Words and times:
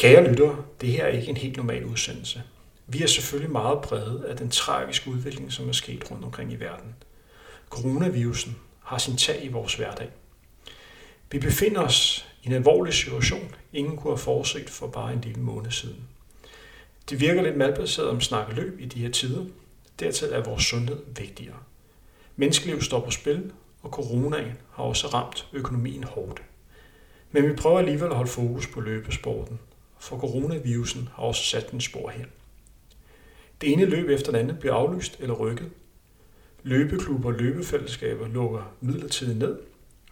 Kære 0.00 0.28
lyttere, 0.28 0.64
det 0.80 0.88
her 0.88 1.04
er 1.04 1.08
ikke 1.08 1.28
en 1.28 1.36
helt 1.36 1.56
normal 1.56 1.84
udsendelse. 1.84 2.42
Vi 2.86 3.02
er 3.02 3.06
selvfølgelig 3.06 3.52
meget 3.52 3.80
præget 3.82 4.24
af 4.24 4.36
den 4.36 4.50
tragiske 4.50 5.10
udvikling, 5.10 5.52
som 5.52 5.68
er 5.68 5.72
sket 5.72 6.10
rundt 6.10 6.24
omkring 6.24 6.52
i 6.52 6.56
verden. 6.56 6.94
Coronavirusen 7.70 8.56
har 8.84 8.98
sin 8.98 9.16
tag 9.16 9.44
i 9.44 9.48
vores 9.48 9.74
hverdag. 9.74 10.08
Vi 11.30 11.38
befinder 11.38 11.80
os 11.80 12.28
i 12.42 12.46
en 12.46 12.52
alvorlig 12.52 12.94
situation, 12.94 13.54
ingen 13.72 13.96
kunne 13.96 14.10
have 14.10 14.18
forudset 14.18 14.70
for 14.70 14.86
bare 14.86 15.12
en 15.12 15.20
lille 15.20 15.42
måned 15.42 15.70
siden. 15.70 16.04
Det 17.10 17.20
virker 17.20 17.42
lidt 17.42 17.56
malplaceret 17.56 18.08
om 18.08 18.20
snakke 18.20 18.54
løb 18.54 18.80
i 18.80 18.84
de 18.84 19.00
her 19.00 19.10
tider. 19.10 19.44
Dertil 20.00 20.28
er 20.32 20.44
vores 20.44 20.64
sundhed 20.64 21.02
vigtigere. 21.16 21.58
Menneskeliv 22.36 22.82
står 22.82 23.00
på 23.00 23.10
spil, 23.10 23.52
og 23.82 23.90
coronaen 23.90 24.52
har 24.72 24.84
også 24.84 25.06
ramt 25.06 25.48
økonomien 25.52 26.04
hårdt. 26.04 26.42
Men 27.32 27.48
vi 27.48 27.56
prøver 27.56 27.78
alligevel 27.78 28.10
at 28.10 28.16
holde 28.16 28.30
fokus 28.30 28.66
på 28.66 28.80
løbesporten, 28.80 29.58
for 30.00 30.18
coronavirusen 30.18 31.08
har 31.14 31.22
også 31.22 31.44
sat 31.44 31.70
en 31.70 31.80
spor 31.80 32.10
her. 32.10 32.24
Det 33.60 33.72
ene 33.72 33.84
løb 33.84 34.08
efter 34.08 34.32
det 34.32 34.38
andet 34.38 34.58
bliver 34.58 34.74
aflyst 34.74 35.16
eller 35.20 35.34
rykket. 35.34 35.70
Løbeklubber 36.62 37.28
og 37.28 37.34
løbefællesskaber 37.34 38.28
lukker 38.28 38.72
midlertidigt 38.80 39.38
ned. 39.38 39.58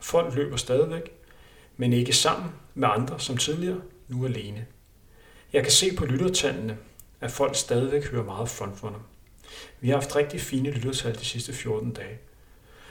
Folk 0.01 0.35
løber 0.35 0.57
stadigvæk, 0.57 1.13
men 1.77 1.93
ikke 1.93 2.13
sammen 2.13 2.51
med 2.75 2.89
andre 2.89 3.21
som 3.21 3.37
tidligere, 3.37 3.81
nu 4.09 4.27
alene. 4.27 4.67
Jeg 5.53 5.63
kan 5.63 5.73
se 5.73 5.97
på 5.97 6.05
lyttertallene, 6.05 6.79
at 7.21 7.31
folk 7.31 7.57
stadigvæk 7.57 8.07
hører 8.07 8.25
meget 8.25 8.49
frontrunner. 8.49 9.01
Vi 9.81 9.89
har 9.89 9.97
haft 9.97 10.17
rigtig 10.17 10.41
fine 10.41 10.71
lyttertal 10.71 11.15
de 11.15 11.25
sidste 11.25 11.53
14 11.53 11.93
dage. 11.93 12.19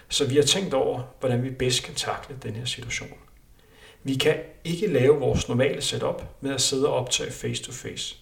Så 0.10 0.28
vi 0.28 0.36
har 0.36 0.44
tænkt 0.44 0.74
over, 0.74 1.04
hvordan 1.20 1.44
vi 1.44 1.50
bedst 1.50 1.84
kan 1.84 1.94
takle 1.94 2.38
den 2.44 2.56
her 2.56 2.66
situation. 2.66 3.18
Vi 4.04 4.16
kan 4.16 4.36
ikke 4.64 4.88
lave 4.88 5.20
vores 5.20 5.48
normale 5.48 5.82
setup 5.82 6.24
med 6.42 6.54
at 6.54 6.62
sidde 6.62 6.88
og 6.88 6.94
optage 6.94 7.32
face 7.32 7.64
to 7.64 7.72
face. 7.72 8.18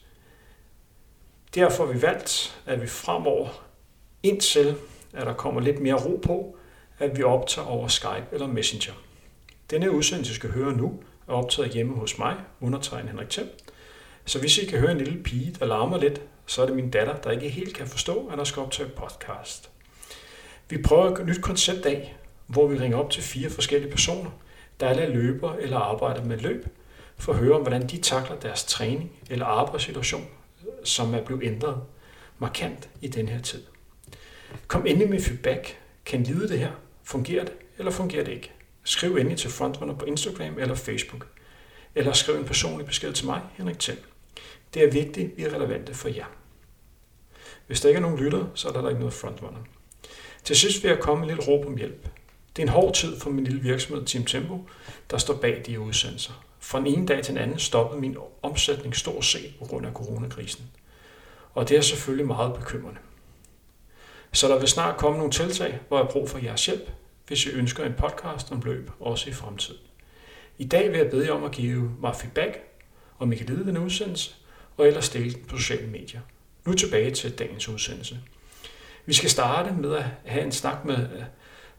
Derfor 1.55 1.85
har 1.85 1.93
vi 1.93 2.01
valgt, 2.01 2.62
at 2.65 2.82
vi 2.82 2.87
fremover, 2.87 3.65
indtil 4.23 4.76
at 5.13 5.27
der 5.27 5.34
kommer 5.34 5.62
lidt 5.62 5.79
mere 5.79 6.05
ro 6.05 6.20
på, 6.23 6.57
at 6.99 7.17
vi 7.17 7.23
optager 7.23 7.67
over 7.67 7.87
Skype 7.87 8.26
eller 8.32 8.48
Messenger. 8.48 8.93
Denne 9.70 9.91
udsendelse 9.91 10.35
skal 10.35 10.51
høre 10.51 10.73
nu 10.73 10.99
er 11.27 11.34
optaget 11.34 11.71
hjemme 11.71 11.95
hos 11.95 12.17
mig, 12.17 12.35
undertegnet 12.62 13.10
Henrik 13.10 13.29
Thiem. 13.29 13.49
Så 14.26 14.39
hvis 14.39 14.57
I 14.57 14.65
kan 14.65 14.79
høre 14.79 14.91
en 14.91 14.98
lille 14.98 15.23
pige, 15.23 15.55
der 15.60 15.65
larmer 15.65 15.98
lidt, 15.98 16.21
så 16.45 16.62
er 16.62 16.65
det 16.65 16.76
min 16.76 16.89
datter, 16.89 17.15
der 17.15 17.32
ikke 17.32 17.49
helt 17.49 17.76
kan 17.76 17.87
forstå, 17.87 18.27
at 18.27 18.37
der 18.37 18.43
skal 18.43 18.62
optage 18.62 18.89
podcast. 18.89 19.70
Vi 20.70 20.82
prøver 20.82 21.17
et 21.17 21.26
nyt 21.26 21.41
koncept 21.41 21.85
af, 21.85 22.15
hvor 22.48 22.67
vi 22.67 22.77
ringer 22.77 22.98
op 22.98 23.12
til 23.12 23.23
fire 23.23 23.49
forskellige 23.49 23.91
personer, 23.91 24.32
der 24.79 24.87
alle 24.87 25.13
løber 25.13 25.54
eller 25.54 25.77
arbejder 25.77 26.23
med 26.23 26.37
løb, 26.37 26.65
for 27.18 27.34
at 27.34 27.40
høre 27.40 27.55
om, 27.55 27.62
hvordan 27.62 27.87
de 27.87 27.98
takler 27.98 28.35
deres 28.35 28.63
træning 28.63 29.12
eller 29.29 29.45
arbejdssituation, 29.45 30.27
som 30.84 31.13
er 31.13 31.21
blevet 31.21 31.43
ændret 31.43 31.82
markant 32.40 32.90
i 33.01 33.07
den 33.07 33.27
her 33.27 33.41
tid. 33.41 33.63
Kom 34.67 34.85
endelig 34.85 35.09
med 35.09 35.21
feedback. 35.21 35.77
Kan 36.05 36.23
lide 36.23 36.49
det 36.49 36.59
her? 36.59 36.71
Fungerer 37.04 37.45
det, 37.45 37.54
eller 37.77 37.91
fungerer 37.91 38.23
det 38.23 38.32
ikke? 38.32 38.51
Skriv 38.84 39.15
endelig 39.15 39.37
til 39.37 39.49
Frontrunner 39.49 39.95
på 39.95 40.05
Instagram 40.05 40.59
eller 40.59 40.76
Facebook. 40.76 41.27
Eller 41.95 42.13
skriv 42.13 42.35
en 42.35 42.45
personlig 42.45 42.85
besked 42.85 43.13
til 43.13 43.26
mig, 43.26 43.41
Henrik 43.54 43.79
Thiem. 43.79 43.98
Det 44.73 44.84
er 44.84 44.91
vigtigt, 44.91 45.37
vi 45.37 45.43
er 45.43 45.54
relevante 45.54 45.93
for 45.93 46.10
jer. 46.10 46.26
Hvis 47.67 47.82
der 47.82 47.89
ikke 47.89 47.98
er 47.98 48.01
nogen 48.01 48.20
lytter, 48.20 48.45
så 48.55 48.67
er 48.67 48.71
der 48.71 48.89
ikke 48.89 48.99
noget 48.99 49.13
frontrunner. 49.13 49.60
Til 50.43 50.55
sidst 50.55 50.84
vil 50.84 50.89
jeg 50.89 50.99
komme 50.99 51.26
med 51.26 51.35
lidt 51.35 51.48
råb 51.48 51.65
om 51.65 51.77
hjælp. 51.77 52.07
Det 52.55 52.61
er 52.61 52.67
en 52.67 52.73
hård 52.73 52.93
tid 52.93 53.20
for 53.20 53.29
min 53.29 53.43
lille 53.43 53.61
virksomhed 53.61 54.05
Team 54.05 54.25
Tempo, 54.25 54.67
der 55.11 55.17
står 55.17 55.34
bag 55.34 55.63
de 55.65 55.79
udsendelser. 55.79 56.45
Fra 56.59 56.79
den 56.79 56.87
ene 56.87 57.07
dag 57.07 57.23
til 57.23 57.34
den 57.34 57.43
anden 57.43 57.59
stoppede 57.59 58.01
min 58.01 58.17
omsætning 58.41 58.95
stort 58.95 59.25
set 59.25 59.53
på 59.59 59.65
grund 59.65 59.85
af 59.85 59.93
coronakrisen. 59.93 60.65
Og 61.53 61.70
det 61.70 61.77
er 61.77 61.81
selvfølgelig 61.81 62.27
meget 62.27 62.53
bekymrende. 62.53 62.99
Så 64.33 64.47
der 64.47 64.59
vil 64.59 64.67
snart 64.67 64.97
komme 64.97 65.17
nogle 65.17 65.31
tiltag, 65.33 65.79
hvor 65.88 65.97
jeg 65.97 66.05
har 66.05 66.11
brug 66.11 66.29
for 66.29 66.39
jeres 66.39 66.65
hjælp, 66.65 66.91
hvis 67.27 67.45
I 67.45 67.49
ønsker 67.49 67.85
en 67.85 67.94
podcast 67.94 68.51
om 68.51 68.61
løb, 68.65 68.91
også 68.99 69.29
i 69.29 69.33
fremtiden. 69.33 69.79
I 70.57 70.65
dag 70.65 70.91
vil 70.91 70.97
jeg 70.97 71.09
bede 71.09 71.25
jer 71.25 71.31
om 71.31 71.44
at 71.44 71.51
give 71.51 71.91
mig 72.01 72.15
feedback, 72.15 72.59
om 73.19 73.33
I 73.33 73.35
kan 73.35 73.45
lide 73.45 73.65
den 73.65 73.77
udsendelse, 73.77 74.35
og 74.77 74.88
ellers 74.88 75.09
dele 75.09 75.33
den 75.33 75.45
på 75.45 75.57
sociale 75.57 75.88
medier. 75.88 76.21
Nu 76.65 76.73
tilbage 76.73 77.11
til 77.11 77.39
dagens 77.39 77.69
udsendelse. 77.69 78.19
Vi 79.05 79.13
skal 79.13 79.29
starte 79.29 79.73
med 79.73 79.95
at 79.95 80.05
have 80.25 80.45
en 80.45 80.51
snak 80.51 80.85
med 80.85 81.07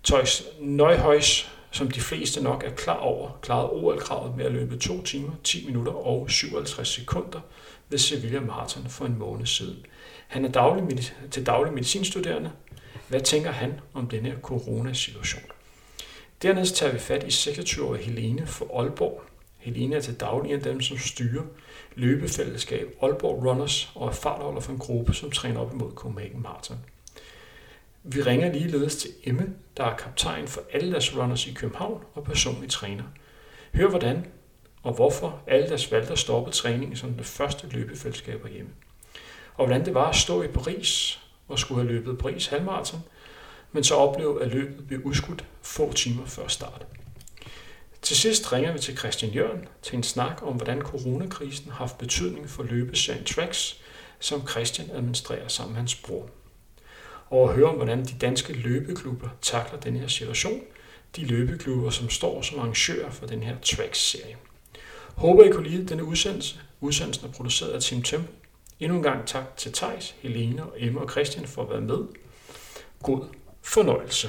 øh, 0.06 0.16
Tøjs 0.16 0.44
Nøjhøjs, 0.60 1.50
som 1.70 1.90
de 1.90 2.00
fleste 2.00 2.42
nok 2.42 2.64
er 2.64 2.70
klar 2.70 2.96
over, 2.96 3.38
klarede 3.42 3.70
OL-kravet 3.70 4.36
med 4.36 4.44
at 4.44 4.52
løbe 4.52 4.76
2 4.76 5.02
timer, 5.02 5.30
10 5.44 5.66
minutter 5.66 5.92
og 5.92 6.30
57 6.30 6.88
sekunder 6.88 7.40
ved 7.88 7.98
Sevilla 7.98 8.40
Marathon 8.40 8.88
for 8.88 9.04
en 9.06 9.18
måned 9.18 9.46
siden. 9.46 9.86
Han 10.28 10.44
er 10.44 10.48
daglig, 10.48 10.98
til 11.30 11.46
daglig 11.46 11.72
medicinstuderende. 11.72 12.52
Hvad 13.08 13.20
tænker 13.20 13.50
han 13.50 13.80
om 13.94 14.08
denne 14.08 14.36
coronasituation? 14.42 15.42
Dernæst 16.42 16.76
tager 16.76 16.92
vi 16.92 16.98
fat 16.98 17.22
i 17.22 17.50
26-årige 17.50 18.04
Helene 18.04 18.46
for 18.46 18.80
Aalborg. 18.80 19.22
Helene 19.58 19.96
er 19.96 20.00
til 20.00 20.20
daglig 20.20 20.50
en 20.50 20.56
af 20.56 20.62
dem, 20.62 20.80
som 20.80 20.98
styrer 20.98 21.42
løbefællesskab 21.94 22.96
Aalborg 23.02 23.44
Runners 23.46 23.90
og 23.94 24.08
er 24.08 24.12
fartholder 24.12 24.60
for 24.60 24.72
en 24.72 24.78
gruppe, 24.78 25.14
som 25.14 25.30
træner 25.30 25.60
op 25.60 25.72
imod 25.72 25.92
Copenhagen 25.92 26.42
Marathon. 26.42 26.78
Vi 28.08 28.22
ringer 28.22 28.52
ligeledes 28.52 28.96
til 28.96 29.10
Emme, 29.24 29.54
der 29.76 29.84
er 29.84 29.96
kaptajn 29.96 30.48
for 30.48 30.62
alle 30.72 30.92
deres 30.92 31.16
runners 31.16 31.46
i 31.46 31.52
København 31.52 32.04
og 32.14 32.24
personlig 32.24 32.70
træner. 32.70 33.04
Hør 33.74 33.88
hvordan 33.88 34.26
og 34.82 34.94
hvorfor 34.94 35.42
alle 35.46 35.68
deres 35.68 35.92
valgte 35.92 36.12
at 36.12 36.18
stoppe 36.18 36.50
træningen 36.50 36.96
som 36.96 37.14
det 37.14 37.26
første 37.26 37.66
løbefællesskab 37.70 38.46
hjemme. 38.52 38.70
Og 39.54 39.66
hvordan 39.66 39.84
det 39.84 39.94
var 39.94 40.08
at 40.08 40.16
stå 40.16 40.42
i 40.42 40.46
Paris 40.46 41.20
og 41.48 41.58
skulle 41.58 41.82
have 41.82 41.92
løbet 41.92 42.18
Paris 42.18 42.46
halvmarathon, 42.46 43.02
men 43.72 43.84
så 43.84 43.94
opleve, 43.94 44.42
at 44.42 44.48
løbet 44.48 44.86
blev 44.86 45.00
udskudt 45.04 45.44
få 45.62 45.92
timer 45.92 46.26
før 46.26 46.48
start. 46.48 46.86
Til 48.02 48.16
sidst 48.16 48.52
ringer 48.52 48.72
vi 48.72 48.78
til 48.78 48.96
Christian 48.96 49.32
Jørgen 49.32 49.64
til 49.82 49.96
en 49.96 50.02
snak 50.02 50.42
om, 50.42 50.54
hvordan 50.54 50.80
coronakrisen 50.80 51.70
har 51.70 51.78
haft 51.78 51.98
betydning 51.98 52.50
for 52.50 52.62
løbeserien 52.62 53.24
Tracks, 53.24 53.80
som 54.20 54.48
Christian 54.48 54.90
administrerer 54.90 55.48
sammen 55.48 55.72
med 55.72 55.80
hans 55.80 55.94
bror 55.94 56.30
og 57.30 57.48
at 57.48 57.56
høre 57.56 57.68
om, 57.68 57.76
hvordan 57.76 58.04
de 58.04 58.14
danske 58.20 58.52
løbeklubber 58.52 59.28
takler 59.42 59.80
den 59.80 59.96
her 59.96 60.06
situation. 60.06 60.60
De 61.16 61.24
løbeklubber, 61.24 61.90
som 61.90 62.10
står 62.10 62.42
som 62.42 62.58
arrangører 62.58 63.10
for 63.10 63.26
den 63.26 63.42
her 63.42 63.56
Tracks-serie. 63.62 64.36
Håber 65.14 65.44
I 65.44 65.50
kunne 65.50 65.68
lide 65.68 65.86
denne 65.86 66.04
udsendelse. 66.04 66.60
Udsendelsen 66.80 67.28
er 67.28 67.32
produceret 67.32 67.70
af 67.70 67.80
Team 67.80 68.02
Tempo. 68.02 68.32
Endnu 68.80 68.96
en 68.96 69.02
gang 69.02 69.26
tak 69.26 69.56
til 69.56 69.72
Tejs, 69.72 70.14
Helene, 70.18 70.62
Emma 70.76 71.00
og 71.00 71.10
Christian 71.10 71.46
for 71.46 71.62
at 71.62 71.70
være 71.70 71.80
med. 71.80 71.98
God 73.02 73.24
fornøjelse. 73.62 74.28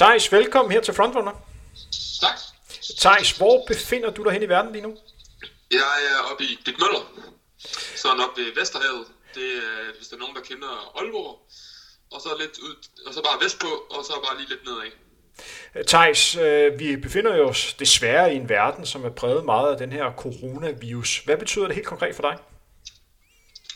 Thijs, 0.00 0.32
velkommen 0.32 0.72
her 0.72 0.80
til 0.80 0.94
Frontrunner. 0.94 1.32
Tak. 2.20 2.38
Thijs, 2.98 3.30
hvor 3.30 3.64
befinder 3.66 4.10
du 4.10 4.24
dig 4.24 4.32
hen 4.32 4.42
i 4.42 4.48
verden 4.48 4.72
lige 4.72 4.82
nu? 4.82 4.96
Jeg 5.70 5.96
er 6.10 6.18
oppe 6.30 6.44
i 6.44 6.58
Møller. 6.66 7.04
sådan 7.96 8.20
oppe 8.20 8.40
ved 8.40 8.54
Vesterhavet. 8.54 9.06
Det 9.34 9.56
er, 9.56 9.96
hvis 9.96 10.08
der 10.08 10.16
er 10.16 10.20
nogen, 10.20 10.36
der 10.36 10.42
kender 10.42 10.98
Aalborg. 10.98 11.38
Og 12.12 12.20
så 12.20 12.28
lidt 12.40 12.58
ud, 12.58 12.74
og 13.06 13.14
så 13.14 13.22
bare 13.22 13.44
vestpå, 13.44 13.66
og 13.66 14.04
så 14.04 14.12
bare 14.26 14.38
lige 14.38 14.48
lidt 14.48 14.64
nedad. 14.64 14.90
Thijs, 15.86 16.36
øh, 16.36 16.78
vi 16.78 16.96
befinder 16.96 17.40
os 17.40 17.74
desværre 17.74 18.34
i 18.34 18.36
en 18.36 18.48
verden, 18.48 18.86
som 18.86 19.04
er 19.04 19.10
præget 19.10 19.44
meget 19.44 19.72
af 19.72 19.78
den 19.78 19.92
her 19.92 20.12
coronavirus. 20.16 21.18
Hvad 21.24 21.36
betyder 21.36 21.66
det 21.66 21.74
helt 21.74 21.86
konkret 21.86 22.14
for 22.14 22.22
dig? 22.22 22.38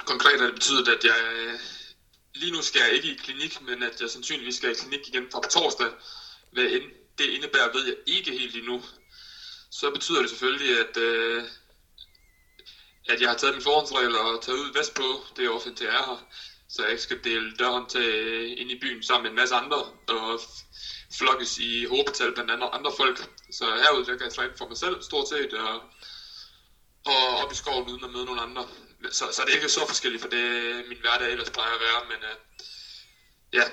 Konkret 0.05 0.41
har 0.41 0.47
det 0.47 0.55
betydet, 0.55 0.89
at 0.89 1.05
jeg 1.05 1.15
lige 2.35 2.51
nu 2.51 2.63
skal 2.63 2.81
jeg 2.81 2.93
ikke 2.93 3.11
i 3.11 3.15
klinik, 3.15 3.61
men 3.61 3.83
at 3.83 4.01
jeg 4.01 4.11
sandsynligvis 4.11 4.55
skal 4.55 4.71
i 4.71 4.73
klinik 4.73 5.09
igen 5.09 5.27
fra 5.31 5.39
på 5.41 5.49
torsdag. 5.49 5.91
Hvad 6.53 6.65
end 6.65 6.83
det 7.19 7.25
indebærer, 7.31 7.69
ved 7.69 7.85
jeg 7.85 7.95
ikke 8.07 8.33
helt 8.33 8.57
endnu. 8.57 8.83
Så 9.71 9.91
betyder 9.91 10.21
det 10.21 10.31
selvfølgelig, 10.31 10.79
at, 10.79 10.97
øh, 10.97 11.45
at 13.09 13.21
jeg 13.21 13.29
har 13.29 13.35
taget 13.35 13.55
min 13.55 13.61
forhåndsregel 13.61 14.15
og 14.17 14.41
taget 14.41 14.59
ud 14.59 14.73
vestpå, 14.73 15.21
det 15.37 15.45
er 15.45 15.49
offentligt 15.49 15.77
til 15.77 15.87
er 15.87 16.03
her, 16.03 16.27
så 16.69 16.83
jeg 16.83 16.91
ikke 16.91 17.03
skal 17.03 17.25
dele 17.25 17.53
døren 17.53 17.87
til 17.87 18.01
øh, 18.01 18.55
ind 18.57 18.71
i 18.71 18.75
byen 18.75 19.03
sammen 19.03 19.23
med 19.23 19.31
en 19.31 19.35
masse 19.35 19.55
andre, 19.55 19.85
og 20.07 20.41
flokkes 21.19 21.59
i 21.59 21.85
hovedbetal 21.85 22.33
blandt 22.33 22.51
andet 22.51 22.69
andre 22.73 22.91
folk. 22.91 23.29
Så 23.53 23.77
herude 23.77 24.05
der 24.05 24.15
kan 24.15 24.25
jeg 24.25 24.33
træne 24.33 24.55
for 24.59 24.65
mig 24.65 24.77
selv 24.77 25.03
stort 25.03 25.29
set, 25.29 25.53
og, 25.53 25.83
og 27.05 27.37
op 27.37 27.53
i 27.53 27.55
skoven 27.55 27.89
uden 27.89 28.05
at 28.05 28.11
møde 28.11 28.25
nogle 28.25 28.41
andre 28.41 28.67
så, 29.11 29.25
så 29.33 29.43
det 29.45 29.51
er 29.51 29.55
ikke 29.55 29.69
så 29.69 29.87
forskelligt 29.87 30.23
for 30.23 30.31
det, 30.37 30.45
min 30.89 30.99
hverdag 31.01 31.33
ellers 31.33 31.51
plejer 31.51 31.75
at 31.75 31.81
være, 31.87 32.01
men 32.11 32.21
uh, 32.31 32.37
ja, 33.59 33.65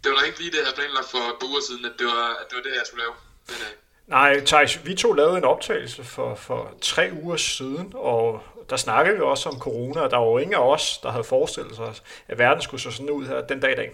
det 0.00 0.06
var 0.10 0.18
da 0.18 0.24
ikke 0.24 0.38
lige 0.38 0.50
det, 0.50 0.56
jeg 0.56 0.66
havde 0.66 0.76
planlagt 0.76 1.10
for 1.10 1.18
et 1.18 1.38
par 1.40 1.48
uger 1.52 1.60
siden, 1.68 1.84
at 1.84 1.94
det 1.98 2.06
var, 2.06 2.28
at 2.40 2.46
det, 2.48 2.56
var 2.56 2.62
det, 2.62 2.72
jeg 2.80 2.86
skulle 2.86 3.04
lave. 3.04 3.14
Men, 3.48 3.56
øh, 3.66 3.74
Nej, 4.06 4.40
Thijs, 4.44 4.86
vi 4.86 4.94
to 4.94 5.12
lavede 5.12 5.38
en 5.38 5.44
optagelse 5.44 6.04
for, 6.04 6.34
for 6.34 6.74
tre 6.80 7.10
uger 7.22 7.36
siden, 7.36 7.92
og 7.94 8.42
der 8.70 8.76
snakkede 8.76 9.16
vi 9.16 9.22
også 9.22 9.48
om 9.48 9.58
corona, 9.58 10.00
og 10.00 10.10
der 10.10 10.16
var 10.16 10.24
jo 10.24 10.38
ingen 10.38 10.54
af 10.54 10.72
os, 10.74 10.98
der 11.02 11.10
havde 11.10 11.24
forestillet 11.24 11.76
sig, 11.76 11.94
at 12.28 12.38
verden 12.38 12.62
skulle 12.62 12.80
se 12.80 12.92
sådan 12.92 13.10
ud 13.10 13.26
her 13.26 13.46
den 13.46 13.60
dag 13.60 13.72
i 13.72 13.76
dag. 13.76 13.90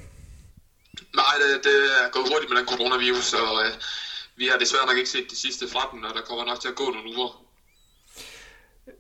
Nej, 1.14 1.34
det, 1.42 1.64
det 1.64 1.76
er 2.00 2.10
gået 2.10 2.28
hurtigt 2.32 2.50
med 2.50 2.58
den 2.58 2.68
coronavirus, 2.68 3.32
og 3.32 3.64
øh, 3.64 3.72
vi 4.36 4.46
har 4.46 4.58
desværre 4.58 4.86
nok 4.86 4.96
ikke 4.96 5.10
set 5.10 5.30
de 5.30 5.36
sidste 5.36 5.68
fra 5.68 5.88
den, 5.92 6.04
og 6.04 6.14
der 6.14 6.20
kommer 6.20 6.44
nok 6.44 6.60
til 6.60 6.68
at 6.68 6.74
gå 6.74 6.84
nogle 6.90 7.16
uger. 7.16 7.44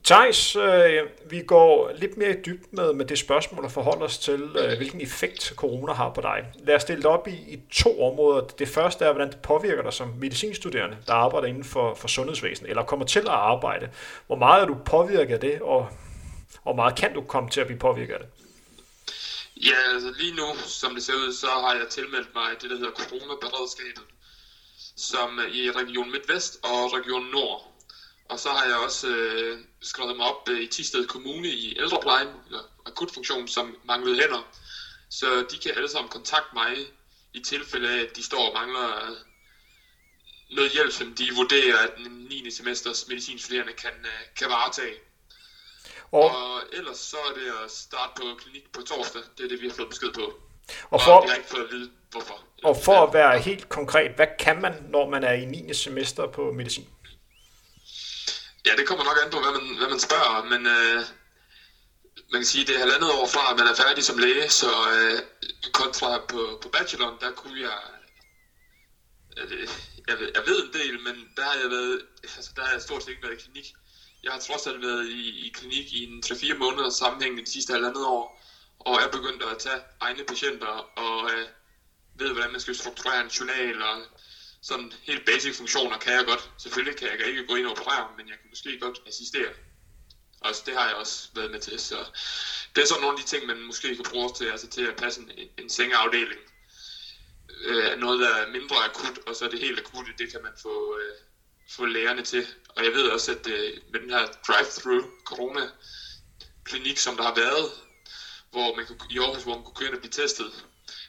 Thijs, 0.04 0.56
øh, 0.56 1.02
vi 1.30 1.42
går 1.42 1.92
lidt 1.96 2.16
mere 2.16 2.30
i 2.30 2.42
dybden 2.46 2.68
med, 2.70 2.92
med 2.92 3.04
det 3.04 3.18
spørgsmål 3.18 3.64
og 3.64 3.72
forholder 3.72 4.04
os 4.04 4.18
til, 4.18 4.42
øh, 4.42 4.76
hvilken 4.76 5.00
effekt 5.00 5.52
corona 5.56 5.92
har 5.92 6.10
på 6.10 6.20
dig. 6.20 6.46
Lad 6.64 6.74
os 6.74 6.84
dele 6.84 6.98
det 6.98 7.06
op 7.06 7.28
i, 7.28 7.30
i 7.30 7.60
to 7.72 8.02
områder. 8.02 8.40
Det 8.40 8.68
første 8.68 9.04
er, 9.04 9.12
hvordan 9.12 9.32
det 9.32 9.42
påvirker 9.42 9.82
dig 9.82 9.92
som 9.92 10.08
medicinstuderende, 10.08 10.96
der 11.06 11.14
arbejder 11.14 11.48
inden 11.48 11.64
for, 11.64 11.94
for 11.94 12.08
sundhedsvæsen, 12.08 12.66
eller 12.66 12.82
kommer 12.82 13.06
til 13.06 13.20
at 13.20 13.28
arbejde. 13.28 13.90
Hvor 14.26 14.36
meget 14.36 14.62
er 14.62 14.66
du 14.66 14.76
påvirket 14.84 15.34
af 15.34 15.40
det, 15.40 15.62
og 15.62 15.88
hvor 16.62 16.74
meget 16.74 16.96
kan 16.96 17.14
du 17.14 17.20
komme 17.20 17.50
til 17.50 17.60
at 17.60 17.66
blive 17.66 17.78
påvirket 17.78 18.14
af 18.14 18.20
det? 18.20 18.28
Ja, 19.56 19.94
altså 19.94 20.12
lige 20.18 20.34
nu, 20.34 20.46
som 20.66 20.94
det 20.94 21.02
ser 21.02 21.12
ud, 21.12 21.32
så 21.32 21.46
har 21.46 21.74
jeg 21.74 21.88
tilmeldt 21.90 22.34
mig 22.34 22.50
det, 22.62 22.70
der 22.70 22.76
hedder 22.76 22.92
coronaberedskabet, 22.92 24.04
som 24.96 25.40
i 25.52 25.70
Region 25.70 26.10
Midtvest 26.10 26.58
og 26.64 26.94
Region 26.94 27.26
Nord. 27.32 27.70
Og 28.28 28.38
så 28.38 28.48
har 28.48 28.66
jeg 28.66 28.76
også 28.86 29.08
øh, 29.08 29.58
skrevet 29.82 30.16
mig 30.16 30.26
op 30.26 30.48
øh, 30.48 30.60
i 30.60 30.66
Tisted 30.66 31.06
Kommune 31.06 31.48
i 31.48 31.78
ældreplejen, 31.78 32.28
eller 32.46 32.62
akutfunktion, 32.86 33.48
som 33.48 33.76
manglede 33.84 34.20
hænder. 34.20 34.42
Så 35.10 35.46
de 35.50 35.58
kan 35.58 35.72
alle 35.76 35.88
sammen 35.88 36.10
kontakte 36.10 36.54
mig 36.54 36.76
i 37.34 37.40
tilfælde 37.40 37.88
af, 37.90 38.00
at 38.00 38.16
de 38.16 38.22
står 38.22 38.48
og 38.48 38.54
mangler 38.54 39.10
øh, 39.10 39.16
noget 40.50 40.70
hjælp, 40.70 40.92
som 40.92 41.14
de 41.14 41.24
vurderer, 41.36 41.78
at 41.78 41.90
den 42.04 42.12
9. 42.12 42.50
semesters 42.50 43.08
medicinstuderende 43.08 43.72
kan, 43.72 43.90
øh, 44.04 44.20
kan 44.38 44.48
varetage. 44.48 44.94
Og, 46.12 46.24
og 46.24 46.62
ellers 46.72 46.98
så 46.98 47.16
er 47.16 47.34
det 47.34 47.46
at 47.64 47.70
starte 47.70 48.12
på 48.16 48.22
klinik 48.42 48.72
på 48.72 48.82
torsdag. 48.82 49.22
Det 49.38 49.44
er 49.44 49.48
det, 49.48 49.60
vi 49.60 49.68
har 49.68 49.74
fået 49.74 49.88
besked 49.88 50.12
på. 50.12 50.32
Og, 50.90 51.00
for, 51.00 51.12
og 51.12 51.24
jeg 51.24 51.30
har 51.32 51.36
ikke 51.36 51.48
fået 51.48 51.64
at 51.64 51.70
vide, 51.70 51.90
hvorfor. 52.10 52.44
Og 52.64 52.76
for 52.84 53.06
at 53.06 53.14
være 53.14 53.38
helt 53.38 53.68
konkret, 53.68 54.10
hvad 54.16 54.26
kan 54.38 54.60
man, 54.60 54.72
når 54.88 55.10
man 55.10 55.24
er 55.24 55.32
i 55.32 55.44
9. 55.44 55.74
semester 55.74 56.26
på 56.26 56.52
medicin? 56.52 56.88
Ja, 58.66 58.74
det 58.74 58.86
kommer 58.86 59.04
nok 59.04 59.18
an 59.22 59.30
på, 59.30 59.40
hvad 59.40 59.52
man, 59.52 59.76
hvad 59.76 59.88
man 59.88 59.98
spørger, 59.98 60.42
men 60.42 60.66
øh, 60.66 61.04
man 62.32 62.40
kan 62.40 62.44
sige, 62.44 62.64
det 62.64 62.74
er 62.74 62.78
halvandet 62.78 63.10
år 63.10 63.26
fra, 63.26 63.50
at 63.50 63.56
man 63.56 63.66
er 63.66 63.72
færdig 63.72 64.04
som 64.04 64.18
læge, 64.18 64.48
så 64.50 64.70
øh, 64.92 65.22
kontra 65.72 66.18
på, 66.28 66.58
på 66.62 66.68
bacheloren, 66.68 67.16
der 67.20 67.30
kunne 67.30 67.60
jeg, 67.60 67.78
øh, 69.36 69.68
jeg, 70.08 70.18
ved, 70.18 70.28
jeg 70.34 70.46
ved 70.46 70.64
en 70.64 70.72
del, 70.72 71.00
men 71.00 71.28
der 71.36 71.44
har 71.44 71.54
jeg 71.54 71.70
været, 71.70 72.00
altså 72.22 72.50
der 72.56 72.62
har 72.64 72.70
jeg 72.70 72.80
stort 72.80 73.02
set 73.02 73.10
ikke 73.10 73.22
været 73.22 73.38
i 73.40 73.42
klinik. 73.44 73.72
Jeg 74.22 74.32
har 74.32 74.38
trods 74.38 74.66
alt 74.66 74.80
været 74.80 75.06
i, 75.06 75.46
i 75.46 75.48
klinik 75.54 75.92
i 75.92 76.02
en 76.04 76.22
3-4 76.26 76.54
måneder 76.54 76.88
sammenhængende 76.88 77.46
de 77.46 77.52
sidste 77.52 77.72
halvandet 77.72 78.04
år, 78.04 78.40
og 78.78 79.00
er 79.02 79.06
begyndt 79.06 79.42
at 79.42 79.58
tage 79.58 79.80
egne 80.00 80.24
patienter, 80.24 80.98
og 80.98 81.30
øh, 81.32 81.46
ved, 82.18 82.32
hvordan 82.32 82.50
man 82.50 82.60
skal 82.60 82.74
strukturere 82.74 83.20
en 83.20 83.26
journal, 83.26 83.82
og 83.82 84.02
sådan 84.62 84.92
helt 85.02 85.24
basic 85.26 85.56
funktioner 85.56 85.96
kan 85.96 86.12
jeg 86.12 86.24
godt. 86.24 86.50
Selvfølgelig 86.58 86.96
kan 86.96 87.08
jeg 87.08 87.26
ikke 87.26 87.44
gå 87.44 87.54
ind 87.54 87.66
og 87.66 87.70
operere, 87.70 88.08
men 88.16 88.28
jeg 88.28 88.38
kan 88.38 88.48
måske 88.48 88.78
godt 88.78 89.00
assistere. 89.06 89.52
Og 90.40 90.54
det 90.66 90.74
har 90.74 90.86
jeg 90.86 90.94
også 90.94 91.28
været 91.34 91.50
med 91.50 91.58
til, 91.58 91.80
så 91.80 92.04
det 92.74 92.82
er 92.82 92.86
sådan 92.86 93.00
nogle 93.00 93.18
af 93.18 93.24
de 93.24 93.30
ting, 93.30 93.46
man 93.46 93.62
måske 93.62 93.94
kan 93.94 94.04
bruge 94.04 94.30
til, 94.36 94.44
altså 94.44 94.66
til 94.66 94.82
at 94.82 94.96
passe 94.96 95.20
en, 95.20 95.30
en 95.58 95.70
sengeafdeling. 95.70 96.40
Øh, 97.64 97.98
noget, 97.98 98.20
der 98.20 98.28
er 98.28 98.46
mindre 98.46 98.76
akut, 98.84 99.18
og 99.26 99.36
så 99.36 99.44
er 99.44 99.48
det 99.48 99.60
helt 99.60 99.78
akutte, 99.78 100.12
det 100.18 100.30
kan 100.30 100.42
man 100.42 100.52
få, 100.62 100.98
øh, 100.98 101.14
få 101.70 101.84
lægerne 101.84 102.22
til. 102.22 102.46
Og 102.68 102.84
jeg 102.84 102.92
ved 102.92 103.08
også, 103.08 103.30
at 103.30 103.46
øh, 103.46 103.72
med 103.92 104.00
den 104.00 104.10
her 104.10 104.26
drive-through 104.48 105.04
corona 105.24 105.68
klinik, 106.64 106.98
som 106.98 107.16
der 107.16 107.22
har 107.22 107.34
været, 107.34 107.70
hvor 108.50 108.72
man 108.72 108.86
kunne, 108.86 108.98
i 109.10 109.18
Aarhus, 109.18 109.42
hvor 109.42 109.54
man 109.54 109.64
kunne 109.64 109.74
køre 109.74 109.86
ind 109.86 109.94
og 109.94 110.00
blive 110.00 110.10
testet, 110.10 110.52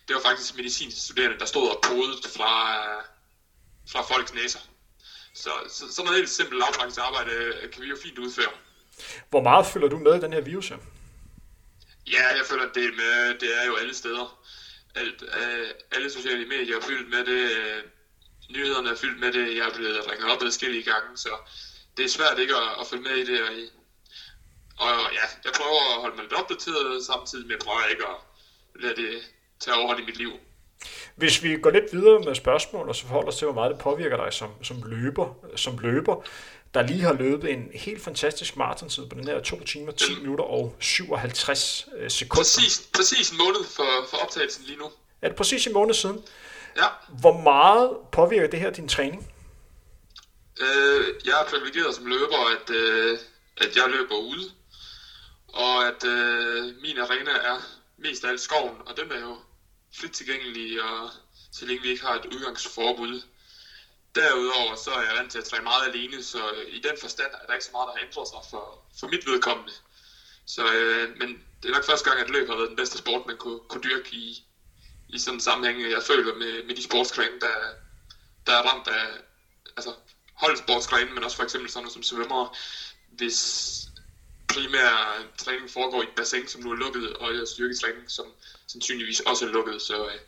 det 0.07 0.13
var 0.13 0.19
faktisk 0.19 0.55
medicinstuderende, 0.55 1.39
der 1.39 1.45
stod 1.45 1.69
og 1.69 1.79
podede 1.83 2.17
fra, 2.35 2.81
fra 3.87 4.01
folks 4.01 4.33
næser. 4.33 4.59
Så, 5.33 5.49
så 5.69 5.93
sådan 5.93 6.05
noget 6.05 6.19
helt 6.19 6.29
simpelt 6.29 6.59
lavpraktisk 6.59 6.99
arbejde 6.99 7.31
øh, 7.31 7.71
kan 7.71 7.81
vi 7.83 7.87
jo 7.87 7.97
fint 8.03 8.17
udføre. 8.17 8.51
Hvor 9.29 9.41
meget 9.41 9.65
følger 9.65 9.89
du 9.89 9.97
med 9.97 10.21
den 10.21 10.33
her 10.33 10.41
virus 10.41 10.69
her? 10.69 10.77
Ja, 12.07 12.35
jeg 12.37 12.45
føler 12.45 12.63
en 12.63 12.75
del 12.75 12.93
med. 12.93 13.39
Det 13.39 13.61
er 13.61 13.65
jo 13.65 13.75
alle 13.75 13.93
steder. 13.93 14.39
Alt, 14.95 15.23
øh, 15.23 15.69
alle 15.91 16.11
sociale 16.11 16.45
medier 16.45 16.77
er 16.77 16.81
fyldt 16.81 17.09
med 17.09 17.25
det. 17.25 17.51
Øh, 17.57 17.83
nyhederne 18.49 18.89
er 18.89 18.95
fyldt 18.95 19.19
med 19.19 19.33
det. 19.33 19.55
Jeg 19.57 19.67
er 19.67 19.73
blevet 19.73 20.11
ringet 20.11 20.31
op 20.31 20.43
adskillige 20.43 20.83
gange, 20.83 21.17
så 21.17 21.29
det 21.97 22.05
er 22.05 22.09
svært 22.09 22.39
ikke 22.39 22.55
at, 22.55 22.69
at 22.81 22.87
følge 22.87 23.03
med 23.03 23.15
i 23.15 23.25
det. 23.25 23.41
Og, 23.41 24.87
og 24.87 25.13
ja, 25.13 25.25
jeg 25.45 25.53
prøver 25.59 25.95
at 25.95 26.01
holde 26.01 26.15
mig 26.15 26.23
lidt 26.23 26.33
opdateret, 26.33 27.05
samtidig 27.05 27.47
med 27.47 27.55
at 27.55 27.59
jeg 27.59 27.65
prøver 27.65 27.85
ikke 27.85 28.07
at 28.07 28.17
lade 28.83 28.95
det 28.95 29.21
tage 29.59 29.77
overhånd 29.77 29.99
i 29.99 30.05
mit 30.05 30.17
liv. 30.17 30.31
Hvis 31.15 31.43
vi 31.43 31.57
går 31.57 31.69
lidt 31.69 31.93
videre 31.93 32.19
med 32.19 32.35
spørgsmål, 32.35 32.89
og 32.89 32.95
så 32.95 33.01
forholder 33.01 33.27
os 33.27 33.37
til, 33.37 33.45
hvor 33.45 33.55
meget 33.55 33.71
det 33.71 33.79
påvirker 33.79 34.17
dig 34.23 34.33
som, 34.33 34.49
som, 34.63 34.83
løber, 34.85 35.35
som 35.55 35.77
løber, 35.77 36.23
der 36.73 36.81
lige 36.81 37.01
har 37.01 37.13
løbet 37.13 37.51
en 37.51 37.69
helt 37.73 38.03
fantastisk 38.03 38.57
maratontid 38.57 39.05
på 39.05 39.15
den 39.15 39.27
her 39.27 39.41
2 39.41 39.63
timer, 39.63 39.91
10 39.91 40.19
minutter 40.19 40.45
og 40.45 40.75
57 40.79 41.87
øh, 41.97 42.09
sekunder. 42.09 42.39
Præcis, 42.39 42.89
præcis 42.93 43.31
en 43.31 43.37
måned 43.37 43.63
for, 43.75 44.07
for 44.09 44.17
optagelsen 44.17 44.63
lige 44.65 44.77
nu. 44.77 44.85
Er 45.21 45.27
det 45.27 45.37
præcis 45.37 45.67
en 45.67 45.73
måned 45.73 45.93
siden? 45.93 46.23
Ja. 46.77 46.85
Hvor 47.19 47.41
meget 47.41 47.97
påvirker 48.11 48.47
det 48.47 48.59
her 48.59 48.69
din 48.69 48.87
træning? 48.87 49.31
Øh, 50.61 51.05
jeg 51.25 51.41
er 51.41 51.45
privilegeret 51.49 51.95
som 51.95 52.05
løber, 52.05 52.41
at, 52.55 52.75
øh, 52.75 53.19
at 53.57 53.75
jeg 53.75 53.83
løber 53.87 54.15
ude, 54.15 54.51
og 55.47 55.87
at 55.87 56.03
øh, 56.03 56.63
min 56.81 56.97
arena 56.97 57.31
er 57.31 57.57
mest 57.97 58.23
af 58.23 58.29
alt 58.29 58.41
skoven, 58.41 58.75
og 58.85 58.97
den 58.97 59.11
er 59.11 59.19
jo 59.19 59.37
frit 59.93 60.11
tilgængelige, 60.11 60.83
og 60.83 61.09
så 61.51 61.65
længe 61.65 61.81
vi 61.81 61.89
ikke 61.89 62.01
har 62.01 62.15
et 62.15 62.25
udgangsforbud. 62.25 63.19
Derudover 64.15 64.75
så 64.75 64.91
er 64.91 65.01
jeg 65.01 65.15
vant 65.15 65.31
til 65.31 65.37
at 65.37 65.43
træne 65.43 65.63
meget 65.63 65.85
alene, 65.85 66.23
så 66.23 66.51
øh, 66.51 66.67
i 66.67 66.79
den 66.79 66.97
forstand 66.97 67.31
er 67.33 67.45
der 67.45 67.53
ikke 67.53 67.65
så 67.65 67.71
meget, 67.71 67.87
der 67.87 67.93
har 67.93 68.01
ændret 68.01 68.27
sig 68.27 68.39
for, 68.49 68.83
for 68.99 69.07
mit 69.07 69.25
vedkommende. 69.25 69.73
Så, 70.45 70.73
øh, 70.73 71.17
men 71.17 71.29
det 71.63 71.69
er 71.69 71.73
nok 71.73 71.83
første 71.83 72.09
gang, 72.09 72.19
at 72.19 72.29
løb 72.29 72.47
har 72.47 72.55
været 72.55 72.69
den 72.69 72.75
bedste 72.75 72.97
sport, 72.97 73.25
man 73.25 73.35
kunne, 73.35 73.59
kunne 73.67 73.81
dyrke 73.81 74.15
i, 74.15 74.43
i 75.09 75.17
sådan 75.19 75.35
en 75.35 75.39
sammenhæng, 75.39 75.91
jeg 75.91 76.03
føler 76.03 76.33
med, 76.33 76.63
med 76.63 76.75
de 76.75 76.83
sportsgrene, 76.83 77.39
der, 77.39 77.73
der 78.47 78.53
er 78.53 78.61
ramt 78.61 78.87
af 78.87 79.07
altså, 79.77 79.93
holdsportsgrene, 80.33 81.13
men 81.13 81.23
også 81.23 81.35
for 81.35 81.43
eksempel 81.43 81.69
sådan 81.69 81.83
noget 81.83 81.93
som 81.93 82.03
svømmer, 82.03 82.57
hvis 83.07 83.39
primær 84.53 85.23
træning 85.37 85.69
foregår 85.69 86.01
i 86.01 86.03
et 86.03 86.15
bassin, 86.15 86.47
som 86.47 86.61
nu 86.61 86.71
er 86.71 86.75
lukket, 86.75 87.13
og 87.13 87.47
styrketræning, 87.47 88.11
som 88.11 88.25
sandsynligvis 88.67 89.19
også 89.19 89.45
er 89.45 89.49
lukket, 89.49 89.81
så 89.81 90.05
øh, 90.05 90.19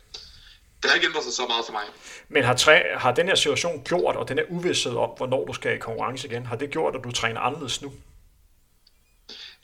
det 0.82 0.90
har 0.90 0.94
ikke 0.94 1.06
ændret 1.06 1.24
sig 1.24 1.32
så 1.32 1.46
meget 1.46 1.64
for 1.66 1.72
mig. 1.72 1.84
Men 2.28 2.44
har, 2.44 2.56
træ, 2.56 2.82
har 2.96 3.12
den 3.12 3.28
her 3.28 3.34
situation 3.34 3.84
gjort, 3.84 4.16
og 4.16 4.28
den 4.28 4.38
her 4.38 4.44
uvidshed 4.48 4.96
om, 4.96 5.10
hvornår 5.16 5.44
du 5.46 5.52
skal 5.52 5.76
i 5.76 5.78
konkurrence 5.78 6.28
igen, 6.28 6.46
har 6.46 6.56
det 6.56 6.70
gjort, 6.70 6.96
at 6.96 7.04
du 7.04 7.12
træner 7.12 7.40
anderledes 7.40 7.82
nu? 7.82 7.92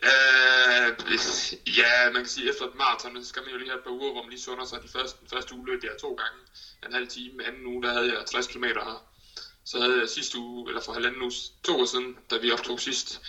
Uh, 0.02 0.88
ja, 1.78 2.10
man 2.12 2.22
kan 2.22 2.26
sige, 2.26 2.48
at 2.48 2.54
efter 2.54 2.64
et 2.64 2.74
maraton, 2.74 3.24
skal 3.24 3.42
man 3.42 3.52
jo 3.52 3.58
lige 3.58 3.70
have 3.70 3.78
et 3.78 3.84
par 3.84 3.90
uger, 3.90 4.12
hvor 4.12 4.22
man 4.22 4.30
lige 4.30 4.40
sunder 4.40 4.66
sig. 4.66 4.82
De 4.82 4.88
første, 4.88 5.20
den 5.20 5.28
første 5.28 5.54
uge 5.54 5.66
løb 5.66 5.84
jeg 5.84 5.92
to 6.00 6.08
gange, 6.14 6.38
en 6.86 6.92
halv 6.92 7.08
time. 7.08 7.46
Anden 7.46 7.66
uge, 7.66 7.82
der 7.82 7.92
havde 7.92 8.08
jeg 8.14 8.26
60 8.26 8.46
km 8.46 8.64
her. 8.64 9.04
Så 9.64 9.80
havde 9.80 10.00
jeg 10.00 10.08
sidste 10.08 10.38
uge, 10.38 10.68
eller 10.68 10.82
for 10.82 10.92
halvanden 10.92 11.22
uge, 11.22 11.32
to 11.64 11.80
år 11.80 11.84
siden, 11.84 12.16
da 12.30 12.36
vi 12.36 12.52
optog 12.52 12.80
sidst, 12.80 13.20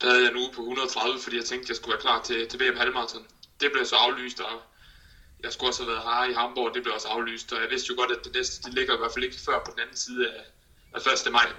der 0.00 0.06
havde 0.08 0.22
jeg 0.22 0.30
en 0.30 0.36
uge 0.36 0.50
på 0.50 0.60
130, 0.60 1.18
fordi 1.18 1.36
jeg 1.36 1.44
tænkte, 1.44 1.66
at 1.66 1.68
jeg 1.68 1.76
skulle 1.76 1.92
være 1.92 2.00
klar 2.00 2.22
til, 2.22 2.48
til 2.48 2.60
VM 2.60 2.76
halvmarathon. 2.76 3.26
Det 3.60 3.72
blev 3.72 3.84
så 3.84 3.96
aflyst, 3.96 4.40
og 4.40 4.60
jeg 5.42 5.52
skulle 5.52 5.70
også 5.70 5.82
have 5.82 5.92
været 5.92 6.02
her 6.02 6.24
i 6.24 6.32
Hamburg, 6.32 6.74
det 6.74 6.82
blev 6.82 6.94
også 6.94 7.08
aflyst, 7.08 7.52
og 7.52 7.60
jeg 7.60 7.70
vidste 7.70 7.88
jo 7.88 7.94
godt, 8.00 8.10
at 8.10 8.24
det 8.24 8.34
næste, 8.34 8.62
det 8.62 8.74
ligger 8.74 8.94
i 8.94 8.96
hvert 8.96 9.12
fald 9.12 9.24
ikke 9.24 9.40
før 9.46 9.58
på 9.58 9.70
den 9.70 9.80
anden 9.80 9.96
side 9.96 10.28
af, 10.28 10.44
af 10.92 11.26
1. 11.26 11.32
maj. 11.32 11.52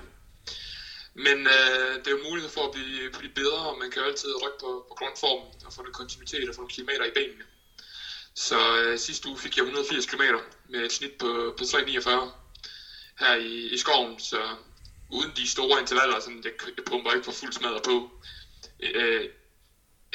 Men 1.13 1.47
øh, 1.47 1.93
det 1.99 2.07
er 2.07 2.11
jo 2.11 2.17
mulighed 2.29 2.49
for 2.49 2.63
at 2.63 2.71
blive, 2.71 3.09
blive 3.09 3.29
bedre, 3.29 3.59
og 3.69 3.77
man 3.77 3.89
kan 3.89 4.01
jo 4.01 4.07
altid 4.07 4.43
rykke 4.43 4.57
på, 4.59 4.85
på 4.87 4.93
grundformen 4.93 5.47
og 5.65 5.73
få 5.73 5.81
noget 5.81 5.95
kontinuitet 5.95 6.49
og 6.49 6.55
få 6.55 6.61
nogle 6.61 6.75
kilometer 6.77 7.05
i 7.05 7.11
benene. 7.11 7.43
Så 8.35 8.77
øh, 8.77 8.99
sidste 8.99 9.27
uge 9.27 9.37
fik 9.37 9.57
jeg 9.57 9.63
180 9.63 10.05
km 10.05 10.21
med 10.69 10.85
et 10.85 10.91
snit 10.91 11.11
på, 11.19 11.53
på 11.57 11.63
3,49 11.63 12.09
her 13.19 13.33
i, 13.33 13.69
i 13.73 13.77
skoven, 13.77 14.19
så 14.19 14.55
uden 15.17 15.31
de 15.35 15.47
store 15.55 15.79
intervaller, 15.81 16.19
sådan, 16.19 16.41
jeg, 16.43 16.53
jeg 16.77 16.85
pumper 16.85 17.11
ikke 17.11 17.25
for 17.25 17.31
fuld 17.31 17.53
smadret 17.53 17.83
på 17.83 17.95
øh, 18.79 19.29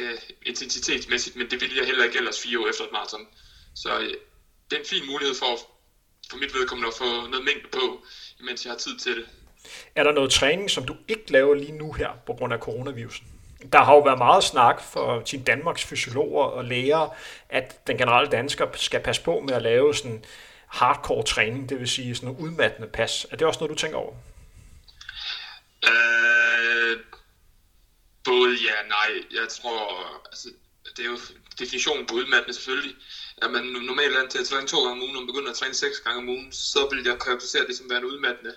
øh, 0.01 0.19
intensitetsmæssigt, 0.47 1.37
men 1.37 1.51
det 1.51 1.61
ville 1.61 1.77
jeg 1.79 1.87
heller 1.87 2.05
ikke 2.05 2.19
ellers 2.19 2.41
fire 2.41 2.61
år 2.61 2.69
efter 2.69 2.85
et 2.85 2.93
maraton. 2.93 3.27
Så 3.75 3.91
øh, 4.01 4.15
det 4.67 4.77
er 4.77 4.81
en 4.81 4.93
fin 4.95 5.07
mulighed 5.07 5.35
for, 5.35 5.53
for 6.31 6.37
mit 6.37 6.55
vedkommende 6.55 6.89
at 6.89 6.95
få 6.95 7.11
noget 7.33 7.45
mængde 7.45 7.69
på, 7.73 7.85
mens 8.41 8.65
jeg 8.65 8.73
har 8.73 8.79
tid 8.79 8.99
til 8.99 9.17
det. 9.17 9.27
Er 9.95 10.03
der 10.03 10.13
noget 10.13 10.31
træning, 10.31 10.71
som 10.71 10.85
du 10.87 10.97
ikke 11.09 11.33
laver 11.33 11.55
lige 11.55 11.73
nu 11.73 11.93
her 11.93 12.11
på 12.27 12.33
grund 12.33 12.53
af 12.53 12.59
coronavirusen? 12.59 13.27
der 13.73 13.79
har 13.79 13.95
jo 13.95 14.01
været 14.01 14.19
meget 14.19 14.45
snak 14.45 14.81
for 14.83 15.21
Team 15.21 15.43
Danmarks 15.43 15.85
fysiologer 15.85 16.45
og 16.45 16.65
læger, 16.65 17.15
at 17.49 17.87
den 17.87 17.99
generelle 17.99 18.31
dansker 18.31 18.67
skal 18.75 19.01
passe 19.01 19.23
på 19.23 19.41
med 19.41 19.55
at 19.55 19.63
lave 19.63 19.95
sådan 19.95 20.25
hardcore 20.67 21.23
træning, 21.23 21.69
det 21.69 21.81
vil 21.81 21.89
sige 21.89 22.15
sådan 22.15 22.29
noget 22.29 22.41
udmattende 22.41 22.89
pas. 22.89 23.27
Er 23.31 23.37
det 23.37 23.47
også 23.47 23.61
noget, 23.61 23.71
du 23.71 23.75
tænker 23.75 23.99
over? 23.99 24.13
Øh, 25.89 26.99
både 28.25 28.55
ja 28.55 28.79
og 28.79 28.89
nej. 28.89 29.25
Jeg 29.31 29.49
tror, 29.49 29.77
altså, 30.33 30.49
det 30.97 31.05
er 31.05 31.11
jo 31.11 31.19
definitionen 31.59 32.07
på 32.07 32.15
udmattende 32.15 32.55
selvfølgelig. 32.55 32.95
Er 33.37 33.49
man 33.49 33.63
normalt 33.63 34.17
er 34.17 34.29
til 34.29 34.39
at 34.39 34.47
træne 34.47 34.67
to 34.67 34.85
gange 34.85 34.93
om 34.93 35.03
ugen, 35.03 35.17
og 35.17 35.27
begynder 35.27 35.51
at 35.51 35.57
træne 35.57 35.75
seks 35.75 36.01
gange 36.01 36.19
om 36.19 36.29
ugen, 36.29 36.53
så 36.53 36.89
vil 36.91 37.05
jeg 37.05 37.19
karakterisere 37.19 37.67
det 37.67 37.77
som 37.77 37.91
værende 37.91 38.09
udmattende. 38.09 38.55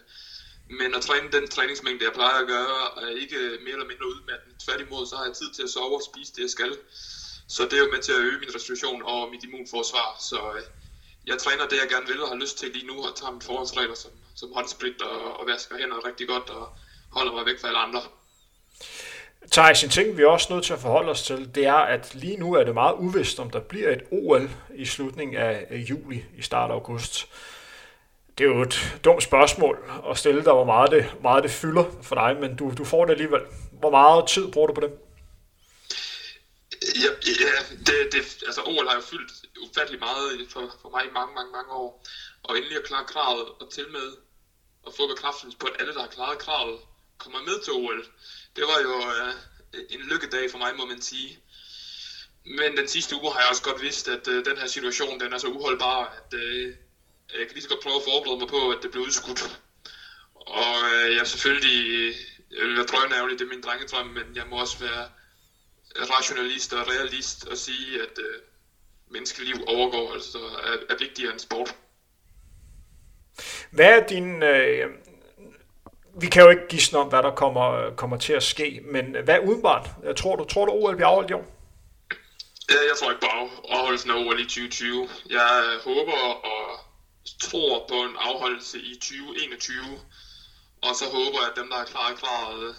Men 0.69 0.95
at 0.95 1.01
træne 1.01 1.31
den 1.31 1.47
træningsmængde, 1.47 2.05
jeg 2.05 2.13
plejer 2.13 2.39
at 2.39 2.47
gøre, 2.47 3.03
er 3.03 3.07
ikke 3.07 3.37
mere 3.37 3.73
eller 3.77 3.85
mindre 3.85 4.07
udmattende. 4.07 4.55
Tværtimod, 4.65 5.05
så 5.05 5.15
har 5.15 5.23
jeg 5.23 5.33
tid 5.33 5.49
til 5.51 5.63
at 5.63 5.69
sove 5.69 5.95
og 5.95 6.03
spise 6.03 6.33
det, 6.35 6.41
jeg 6.41 6.49
skal. 6.49 6.77
Så 7.47 7.65
det 7.65 7.73
er 7.73 7.83
jo 7.85 7.91
med 7.91 7.99
til 7.99 8.11
at 8.11 8.19
øge 8.19 8.39
min 8.39 8.55
restitution 8.55 9.01
og 9.03 9.29
mit 9.29 9.43
immunforsvar. 9.43 10.17
Så 10.29 10.53
øh, 10.55 10.63
jeg 11.27 11.37
træner 11.37 11.65
det, 11.65 11.77
jeg 11.77 11.89
gerne 11.89 12.07
vil 12.07 12.21
og 12.21 12.27
har 12.27 12.35
lyst 12.35 12.57
til 12.57 12.71
lige 12.71 12.87
nu, 12.87 13.05
og 13.05 13.15
tager 13.15 13.31
min 13.31 13.41
forholdsregler 13.41 13.95
som, 13.95 14.11
som 14.35 14.53
håndsprit 14.53 15.01
og, 15.01 15.39
og 15.39 15.47
vasker 15.47 15.77
hænder 15.77 16.05
rigtig 16.05 16.27
godt 16.27 16.49
og 16.49 16.77
holder 17.15 17.31
mig 17.33 17.45
væk 17.45 17.59
fra 17.61 17.67
alle 17.67 17.79
andre. 17.79 18.01
Thijs, 19.51 19.83
en 19.83 19.89
ting, 19.89 20.17
vi 20.17 20.21
er 20.21 20.27
også 20.27 20.53
nødt 20.53 20.65
til 20.65 20.73
at 20.73 20.79
forholde 20.79 21.11
os 21.11 21.23
til, 21.23 21.55
det 21.55 21.65
er, 21.65 21.73
at 21.73 22.15
lige 22.15 22.37
nu 22.37 22.53
er 22.53 22.63
det 22.63 22.73
meget 22.73 22.95
uvist, 22.99 23.39
om 23.39 23.49
der 23.49 23.59
bliver 23.59 23.89
et 23.89 24.03
OL 24.11 24.49
i 24.75 24.85
slutningen 24.85 25.37
af 25.37 25.85
juli 25.89 26.25
i 26.37 26.41
start 26.41 26.71
af 26.71 26.73
august. 26.73 27.27
Det 28.37 28.43
er 28.43 28.47
jo 28.55 28.61
et 28.61 28.99
dumt 29.05 29.23
spørgsmål 29.23 29.75
at 30.09 30.17
stille 30.17 30.43
dig, 30.43 30.53
hvor 30.53 30.65
meget 30.65 30.91
det, 30.91 31.21
meget 31.21 31.43
det 31.43 31.51
fylder 31.51 31.85
for 32.01 32.15
dig, 32.15 32.37
men 32.41 32.55
du, 32.55 32.73
du 32.77 32.85
får 32.85 33.05
det 33.05 33.11
alligevel. 33.11 33.41
Hvor 33.71 33.89
meget 33.89 34.27
tid 34.27 34.51
bruger 34.51 34.67
du 34.67 34.73
på 34.73 34.81
det? 34.81 34.91
Ja, 37.03 37.11
ja 37.43 37.75
det, 37.87 38.13
det, 38.13 38.43
altså 38.45 38.61
OL 38.61 38.87
har 38.87 38.95
jo 38.95 39.01
fyldt 39.01 39.31
ufattelig 39.65 39.99
meget 39.99 40.47
for, 40.53 40.61
for 40.81 40.89
mig 40.89 41.03
i 41.05 41.13
mange, 41.13 41.35
mange, 41.35 41.51
mange 41.51 41.71
år. 41.71 42.03
Og 42.43 42.57
endelig 42.57 42.77
at 42.77 42.83
klare 42.83 43.05
kravet, 43.05 43.47
og 43.61 43.71
til 43.71 43.85
med 43.91 44.09
at 44.87 44.93
få 44.97 45.07
bekræftelse 45.13 45.57
på, 45.57 45.65
at 45.67 45.75
alle, 45.79 45.93
der 45.93 45.99
har 45.99 46.07
klaret 46.07 46.37
kravet, 46.37 46.79
kommer 47.23 47.41
med 47.41 47.57
til 47.63 47.73
OL. 47.73 48.05
Det 48.55 48.63
var 48.71 48.79
jo 48.87 48.95
øh, 49.11 49.33
en 49.89 50.01
lykkedag 50.11 50.51
for 50.51 50.57
mig, 50.57 50.75
må 50.75 50.85
man 50.85 51.01
sige. 51.01 51.39
Men 52.45 52.77
den 52.77 52.87
sidste 52.87 53.15
uge 53.15 53.31
har 53.31 53.39
jeg 53.39 53.49
også 53.49 53.63
godt 53.63 53.81
vidst, 53.81 54.07
at 54.07 54.27
øh, 54.27 54.45
den 54.45 54.57
her 54.57 54.67
situation 54.67 55.19
den 55.19 55.33
er 55.33 55.37
så 55.37 55.47
uholdbar, 55.47 55.99
at 56.19 56.39
øh, 56.39 56.63
jeg 57.39 57.47
kan 57.47 57.53
lige 57.53 57.63
så 57.63 57.69
godt 57.69 57.83
prøve 57.83 57.95
at 57.95 58.07
forberede 58.09 58.39
mig 58.39 58.47
på, 58.47 58.69
at 58.69 58.77
det 58.81 58.91
bliver 58.91 59.05
udskudt. 59.05 59.41
Og 60.35 60.75
øh, 60.93 61.13
jeg 61.13 61.19
er 61.19 61.31
selvfølgelig, 61.33 61.79
øh, 61.91 62.15
jeg 62.57 62.65
vil 62.65 62.75
være 62.75 62.85
drøgnærvlig, 62.85 63.39
det 63.39 63.45
er 63.45 63.49
min 63.49 63.61
drengedrøm, 63.61 64.07
men 64.07 64.35
jeg 64.35 64.45
må 64.49 64.55
også 64.59 64.79
være 64.79 65.05
rationalist 65.95 66.73
og 66.73 66.87
realist 66.87 67.47
og 67.47 67.57
sige, 67.57 68.01
at 68.01 68.19
øh, 68.19 68.39
menneskeliv 69.11 69.55
overgår, 69.67 70.13
altså 70.13 70.37
er, 70.37 70.93
er 70.93 70.97
vigtigere 70.99 71.31
end 71.31 71.39
sport. 71.39 71.75
Hvad 73.71 74.01
er 74.01 74.07
din... 74.07 74.43
Øh, 74.43 75.02
vi 76.21 76.27
kan 76.27 76.43
jo 76.43 76.49
ikke 76.49 76.67
gisne 76.69 76.99
om, 76.99 77.07
hvad 77.07 77.23
der 77.23 77.35
kommer, 77.35 77.95
kommer 77.95 78.17
til 78.17 78.33
at 78.33 78.43
ske, 78.43 78.81
men 78.85 79.15
hvad 79.23 79.39
udenbart? 79.39 79.89
Tror 80.17 80.35
du, 80.35 80.43
tror 80.45 80.65
du 80.65 80.71
OL 80.71 80.95
bliver 80.95 81.07
afholdt 81.07 81.31
i 81.31 81.33
år? 81.33 81.45
Jeg 82.69 82.95
tror 82.99 83.11
ikke 83.11 83.21
på 83.21 83.31
afholdelsen 83.69 84.11
af 84.11 84.15
OL 84.15 84.39
i 84.39 84.43
2020. 84.43 85.09
Jeg 85.29 85.51
øh, 85.65 85.81
håber 85.89 86.19
og 86.51 86.79
tror 87.41 87.85
på 87.89 87.95
en 87.95 88.15
afholdelse 88.19 88.77
i 88.79 88.93
2021, 88.95 89.99
og 90.81 90.95
så 90.95 91.05
håber 91.05 91.37
jeg, 91.41 91.49
at 91.51 91.57
dem, 91.59 91.69
der 91.69 91.77
er 91.77 91.85
klar 91.85 92.09
kravet, 92.21 92.75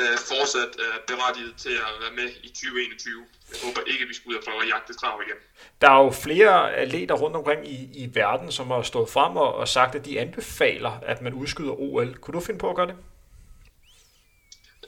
øh, 0.00 0.18
fortsat 0.30 0.72
er 0.86 0.94
berettiget 1.06 1.54
til 1.56 1.74
at 1.88 1.92
være 2.02 2.14
med 2.20 2.28
i 2.42 2.48
2021. 2.48 3.26
Jeg 3.50 3.58
håber 3.64 3.80
ikke, 3.86 4.02
at 4.02 4.08
vi 4.08 4.14
skal 4.14 4.28
ud 4.30 4.34
og 4.34 4.44
prøve 4.44 4.62
at 4.62 4.68
jagte 4.68 4.94
krav 4.94 5.22
igen. 5.26 5.38
Der 5.80 5.90
er 5.90 6.04
jo 6.04 6.10
flere 6.10 6.74
atleter 6.74 7.14
rundt 7.14 7.36
omkring 7.36 7.68
i, 7.68 7.78
i 8.02 8.10
verden, 8.14 8.52
som 8.52 8.70
har 8.70 8.82
stået 8.82 9.08
frem 9.08 9.36
og, 9.36 9.54
og 9.54 9.68
sagt, 9.68 9.94
at 9.94 10.04
de 10.04 10.20
anbefaler, 10.20 11.00
at 11.02 11.22
man 11.22 11.34
udskyder 11.34 11.80
OL. 11.80 12.14
Kunne 12.14 12.34
du 12.34 12.40
finde 12.40 12.60
på 12.60 12.70
at 12.70 12.76
gøre 12.76 12.86
det? 12.86 12.96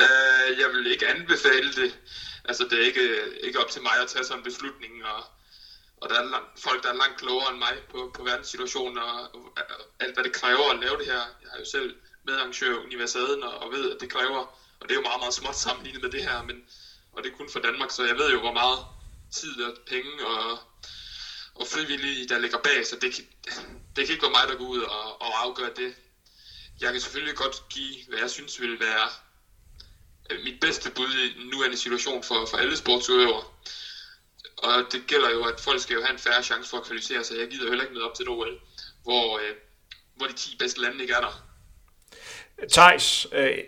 Uh, 0.05 0.49
jeg 0.61 0.69
vil 0.75 0.93
ikke 0.93 1.09
anbefale 1.09 1.73
det. 1.81 1.99
Altså, 2.45 2.65
det 2.71 2.81
er 2.81 2.87
ikke, 2.87 3.07
ikke 3.43 3.59
op 3.61 3.71
til 3.71 3.83
mig 3.83 3.93
at 4.03 4.09
tage 4.09 4.25
sådan 4.25 4.39
en 4.41 4.45
beslutning, 4.45 4.93
og, 5.05 5.25
og 6.01 6.09
der 6.11 6.17
er 6.23 6.25
langt, 6.35 6.51
folk, 6.67 6.83
der 6.83 6.89
er 6.89 7.01
langt 7.03 7.17
klogere 7.21 7.51
end 7.51 7.59
mig 7.59 7.75
på, 7.91 8.11
på 8.17 8.23
verdenssituationen, 8.25 8.99
og, 8.99 9.15
og, 9.35 9.41
alt, 10.01 10.15
hvad 10.15 10.25
det 10.25 10.33
kræver 10.33 10.67
at 10.73 10.81
lave 10.85 10.97
det 10.99 11.07
her. 11.07 11.23
Jeg 11.43 11.51
har 11.53 11.59
jo 11.59 11.65
selv 11.65 11.97
medarrangør 12.27 12.75
Universaden, 12.87 13.43
og, 13.43 13.55
og 13.63 13.73
ved, 13.73 13.91
at 13.95 14.01
det 14.01 14.11
kræver 14.13 14.43
og 14.81 14.89
det 14.89 14.95
er 14.95 15.01
jo 15.01 15.09
meget, 15.09 15.21
meget 15.21 15.35
småt 15.35 15.57
sammenlignet 15.57 16.03
med 16.03 16.11
det 16.11 16.23
her, 16.29 16.43
men, 16.43 16.57
og 17.21 17.25
det 17.25 17.33
er 17.33 17.37
kun 17.37 17.51
for 17.51 17.61
Danmark, 17.61 17.91
så 17.91 18.05
jeg 18.05 18.17
ved 18.17 18.31
jo, 18.33 18.41
hvor 18.41 18.53
meget 18.53 18.79
tid 19.31 19.63
og 19.63 19.73
penge 19.87 20.27
og, 20.27 20.59
og 21.55 21.67
frivillige, 21.67 22.29
der 22.29 22.39
ligger 22.39 22.59
bag, 22.59 22.87
så 22.87 22.97
det, 22.97 23.15
det 23.97 24.07
kan 24.07 24.13
ikke 24.13 24.23
være 24.23 24.31
mig, 24.31 24.49
der 24.49 24.55
går 24.55 24.65
ud 24.65 24.81
og, 24.81 25.23
og 25.23 25.45
afgøre 25.45 25.71
det. 25.77 25.95
Jeg 26.81 26.93
kan 26.93 27.01
selvfølgelig 27.01 27.37
godt 27.37 27.63
give, 27.71 27.97
hvad 28.09 28.19
jeg 28.19 28.31
synes 28.31 28.61
vil 28.61 28.81
være 28.81 29.09
øh, 30.31 30.45
mit 30.45 30.61
bedste 30.61 30.91
bud 30.91 31.13
i 31.15 31.33
den 31.33 31.47
nuværende 31.47 31.77
situation 31.77 32.23
for, 32.23 32.47
for 32.47 32.57
alle 32.57 32.77
sportsudøvere. 32.77 33.45
Og 34.57 34.85
det 34.93 35.07
gælder 35.07 35.31
jo, 35.31 35.45
at 35.45 35.61
folk 35.61 35.81
skal 35.81 35.95
jo 35.95 36.01
have 36.01 36.13
en 36.13 36.19
færre 36.19 36.43
chance 36.43 36.71
for 36.71 36.77
at 36.77 36.85
kvalificere 36.85 37.25
sig. 37.25 37.39
Jeg 37.39 37.49
gider 37.49 37.69
heller 37.69 37.85
ikke 37.85 37.95
med 37.95 38.03
op 38.03 38.15
til 38.15 38.23
et 38.23 38.29
OL, 38.29 38.61
hvor, 39.03 39.39
øh, 39.39 39.55
hvor 40.15 40.27
de 40.27 40.33
10 40.33 40.57
bedste 40.59 40.81
lande 40.81 41.01
ikke 41.01 41.13
er 41.13 41.21
der. 41.21 41.45
Thijs, 42.73 43.27
øh, 43.33 43.59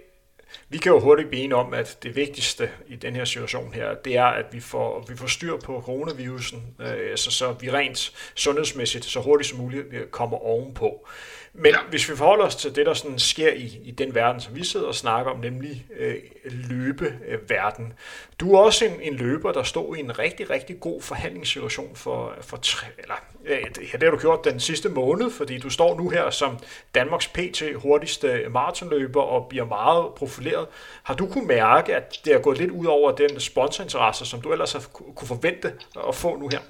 vi 0.73 0.79
kan 0.79 0.93
jo 0.93 1.00
hurtigt 1.00 1.29
blive 1.29 1.45
enige 1.45 1.57
om, 1.57 1.75
at 1.75 1.99
det 2.02 2.17
vigtigste 2.17 2.71
i 2.87 2.97
den 2.97 3.17
her 3.17 3.25
situation 3.25 3.73
her, 3.75 3.95
det 3.95 4.17
er, 4.17 4.25
at 4.25 4.47
vi 4.52 4.61
får, 4.61 5.07
vi 5.09 5.17
får 5.17 5.26
styr 5.26 5.57
på 5.57 5.83
coronavirusen, 5.85 6.62
øh, 6.81 7.17
så, 7.17 7.31
så 7.31 7.52
vi 7.52 7.71
rent 7.71 8.12
sundhedsmæssigt 8.35 9.05
så 9.05 9.21
hurtigt 9.21 9.50
som 9.50 9.59
muligt 9.59 9.87
øh, 9.93 10.07
kommer 10.07 10.37
ovenpå. 10.37 11.09
Men 11.54 11.75
hvis 11.90 12.11
vi 12.11 12.16
forholder 12.16 12.44
os 12.44 12.56
til 12.56 12.76
det, 12.76 12.87
der 12.87 12.94
sådan 12.94 13.18
sker 13.18 13.52
i, 13.52 13.78
i 13.85 13.90
den 13.90 14.14
verden, 14.14 14.40
som 14.40 14.54
vi 14.54 14.64
sidder 14.64 14.87
og 14.87 14.94
snakker 14.94 15.32
om, 15.32 15.40
nemlig 15.40 15.87
øh, 15.99 16.14
løbeverden. 16.44 17.92
Du 18.40 18.54
er 18.54 18.61
også 18.61 18.85
en, 18.85 19.00
en 19.00 19.14
løber, 19.14 19.52
der 19.52 19.62
står 19.62 19.94
i 19.94 20.00
en 20.00 20.18
rigtig, 20.18 20.50
rigtig 20.50 20.80
god 20.80 21.02
forhandlingssituation 21.02 21.97
for, 21.97 22.35
for 22.40 22.56
tre, 22.56 22.87
eller, 22.99 23.14
ja, 23.49 23.59
det 23.75 24.02
har 24.02 24.11
du 24.11 24.18
gjort 24.18 24.44
den 24.44 24.61
sidste 24.61 24.88
måned, 24.88 25.30
fordi 25.30 25.59
du 25.59 25.71
står 25.71 25.97
nu 25.97 26.09
her 26.09 26.30
som 26.30 26.59
Danmarks 26.94 27.28
PT 27.28 27.62
hurtigste 27.75 28.49
maratonløber 28.50 29.23
og 29.23 29.49
bliver 29.49 29.64
meget 29.64 30.14
profileret. 30.14 30.66
Har 31.02 31.14
du 31.14 31.26
kunne 31.26 31.47
mærke, 31.47 31.97
at 31.97 32.21
det 32.25 32.32
er 32.32 32.38
gået 32.38 32.59
lidt 32.59 32.71
ud 32.71 32.87
over 32.87 33.12
den 33.12 33.40
sponsorinteresse, 33.40 34.26
som 34.26 34.40
du 34.40 34.52
ellers 34.52 34.73
har 34.73 34.80
kunne 34.90 35.28
forvente 35.28 35.73
at 36.09 36.14
få 36.14 36.37
nu 36.37 36.49
her? 36.49 36.61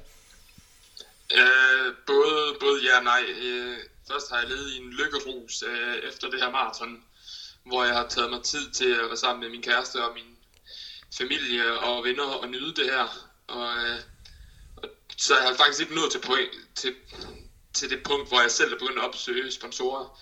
Øh, 1.34 1.94
både, 2.06 2.56
både 2.60 2.78
ja 2.84 2.98
og 2.98 3.04
nej. 3.04 3.20
Øh 3.42 3.76
Først 4.12 4.31
har 4.31 4.38
jeg 4.38 4.49
levet 4.49 4.73
i 4.73 4.76
en 4.76 4.90
lykkerus 4.90 5.62
øh, 5.62 5.97
efter 6.09 6.31
det 6.31 6.40
her 6.40 6.50
maraton, 6.50 7.04
hvor 7.64 7.85
jeg 7.85 7.95
har 7.95 8.09
taget 8.09 8.31
mig 8.31 8.42
tid 8.42 8.71
til 8.71 8.90
at 8.90 9.07
være 9.09 9.16
sammen 9.16 9.40
med 9.40 9.50
min 9.50 9.62
kæreste 9.62 10.04
og 10.04 10.14
min 10.14 10.37
familie 11.19 11.78
og 11.78 12.04
venner 12.04 12.25
og 12.25 12.49
nyde 12.49 12.75
det 12.75 12.85
her. 12.85 13.07
Og, 13.47 13.76
øh, 13.76 13.99
og 14.76 14.88
så 15.16 15.35
jeg 15.37 15.49
har 15.49 15.54
faktisk 15.54 15.81
ikke 15.81 15.95
nået 15.95 16.11
til, 16.11 16.21
point, 16.21 16.50
til, 16.75 16.95
til 17.75 17.90
det 17.90 18.02
punkt, 18.04 18.28
hvor 18.28 18.40
jeg 18.40 18.50
selv 18.50 18.73
er 18.73 18.78
begyndt 18.78 18.99
at 18.99 19.04
opsøge 19.04 19.50
sponsorer. 19.50 20.21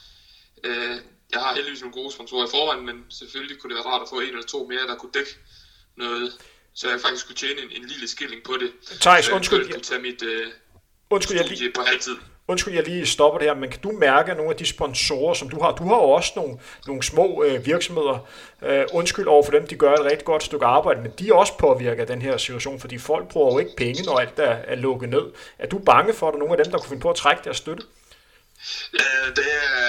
Øh, 0.64 0.96
jeg 1.32 1.40
har 1.40 1.54
heldigvis 1.54 1.80
nogle 1.80 1.94
gode 1.94 2.12
sponsorer 2.12 2.46
i 2.46 2.50
forvejen, 2.50 2.86
men 2.86 3.04
selvfølgelig 3.10 3.58
kunne 3.58 3.74
det 3.74 3.84
være 3.84 3.92
rart 3.92 4.02
at 4.02 4.08
få 4.08 4.20
en 4.20 4.28
eller 4.28 4.42
to 4.42 4.66
mere, 4.66 4.86
der 4.86 4.96
kunne 4.96 5.12
dække 5.14 5.36
noget, 5.96 6.38
så 6.74 6.90
jeg 6.90 7.00
faktisk 7.00 7.26
kunne 7.26 7.36
tjene 7.36 7.60
en, 7.60 7.70
en 7.70 7.88
lille 7.88 8.08
skilling 8.08 8.42
på 8.42 8.56
det. 8.56 8.72
Thijs, 9.00 9.28
undskyld. 9.28 9.66
Jeg 9.66 9.74
kunne 9.74 9.82
tage 9.82 10.02
mit 10.02 10.22
øh, 10.22 10.52
undskyld, 11.10 11.36
jeg 11.36 11.48
lige... 11.48 11.72
på 11.72 11.82
halvtid 11.82 12.16
undskyld, 12.50 12.74
jeg 12.74 12.84
lige 12.84 13.06
stopper 13.06 13.38
det 13.38 13.48
her, 13.48 13.54
men 13.54 13.70
kan 13.70 13.80
du 13.80 13.92
mærke 13.92 14.34
nogle 14.34 14.50
af 14.50 14.56
de 14.56 14.66
sponsorer, 14.66 15.34
som 15.34 15.48
du 15.48 15.60
har? 15.62 15.72
Du 15.72 15.84
har 15.84 15.96
jo 15.96 16.10
også 16.18 16.32
nogle, 16.36 16.58
nogle 16.86 17.02
små 17.02 17.44
øh, 17.44 17.66
virksomheder. 17.66 18.18
Øh, 18.62 18.84
undskyld 18.92 19.26
over 19.26 19.42
for 19.42 19.52
dem, 19.52 19.66
de 19.66 19.76
gør 19.76 19.92
et 19.94 20.04
rigtig 20.04 20.24
godt 20.24 20.42
stykke 20.42 20.66
arbejde, 20.66 21.00
men 21.02 21.12
de 21.18 21.28
er 21.28 21.34
også 21.34 21.58
påvirket 21.58 22.00
af 22.00 22.06
den 22.06 22.22
her 22.22 22.36
situation, 22.36 22.80
fordi 22.80 22.98
folk 22.98 23.28
bruger 23.28 23.52
jo 23.52 23.58
ikke 23.58 23.76
penge, 23.76 24.02
når 24.02 24.18
alt 24.18 24.38
er, 24.38 24.56
er 24.72 24.74
lukket 24.74 25.08
ned. 25.08 25.26
Er 25.58 25.66
du 25.66 25.78
bange 25.78 26.14
for, 26.14 26.28
at 26.28 26.32
der 26.32 26.36
er 26.38 26.42
nogle 26.44 26.56
af 26.58 26.64
dem, 26.64 26.70
der 26.72 26.78
kunne 26.78 26.88
finde 26.88 27.02
på 27.02 27.10
at 27.10 27.16
trække 27.16 27.42
deres 27.44 27.56
støtte? 27.56 27.82
Øh, 28.92 29.28
det 29.36 29.48
er, 29.62 29.80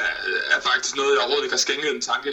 er 0.55 0.61
faktisk 0.69 0.95
noget, 0.95 1.11
jeg 1.13 1.19
overhovedet 1.19 1.45
ikke 1.45 1.57
har 1.57 1.65
skænket 1.67 1.91
en 1.95 2.01
tanke. 2.01 2.31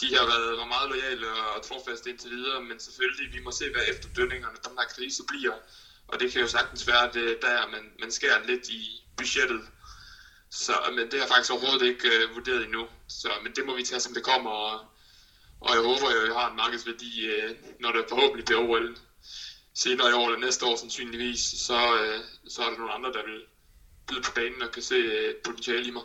De 0.00 0.08
har 0.16 0.26
været, 0.32 0.48
været 0.58 0.72
meget 0.76 0.88
lojale 0.92 1.26
og 1.54 1.62
trofaste 1.68 2.10
indtil 2.10 2.30
videre, 2.30 2.60
men 2.68 2.76
selvfølgelig, 2.86 3.26
vi 3.36 3.40
må 3.46 3.50
se, 3.50 3.64
hvad 3.72 3.82
efterdønningerne 3.92 4.58
den 4.66 4.74
her 4.78 4.88
krise 4.94 5.22
bliver. 5.30 5.56
Og 6.08 6.20
det 6.20 6.32
kan 6.32 6.40
jo 6.40 6.48
sagtens 6.56 6.86
være, 6.90 7.04
at 7.08 7.14
det 7.14 7.24
er 7.34 7.40
der, 7.48 7.58
man, 7.74 7.84
man 8.02 8.10
skærer 8.10 8.46
lidt 8.46 8.68
i, 8.68 8.82
budgettet. 9.18 9.60
Så, 10.50 10.72
men 10.96 11.04
det 11.04 11.12
har 11.12 11.24
jeg 11.26 11.28
faktisk 11.28 11.52
overhovedet 11.52 11.86
ikke 11.86 12.08
øh, 12.08 12.34
vurderet 12.34 12.64
endnu. 12.64 12.86
Så, 13.08 13.28
men 13.42 13.52
det 13.56 13.66
må 13.66 13.76
vi 13.76 13.82
tage, 13.82 14.00
som 14.00 14.14
det 14.14 14.22
kommer. 14.22 14.50
Og, 14.50 14.80
og 15.60 15.70
jeg 15.74 15.82
håber, 15.82 16.06
at 16.08 16.28
jeg 16.28 16.34
har 16.40 16.50
en 16.50 16.56
markedsværdi, 16.56 17.26
øh, 17.26 17.50
når 17.80 17.92
det 17.92 18.04
forhåbentlig 18.08 18.44
bliver 18.44 18.60
OL 18.60 18.96
senere 19.74 20.10
i 20.10 20.12
år 20.12 20.26
eller 20.28 20.46
næste 20.46 20.66
år 20.66 20.76
sandsynligvis. 20.76 21.40
Så, 21.40 21.78
øh, 22.00 22.20
så 22.48 22.62
er 22.62 22.70
der 22.70 22.78
nogle 22.78 22.92
andre, 22.92 23.12
der 23.12 23.22
vil 23.28 23.40
byde 24.08 24.22
på 24.22 24.32
banen 24.34 24.62
og 24.62 24.70
kan 24.72 24.82
se 24.82 24.94
øh, 24.94 25.34
potentiale 25.44 25.88
i 25.88 25.90
mig. 25.90 26.02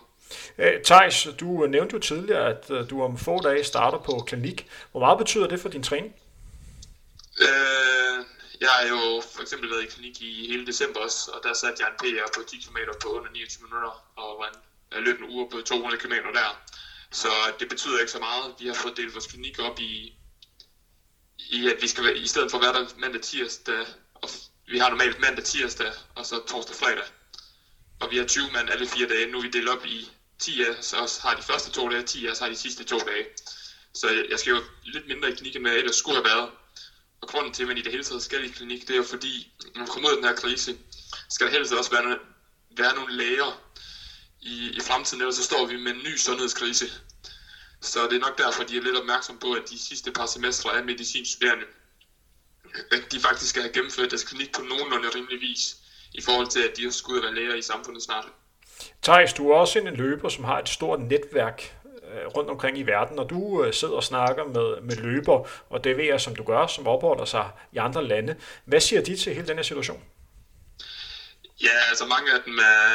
Øh, 0.58 0.84
Thijs, 0.84 1.28
du 1.40 1.68
nævnte 1.68 1.94
jo 1.94 2.00
tidligere, 2.00 2.50
at 2.50 2.72
øh, 2.72 2.90
du 2.90 3.04
om 3.04 3.18
få 3.18 3.42
dage 3.42 3.64
starter 3.64 3.98
på 3.98 4.24
klinik. 4.28 4.68
Hvor 4.92 5.00
meget 5.00 5.18
betyder 5.18 5.48
det 5.48 5.60
for 5.60 5.70
din 5.70 5.84
træning? 5.84 6.16
Øh, 7.42 8.26
jeg 8.64 8.72
har 8.72 8.86
jo 8.88 9.22
for 9.34 9.42
eksempel 9.42 9.70
været 9.70 9.84
i 9.84 9.86
klinik 9.86 10.22
i 10.22 10.48
hele 10.48 10.66
december 10.66 11.00
også, 11.00 11.32
og 11.34 11.44
der 11.44 11.54
satte 11.54 11.84
jeg 11.84 11.90
en 11.90 11.96
PR 12.02 12.28
på 12.36 12.44
10 12.44 12.58
km 12.58 12.78
på 13.02 13.08
under 13.10 13.30
29 13.30 13.64
minutter, 13.64 13.94
og 14.16 14.38
var 14.40 14.48
en, 14.48 15.04
løb 15.04 15.18
en 15.20 15.30
uge 15.30 15.46
på 15.52 15.62
200 15.62 15.98
km 15.98 16.14
der. 16.34 16.50
Så 17.12 17.52
det 17.60 17.70
betyder 17.70 18.00
ikke 18.00 18.12
så 18.12 18.20
meget. 18.20 18.54
Vi 18.60 18.68
har 18.68 18.74
fået 18.74 18.98
delt 18.98 19.14
vores 19.14 19.28
klinik 19.28 19.60
op 19.60 19.80
i, 19.80 20.14
i 21.38 21.68
at 21.68 21.82
vi 21.82 21.88
skal 21.88 22.04
være, 22.04 22.18
i 22.18 22.28
stedet 22.28 22.52
for 22.52 22.58
hver 22.58 23.00
mandag 23.00 23.22
tirsdag, 23.22 23.86
og 24.16 24.30
vi 24.68 24.78
har 24.78 24.90
normalt 24.90 25.20
mandag 25.20 25.44
tirsdag, 25.44 25.94
og 26.16 26.26
så 26.26 26.40
torsdag 26.40 26.76
fredag. 26.76 27.06
Og 28.00 28.10
vi 28.10 28.18
har 28.18 28.24
20 28.24 28.50
mand 28.50 28.70
alle 28.70 28.86
fire 28.86 29.06
dage. 29.06 29.26
Nu 29.26 29.38
er 29.38 29.42
vi 29.42 29.48
delt 29.48 29.70
op 29.70 29.86
i 29.86 30.10
10 30.40 30.64
af, 30.64 30.84
så 30.84 31.20
har 31.22 31.34
de 31.34 31.42
første 31.42 31.70
to 31.70 31.90
dage, 31.90 32.02
10 32.02 32.26
af, 32.28 32.36
så 32.36 32.44
har 32.44 32.50
de 32.50 32.56
sidste 32.56 32.84
to 32.84 32.98
dage. 32.98 33.26
Så 33.94 34.24
jeg 34.30 34.40
skal 34.40 34.52
jo 34.52 34.62
lidt 34.84 35.08
mindre 35.08 35.28
i 35.28 35.32
klinikken, 35.32 35.62
end 35.62 35.70
jeg 35.70 35.80
ellers 35.80 35.96
skulle 35.96 36.16
have 36.16 36.36
været. 36.36 36.50
Og 37.24 37.30
grunden 37.30 37.54
til, 37.54 37.64
at 37.64 37.68
man 37.68 37.78
i 37.78 37.82
det 37.82 37.92
hele 37.92 38.04
taget 38.04 38.24
skal 38.24 38.46
i 38.46 38.48
klinik, 38.48 38.82
det 38.82 38.90
er 38.90 38.98
jo 38.98 39.04
fordi, 39.04 39.52
når 39.74 39.80
man 39.80 39.88
kommer 39.88 40.10
ud 40.10 40.14
af 40.14 40.18
den 40.18 40.26
her 40.26 40.34
krise, 40.34 40.76
skal 41.30 41.48
der 41.48 41.54
helst 41.54 41.74
også 41.74 41.92
være, 41.92 42.18
være 42.78 42.96
nogle 42.96 43.14
læger 43.14 43.52
i, 44.42 44.70
i 44.74 44.80
fremtiden, 44.80 45.22
ellers 45.22 45.36
så 45.36 45.44
står 45.44 45.66
vi 45.66 45.78
med 45.78 45.92
en 45.92 46.04
ny 46.04 46.18
sundhedskrise. 46.18 46.86
Så 47.82 48.08
det 48.08 48.16
er 48.16 48.20
nok 48.20 48.38
derfor, 48.38 48.64
de 48.64 48.78
er 48.78 48.82
lidt 48.82 48.96
opmærksom 48.96 49.38
på, 49.38 49.52
at 49.52 49.70
de 49.70 49.80
sidste 49.80 50.12
par 50.12 50.26
semestre 50.26 50.78
af 50.78 50.84
medicinstuderende, 50.84 51.66
at 52.92 53.12
de 53.12 53.20
faktisk 53.20 53.50
skal 53.50 53.62
have 53.62 53.74
gennemført 53.74 54.10
deres 54.10 54.24
klinik 54.24 54.54
på 54.54 54.62
nogenlunde 54.62 55.10
rimelig 55.10 55.42
vis, 55.42 55.78
i 56.14 56.22
forhold 56.22 56.48
til, 56.48 56.60
at 56.60 56.78
de 56.78 56.92
skulle 56.92 57.22
være 57.22 57.34
læger 57.34 57.54
i 57.54 57.62
samfundet 57.62 58.04
snart. 58.04 58.26
Thijs, 59.04 59.34
du 59.34 59.50
er 59.50 59.56
også 59.56 59.80
en 59.80 59.96
løber, 59.96 60.30
som 60.30 60.44
har 60.44 60.60
et 60.60 60.70
stort 60.70 61.00
netværk 61.00 61.78
Øh, 62.14 62.28
rundt 62.28 62.50
omkring 62.50 62.78
i 62.78 62.84
verden, 62.84 63.20
og 63.20 63.30
du 63.30 63.64
øh, 63.64 63.74
sidder 63.74 63.94
og 63.94 64.04
snakker 64.04 64.44
med, 64.44 64.82
med 64.82 64.96
løber, 64.96 65.48
og 65.70 65.88
DV'er, 65.88 66.18
som 66.18 66.36
du 66.36 66.44
gør, 66.44 66.68
som 66.68 66.88
opholder 66.88 67.26
sig 67.26 67.52
i 67.72 67.78
andre 67.78 68.04
lande. 68.08 68.36
Hvad 68.66 68.80
siger 68.80 69.02
de 69.02 69.16
til 69.16 69.34
hele 69.34 69.48
den 69.48 69.56
her 69.56 69.64
situation? 69.64 70.04
Ja, 71.64 71.76
altså 71.90 72.06
mange 72.06 72.34
af 72.34 72.40
dem 72.46 72.58
er, 72.58 72.88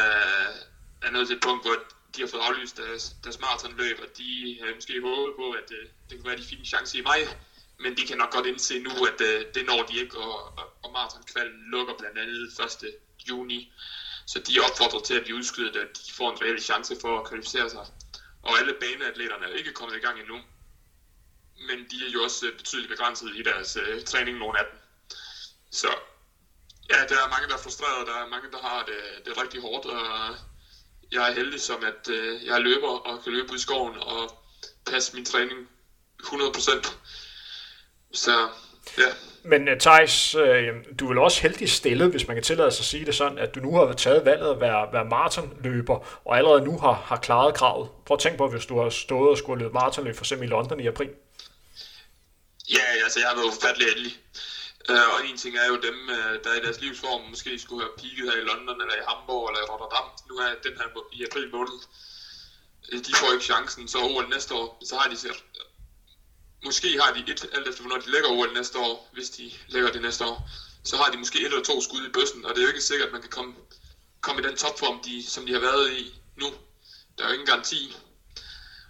er 1.07 1.11
nået 1.11 1.27
til 1.27 1.37
et 1.37 1.43
punkt, 1.43 1.63
hvor 1.65 1.77
de 2.17 2.21
har 2.21 2.29
fået 2.29 2.41
aflyst 2.49 2.77
deres, 2.77 3.17
deres 3.25 3.41
maratonløb, 3.41 3.99
og 4.03 4.09
de 4.19 4.59
har 4.61 4.75
måske 4.75 5.01
håbet 5.05 5.35
på, 5.41 5.47
at 5.51 5.69
øh, 5.79 5.85
det 6.09 6.13
kunne 6.17 6.25
være, 6.25 6.39
at 6.39 6.43
de 6.43 6.49
fik 6.53 6.59
en 6.59 6.65
chance 6.75 6.99
i 6.99 7.03
maj, 7.03 7.21
men 7.83 7.97
de 7.97 8.03
kan 8.09 8.19
nok 8.19 8.31
godt 8.31 8.47
indse 8.47 8.79
nu, 8.79 8.91
at 9.11 9.19
det 9.55 9.63
når 9.67 9.81
de 9.89 9.95
ikke, 10.03 10.19
og, 10.19 10.35
og, 10.59 10.67
og 10.83 10.93
maratonkvalden 10.93 11.61
lukker 11.73 11.95
blandt 11.99 12.19
andet 12.19 12.43
1. 12.85 12.95
juni. 13.29 13.73
Så 14.27 14.39
de 14.39 14.55
opfordrer 14.67 15.01
til 15.01 15.15
at 15.21 15.27
de 15.27 15.35
udskyder 15.35 15.73
det, 15.73 15.81
at 15.81 15.97
de 16.07 16.13
får 16.13 16.31
en 16.33 16.39
reel 16.43 16.61
chance 16.63 16.97
for 17.01 17.19
at 17.21 17.27
kvalificere 17.29 17.71
sig. 17.71 17.87
Og 18.43 18.59
alle 18.59 18.73
baneatleterne 18.73 19.47
er 19.47 19.53
ikke 19.53 19.73
kommet 19.73 19.97
i 19.97 20.01
gang 20.01 20.19
endnu. 20.19 20.41
Men 21.67 21.79
de 21.91 22.07
er 22.07 22.11
jo 22.11 22.23
også 22.23 22.47
øh, 22.47 22.57
betydeligt 22.57 22.91
begrænset 22.91 23.37
i 23.37 23.43
deres 23.43 23.77
øh, 23.77 24.05
træning, 24.05 24.39
nogle 24.39 24.59
af 24.59 24.65
dem. 24.71 24.79
Så 25.71 25.95
ja, 26.91 27.05
der 27.09 27.25
er 27.25 27.29
mange, 27.29 27.49
der 27.49 27.55
er 27.55 27.59
frustreret, 27.59 28.07
der 28.07 28.15
er 28.15 28.27
mange, 28.27 28.51
der 28.51 28.59
har 28.59 28.83
det, 28.83 29.27
det 29.27 29.39
rigtig 29.39 29.61
hårdt, 29.61 29.85
og 29.85 30.37
jeg 31.13 31.29
er 31.29 31.33
heldig 31.33 31.61
som, 31.61 31.85
at 31.85 32.09
øh, 32.09 32.45
jeg 32.45 32.61
løber 32.61 32.89
og 32.89 33.23
kan 33.23 33.33
løbe 33.33 33.53
ud 33.53 33.57
i 33.57 33.61
skoven 33.61 33.97
og 33.97 34.31
passe 34.87 35.15
min 35.15 35.25
træning 35.25 35.69
100%. 36.23 36.93
Så 38.13 38.49
ja. 38.99 39.13
Men 39.43 39.69
øh, 39.69 39.81
Thijs, 39.81 40.35
øh, 40.35 40.69
du 40.99 41.05
er 41.05 41.09
vel 41.09 41.19
også 41.19 41.43
heldig 41.43 41.71
stillet, 41.71 42.11
hvis 42.11 42.27
man 42.27 42.37
kan 42.37 42.45
tillade 42.45 42.71
sig 42.71 42.83
at 42.83 42.87
sige 42.87 43.07
det 43.07 43.15
sådan, 43.15 43.39
at 43.39 43.55
du 43.55 43.61
nu 43.61 43.77
har 43.77 43.93
taget 43.93 44.25
valget 44.25 44.51
at 44.51 44.61
være, 44.61 44.93
være 44.93 45.05
maratonløber, 45.05 45.97
og 46.25 46.37
allerede 46.37 46.65
nu 46.65 46.79
har, 46.79 46.93
har 46.93 47.17
klaret 47.17 47.55
kravet. 47.55 47.91
Prøv 48.07 48.15
at 48.15 48.21
tænke 48.21 48.39
på, 48.39 48.49
hvis 48.49 48.67
du 48.67 48.81
har 48.83 48.91
stået 48.91 49.31
og 49.31 49.39
skulle 49.39 49.63
løbe 49.63 49.75
maratonløb 49.75 50.17
for 50.17 50.25
eksempel 50.25 50.49
i 50.49 50.51
London 50.51 50.81
i 50.81 50.87
april. 50.87 51.11
Ja, 52.77 52.85
altså 53.05 53.21
jeg 53.21 53.29
har 53.29 53.37
været 53.37 53.51
ufattelig 53.55 53.87
heldig. 53.95 54.13
Øh, 54.91 55.07
og 55.15 55.19
en 55.29 55.37
ting 55.37 55.57
er 55.57 55.69
jo 55.73 55.77
dem, 55.89 55.97
der 56.45 56.53
i 56.59 56.61
deres 56.65 56.81
livsform 56.81 57.23
måske 57.33 57.59
skulle 57.59 57.83
have 57.85 57.95
peaked 58.01 58.25
her 58.31 58.37
i 58.43 58.45
London, 58.51 58.81
eller 58.83 58.97
i 59.01 59.05
Hamburg, 59.09 59.49
eller 59.49 59.61
i 59.65 59.67
Rotterdam. 59.73 60.07
Nu 60.29 60.35
er 60.45 60.51
den 60.67 60.75
her 60.81 60.89
i 61.13 61.25
april 61.29 61.51
måned. 61.57 61.79
De 63.07 63.13
får 63.21 63.33
ikke 63.33 63.45
chancen, 63.45 63.89
så 63.89 63.99
over 63.99 64.23
næste 64.35 64.55
år, 64.55 64.69
så 64.89 64.97
har 64.97 65.11
de 65.11 65.17
måske 66.65 66.99
har 66.99 67.11
de 67.11 67.25
et, 67.31 67.47
alt 67.53 67.69
efter 67.69 67.83
hvornår 67.83 67.97
de 67.97 68.11
lægger 68.11 68.29
OL 68.29 68.53
næste 68.53 68.79
år, 68.79 69.09
hvis 69.13 69.31
de 69.31 69.53
lægger 69.67 69.91
det 69.91 70.03
næste 70.03 70.25
år, 70.25 70.51
så 70.85 70.97
har 70.97 71.11
de 71.11 71.17
måske 71.17 71.39
et 71.39 71.45
eller 71.45 71.61
to 71.61 71.81
skud 71.81 72.07
i 72.07 72.09
bøssen, 72.09 72.45
og 72.45 72.55
det 72.55 72.61
er 72.61 72.63
jo 72.63 72.69
ikke 72.69 72.81
sikkert, 72.81 73.07
at 73.09 73.13
man 73.13 73.21
kan 73.21 73.31
komme, 73.31 73.55
komme 74.21 74.41
i 74.43 74.45
den 74.45 74.57
topform, 74.57 75.01
de, 75.05 75.25
som 75.25 75.47
de 75.47 75.53
har 75.53 75.59
været 75.59 75.91
i 75.93 76.21
nu. 76.37 76.55
Der 77.19 77.25
er 77.25 77.29
jo 77.29 77.33
ingen 77.33 77.47
garanti. 77.47 77.97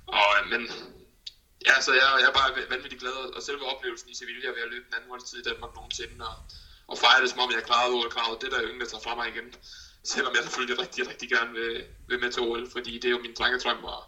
Og, 0.06 0.26
øh, 0.38 0.48
men 0.50 0.70
ja, 1.66 1.80
så 1.80 1.92
jeg, 1.92 2.16
jeg 2.20 2.26
er 2.26 2.30
bare 2.30 2.68
vanvittigt 2.68 3.00
glad, 3.00 3.34
og 3.36 3.42
selve 3.42 3.64
oplevelsen 3.64 4.10
i 4.10 4.14
Sevilla 4.14 4.50
ved 4.50 4.62
at 4.62 4.68
løbe 4.68 4.84
den 4.86 4.94
anden 4.94 5.10
holdtid 5.10 5.38
i 5.38 5.42
Danmark 5.42 5.74
nogensinde, 5.74 6.28
og, 6.28 6.36
og 6.86 6.98
fejre 6.98 7.20
det 7.20 7.30
som 7.30 7.38
om, 7.38 7.50
jeg 7.50 7.64
klarede 7.64 7.90
klaret 7.90 8.04
OL-kravet, 8.04 8.40
det 8.40 8.46
er 8.46 8.50
der 8.50 8.62
jo 8.62 8.68
ingen, 8.68 8.80
der 8.80 8.86
tager 8.86 9.02
fra 9.02 9.14
mig 9.14 9.28
igen. 9.28 9.54
Selvom 10.04 10.34
jeg 10.34 10.42
selvfølgelig 10.42 10.78
rigtig, 10.78 11.08
rigtig 11.08 11.28
gerne 11.28 11.52
vil, 11.52 11.84
vil 12.08 12.20
med 12.20 12.30
til 12.30 12.42
OL, 12.42 12.70
fordi 12.72 12.98
det 12.98 13.04
er 13.04 13.10
jo 13.10 13.18
min 13.18 13.34
drengetrøm, 13.38 13.84
og 13.84 14.04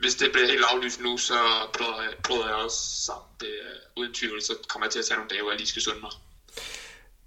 hvis 0.00 0.14
det 0.14 0.32
bliver 0.32 0.46
helt 0.46 0.64
aflyst 0.72 1.00
nu, 1.00 1.16
så 1.16 1.34
prøver 1.78 2.02
jeg, 2.02 2.12
prøver 2.24 2.46
jeg 2.46 2.54
også 2.54 3.04
sammen. 3.06 3.26
Det, 3.40 3.54
uden 3.96 4.14
tvivl, 4.14 4.42
så 4.42 4.52
kommer 4.68 4.86
jeg 4.86 4.92
til 4.92 4.98
at 4.98 5.04
tage 5.04 5.16
nogle 5.16 5.30
dage, 5.30 5.42
hvor 5.42 5.50
jeg 5.50 5.58
lige 5.58 5.68
skal 5.68 5.82
sunde 5.82 6.00
mig. 6.00 6.10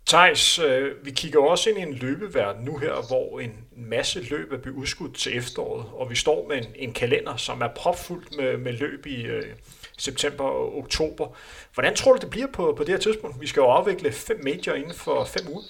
Thijs, 0.08 0.60
øh, 0.60 1.06
vi 1.06 1.12
kigger 1.12 1.40
også 1.40 1.70
ind 1.70 1.80
i 1.80 1.82
en 1.82 1.94
løbeverden 1.94 2.66
nu 2.66 2.78
her, 2.78 3.08
hvor 3.08 3.40
en 3.40 3.68
masse 3.78 4.22
løb 4.22 4.52
er 4.52 4.58
blevet 4.58 4.78
udskudt 4.78 5.16
til 5.16 5.38
efteråret, 5.38 5.86
og 5.94 6.10
vi 6.10 6.16
står 6.16 6.48
med 6.48 6.58
en, 6.58 6.68
en 6.76 6.94
kalender, 6.94 7.38
som 7.38 7.62
er 7.62 7.68
propfuldt 7.68 8.38
med, 8.38 8.58
med 8.58 8.74
løb 8.74 9.06
i 9.06 9.22
øh, 9.22 9.56
september 9.98 10.44
og 10.44 10.78
oktober. 10.78 11.38
Hvordan 11.74 11.96
tror 11.96 12.14
du, 12.14 12.20
det 12.22 12.30
bliver 12.30 12.48
på, 12.48 12.74
på 12.78 12.84
det 12.84 12.90
her 12.90 13.00
tidspunkt? 13.00 13.42
Vi 13.42 13.48
skal 13.48 13.62
jo 13.62 13.68
afvikle 13.68 14.12
fem 14.12 14.44
major 14.44 14.74
inden 14.74 14.96
for 14.96 15.26
fem 15.26 15.48
uger. 15.48 15.64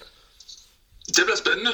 Det 1.08 1.24
bliver 1.26 1.38
spændende, 1.38 1.72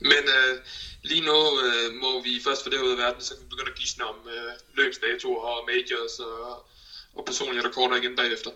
men 0.00 0.12
øh, 0.12 0.58
Lige 1.04 1.24
nu 1.30 1.38
øh, 1.64 1.94
må 2.02 2.22
vi 2.22 2.40
først 2.46 2.64
få 2.64 2.70
det 2.70 2.80
ud 2.80 2.90
af 2.90 2.98
verden, 2.98 3.20
så 3.20 3.34
kan 3.34 3.44
vi 3.44 3.48
begynde 3.48 3.70
at 3.70 3.78
gisne 3.78 4.04
om 4.04 4.16
øh, 4.34 4.52
løbsdatoer 4.74 5.42
og 5.42 5.68
majors 5.68 6.18
og, 6.18 6.66
og 7.14 7.24
personlige 7.24 7.64
rekorder 7.68 7.96
igen 7.96 8.16
bagefter. 8.16 8.50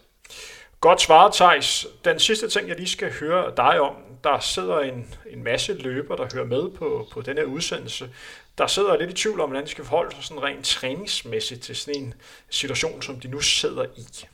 Godt 0.81 1.01
svaret, 1.01 1.35
Thijs. 1.35 1.87
Den 2.05 2.21
sidste 2.21 2.49
ting, 2.49 2.69
jeg 2.69 2.77
lige 2.77 2.89
skal 2.89 3.13
høre 3.13 3.53
dig 3.57 3.81
om, 3.81 3.95
der 4.25 4.41
sidder 4.41 4.79
en, 4.81 5.15
en 5.31 5.45
masse 5.45 5.73
løber, 5.75 6.17
der 6.17 6.29
hører 6.35 6.47
med 6.47 6.71
på, 6.71 7.09
på 7.13 7.23
den 7.23 7.37
her 7.37 7.45
udsendelse. 7.45 8.11
Der 8.59 8.67
sidder 8.67 8.99
lidt 8.99 9.11
i 9.11 9.15
tvivl 9.15 9.41
om, 9.41 9.49
hvordan 9.49 9.65
de 9.65 9.71
skal 9.71 9.85
forholde 9.85 10.15
sig 10.15 10.25
sådan 10.25 10.43
rent 10.43 10.67
træningsmæssigt 10.67 11.63
til 11.63 11.77
sådan 11.77 12.03
en 12.03 12.15
situation, 12.51 13.03
som 13.03 13.21
de 13.21 13.29
nu 13.29 13.41
sidder 13.41 13.85
i. 13.97 14.29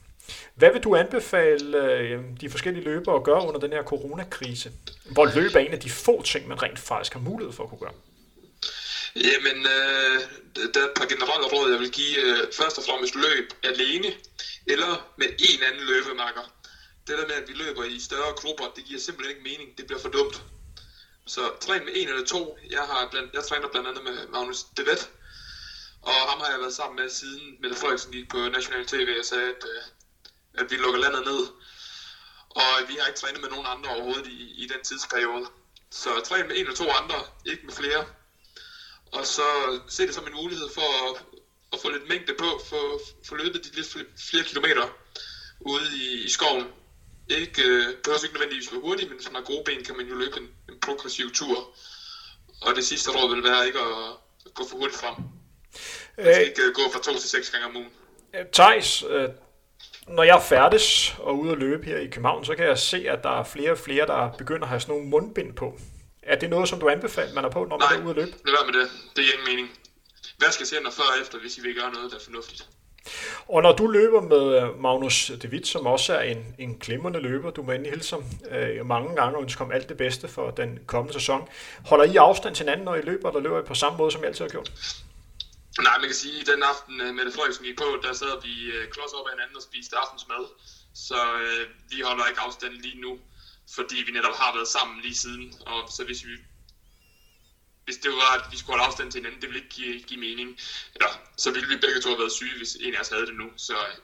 Hvad 0.55 0.73
vil 0.73 0.83
du 0.83 0.97
anbefale 0.97 1.93
øh, 1.93 2.21
de 2.41 2.51
forskellige 2.51 2.85
løbere 2.85 3.17
at 3.17 3.25
gøre 3.25 3.49
under 3.49 3.61
den 3.61 3.73
her 3.73 3.83
coronakrise, 3.83 4.73
hvor 5.05 5.25
løb 5.35 5.55
er 5.55 5.61
en 5.61 5.73
af 5.73 5.81
de 5.81 5.91
få 5.91 6.23
ting, 6.23 6.49
man 6.49 6.63
rent 6.63 6.79
faktisk 6.79 7.13
har 7.13 7.21
mulighed 7.21 7.53
for 7.53 7.63
at 7.63 7.69
kunne 7.71 7.79
gøre? 7.79 7.95
Jamen, 9.17 9.59
øh, 9.77 10.21
der 10.75 10.81
er 10.81 10.89
et 10.91 10.97
par 10.97 11.07
generelle 11.07 11.47
råd, 11.55 11.71
jeg 11.71 11.81
vil 11.81 11.91
give. 11.91 12.19
Øh, 12.25 12.53
først 12.53 12.79
og 12.79 12.85
fremmest 12.85 13.15
løb 13.15 13.47
alene, 13.63 14.09
eller 14.67 15.13
med 15.17 15.27
en 15.27 15.61
anden 15.69 15.85
løbemakker. 15.87 16.45
Det 17.07 17.19
der 17.19 17.27
med, 17.27 17.35
at 17.43 17.49
vi 17.49 17.53
løber 17.53 17.85
i 17.85 18.01
større 18.01 18.33
grupper, 18.41 18.65
det 18.77 18.85
giver 18.85 19.01
simpelthen 19.01 19.37
ikke 19.37 19.49
mening. 19.51 19.79
Det 19.79 19.87
bliver 19.87 20.01
for 20.01 20.09
dumt. 20.09 20.43
Så 21.27 21.41
træn 21.61 21.85
med 21.85 21.93
en 21.97 22.09
eller 22.09 22.25
to. 22.25 22.59
Jeg, 22.71 22.85
har 22.91 23.09
blandt, 23.11 23.35
jeg 23.35 23.45
træner 23.45 23.69
blandt 23.69 23.89
andet 23.89 24.05
med 24.05 24.17
Magnus 24.29 24.65
Devet, 24.77 25.11
og 26.03 26.15
ham 26.31 26.41
har 26.41 26.51
jeg 26.51 26.61
været 26.61 26.75
sammen 26.75 26.97
med 27.01 27.11
siden 27.11 27.57
Mette 27.61 27.77
Frederiksen 27.77 28.13
gik 28.13 28.29
på 28.29 28.39
National 28.49 28.87
TV 28.87 29.09
og 29.19 29.25
sagde, 29.25 29.49
at 29.57 29.63
øh, 29.73 29.83
at 30.59 30.71
vi 30.71 30.77
lukker 30.77 31.01
landet 31.01 31.25
ned. 31.25 31.43
Og 32.51 32.89
vi 32.89 32.95
har 33.01 33.07
ikke 33.07 33.21
trænet 33.21 33.41
med 33.41 33.49
nogen 33.49 33.67
andre 33.69 33.91
overhovedet 33.91 34.27
i, 34.27 34.63
i 34.63 34.67
den 34.67 34.83
tidsperiode. 34.85 35.47
Så 35.91 36.09
træn 36.25 36.47
med 36.49 36.57
en 36.57 36.61
eller 36.61 36.75
to 36.75 36.91
andre, 36.91 37.15
ikke 37.47 37.67
med 37.67 37.75
flere. 37.75 38.05
Og 39.13 39.27
så 39.27 39.49
se 39.89 40.07
det 40.07 40.15
som 40.15 40.27
en 40.27 40.35
mulighed 40.35 40.69
for 40.75 40.89
at, 41.11 41.25
at 41.73 41.79
få 41.81 41.89
lidt 41.89 42.09
mængde 42.09 42.35
på, 42.39 42.61
for, 42.69 43.01
for 43.27 43.35
løbet 43.37 43.65
de 43.65 43.77
lidt 43.77 43.97
flere, 44.31 44.45
kilometer 44.45 44.87
ude 45.61 45.89
i, 45.97 46.25
i 46.25 46.29
skoven. 46.29 46.67
Ikke, 47.29 47.63
øh, 47.63 47.85
behøver 48.03 48.25
ikke 48.25 48.35
nødvendigvis 48.35 48.73
være 48.73 48.81
hurtigt, 48.81 49.09
men 49.09 49.19
hvis 49.19 49.31
man 49.31 49.35
har 49.35 49.43
gode 49.43 49.65
ben, 49.65 49.85
kan 49.85 49.97
man 49.97 50.07
jo 50.07 50.15
løbe 50.15 50.37
en, 50.37 50.49
en 50.69 50.81
progressiv 50.81 51.31
tur. 51.33 51.75
Og 52.63 52.75
det 52.77 52.85
sidste 52.85 53.11
råd 53.11 53.35
vil 53.35 53.45
være 53.45 53.67
ikke 53.67 53.79
at, 53.79 54.09
at 54.47 54.55
gå 54.55 54.69
for 54.69 54.77
hurtigt 54.77 55.01
frem. 55.01 55.15
Man 55.15 56.27
skal 56.27 56.41
øh, 56.41 56.49
ikke 56.49 56.69
uh, 56.69 56.75
gå 56.75 56.83
fra 56.93 57.01
to 57.03 57.19
til 57.19 57.31
seks 57.31 57.51
gange 57.51 57.67
om 57.67 57.77
ugen. 57.77 57.93
Thijs, 58.53 59.03
øh, 59.03 59.29
når 60.09 60.23
jeg 60.23 60.43
færdes 60.43 61.15
og 61.19 61.39
ude 61.39 61.53
at 61.53 61.59
løbe 61.59 61.87
her 61.87 61.99
i 61.99 62.07
København, 62.07 62.45
så 62.45 62.55
kan 62.55 62.67
jeg 62.67 62.79
se, 62.79 63.05
at 63.09 63.23
der 63.23 63.41
er 63.41 63.45
flere 63.45 63.71
og 63.71 63.79
flere, 63.79 64.07
der 64.07 64.31
begynder 64.39 64.63
at 64.63 64.69
have 64.69 64.81
sådan 64.81 64.95
nogle 64.95 65.09
mundbind 65.09 65.53
på. 65.53 65.79
Er 66.23 66.39
det 66.39 66.51
noget, 66.51 66.69
som 66.69 66.81
du 66.81 66.89
anbefaler, 66.89 67.35
man 67.35 67.45
er 67.45 67.51
på, 67.51 67.65
når 67.65 67.79
man 67.79 67.89
Nej, 67.91 67.99
er 67.99 68.03
ude 68.03 68.11
at 68.11 68.17
løbe? 68.17 68.31
Nej, 68.31 68.55
det 68.67 68.75
med 68.75 68.81
det. 68.81 68.91
Det 69.17 69.25
er 69.25 69.33
ingen 69.33 69.49
mening. 69.49 69.71
Hvad 70.39 70.51
skal 70.51 70.67
hænder 70.73 70.91
før 70.91 71.03
og 71.17 71.23
efter, 71.23 71.39
hvis 71.39 71.59
I 71.59 71.61
vil 71.61 71.75
gøre 71.75 71.93
noget, 71.93 72.11
der 72.11 72.17
er 72.17 72.21
fornuftigt? 72.21 72.69
Og 73.49 73.63
når 73.63 73.73
du 73.73 73.87
løber 73.87 74.21
med 74.21 74.63
øh, 74.63 74.81
Magnus 74.81 75.33
De 75.43 75.49
Witt, 75.49 75.67
som 75.67 75.87
også 75.87 76.15
er 76.15 76.23
en, 76.23 76.55
en 76.59 76.75
glimrende 76.79 77.21
løber, 77.21 77.51
du 77.51 77.63
må 77.63 77.73
endelig 77.73 77.93
hilse 77.93 78.17
ham 78.17 78.25
øh, 78.59 78.87
mange 78.87 79.17
gange 79.17 79.37
og 79.37 79.43
ønske 79.43 79.59
ham 79.59 79.73
alt 79.73 79.89
det 79.89 79.97
bedste 79.97 80.29
for 80.29 80.51
den 80.51 80.79
kommende 80.87 81.13
sæson. 81.13 81.49
Holder 81.87 82.05
I 82.05 82.17
afstand 82.17 82.55
til 82.55 82.65
hinanden, 82.65 82.85
når 82.85 82.95
I 82.95 83.01
løber, 83.01 83.29
eller 83.29 83.41
løber 83.41 83.61
I 83.61 83.63
på 83.63 83.75
samme 83.75 83.99
måde, 83.99 84.11
som 84.11 84.23
I 84.23 84.27
altid 84.27 84.45
har 84.45 84.49
gjort? 84.49 84.73
Nej, 85.83 85.99
man 85.99 86.09
kan 86.09 86.15
sige, 86.15 86.41
at 86.41 86.47
den 86.47 86.63
aften 86.63 87.01
øh, 87.01 87.15
Mette 87.15 87.33
Frederiksen 87.33 87.65
gik 87.65 87.77
på, 87.79 87.99
der 88.03 88.13
sad 88.13 88.43
vi 88.43 88.65
øh, 88.65 88.91
klods 88.91 89.13
op 89.13 89.27
af 89.27 89.33
hinanden 89.33 89.57
og 89.57 89.63
spiste 89.63 89.97
aftensmad. 89.97 90.45
Så 90.95 91.39
øh, 91.43 91.69
vi 91.91 92.01
holder 92.01 92.27
ikke 92.27 92.41
afstand 92.41 92.73
lige 92.73 93.01
nu, 93.01 93.21
fordi 93.75 93.97
vi 94.07 94.13
netop 94.13 94.35
har 94.35 94.55
været 94.55 94.69
sammen 94.69 95.01
lige 95.01 95.15
siden. 95.15 95.55
Og 95.67 95.89
så 95.93 96.05
hvis 96.05 96.25
vi 96.27 96.37
hvis 97.85 97.97
det 97.97 98.11
var, 98.11 98.31
at 98.39 98.53
vi 98.53 98.57
skulle 98.59 98.73
holde 98.73 98.85
afstand 98.85 99.13
til 99.13 99.19
hinanden, 99.19 99.41
det 99.41 99.49
ville 99.49 99.63
ikke 99.63 99.75
give, 99.75 100.03
give 100.03 100.21
mening. 100.21 100.59
Eller, 100.95 101.11
så 101.37 101.51
ville 101.51 101.69
vi 101.69 101.77
begge 101.77 102.01
to 102.01 102.09
have 102.09 102.19
været 102.19 102.33
syge, 102.33 102.57
hvis 102.57 102.77
en 102.81 102.95
af 102.95 103.01
os 103.01 103.09
havde 103.09 103.27
det 103.27 103.35
nu. 103.35 103.47
Så, 103.57 103.75
øh, 103.75 103.97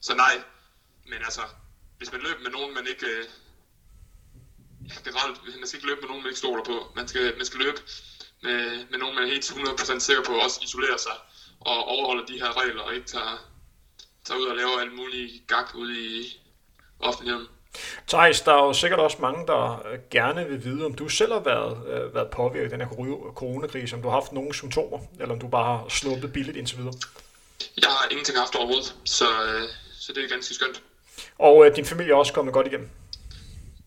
så 0.00 0.14
nej. 0.14 0.42
Men 1.06 1.18
altså, 1.28 1.42
hvis 1.98 2.12
man 2.12 2.20
løber 2.20 2.40
med 2.40 2.50
nogen, 2.50 2.74
man 2.74 2.86
ikke... 2.86 3.06
Øh, 3.06 3.24
generelt, 5.04 5.58
man 5.58 5.66
skal 5.66 5.78
ikke 5.78 5.86
løbe 5.86 6.00
med 6.00 6.08
nogen, 6.08 6.22
man 6.22 6.30
ikke 6.30 6.38
stoler 6.38 6.64
på. 6.64 6.92
Man 6.96 7.08
skal, 7.08 7.36
man 7.36 7.46
skal 7.46 7.60
løbe 7.60 7.80
med, 8.42 8.86
med 8.90 8.98
nogen, 8.98 9.14
man 9.14 9.24
er 9.24 9.28
helt 9.28 9.44
100% 9.44 9.98
sikker 9.98 10.22
på, 10.24 10.32
også 10.32 10.60
isolere 10.62 10.98
sig 10.98 11.16
og 11.60 11.88
overholde 11.88 12.32
de 12.32 12.40
her 12.40 12.60
regler, 12.62 12.82
og 12.82 12.94
ikke 12.94 13.06
tager, 13.06 13.48
tager 14.24 14.40
ud 14.40 14.46
og 14.46 14.56
laver 14.56 14.80
alt 14.80 14.94
muligt 14.94 15.46
gag 15.46 15.74
ude 15.74 15.94
i 16.00 16.40
offentligheden. 17.00 17.46
Thijs, 18.08 18.40
der 18.40 18.52
er 18.52 18.64
jo 18.64 18.72
sikkert 18.72 19.00
også 19.00 19.16
mange, 19.20 19.46
der 19.46 19.82
gerne 20.10 20.48
vil 20.48 20.64
vide, 20.64 20.84
om 20.84 20.94
du 20.94 21.08
selv 21.08 21.32
har 21.32 21.40
været, 21.40 21.88
øh, 21.88 22.14
været 22.14 22.30
påvirket 22.30 22.72
af 22.72 22.78
den 22.78 22.80
her 22.80 22.88
coronakrise, 23.34 23.96
om 23.96 24.02
du 24.02 24.08
har 24.08 24.20
haft 24.20 24.32
nogle 24.32 24.54
symptomer, 24.54 24.98
eller 25.20 25.34
om 25.34 25.40
du 25.40 25.48
bare 25.48 25.78
har 25.78 25.88
sluppet 25.88 26.32
billigt 26.32 26.56
indtil 26.56 26.78
videre. 26.78 26.94
Jeg 27.76 27.90
har 27.90 28.08
ingenting 28.10 28.38
haft 28.38 28.54
overhovedet, 28.54 28.96
så, 29.04 29.24
øh, 29.24 29.68
så 30.00 30.12
det 30.12 30.24
er 30.24 30.28
ganske 30.28 30.54
skønt. 30.54 30.82
Og 31.38 31.66
øh, 31.66 31.76
din 31.76 31.84
familie 31.84 32.12
er 32.12 32.16
også 32.16 32.32
kommet 32.32 32.54
godt 32.54 32.66
igennem? 32.66 32.90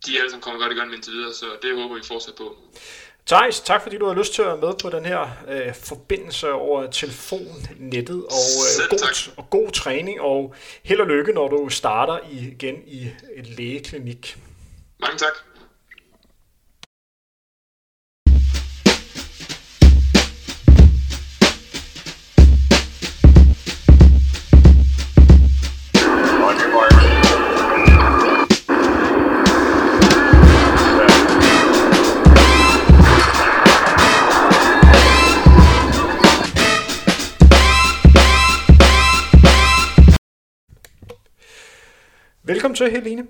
De 0.06 0.15
er 0.15 0.20
alle 0.20 0.32
sammen 0.32 0.41
kommet 0.41 0.62
godt 0.62 0.74
igennem 0.74 0.94
indtil 0.94 1.13
videre, 1.13 1.34
så 1.34 1.46
det 1.62 1.82
håber 1.82 1.96
vi 1.96 2.02
fortsat 2.04 2.34
på. 2.38 2.58
Thijs, 3.28 3.60
tak 3.60 3.82
fordi 3.82 3.98
du 3.98 4.06
har 4.06 4.14
lyst 4.14 4.34
til 4.34 4.42
at 4.42 4.48
være 4.48 4.58
med 4.58 4.74
på 4.82 4.90
den 4.90 5.06
her 5.06 5.28
øh, 5.48 5.76
forbindelse 5.76 6.52
over 6.52 6.92
telefonnettet, 6.92 8.26
og, 8.26 8.46
øh, 8.82 8.90
god, 8.90 9.32
og 9.38 9.50
god 9.50 9.72
træning, 9.72 10.22
og 10.22 10.56
held 10.84 11.00
og 11.00 11.08
lykke, 11.08 11.34
når 11.34 11.48
du 11.48 11.70
starter 11.70 12.20
igen 12.32 12.76
i 12.88 13.10
et 13.36 13.48
lægeklinik. 13.58 14.38
Mange 15.00 15.18
tak. 15.18 15.55
Velkommen 42.76 42.94
til, 42.94 43.04
Helene. 43.04 43.28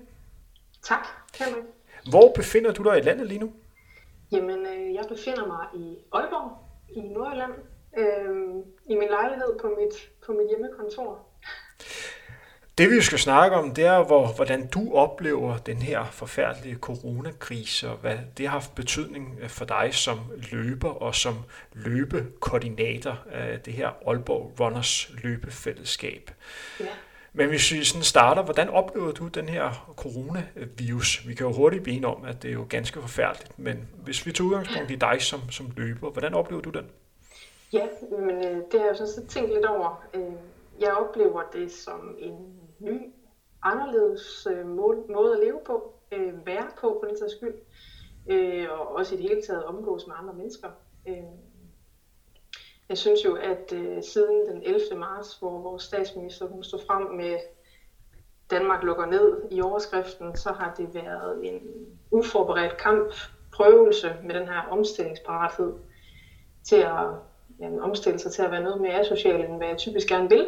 Tak, 0.82 1.06
Henrik. 1.38 1.64
Hvor 2.10 2.32
befinder 2.36 2.72
du 2.72 2.82
dig 2.82 2.98
i 2.98 3.00
landet 3.00 3.26
lige 3.26 3.38
nu? 3.38 3.52
Jamen, 4.32 4.66
øh, 4.66 4.94
jeg 4.94 5.04
befinder 5.08 5.46
mig 5.46 5.66
i 5.74 5.96
Aalborg 6.12 6.58
i 6.88 7.00
Nordjylland, 7.00 7.52
øh, 7.98 8.64
i 8.86 8.94
min 8.94 9.08
lejlighed 9.08 9.58
på 9.60 9.66
mit, 9.66 10.10
på 10.26 10.32
mit 10.32 10.48
hjemmekontor. 10.48 11.26
Det 12.78 12.90
vi 12.90 13.00
skal 13.00 13.18
snakke 13.18 13.56
om, 13.56 13.74
det 13.74 13.84
er, 13.84 14.04
hvor, 14.04 14.26
hvordan 14.36 14.66
du 14.66 14.94
oplever 14.94 15.58
den 15.58 15.76
her 15.76 16.04
forfærdelige 16.04 16.76
coronakrise, 16.76 17.88
og 17.88 17.96
hvad 17.96 18.18
det 18.36 18.46
har 18.46 18.52
haft 18.52 18.74
betydning 18.74 19.38
for 19.48 19.64
dig 19.64 19.88
som 19.92 20.18
løber 20.52 20.90
og 20.90 21.14
som 21.14 21.34
løbekoordinator 21.72 23.18
af 23.32 23.60
det 23.60 23.72
her 23.72 23.88
Aalborg 24.08 24.60
Runners 24.60 25.10
løbefællesskab. 25.22 26.30
Ja. 26.80 26.86
Men 27.36 27.48
hvis 27.48 27.72
vi 27.72 27.84
sådan 27.84 28.02
starter, 28.02 28.42
hvordan 28.42 28.68
oplevede 28.68 29.12
du 29.12 29.28
den 29.28 29.48
her 29.48 29.94
coronavirus? 29.96 31.28
Vi 31.28 31.34
kan 31.34 31.46
jo 31.46 31.52
hurtigt 31.52 31.82
blive 31.82 31.96
enige 31.96 32.08
om, 32.08 32.24
at 32.24 32.42
det 32.42 32.48
er 32.48 32.52
jo 32.52 32.66
ganske 32.68 33.00
forfærdeligt, 33.00 33.58
men 33.58 33.88
hvis 34.04 34.26
vi 34.26 34.32
tager 34.32 34.48
udgangspunkt 34.48 34.90
i 34.90 34.94
dig 34.94 35.16
som, 35.22 35.40
som 35.50 35.66
løber, 35.76 36.10
hvordan 36.10 36.34
oplever 36.34 36.62
du 36.62 36.70
den? 36.70 36.86
Ja, 37.72 37.86
men 38.10 38.30
øh, 38.30 38.56
det 38.70 38.80
har 38.80 38.86
jeg 38.86 39.00
jo 39.00 39.06
sådan 39.06 39.28
tænkt 39.28 39.52
lidt 39.54 39.66
over. 39.66 40.04
Øh, 40.14 40.32
jeg 40.80 40.92
oplever 40.92 41.42
det 41.52 41.72
som 41.72 42.16
en 42.18 42.34
ny, 42.80 43.00
anderledes 43.62 44.46
øh, 44.50 44.68
måde 44.68 45.32
at 45.32 45.38
leve 45.44 45.60
på, 45.66 45.94
øh, 46.12 46.46
være 46.46 46.66
på 46.80 47.00
for 47.00 47.08
den 47.08 47.18
sags 47.18 47.32
skyld, 47.32 47.54
øh, 48.30 48.66
og 48.70 48.94
også 48.96 49.14
i 49.14 49.18
det 49.18 49.28
hele 49.28 49.42
taget 49.42 49.64
omgås 49.64 50.06
med 50.06 50.14
andre 50.18 50.34
mennesker. 50.34 50.68
Øh, 51.08 51.16
jeg 52.88 52.98
synes 52.98 53.24
jo, 53.24 53.34
at 53.34 53.72
øh, 53.72 54.02
siden 54.02 54.46
den 54.46 54.62
11. 54.62 54.80
marts, 54.96 55.38
hvor 55.38 55.58
vores 55.58 55.82
statsminister 55.82 56.46
hun 56.46 56.64
stod 56.64 56.78
frem 56.86 57.02
med 57.02 57.38
Danmark 58.50 58.82
lukker 58.82 59.04
ned 59.04 59.42
i 59.50 59.60
overskriften, 59.60 60.36
så 60.36 60.52
har 60.52 60.74
det 60.76 60.94
været 60.94 61.46
en 61.46 61.60
uforberedt 62.10 62.76
kamp, 62.76 63.14
prøvelse 63.52 64.16
med 64.22 64.34
den 64.34 64.46
her 64.46 64.60
omstillingsparathed 64.70 65.72
til 66.68 66.76
at 66.76 67.08
jamen, 67.58 67.80
omstille 67.80 68.18
sig 68.18 68.32
til 68.32 68.42
at 68.42 68.50
være 68.50 68.62
noget 68.62 68.80
mere 68.80 68.98
asocial, 68.98 69.40
end 69.40 69.56
hvad 69.56 69.66
jeg 69.66 69.78
typisk 69.78 70.08
gerne 70.08 70.28
vil. 70.28 70.46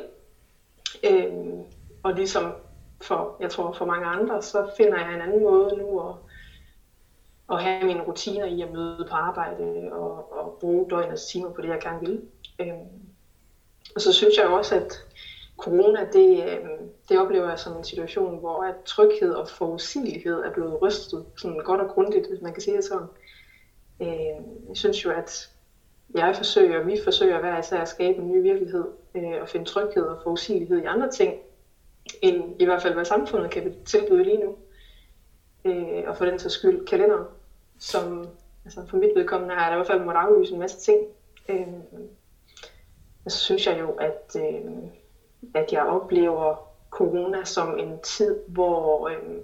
Øhm, 1.04 1.64
og 2.02 2.12
ligesom 2.12 2.54
for, 3.02 3.36
jeg 3.40 3.50
tror 3.50 3.72
for 3.72 3.84
mange 3.84 4.06
andre, 4.06 4.42
så 4.42 4.64
finder 4.76 4.98
jeg 4.98 5.14
en 5.14 5.20
anden 5.20 5.42
måde 5.42 5.76
nu 5.76 6.08
at, 6.08 6.14
at 7.52 7.62
have 7.62 7.86
mine 7.86 8.02
rutiner 8.02 8.46
i 8.46 8.60
at 8.60 8.68
møde 8.70 9.06
på 9.10 9.14
arbejde 9.16 9.88
og, 9.92 10.32
og 10.32 10.56
bruge 10.60 10.86
døgnets 10.90 11.26
timer 11.26 11.50
på 11.50 11.60
det, 11.60 11.68
jeg 11.68 11.80
gerne 11.80 12.00
vil. 12.00 12.20
Øhm, 12.60 13.10
og 13.94 14.00
så 14.00 14.12
synes 14.12 14.36
jeg 14.36 14.46
også, 14.46 14.74
at 14.74 14.98
corona, 15.58 16.06
det, 16.12 16.48
øhm, 16.48 16.90
det 17.08 17.18
oplever 17.18 17.48
jeg 17.48 17.58
som 17.58 17.76
en 17.76 17.84
situation, 17.84 18.38
hvor 18.38 18.64
at 18.64 18.74
tryghed 18.84 19.32
og 19.32 19.48
forudsigelighed 19.48 20.38
er 20.38 20.50
blevet 20.50 20.82
rystet 20.82 21.24
sådan 21.36 21.58
godt 21.58 21.80
og 21.80 21.88
grundigt, 21.88 22.28
hvis 22.28 22.40
man 22.40 22.52
kan 22.52 22.62
sige 22.62 22.76
det 22.76 22.84
sådan. 22.84 23.06
Øhm, 24.02 24.68
jeg 24.68 24.76
synes 24.76 25.04
jo, 25.04 25.10
at 25.10 25.48
jeg 26.14 26.36
forsøger, 26.36 26.80
vi 26.80 26.96
forsøger 27.04 27.38
hver 27.38 27.58
især 27.58 27.82
at 27.82 27.88
skabe 27.88 28.18
en 28.18 28.32
ny 28.32 28.42
virkelighed 28.42 28.88
øh, 29.16 29.40
og 29.40 29.48
finde 29.48 29.66
tryghed 29.66 30.02
og 30.02 30.18
forudsigelighed 30.22 30.78
i 30.78 30.84
andre 30.84 31.10
ting, 31.10 31.34
end 32.22 32.60
i 32.60 32.64
hvert 32.64 32.82
fald 32.82 32.94
hvad 32.94 33.04
samfundet 33.04 33.50
kan 33.50 33.74
tilbyde 33.84 34.22
lige 34.22 34.38
nu. 34.38 34.54
Øh, 35.64 36.02
og 36.06 36.16
for 36.16 36.24
den 36.24 36.38
så 36.38 36.48
skyld 36.48 36.86
kalenderen, 36.86 37.24
som 37.78 38.28
altså 38.64 38.86
for 38.90 38.96
mit 38.96 39.10
vedkommende 39.14 39.54
har 39.54 39.64
jeg 39.64 39.72
i 39.72 39.76
hvert 39.76 39.86
fald 39.86 40.04
måtte 40.04 40.20
aflyse 40.20 40.52
en 40.52 40.60
masse 40.60 40.80
ting. 40.80 41.06
Øh, 41.48 41.66
så 43.28 43.38
synes 43.38 43.66
jeg 43.66 43.80
jo, 43.80 43.90
at, 43.90 44.36
øh, 44.36 44.70
at 45.54 45.72
jeg 45.72 45.82
oplever 45.82 46.68
corona 46.90 47.44
som 47.44 47.78
en 47.78 48.00
tid, 48.02 48.38
hvor 48.48 49.08
øh, 49.08 49.38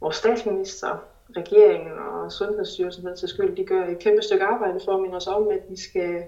hvor 0.00 0.10
statsminister, 0.10 0.98
regeringen 1.36 1.98
og 1.98 2.32
Sundhedsstyrelsen 2.32 3.16
til 3.16 3.28
skyld, 3.28 3.56
de 3.56 3.64
gør 3.64 3.86
et 3.86 3.98
kæmpe 3.98 4.22
stykke 4.22 4.44
arbejde 4.44 4.80
for 4.84 4.94
at 4.94 5.02
minde 5.02 5.16
os 5.16 5.26
om, 5.26 5.48
at 5.48 5.60
vi 5.68 5.76
skal 5.76 6.24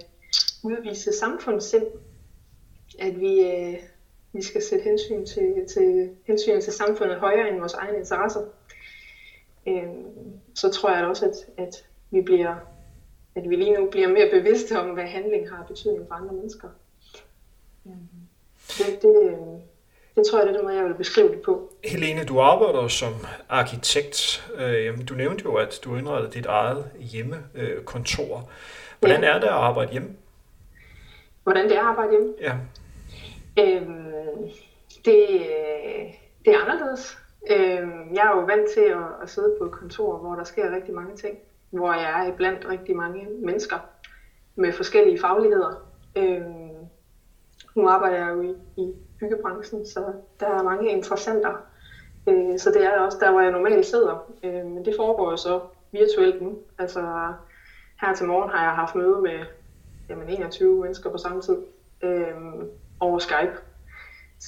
udvise 0.65 1.13
samfundssind. 1.13 1.87
At 2.99 3.21
vi, 3.21 3.41
øh, 3.41 3.75
vi 4.33 4.43
skal 4.43 4.63
sætte 4.63 4.85
hensyn 4.85 5.27
til, 5.27 5.67
til, 5.75 6.11
hensyn 6.27 6.61
til 6.61 6.73
samfundet 6.73 7.17
højere 7.17 7.49
end 7.49 7.59
vores 7.59 7.75
egne 7.75 7.99
interesser. 7.99 8.41
Øh, 9.69 9.89
så 10.55 10.71
tror 10.71 10.97
jeg 10.97 11.07
også, 11.07 11.27
at, 11.27 11.65
at 11.65 11.85
vi 12.11 12.21
bliver 12.21 12.57
at 13.35 13.51
vi 13.51 13.57
lige 13.57 13.73
nu 13.73 13.87
bliver 13.91 14.09
mere 14.09 14.31
bevidste 14.31 14.81
om, 14.81 14.87
hvad 14.91 15.05
handling 15.05 15.51
har 15.51 15.65
betydning 15.69 16.09
for 16.09 16.15
andre 16.15 16.35
mennesker. 16.35 16.69
Det, 18.69 19.03
det, 19.03 19.37
det 20.17 20.27
tror 20.27 20.39
jeg, 20.39 20.47
det 20.47 20.53
er 20.53 20.57
den 20.57 20.67
måde, 20.67 20.77
jeg 20.77 20.85
vil 20.85 20.95
beskrive 20.95 21.29
det 21.29 21.43
på. 21.43 21.73
Helene, 21.85 22.25
du 22.25 22.41
arbejder 22.41 22.89
som 22.89 23.13
arkitekt. 23.49 24.51
Øh, 24.55 25.09
du 25.09 25.15
nævnte 25.15 25.45
jo, 25.45 25.55
at 25.55 25.81
du 25.85 25.97
indrettede 25.97 26.33
dit 26.33 26.47
eget 26.47 26.91
hjemmekontor. 26.99 28.51
Hvordan 28.99 29.25
er 29.25 29.35
det 29.35 29.47
at 29.47 29.53
arbejde 29.53 29.93
hjemme? 29.93 30.17
Hvordan 31.43 31.69
det 31.69 31.77
er 31.77 31.81
at 31.81 31.87
arbejde 31.87 32.11
hjemme? 32.11 32.35
Ja. 32.41 32.55
Øhm, 33.59 34.51
det, 35.05 35.29
det 36.45 36.55
er 36.55 36.59
anderledes. 36.59 37.19
Øh, 37.51 38.15
jeg 38.15 38.27
er 38.27 38.31
jo 38.31 38.41
vant 38.41 38.69
til 38.69 38.81
at, 38.81 39.09
at 39.23 39.31
sidde 39.31 39.55
på 39.59 39.65
et 39.65 39.73
kontor, 39.73 40.19
hvor 40.19 40.35
der 40.35 40.45
sker 40.45 40.75
rigtig 40.75 40.95
mange 40.95 41.17
ting 41.17 41.39
hvor 41.73 41.93
jeg 41.93 42.29
er 42.29 42.37
blandt 42.37 42.69
rigtig 42.69 42.97
mange 42.97 43.29
mennesker 43.45 43.79
med 44.55 44.73
forskellige 44.73 45.21
fagligheder. 45.21 45.89
Øh, 46.17 46.43
nu 47.75 47.89
arbejder 47.89 48.17
jeg 48.17 48.31
jo 48.31 48.43
i, 48.43 48.55
i 48.77 48.93
byggebranchen, 49.21 49.87
så 49.87 50.13
der 50.41 50.47
er 50.47 50.63
mange 50.63 50.91
interessenter. 50.91 51.67
Øh, 52.29 52.59
så 52.59 52.71
det 52.71 52.85
er 52.85 52.99
også 52.99 53.19
der, 53.21 53.31
hvor 53.31 53.41
jeg 53.41 53.51
normalt 53.51 53.87
sidder. 53.87 54.33
Øh, 54.43 54.67
men 54.67 54.85
det 54.85 54.95
foregår 54.97 55.31
jo 55.31 55.37
så 55.37 55.61
virtuelt 55.93 56.41
nu. 56.41 56.59
Altså 56.79 57.33
her 58.01 58.15
til 58.15 58.27
morgen 58.27 58.51
har 58.51 58.63
jeg 58.63 58.75
haft 58.75 58.95
møde 58.95 59.21
med 59.21 59.45
jamen, 60.09 60.29
21 60.29 60.81
mennesker 60.81 61.11
på 61.11 61.19
samme 61.19 61.41
tid 61.41 61.57
øh, 62.03 62.35
over 63.01 63.19
Skype. 63.19 63.53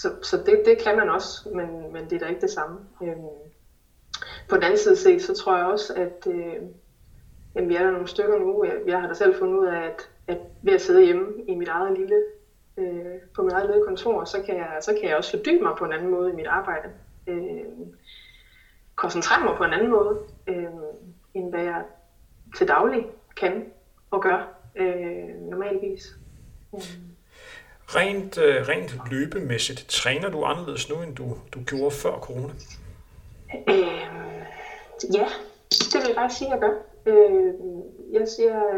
Så, 0.01 0.13
så 0.23 0.37
det, 0.37 0.63
det 0.65 0.79
kan 0.85 0.97
man 0.97 1.09
også, 1.09 1.49
men, 1.49 1.93
men 1.93 2.05
det 2.05 2.13
er 2.13 2.19
da 2.19 2.27
ikke 2.27 2.41
det 2.41 2.51
samme. 2.51 2.79
Øhm, 3.03 3.17
på 4.49 4.57
den 4.57 4.63
anden 4.63 4.79
side 4.79 4.97
set, 4.97 5.23
så 5.23 5.35
tror 5.35 5.57
jeg 5.57 5.67
også, 5.67 5.95
at 5.95 6.33
øh, 6.33 6.63
Jamen, 7.55 7.69
vi 7.69 7.75
er 7.75 7.83
der 7.83 7.91
nogle 7.91 8.09
stykker 8.09 8.39
nu. 8.39 8.65
Jeg, 8.65 8.75
jeg 8.87 9.01
har 9.01 9.09
da 9.09 9.15
selv 9.15 9.39
fundet 9.39 9.59
ud 9.59 9.67
af, 9.67 9.81
at, 9.81 10.11
at 10.27 10.39
ved 10.63 10.73
at 10.73 10.81
sidde 10.81 11.05
hjemme 11.05 11.45
i 11.49 11.55
mit 11.55 11.69
eget 11.69 11.99
lille, 11.99 12.23
øh, 12.77 13.21
på 13.35 13.43
mit 13.43 13.53
eget 13.53 13.71
lille 13.71 13.85
kontor, 13.87 14.25
så 14.25 14.43
kan, 14.43 14.57
jeg, 14.57 14.79
så 14.81 14.93
kan 15.01 15.09
jeg 15.09 15.17
også 15.17 15.31
fordybe 15.31 15.63
mig 15.63 15.75
på 15.79 15.85
en 15.85 15.93
anden 15.93 16.11
måde 16.11 16.31
i 16.33 16.35
mit 16.35 16.47
arbejde. 16.47 16.91
øh, 17.27 17.65
koncentrere 18.97 19.45
mig 19.45 19.57
på 19.57 19.65
en 19.65 19.73
anden 19.73 19.91
måde, 19.91 20.19
øh, 20.47 20.67
end 21.35 21.51
hvad 21.51 21.63
jeg 21.63 21.85
til 22.57 22.69
daglig 22.69 23.07
kan 23.37 23.65
og 24.11 24.23
gør 24.23 24.49
øh, 24.77 25.41
normalvis. 25.51 26.17
Mm. 26.73 26.79
Rent, 27.88 28.38
øh, 28.38 28.68
rent 28.68 29.11
løbemæssigt, 29.11 29.87
træner 29.88 30.31
du 30.31 30.44
anderledes 30.44 30.88
nu, 30.90 31.03
end 31.03 31.16
du, 31.16 31.37
du 31.55 31.59
gjorde 31.66 31.90
før 31.90 32.12
corona? 32.12 32.53
Øh, 33.68 33.87
ja, 35.14 35.27
det 35.70 35.94
vil 35.94 36.07
jeg 36.07 36.14
faktisk 36.14 36.38
sige, 36.38 36.55
at 36.55 36.61
jeg 36.61 36.61
gør. 36.61 36.75
Øh, 37.07 37.55
jeg, 38.12 38.27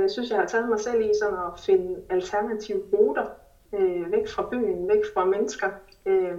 jeg 0.01 0.11
synes, 0.11 0.31
jeg 0.31 0.39
har 0.39 0.47
taget 0.47 0.69
mig 0.69 0.81
selv 0.81 1.01
i 1.01 1.11
sådan 1.23 1.39
at 1.39 1.61
finde 1.67 2.03
alternative 2.11 2.83
ruter 2.93 3.27
øh, 3.73 4.13
væk 4.13 4.29
fra 4.29 4.49
byen, 4.51 4.89
væk 4.89 5.03
fra 5.15 5.25
mennesker, 5.25 5.71
øh, 6.07 6.39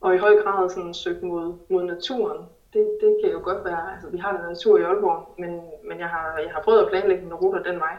og 0.00 0.14
i 0.14 0.18
høj 0.18 0.42
grad 0.42 0.70
sådan 0.70 0.94
søgt 0.94 1.22
mod, 1.22 1.54
mod 1.70 1.84
naturen. 1.84 2.42
Det, 2.72 2.90
det 3.00 3.16
kan 3.22 3.32
jo 3.32 3.40
godt 3.42 3.64
være, 3.64 3.92
altså 3.92 4.08
vi 4.10 4.18
har 4.18 4.36
der 4.36 4.48
natur 4.48 4.78
i 4.78 4.82
Aalborg, 4.82 5.34
men, 5.38 5.60
men 5.84 5.98
jeg, 5.98 6.08
har, 6.08 6.38
jeg 6.38 6.50
har 6.54 6.62
prøvet 6.62 6.84
at 6.84 6.90
planlægge 6.90 7.28
nogle 7.28 7.46
ruter 7.46 7.62
den 7.62 7.80
vej. 7.80 7.96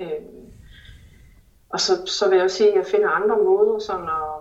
Øh, 0.00 0.22
og 1.68 1.80
så, 1.80 2.02
så 2.06 2.28
vil 2.28 2.36
jeg 2.36 2.44
også 2.44 2.56
sige, 2.56 2.68
at 2.68 2.76
jeg 2.76 2.86
finder 2.86 3.08
andre 3.08 3.36
måder 3.36 3.78
sådan 3.78 4.08
at, 4.08 4.40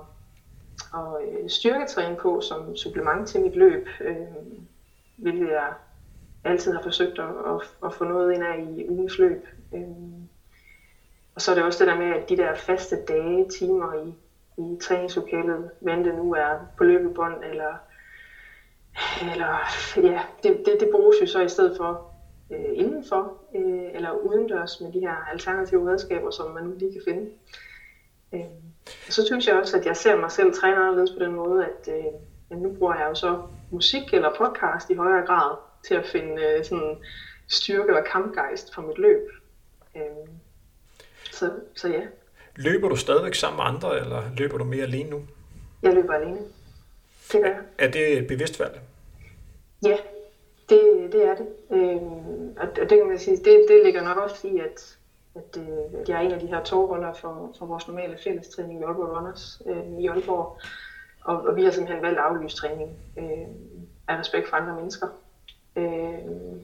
at 0.93 1.41
øh, 1.43 1.49
styrketræne 1.49 2.15
på 2.15 2.41
som 2.41 2.75
supplement 2.75 3.27
til 3.27 3.41
mit 3.41 3.55
løb, 3.55 3.87
øh, 4.01 4.17
hvilket 5.17 5.47
jeg 5.47 5.73
altid 6.43 6.73
har 6.73 6.81
forsøgt 6.81 7.19
at, 7.19 7.29
at, 7.45 7.61
at 7.85 7.93
få 7.93 8.03
noget 8.03 8.33
ind 8.33 8.43
af 8.43 8.57
i 8.57 8.89
ugens 8.89 9.17
løb. 9.17 9.45
Øh, 9.73 9.81
og 11.35 11.41
så 11.41 11.51
er 11.51 11.55
det 11.55 11.63
også 11.63 11.79
det 11.79 11.87
der 11.87 11.97
med, 11.97 12.05
at 12.05 12.29
de 12.29 12.37
der 12.37 12.53
faste 12.53 12.95
dage, 13.07 13.47
timer 13.59 13.93
i, 13.93 14.15
i 14.61 14.77
træningslokalet, 14.81 15.69
hvad 15.79 15.97
det 15.97 16.15
nu 16.15 16.33
er 16.33 16.57
på 16.77 16.83
løbebånd, 16.83 17.43
eller, 17.43 17.75
eller 19.21 19.57
ja, 19.95 20.21
det, 20.43 20.61
det, 20.65 20.79
det 20.79 20.89
bruges 20.91 21.21
jo 21.21 21.27
så 21.27 21.41
i 21.41 21.47
stedet 21.47 21.77
for 21.77 22.16
øh, 22.51 22.65
indenfor, 22.73 23.33
øh, 23.55 23.95
eller 23.95 24.11
udendørs 24.11 24.81
med 24.81 24.93
de 24.93 24.99
her 24.99 25.15
alternative 25.31 25.91
redskaber, 25.91 26.31
som 26.31 26.51
man 26.51 26.77
lige 26.77 26.93
kan 26.93 27.01
finde. 27.05 27.29
Øh, 28.33 28.39
og 29.07 29.13
så 29.13 29.25
synes 29.25 29.47
jeg 29.47 29.55
også, 29.55 29.77
at 29.77 29.85
jeg 29.85 29.97
ser 29.97 30.15
mig 30.15 30.31
selv 30.31 30.53
træne 30.53 30.75
anderledes 30.75 31.11
på 31.11 31.19
den 31.19 31.35
måde, 31.35 31.65
at 31.65 31.93
øh, 32.51 32.61
nu 32.61 32.73
bruger 32.73 32.95
jeg 32.95 33.09
jo 33.09 33.15
så 33.15 33.41
musik 33.71 34.13
eller 34.13 34.35
podcast 34.37 34.89
i 34.89 34.95
højere 34.95 35.25
grad 35.25 35.55
til 35.87 35.95
at 35.95 36.05
finde 36.05 36.41
øh, 36.41 36.65
sådan 36.65 36.97
styrke 37.47 37.87
eller 37.87 38.03
kampgejst 38.03 38.75
for 38.75 38.81
mit 38.81 38.97
løb. 38.97 39.29
Øh, 39.95 40.01
så, 41.31 41.51
så 41.75 41.87
ja. 41.87 42.01
Løber 42.55 42.89
du 42.89 42.95
stadigvæk 42.95 43.35
sammen 43.35 43.57
med 43.57 43.65
andre, 43.65 43.99
eller 43.99 44.21
løber 44.37 44.57
du 44.57 44.63
mere 44.63 44.83
alene 44.83 45.09
nu? 45.09 45.21
Jeg 45.83 45.93
løber 45.93 46.13
alene. 46.13 46.37
Det 47.31 47.41
gør 47.41 47.49
jeg. 47.49 47.61
Er 47.77 47.91
det 47.91 48.17
et 48.17 48.27
bevidst 48.27 48.59
valg? 48.59 48.79
Ja, 49.85 49.97
det, 50.69 51.09
det 51.11 51.25
er 51.27 51.35
det. 51.35 51.47
Øhm, 51.71 52.57
og 52.57 52.75
det 52.75 52.89
kan 52.89 53.07
man 53.07 53.19
sige, 53.19 53.37
det, 53.37 53.65
det 53.67 53.81
ligger 53.83 54.03
nok 54.03 54.17
også 54.17 54.47
i, 54.47 54.59
at, 54.59 54.97
at, 55.35 55.61
øh, 55.61 56.01
at 56.01 56.09
jeg 56.09 56.17
er 56.17 56.21
en 56.21 56.31
af 56.31 56.39
de 56.39 56.47
her 56.47 56.63
togholder 56.63 57.13
for, 57.13 57.55
for 57.59 57.65
vores 57.65 57.87
normale 57.87 58.17
fællestræning 58.23 58.79
i 58.79 58.83
Aalborg 58.83 59.17
Runners 59.17 59.61
øh, 59.65 59.99
i 59.99 60.07
Aalborg. 60.07 60.59
Og, 61.23 61.41
og 61.41 61.55
vi 61.55 61.63
har 61.63 61.71
simpelthen 61.71 62.03
valgt 62.03 62.19
at 62.19 62.25
aflyse 62.25 62.57
træning 62.57 62.91
øh, 63.17 63.47
af 64.07 64.19
respekt 64.19 64.49
for 64.49 64.55
andre 64.55 64.75
mennesker. 64.75 65.07
Øh, 65.75 66.61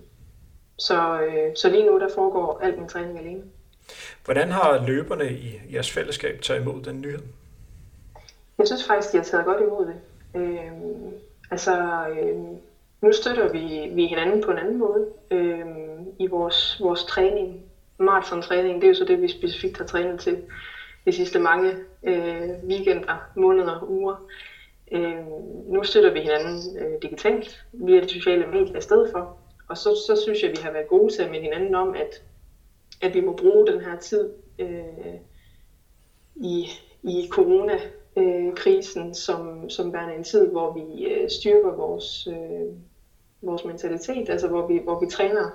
så, 0.77 1.21
øh, 1.21 1.55
så 1.55 1.69
lige 1.69 1.85
nu 1.85 1.99
der 1.99 2.09
foregår 2.15 2.59
alt 2.63 2.77
min 2.77 2.87
træning 2.87 3.19
alene. 3.19 3.43
Hvordan 4.25 4.51
har 4.51 4.85
løberne 4.85 5.31
i 5.31 5.61
jeres 5.73 5.91
fællesskab 5.91 6.41
taget 6.41 6.61
imod 6.61 6.83
den 6.83 7.01
nyhed? 7.01 7.23
Jeg 8.57 8.67
synes 8.67 8.87
faktisk, 8.87 9.11
de 9.11 9.17
har 9.17 9.23
taget 9.23 9.45
godt 9.45 9.61
imod 9.61 9.85
det. 9.85 9.95
Øh, 10.35 10.71
altså, 11.51 12.07
øh, 12.07 12.35
nu 13.03 13.11
støtter 13.11 13.51
vi, 13.51 13.89
vi 13.95 14.05
hinanden 14.05 14.41
på 14.41 14.51
en 14.51 14.57
anden 14.57 14.77
måde 14.77 15.07
øh, 15.31 15.65
i 16.19 16.27
vores, 16.27 16.81
vores 16.81 17.03
træning. 17.03 17.65
Marathon-træning, 17.97 18.81
det 18.81 18.83
er 18.83 18.87
jo 18.87 18.93
så 18.93 19.05
det, 19.05 19.21
vi 19.21 19.27
specifikt 19.27 19.77
har 19.77 19.85
trænet 19.85 20.19
til 20.19 20.37
de 21.05 21.11
sidste 21.11 21.39
mange 21.39 21.75
øh, 22.03 22.49
weekender, 22.67 23.17
måneder, 23.35 23.85
uger. 23.89 24.27
Øh, 24.91 25.25
nu 25.67 25.83
støtter 25.83 26.11
vi 26.11 26.19
hinanden 26.19 26.77
øh, 26.79 27.01
digitalt 27.01 27.65
via 27.73 27.99
de 27.99 28.09
sociale 28.09 28.45
medier 28.45 28.77
i 28.77 28.81
stedet 28.81 29.09
for. 29.11 29.37
Og 29.67 29.77
så, 29.77 30.03
så 30.07 30.21
synes 30.23 30.41
jeg, 30.41 30.49
at 30.49 30.57
vi 30.57 30.61
har 30.63 30.71
været 30.71 30.87
gode 30.87 31.13
til 31.13 31.21
at 31.21 31.31
minde 31.31 31.43
hinanden 31.43 31.75
om, 31.75 31.95
at 31.95 32.21
at 33.03 33.13
vi 33.13 33.21
må 33.21 33.33
bruge 33.33 33.67
den 33.67 33.81
her 33.81 33.99
tid 33.99 34.29
øh, 34.59 35.15
i, 36.35 36.67
i 37.03 37.27
coronakrisen 37.29 39.07
øh, 39.07 39.15
som, 39.15 39.69
som 39.69 39.93
værende 39.93 40.15
en 40.15 40.23
tid, 40.23 40.47
hvor 40.47 40.73
vi 40.73 41.05
øh, 41.05 41.29
styrker 41.29 41.71
vores, 41.75 42.27
øh, 42.27 42.73
vores 43.43 43.65
mentalitet, 43.65 44.29
altså 44.29 44.47
hvor 44.47 44.67
vi, 44.67 44.79
hvor 44.83 44.99
vi 44.99 45.05
træner 45.11 45.49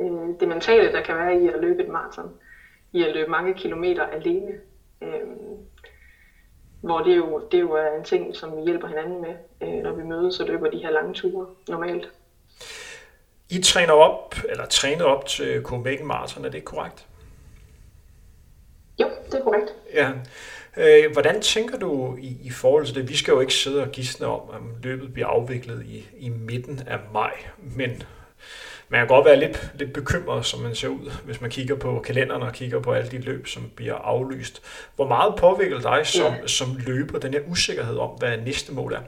øh, 0.00 0.40
det 0.40 0.48
mentale, 0.48 0.92
der 0.92 1.02
kan 1.02 1.16
være 1.16 1.42
i 1.42 1.48
at 1.48 1.60
løbe 1.60 1.82
et 1.82 1.88
maraton, 1.88 2.30
i 2.92 3.02
at 3.02 3.14
løbe 3.14 3.30
mange 3.30 3.54
kilometer 3.54 4.06
alene. 4.06 4.52
Øh, 5.02 5.20
hvor 6.80 6.98
det 6.98 7.16
jo, 7.16 7.48
det 7.52 7.60
jo 7.60 7.72
er 7.72 7.96
en 7.98 8.04
ting, 8.04 8.36
som 8.36 8.56
vi 8.56 8.62
hjælper 8.62 8.88
hinanden 8.88 9.20
med, 9.20 9.34
øh, 9.62 9.82
når 9.82 9.92
vi 9.92 10.02
mødes 10.02 10.40
og 10.40 10.46
løber 10.46 10.70
de 10.70 10.78
her 10.78 10.90
lange 10.90 11.14
ture 11.14 11.46
normalt. 11.68 12.08
I 13.50 13.62
træner 13.62 13.92
op, 13.92 14.34
eller 14.48 14.66
trænet 14.66 15.02
op 15.02 15.26
til 15.26 15.62
Copenhagen 15.62 16.06
Marathon, 16.06 16.44
er 16.44 16.48
det 16.48 16.64
korrekt? 16.64 17.06
Jo, 19.00 19.08
det 19.26 19.34
er 19.34 19.42
korrekt. 19.42 19.74
Ja. 19.94 20.12
Øh, 20.76 21.12
hvordan 21.12 21.40
tænker 21.40 21.78
du 21.78 22.16
i, 22.16 22.36
i 22.42 22.50
forhold 22.50 22.86
til 22.86 22.94
det? 22.94 23.08
Vi 23.08 23.16
skal 23.16 23.32
jo 23.32 23.40
ikke 23.40 23.54
sidde 23.54 23.82
og 23.82 23.88
gisne 23.88 24.26
om, 24.26 24.50
om 24.50 24.70
løbet 24.82 25.12
bliver 25.12 25.26
afviklet 25.26 25.86
i, 25.86 26.08
i 26.18 26.28
midten 26.28 26.80
af 26.86 26.98
maj, 27.12 27.32
men 27.76 28.02
man 28.88 29.00
kan 29.00 29.08
godt 29.08 29.24
være 29.24 29.36
lidt, 29.36 29.70
lidt 29.74 29.92
bekymret, 29.92 30.46
som 30.46 30.60
man 30.60 30.74
ser 30.74 30.88
ud, 30.88 31.10
hvis 31.24 31.40
man 31.40 31.50
kigger 31.50 31.76
på 31.76 32.00
kalenderen 32.04 32.42
og 32.42 32.52
kigger 32.52 32.80
på 32.80 32.92
alle 32.92 33.10
de 33.10 33.18
løb, 33.18 33.46
som 33.46 33.70
bliver 33.76 33.94
aflyst. 33.94 34.62
Hvor 34.96 35.08
meget 35.08 35.34
påvirker 35.36 35.80
dig 35.80 36.06
som, 36.06 36.32
ja. 36.32 36.46
som 36.46 36.66
løber 36.86 37.18
den 37.18 37.32
her 37.32 37.40
usikkerhed 37.48 37.96
om, 37.96 38.10
hvad 38.10 38.36
næste 38.36 38.72
mål 38.72 38.92
er? 38.92 39.00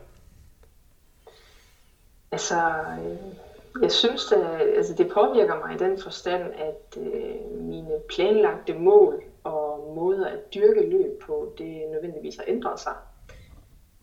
Altså, 2.33 2.55
øh, 2.55 3.83
jeg 3.83 3.93
synes, 3.93 4.25
det, 4.25 4.47
altså 4.77 4.95
det 4.99 5.11
påvirker 5.15 5.55
mig 5.67 5.75
i 5.75 5.79
den 5.79 6.03
forstand, 6.03 6.43
at 6.43 7.03
øh, 7.03 7.61
mine 7.61 7.91
planlagte 8.09 8.75
mål 8.75 9.23
og 9.45 9.93
måder 9.97 10.27
at 10.27 10.55
dyrke 10.55 10.91
løb 10.91 11.23
på, 11.23 11.55
det 11.59 11.83
nødvendigvis 11.93 12.37
har 12.37 12.45
ændret 12.49 12.81
sig. 12.81 12.93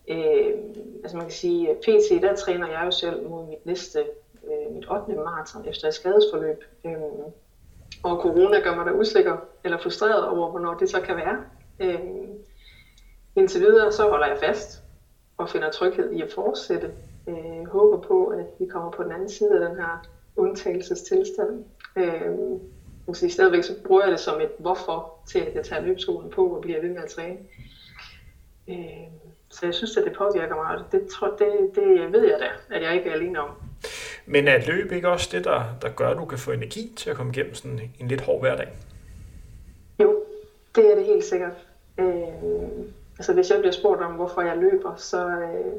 Øh, 0.08 0.54
altså 1.02 1.16
man 1.16 1.26
kan 1.26 1.32
sige, 1.32 1.70
at 1.70 1.76
PT, 1.76 2.22
der 2.22 2.36
træner 2.36 2.68
jeg 2.68 2.82
jo 2.84 2.90
selv 2.90 3.28
mod 3.28 3.46
mit 3.48 3.66
næste, 3.66 4.04
øh, 4.44 4.74
mit 4.74 4.90
8. 4.90 5.14
maraton 5.14 5.68
efter 5.68 5.88
et 5.88 5.94
skadesforløb. 5.94 6.64
Øh, 6.84 6.98
og 8.02 8.22
corona 8.22 8.60
gør 8.60 8.74
mig 8.74 8.86
da 8.86 8.92
usikker 8.92 9.36
eller 9.64 9.78
frustreret 9.78 10.28
over, 10.28 10.50
hvornår 10.50 10.74
det 10.74 10.90
så 10.90 11.00
kan 11.00 11.16
være. 11.16 11.44
Øh, 11.80 12.00
indtil 13.36 13.60
videre, 13.60 13.92
så 13.92 14.08
holder 14.08 14.26
jeg 14.26 14.38
fast 14.38 14.82
og 15.36 15.48
finder 15.48 15.70
tryghed 15.70 16.10
i 16.10 16.22
at 16.22 16.32
fortsætte 16.32 16.90
øh, 17.28 17.66
håber 17.66 17.96
på, 17.96 18.26
at 18.26 18.46
vi 18.58 18.66
kommer 18.66 18.90
på 18.90 19.02
den 19.02 19.12
anden 19.12 19.28
side 19.28 19.54
af 19.54 19.68
den 19.68 19.76
her 19.78 20.06
undtagelsestilstand. 20.36 21.64
Øh, 21.96 22.30
måske 23.06 23.30
stadigvæk 23.30 23.64
så 23.64 23.72
bruger 23.86 24.02
jeg 24.02 24.12
det 24.12 24.20
som 24.20 24.40
et 24.40 24.50
hvorfor 24.58 25.18
til, 25.28 25.38
at 25.38 25.54
jeg 25.54 25.64
tager 25.64 25.82
løbskolen 25.82 26.30
på 26.30 26.46
og 26.46 26.62
bliver 26.62 26.80
ved 26.80 26.90
med 26.90 27.02
at 27.02 27.10
træne. 27.10 27.38
Øh, 28.68 28.76
så 29.50 29.66
jeg 29.66 29.74
synes, 29.74 29.96
at 29.96 30.04
det 30.04 30.12
påvirker 30.12 30.54
mig, 30.54 30.76
og 30.76 30.92
det, 30.92 31.08
tror, 31.08 31.36
det, 31.38 31.70
det 31.74 32.12
ved 32.12 32.22
jeg 32.22 32.38
da, 32.40 32.76
at 32.76 32.82
jeg 32.82 32.94
ikke 32.94 33.10
er 33.10 33.14
alene 33.14 33.40
om. 33.40 33.50
Men 34.26 34.48
er 34.48 34.66
løb 34.66 34.92
ikke 34.92 35.08
også 35.08 35.28
det, 35.32 35.44
der, 35.44 35.62
der 35.82 35.88
gør, 35.88 36.08
at 36.08 36.16
du 36.16 36.24
kan 36.24 36.38
få 36.38 36.50
energi 36.50 36.92
til 36.96 37.10
at 37.10 37.16
komme 37.16 37.32
igennem 37.32 37.54
sådan 37.54 37.80
en 38.00 38.08
lidt 38.08 38.20
hård 38.20 38.40
hverdag? 38.40 38.68
Jo, 40.02 40.24
det 40.74 40.90
er 40.90 40.94
det 40.94 41.04
helt 41.04 41.24
sikkert. 41.24 41.66
Øh, 41.98 42.06
altså 43.18 43.32
hvis 43.34 43.50
jeg 43.50 43.58
bliver 43.58 43.72
spurgt 43.72 44.02
om, 44.02 44.12
hvorfor 44.12 44.42
jeg 44.42 44.56
løber, 44.56 44.96
så, 44.96 45.28
øh, 45.28 45.72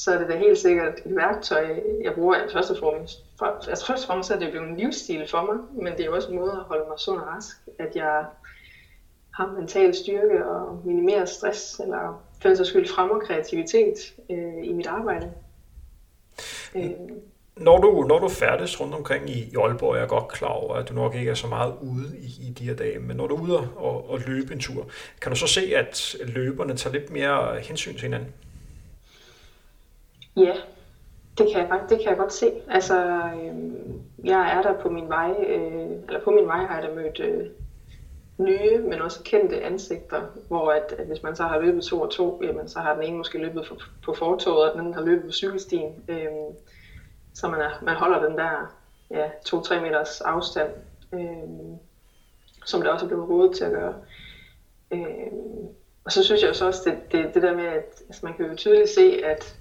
så 0.00 0.12
er 0.14 0.18
det 0.18 0.28
da 0.28 0.36
helt 0.36 0.58
sikkert 0.58 0.98
et 1.06 1.16
værktøj, 1.16 1.80
jeg 2.04 2.14
bruger 2.14 2.34
altså 2.34 2.56
først 2.56 2.70
og 2.70 2.76
fremmest. 2.78 3.24
For, 3.38 3.44
altså 3.68 3.86
først 3.86 4.02
og 4.02 4.06
fremmest 4.06 4.30
er 4.30 4.38
det 4.38 4.50
blevet 4.50 4.68
en 4.68 4.76
livsstil 4.76 5.28
for 5.28 5.42
mig, 5.42 5.84
men 5.84 5.92
det 5.92 6.00
er 6.00 6.04
jo 6.04 6.14
også 6.14 6.30
en 6.30 6.36
måde 6.36 6.52
at 6.52 6.62
holde 6.62 6.84
mig 6.88 6.98
sund 6.98 7.20
og 7.20 7.26
rask, 7.26 7.56
at 7.78 7.96
jeg 7.96 8.24
har 9.34 9.52
mental 9.58 9.94
styrke 9.94 10.46
og 10.46 10.82
minimerer 10.84 11.24
stress, 11.24 11.80
eller 11.80 12.24
for 12.42 12.48
den 12.48 12.64
skyld 12.64 12.88
fremmer 12.88 13.18
kreativitet 13.18 14.14
øh, 14.30 14.64
i 14.64 14.72
mit 14.72 14.86
arbejde. 14.86 15.32
Øh. 16.74 16.90
Når 17.56 17.78
du, 17.78 18.04
når 18.08 18.18
du 18.18 18.28
færdes 18.28 18.80
rundt 18.80 18.94
omkring 18.94 19.30
i, 19.30 19.38
i 19.52 19.56
Aalborg, 19.56 19.96
jeg 19.96 20.02
er 20.02 20.08
godt 20.08 20.28
klar 20.28 20.48
over, 20.48 20.74
at 20.74 20.88
du 20.88 20.94
nok 20.94 21.14
ikke 21.14 21.30
er 21.30 21.34
så 21.34 21.46
meget 21.46 21.74
ude 21.80 22.18
i, 22.18 22.48
i 22.48 22.52
de 22.58 22.64
her 22.64 22.74
dage, 22.74 22.98
men 22.98 23.16
når 23.16 23.26
du 23.26 23.36
er 23.36 23.40
ude 23.40 23.58
og, 23.76 24.10
og 24.10 24.20
løbe 24.26 24.52
en 24.52 24.60
tur, 24.60 24.86
kan 25.20 25.32
du 25.32 25.36
så 25.36 25.46
se, 25.46 25.76
at 25.76 26.16
løberne 26.24 26.76
tager 26.76 26.92
lidt 26.92 27.10
mere 27.10 27.60
hensyn 27.60 27.92
til 27.92 28.02
hinanden? 28.02 28.32
Ja, 30.40 30.54
det 31.38 31.52
kan 31.52 31.60
jeg 31.60 31.68
faktisk, 31.68 31.90
det 31.90 31.98
kan 31.98 32.10
jeg 32.10 32.18
godt 32.18 32.32
se. 32.32 32.52
Altså, 32.68 32.96
øh, 32.98 33.54
jeg 34.24 34.56
er 34.56 34.62
der 34.62 34.80
på 34.80 34.90
min 34.90 35.08
vej, 35.08 35.34
øh, 35.46 35.90
eller 36.06 36.20
på 36.24 36.30
min 36.30 36.46
vej 36.46 36.64
har 36.64 36.80
jeg 36.80 36.88
da 36.88 36.94
mødt, 36.94 37.20
øh, 37.20 37.46
nye, 38.40 38.78
men 38.78 39.00
også 39.00 39.22
kendte 39.24 39.62
ansigter, 39.62 40.22
hvor 40.48 40.70
at, 40.70 40.94
at 40.98 41.06
hvis 41.06 41.22
man 41.22 41.36
så 41.36 41.44
har 41.44 41.58
løbet 41.58 41.84
to 41.84 42.00
og 42.00 42.10
to, 42.10 42.40
jamen, 42.42 42.68
så 42.68 42.78
har 42.78 42.94
den 42.94 43.02
ene 43.02 43.16
måske 43.16 43.38
løbet 43.38 43.64
på, 43.68 43.76
på 44.04 44.14
fortoget, 44.14 44.64
og 44.64 44.72
den 44.72 44.80
anden 44.80 44.94
har 44.94 45.02
løbet 45.02 45.24
på 45.24 45.32
cykelstien. 45.32 46.04
Øh, 46.08 46.28
så 47.34 47.48
man, 47.48 47.60
er, 47.60 47.70
man 47.82 47.94
holder 47.94 48.28
den 48.28 48.38
der 48.38 48.76
ja, 49.10 49.26
2-3 49.26 49.80
meters 49.80 50.20
afstand, 50.20 50.70
øh, 51.12 51.78
som 52.66 52.80
det 52.80 52.90
også 52.90 53.04
er 53.04 53.08
blevet 53.08 53.28
rådet 53.28 53.56
til 53.56 53.64
at 53.64 53.72
gøre. 53.72 53.94
Øh, 54.90 55.32
og 56.04 56.12
så 56.12 56.24
synes 56.24 56.42
jeg 56.42 56.50
også, 56.50 56.66
også 56.66 56.90
det, 56.90 57.12
det, 57.12 57.34
det 57.34 57.42
der 57.42 57.54
med, 57.54 57.64
at 57.64 58.02
altså 58.08 58.26
man 58.26 58.34
kan 58.34 58.46
jo 58.46 58.56
tydeligt 58.56 58.90
se, 58.90 59.24
at, 59.24 59.59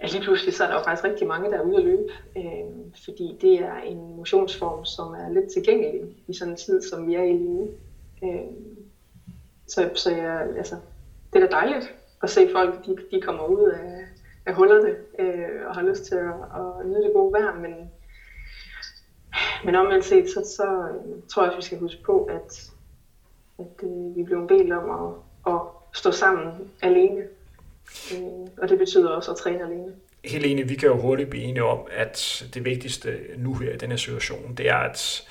at 0.00 0.12
lige 0.12 0.22
pludselig 0.22 0.54
så 0.54 0.64
er 0.64 0.68
der 0.68 0.74
jo 0.74 0.82
faktisk 0.82 1.04
rigtig 1.04 1.26
mange, 1.26 1.50
der 1.50 1.58
er 1.58 1.62
ude 1.62 1.76
at 1.76 1.84
løbe, 1.84 2.02
øh, 2.36 2.92
fordi 3.04 3.38
det 3.40 3.58
er 3.58 3.76
en 3.76 4.16
motionsform, 4.16 4.84
som 4.84 5.14
er 5.14 5.28
lidt 5.28 5.52
tilgængelig 5.52 6.16
i 6.28 6.34
sådan 6.34 6.52
en 6.52 6.56
tid, 6.56 6.82
som 6.82 7.06
vi 7.06 7.14
er 7.14 7.22
i 7.22 7.32
lige 7.32 7.54
nu. 7.54 7.68
Øh, 8.24 8.50
så, 9.66 9.90
så 9.94 10.10
jeg, 10.10 10.46
altså, 10.56 10.76
det 11.32 11.42
er 11.42 11.46
da 11.46 11.52
dejligt 11.52 11.94
at 12.22 12.30
se 12.30 12.48
folk, 12.52 12.86
de, 12.86 12.96
de 13.10 13.20
kommer 13.20 13.44
ud 13.46 13.68
af, 13.68 14.04
af 14.46 14.54
hullerne 14.54 14.96
øh, 15.18 15.66
og 15.66 15.74
har 15.74 15.82
lyst 15.82 16.04
til 16.04 16.14
at, 16.14 16.34
at 16.54 16.86
nyde 16.86 17.02
det 17.02 17.12
gode 17.12 17.32
vejr, 17.32 17.54
men, 17.54 17.90
men 19.64 19.74
omvendt 19.74 20.04
set, 20.04 20.30
så, 20.30 20.52
så 20.56 20.64
øh, 20.64 21.22
tror 21.28 21.42
jeg, 21.42 21.52
at 21.52 21.56
vi 21.56 21.62
skal 21.62 21.78
huske 21.78 22.02
på, 22.02 22.24
at 22.24 22.70
at 23.60 23.88
øh, 23.88 24.16
vi 24.16 24.22
blev 24.22 24.48
del 24.48 24.72
om 24.72 24.90
at, 24.90 25.12
at 25.52 25.60
stå 25.92 26.10
sammen 26.10 26.70
alene. 26.82 27.22
Og 28.62 28.68
det 28.68 28.78
betyder 28.78 29.08
også 29.08 29.30
at 29.30 29.36
træne 29.36 29.64
alene. 29.64 29.92
Helt 30.24 30.46
enig, 30.46 30.68
vi 30.68 30.74
kan 30.74 30.88
jo 30.88 30.96
hurtigt 30.96 31.30
blive 31.30 31.44
enige 31.44 31.64
om, 31.64 31.78
at 31.90 32.46
det 32.54 32.64
vigtigste 32.64 33.18
nu 33.36 33.54
her 33.54 33.72
i 33.72 33.76
den 33.76 33.90
her 33.90 33.96
situation, 33.96 34.54
det 34.54 34.68
er, 34.68 34.76
at 34.76 35.22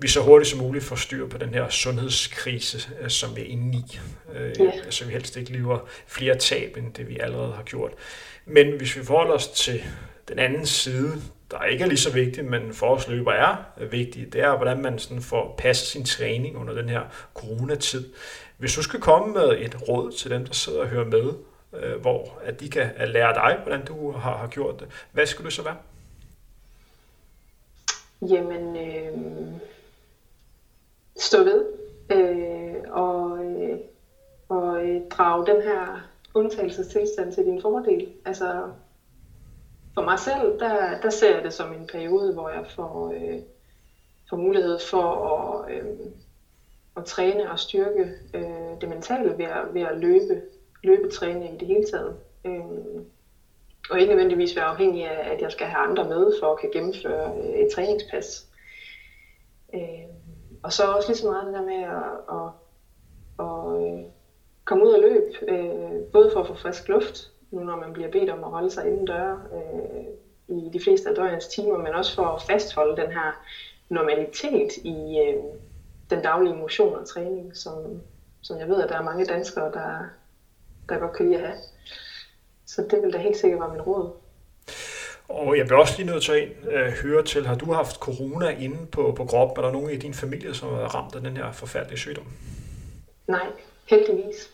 vi 0.00 0.08
så 0.08 0.20
hurtigt 0.20 0.50
som 0.50 0.58
muligt 0.58 0.84
får 0.84 0.96
styr 0.96 1.28
på 1.28 1.38
den 1.38 1.54
her 1.54 1.68
sundhedskrise, 1.68 2.90
øh, 3.00 3.08
som 3.08 3.36
vi 3.36 3.40
er 3.40 3.46
inde 3.46 3.78
i. 3.78 4.00
Øh, 4.36 4.60
ja. 4.60 4.90
Så 4.90 5.04
vi 5.04 5.12
helst 5.12 5.36
ikke 5.36 5.52
lever 5.52 5.78
flere 6.06 6.34
tab, 6.34 6.76
end 6.76 6.94
det 6.94 7.08
vi 7.08 7.18
allerede 7.18 7.52
har 7.52 7.62
gjort. 7.62 7.92
Men 8.46 8.76
hvis 8.76 8.96
vi 8.96 9.04
forholder 9.04 9.34
os 9.34 9.48
til 9.48 9.82
den 10.28 10.38
anden 10.38 10.66
side, 10.66 11.22
der 11.50 11.64
ikke 11.64 11.84
er 11.84 11.88
lige 11.88 11.98
så 11.98 12.12
vigtigt, 12.12 12.46
men 12.46 12.74
for 12.74 12.86
os 12.86 13.08
løber 13.08 13.32
er 13.32 13.56
vigtigt, 13.90 14.32
det 14.32 14.40
er, 14.40 14.56
hvordan 14.56 14.82
man 14.82 14.98
sådan 14.98 15.22
får 15.22 15.54
passet 15.58 15.88
sin 15.88 16.04
træning 16.04 16.56
under 16.56 16.74
den 16.74 16.88
her 16.88 17.02
coronatid. 17.34 18.08
Hvis 18.58 18.74
du 18.74 18.82
skal 18.82 19.00
komme 19.00 19.34
med 19.34 19.56
et 19.58 19.88
råd 19.88 20.12
til 20.12 20.30
dem, 20.30 20.46
der 20.46 20.52
sidder 20.52 20.80
og 20.80 20.88
hører 20.88 21.04
med, 21.04 21.32
øh, 21.72 22.00
hvor 22.00 22.38
at 22.42 22.60
de 22.60 22.70
kan 22.70 22.90
lære 23.06 23.34
dig, 23.34 23.60
hvordan 23.62 23.84
du 23.84 24.10
har, 24.10 24.36
har 24.36 24.48
gjort 24.48 24.80
det, 24.80 24.88
hvad 25.12 25.26
skulle 25.26 25.44
det 25.44 25.52
så 25.52 25.62
være? 25.62 25.76
Jamen, 28.22 28.76
øh, 28.76 29.18
stå 31.16 31.42
ved 31.42 31.66
øh, 32.10 32.74
og, 32.90 33.44
øh, 33.44 33.78
og 34.48 34.86
øh, 34.86 35.00
drage 35.10 35.46
den 35.46 35.62
her 35.62 36.08
undtagelsestilstand 36.34 37.32
til 37.32 37.44
din 37.44 37.62
fordel. 37.62 38.08
Altså, 38.24 38.62
for 39.94 40.02
mig 40.02 40.18
selv, 40.18 40.60
der, 40.60 41.00
der 41.00 41.10
ser 41.10 41.34
jeg 41.34 41.44
det 41.44 41.52
som 41.52 41.72
en 41.72 41.86
periode, 41.92 42.32
hvor 42.32 42.48
jeg 42.48 42.66
får, 42.76 43.12
øh, 43.12 43.38
får 44.30 44.36
mulighed 44.36 44.78
for 44.90 45.12
at, 45.12 45.74
øh, 45.74 45.96
at 46.96 47.04
træne 47.04 47.50
og 47.50 47.58
styrke 47.58 48.12
øh, 48.34 48.80
det 48.80 48.88
mentale 48.88 49.38
ved 49.38 49.44
at, 49.44 49.74
ved 49.74 49.82
at 49.82 49.98
løbe, 49.98 50.42
løbetræne 50.82 51.54
i 51.54 51.56
det 51.56 51.68
hele 51.68 51.84
taget. 51.84 52.16
Øh, 52.44 53.02
og 53.90 54.00
ikke 54.00 54.10
nødvendigvis 54.10 54.56
være 54.56 54.64
afhængig 54.64 55.04
af, 55.04 55.32
at 55.32 55.40
jeg 55.40 55.52
skal 55.52 55.66
have 55.66 55.88
andre 55.88 56.04
med 56.04 56.32
for 56.40 56.52
at 56.52 56.60
kan 56.60 56.70
gennemføre 56.72 57.32
øh, 57.36 57.60
et 57.60 57.68
træningspas. 57.74 58.46
Øh, 59.74 59.80
og 60.62 60.72
så 60.72 60.86
også 60.86 61.08
lige 61.08 61.18
så 61.18 61.26
meget 61.26 61.46
det 61.46 61.54
der 61.54 61.62
med 61.62 61.82
at, 61.82 62.12
at, 62.36 62.48
at, 63.38 63.98
at 63.98 64.04
komme 64.64 64.84
ud 64.84 64.90
og 64.90 65.00
løbe, 65.00 65.50
øh, 65.52 66.04
både 66.12 66.30
for 66.32 66.40
at 66.40 66.46
få 66.46 66.54
frisk 66.54 66.88
luft, 66.88 67.30
nu 67.50 67.60
når 67.60 67.76
man 67.76 67.92
bliver 67.92 68.08
bedt 68.08 68.30
om 68.30 68.44
at 68.44 68.50
holde 68.50 68.70
sig 68.70 68.86
inden 68.86 69.04
døre 69.04 69.40
øh, 69.52 70.56
i 70.56 70.70
de 70.72 70.80
fleste 70.80 71.08
af 71.08 71.14
døgnets 71.14 71.46
timer, 71.46 71.76
men 71.76 71.94
også 71.94 72.14
for 72.14 72.22
at 72.22 72.42
fastholde 72.42 73.02
den 73.02 73.12
her 73.12 73.32
normalitet 73.88 74.76
i 74.76 75.18
øh, 75.18 75.36
den 76.10 76.22
daglige 76.22 76.54
motion 76.54 76.96
og 76.96 77.06
træning, 77.06 77.56
som, 77.56 78.02
som 78.42 78.58
jeg 78.58 78.68
ved, 78.68 78.82
at 78.82 78.88
der 78.88 78.96
er 78.96 79.02
mange 79.02 79.24
danskere, 79.24 79.70
der, 79.72 80.04
der 80.88 80.98
godt 80.98 81.16
kan 81.16 81.26
lide 81.26 81.38
at 81.38 81.46
have. 81.46 81.58
Så 82.66 82.82
det 82.90 83.02
vil 83.02 83.12
da 83.12 83.18
helt 83.18 83.36
sikkert 83.36 83.60
være 83.60 83.72
min 83.72 83.80
råd. 83.80 84.10
Og 85.28 85.58
jeg 85.58 85.66
bliver 85.66 85.80
også 85.80 85.94
lige 85.96 86.06
nødt 86.06 86.22
til 86.22 86.32
at 86.32 86.48
øh, 86.72 86.92
høre 86.92 87.24
til, 87.24 87.46
har 87.46 87.54
du 87.54 87.72
haft 87.72 87.96
corona 87.96 88.48
inde 88.48 88.86
på, 88.86 89.12
på 89.16 89.24
kroppen? 89.24 89.64
Er 89.64 89.68
der 89.68 89.72
nogen 89.72 89.90
i 89.90 89.96
din 89.96 90.14
familie, 90.14 90.54
som 90.54 90.68
er 90.68 90.94
ramt 90.94 91.14
af 91.14 91.20
den 91.20 91.36
her 91.36 91.52
forfærdelige 91.52 91.98
sygdom? 91.98 92.26
Nej, 93.26 93.46
heldigvis 93.86 94.50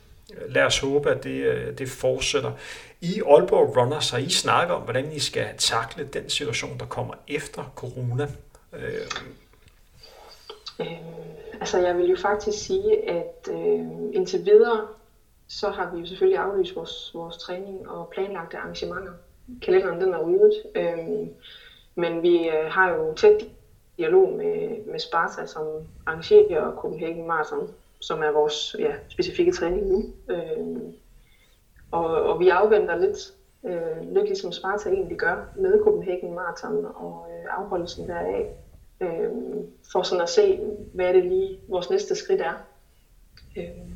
lad 0.49 0.63
os 0.63 0.79
håbe, 0.79 1.11
at 1.11 1.25
det, 1.25 1.45
øh, 1.45 1.79
det 1.79 1.89
fortsætter. 1.89 2.53
I 3.01 3.23
Aalborg 3.27 3.77
Runners 3.77 4.11
har 4.11 4.19
I 4.19 4.31
snakket 4.31 4.77
om, 4.77 4.83
hvordan 4.83 5.13
I 5.13 5.19
skal 5.19 5.47
takle 5.59 6.05
den 6.13 6.31
situation, 6.31 6.79
der 6.79 6.87
kommer 6.87 7.15
efter 7.29 7.73
corona. 7.75 8.29
Øh. 8.73 9.07
Øh, 10.81 10.87
altså 11.61 11.79
jeg 11.79 11.97
vil 11.97 12.11
jo 12.11 12.17
faktisk 12.17 12.67
sige, 12.67 13.11
at 13.11 13.49
øh, 13.51 13.81
indtil 14.13 14.45
videre, 14.45 14.87
så 15.49 15.71
har 15.71 15.91
vi 15.95 16.01
jo 16.01 16.07
selvfølgelig 16.07 16.39
aflyst 16.39 16.77
vores, 16.77 17.11
vores 17.15 17.37
træning 17.37 17.89
og 17.89 18.09
planlagte 18.09 18.57
arrangementer. 18.57 19.13
Kalenderen 19.63 20.01
den 20.01 20.15
er 20.15 20.19
ryddet, 20.19 20.63
øh, 20.75 21.29
men 21.95 22.23
vi 22.23 22.49
øh, 22.49 22.71
har 22.71 22.89
jo 22.89 23.15
tæt 23.15 23.47
dialog 23.99 24.33
med, 24.33 24.85
med 24.87 24.99
Sparta, 24.99 25.47
som 25.47 25.67
arrangerer 26.07 26.75
Copenhagen 26.77 27.27
Marathon 27.27 27.71
som 28.05 28.23
er 28.23 28.31
vores 28.31 28.77
ja, 28.79 28.95
specifikke 29.09 29.53
træning 29.53 29.87
nu. 29.87 30.05
Øh, 30.29 30.93
og, 31.91 32.07
og 32.07 32.41
vi 32.41 32.49
afventer 32.49 32.95
lidt, 32.95 33.35
øh, 33.65 34.15
lidt 34.15 34.27
ligesom 34.27 34.53
Sparta 34.53 34.89
egentlig 34.89 35.17
gør 35.17 35.53
med 35.57 35.81
Copenhagen 35.85 36.35
Marathon 36.35 36.85
og 36.95 37.27
øh, 37.31 37.59
afholdelsen 37.59 38.09
deraf, 38.09 38.47
øh, 39.01 39.31
for 39.93 40.03
sådan 40.03 40.23
at 40.23 40.29
se, 40.29 40.61
hvad 40.95 41.15
det 41.15 41.25
lige 41.25 41.59
vores 41.69 41.91
næste 41.91 42.15
skridt 42.15 42.41
er. 42.41 42.55
Øh, 43.57 43.94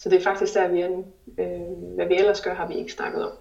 så 0.00 0.08
det 0.08 0.18
er 0.18 0.22
faktisk 0.22 0.54
der, 0.54 0.68
vi 0.68 0.80
er 0.80 0.88
nu. 0.88 1.04
Øh, 1.38 1.94
hvad 1.94 2.06
vi 2.06 2.16
ellers 2.16 2.40
gør, 2.40 2.54
har 2.54 2.68
vi 2.68 2.74
ikke 2.74 2.92
snakket 2.92 3.24
om. 3.24 3.32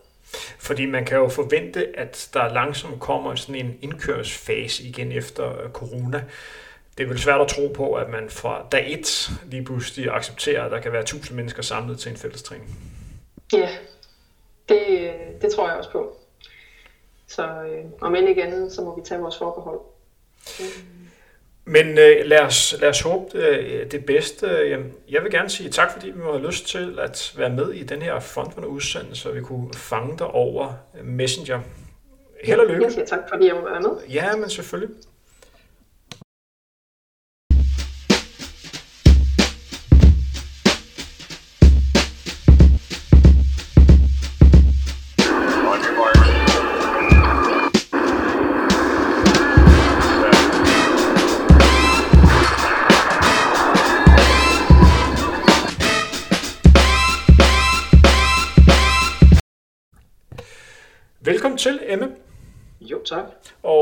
Fordi 0.60 0.86
man 0.86 1.06
kan 1.06 1.18
jo 1.18 1.28
forvente, 1.28 2.00
at 2.00 2.30
der 2.34 2.54
langsomt 2.54 3.00
kommer 3.00 3.36
sådan 3.36 3.66
en 3.66 3.78
indkørsfase 3.82 4.84
igen 4.84 5.12
efter 5.12 5.70
corona 5.74 6.24
det 7.00 7.06
er 7.06 7.10
vel 7.10 7.20
svært 7.20 7.42
at 7.42 7.48
tro 7.48 7.68
på, 7.68 7.94
at 7.94 8.10
man 8.10 8.30
fra 8.30 8.66
dag 8.72 8.94
et 8.94 9.30
lige 9.46 9.66
pludselig 9.66 10.10
accepterer, 10.12 10.64
at 10.66 10.72
der 10.72 10.80
kan 10.80 10.92
være 10.92 11.04
tusind 11.04 11.36
mennesker 11.36 11.62
samlet 11.62 12.00
til 12.00 12.12
en 12.12 12.18
fællestræning. 12.18 12.78
Ja, 13.54 13.70
det, 14.70 15.12
det 15.42 15.52
tror 15.52 15.68
jeg 15.68 15.78
også 15.78 15.92
på. 15.92 16.18
Så 17.28 17.44
øh, 17.44 17.86
om 18.02 18.16
end 18.16 18.30
ikke 18.30 18.44
andet, 18.44 18.72
så 18.72 18.82
må 18.82 18.96
vi 18.96 19.02
tage 19.06 19.22
vores 19.22 19.38
forbehold. 19.38 19.80
Men 21.70 21.88
øh, 21.98 22.26
lad, 22.26 22.40
os, 22.40 22.76
lad 22.82 22.90
os 22.90 23.02
håbe 23.02 23.38
det, 23.38 23.60
øh, 23.60 23.92
det 23.92 24.06
bedste. 24.06 24.48
Jeg 25.10 25.24
vil 25.24 25.32
gerne 25.32 25.50
sige 25.50 25.70
tak, 25.70 25.92
fordi 25.92 26.08
vi 26.08 26.22
har 26.22 26.48
lyst 26.48 26.68
til 26.68 27.00
at 27.00 27.34
være 27.38 27.50
med 27.50 27.72
i 27.72 27.84
den 27.84 28.02
her 28.02 28.20
frontrunner-udsendelse, 28.20 29.22
så 29.22 29.32
vi 29.32 29.42
kunne 29.42 29.74
fange 29.74 30.18
dig 30.18 30.28
over 30.28 30.74
Messenger. 31.04 31.60
Held 32.44 32.60
og 32.60 32.68
lykke. 32.68 32.92
Siger 32.92 33.06
tak, 33.06 33.20
fordi 33.30 33.48
jeg 33.48 33.56
må 33.56 33.70
være 33.70 33.82
med. 33.82 33.90
Ja, 34.10 34.36
men 34.36 34.50
selvfølgelig. 34.50 34.96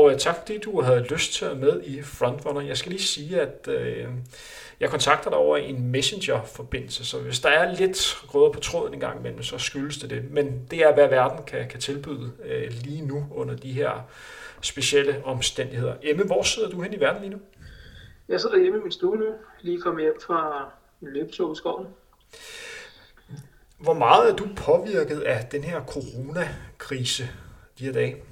Og 0.08 0.14
uh, 0.14 0.18
tak 0.18 0.36
fordi 0.36 0.58
du 0.58 0.80
havde 0.80 1.00
lyst 1.00 1.32
til 1.32 1.44
at 1.44 1.56
med 1.58 1.82
i 1.84 2.02
Frontrunner. 2.02 2.60
Jeg 2.60 2.76
skal 2.76 2.92
lige 2.92 3.02
sige, 3.02 3.40
at 3.40 3.68
uh, 3.68 4.12
jeg 4.80 4.90
kontakter 4.90 5.30
dig 5.30 5.38
over 5.38 5.56
en 5.56 5.90
Messenger-forbindelse, 5.90 7.04
så 7.04 7.18
hvis 7.18 7.40
der 7.40 7.48
er 7.48 7.74
lidt 7.74 8.22
grøder 8.26 8.52
på 8.52 8.60
tråden 8.60 8.94
en 8.94 9.00
gang 9.00 9.18
imellem, 9.18 9.42
så 9.42 9.58
skyldes 9.58 9.98
det 9.98 10.10
det. 10.10 10.30
Men 10.30 10.66
det 10.70 10.78
er, 10.78 10.94
hvad 10.94 11.08
verden 11.08 11.44
kan, 11.46 11.68
kan 11.68 11.80
tilbyde 11.80 12.32
uh, 12.38 12.84
lige 12.84 13.06
nu 13.06 13.26
under 13.34 13.56
de 13.56 13.72
her 13.72 14.08
specielle 14.60 15.24
omstændigheder. 15.24 15.94
Emme, 16.02 16.24
hvor 16.24 16.42
sidder 16.42 16.70
du 16.70 16.82
hen 16.82 16.92
i 16.92 17.00
verden 17.00 17.22
lige 17.22 17.32
nu? 17.32 17.38
Jeg 18.28 18.40
sidder 18.40 18.58
hjemme 18.58 18.78
i 18.78 18.82
min 18.82 18.92
stue 18.92 19.16
nu, 19.16 19.34
lige 19.60 19.80
kommet 19.80 20.02
hjem 20.02 20.20
fra 20.26 20.70
en 21.02 21.08
løbetur 21.08 21.52
i 21.52 21.56
skoven. 21.56 21.86
Hvor 23.78 23.94
meget 23.94 24.30
er 24.32 24.36
du 24.36 24.48
påvirket 24.56 25.20
af 25.20 25.46
den 25.52 25.64
her 25.64 25.80
coronakrise 25.84 27.28
de 27.78 27.84
her 27.84 27.92
dage? 27.92 28.22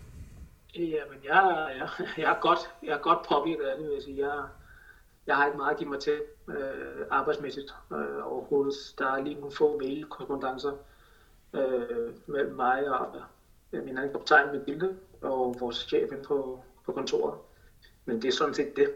Jamen, 0.78 1.18
jeg, 1.24 1.74
jeg, 1.78 1.88
jeg, 2.24 2.30
er, 2.30 2.40
godt, 2.40 2.58
jeg 2.82 2.92
er 2.92 2.98
godt 2.98 3.28
påvirket 3.28 3.64
af 3.64 3.76
det, 3.76 3.86
vil 3.86 3.94
jeg 3.94 4.02
sige. 4.02 4.26
Jeg, 4.26 4.44
jeg 5.26 5.36
har 5.36 5.46
ikke 5.46 5.58
meget 5.58 5.72
at 5.72 5.78
give 5.78 5.90
mig 5.90 6.00
til 6.00 6.22
øh, 6.48 7.06
arbejdsmæssigt 7.10 7.74
øh, 7.92 8.32
overhovedet. 8.32 8.94
Der 8.98 9.12
er 9.12 9.22
lige 9.22 9.34
nogle 9.34 9.54
få 9.56 9.78
mailkorrespondencer 9.78 10.72
øh, 11.54 12.12
mellem 12.26 12.54
mig 12.54 12.88
og 13.00 13.16
øh, 13.72 13.84
min 13.84 13.98
anden 13.98 14.12
kaptajn 14.12 14.52
med 14.52 14.64
Bilde 14.64 14.96
og 15.22 15.56
vores 15.60 15.76
chef 15.76 16.12
inde 16.12 16.22
på, 16.22 16.60
på 16.84 16.92
kontoret. 16.92 17.38
Men 18.04 18.22
det 18.22 18.28
er 18.28 18.32
sådan 18.32 18.54
set 18.54 18.76
det. 18.76 18.90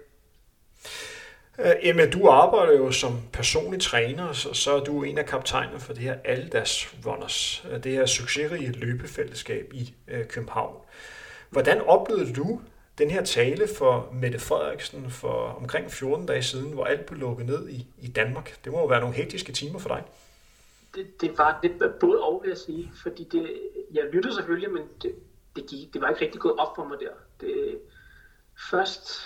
Øh, 1.59 1.73
Emma, 1.83 2.11
du 2.11 2.29
arbejder 2.29 2.73
jo 2.73 2.93
som 2.93 3.13
personlig 3.33 3.81
træner, 3.81 4.33
så, 4.33 4.55
så 4.55 4.77
er 4.77 4.85
du 4.85 5.03
en 5.03 5.19
af 5.19 5.27
kaptajnerne 5.27 5.81
for 5.81 5.93
det 5.93 6.03
her 6.03 6.17
Aldas 6.25 6.95
Runners, 7.07 7.67
øh, 7.71 7.85
det 7.85 7.93
her 7.93 8.07
succesrige 8.07 8.73
løbefællesskab 8.73 9.73
i 9.75 9.95
øh, 10.09 10.27
København. 10.27 10.77
Hvordan 11.51 11.81
oplevede 11.81 12.35
du 12.35 12.61
den 12.99 13.11
her 13.11 13.25
tale 13.25 13.69
for 13.79 14.11
Mette 14.13 14.39
Frederiksen 14.39 15.11
for 15.11 15.59
omkring 15.61 15.91
14 15.91 16.27
dage 16.27 16.43
siden, 16.43 16.73
hvor 16.73 16.85
alt 16.85 17.07
blev 17.07 17.19
lukket 17.19 17.47
ned 17.47 17.69
i, 17.69 17.87
i 17.99 18.09
Danmark? 18.09 18.65
Det 18.65 18.73
må 18.73 18.79
jo 18.79 18.87
være 18.87 19.01
nogle 19.01 19.15
hektiske 19.17 19.53
timer 19.53 19.79
for 19.79 19.89
dig. 19.89 20.05
Det, 20.95 21.21
det 21.21 21.39
var 21.39 21.59
lidt 21.63 21.99
både 22.01 22.23
og, 22.23 22.41
vil 22.43 22.49
jeg 22.49 22.59
sige. 22.59 22.93
Fordi 23.03 23.25
det, 23.25 23.61
jeg 23.93 24.05
lyttede 24.13 24.35
selvfølgelig, 24.35 24.71
men 24.73 24.83
det, 25.03 25.15
det, 25.57 25.67
gik, 25.67 25.93
det 25.95 26.01
var 26.01 26.09
ikke 26.09 26.21
rigtig 26.21 26.41
gået 26.41 26.57
op 26.57 26.77
for 26.77 26.85
mig 26.85 26.99
der. 27.01 27.13
Det, 27.41 27.79
først 28.71 29.23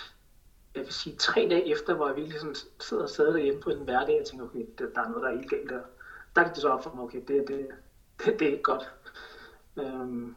jeg 0.75 0.83
vil 0.85 0.93
sige, 0.93 1.17
tre 1.17 1.47
dage 1.51 1.71
efter, 1.73 1.95
hvor 1.95 2.07
jeg 2.07 2.17
virkelig 2.17 2.41
sådan 2.41 2.57
sidder 2.81 3.03
og 3.03 3.11
sad 3.11 3.27
derhjemme 3.27 3.61
på 3.61 3.71
en 3.71 3.79
hverdag, 3.79 4.21
og 4.21 4.27
tænker, 4.27 4.47
okay, 4.47 4.67
der, 4.79 4.85
der 4.95 5.01
er 5.01 5.09
noget, 5.09 5.23
der 5.23 5.29
er 5.31 5.37
helt 5.37 5.51
galt 5.51 5.71
der. 5.71 5.81
Der 6.37 6.45
gik 6.45 6.53
det 6.53 6.63
så 6.63 6.69
op 6.69 6.83
for 6.83 6.95
mig, 6.95 7.05
okay, 7.05 7.21
det, 7.29 7.45
det, 7.49 7.69
det, 8.25 8.39
det 8.39 8.49
er 8.49 8.53
ikke 8.53 8.63
godt. 8.63 8.93
Øhm, 9.77 10.37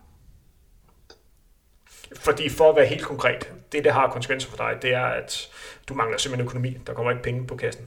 fordi 2.15 2.49
for 2.49 2.69
at 2.69 2.75
være 2.75 2.85
helt 2.85 3.05
konkret, 3.05 3.53
det 3.71 3.83
der 3.83 3.91
har 3.91 4.11
konsekvenser 4.11 4.49
for 4.49 4.57
dig, 4.57 4.79
det 4.81 4.93
er, 4.93 5.05
at 5.05 5.49
du 5.89 5.93
mangler 5.93 6.17
simpelthen 6.17 6.45
økonomi. 6.45 6.77
Der 6.87 6.93
kommer 6.93 7.11
ikke 7.11 7.23
penge 7.23 7.47
på 7.47 7.55
kassen. 7.55 7.85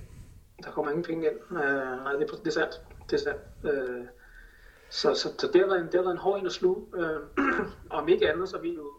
Der 0.65 0.71
kommer 0.71 0.91
ingen 0.91 1.05
penge 1.05 1.27
ind. 1.27 1.37
Uh, 1.51 1.57
nej, 2.05 2.13
det, 2.13 2.31
det 2.31 2.47
er 2.47 2.51
sandt. 2.51 2.81
Det 3.11 3.13
er 3.13 3.23
sandt. 3.23 3.41
Uh, 3.65 4.07
så, 4.91 5.15
så, 5.15 5.29
så 5.39 5.51
det 5.53 5.61
har 5.61 5.69
været 5.69 5.81
en, 5.81 5.87
det 5.87 5.95
har 5.95 6.03
været 6.03 6.13
en 6.13 6.19
hård 6.19 6.39
ind 6.39 6.47
at 6.47 6.53
sluge. 6.53 6.77
Uh, 6.95 7.45
om 7.99 8.09
ikke 8.09 8.33
andet, 8.33 8.49
så 8.49 8.57
er 8.57 8.61
vi 8.61 8.75
jo 8.75 8.91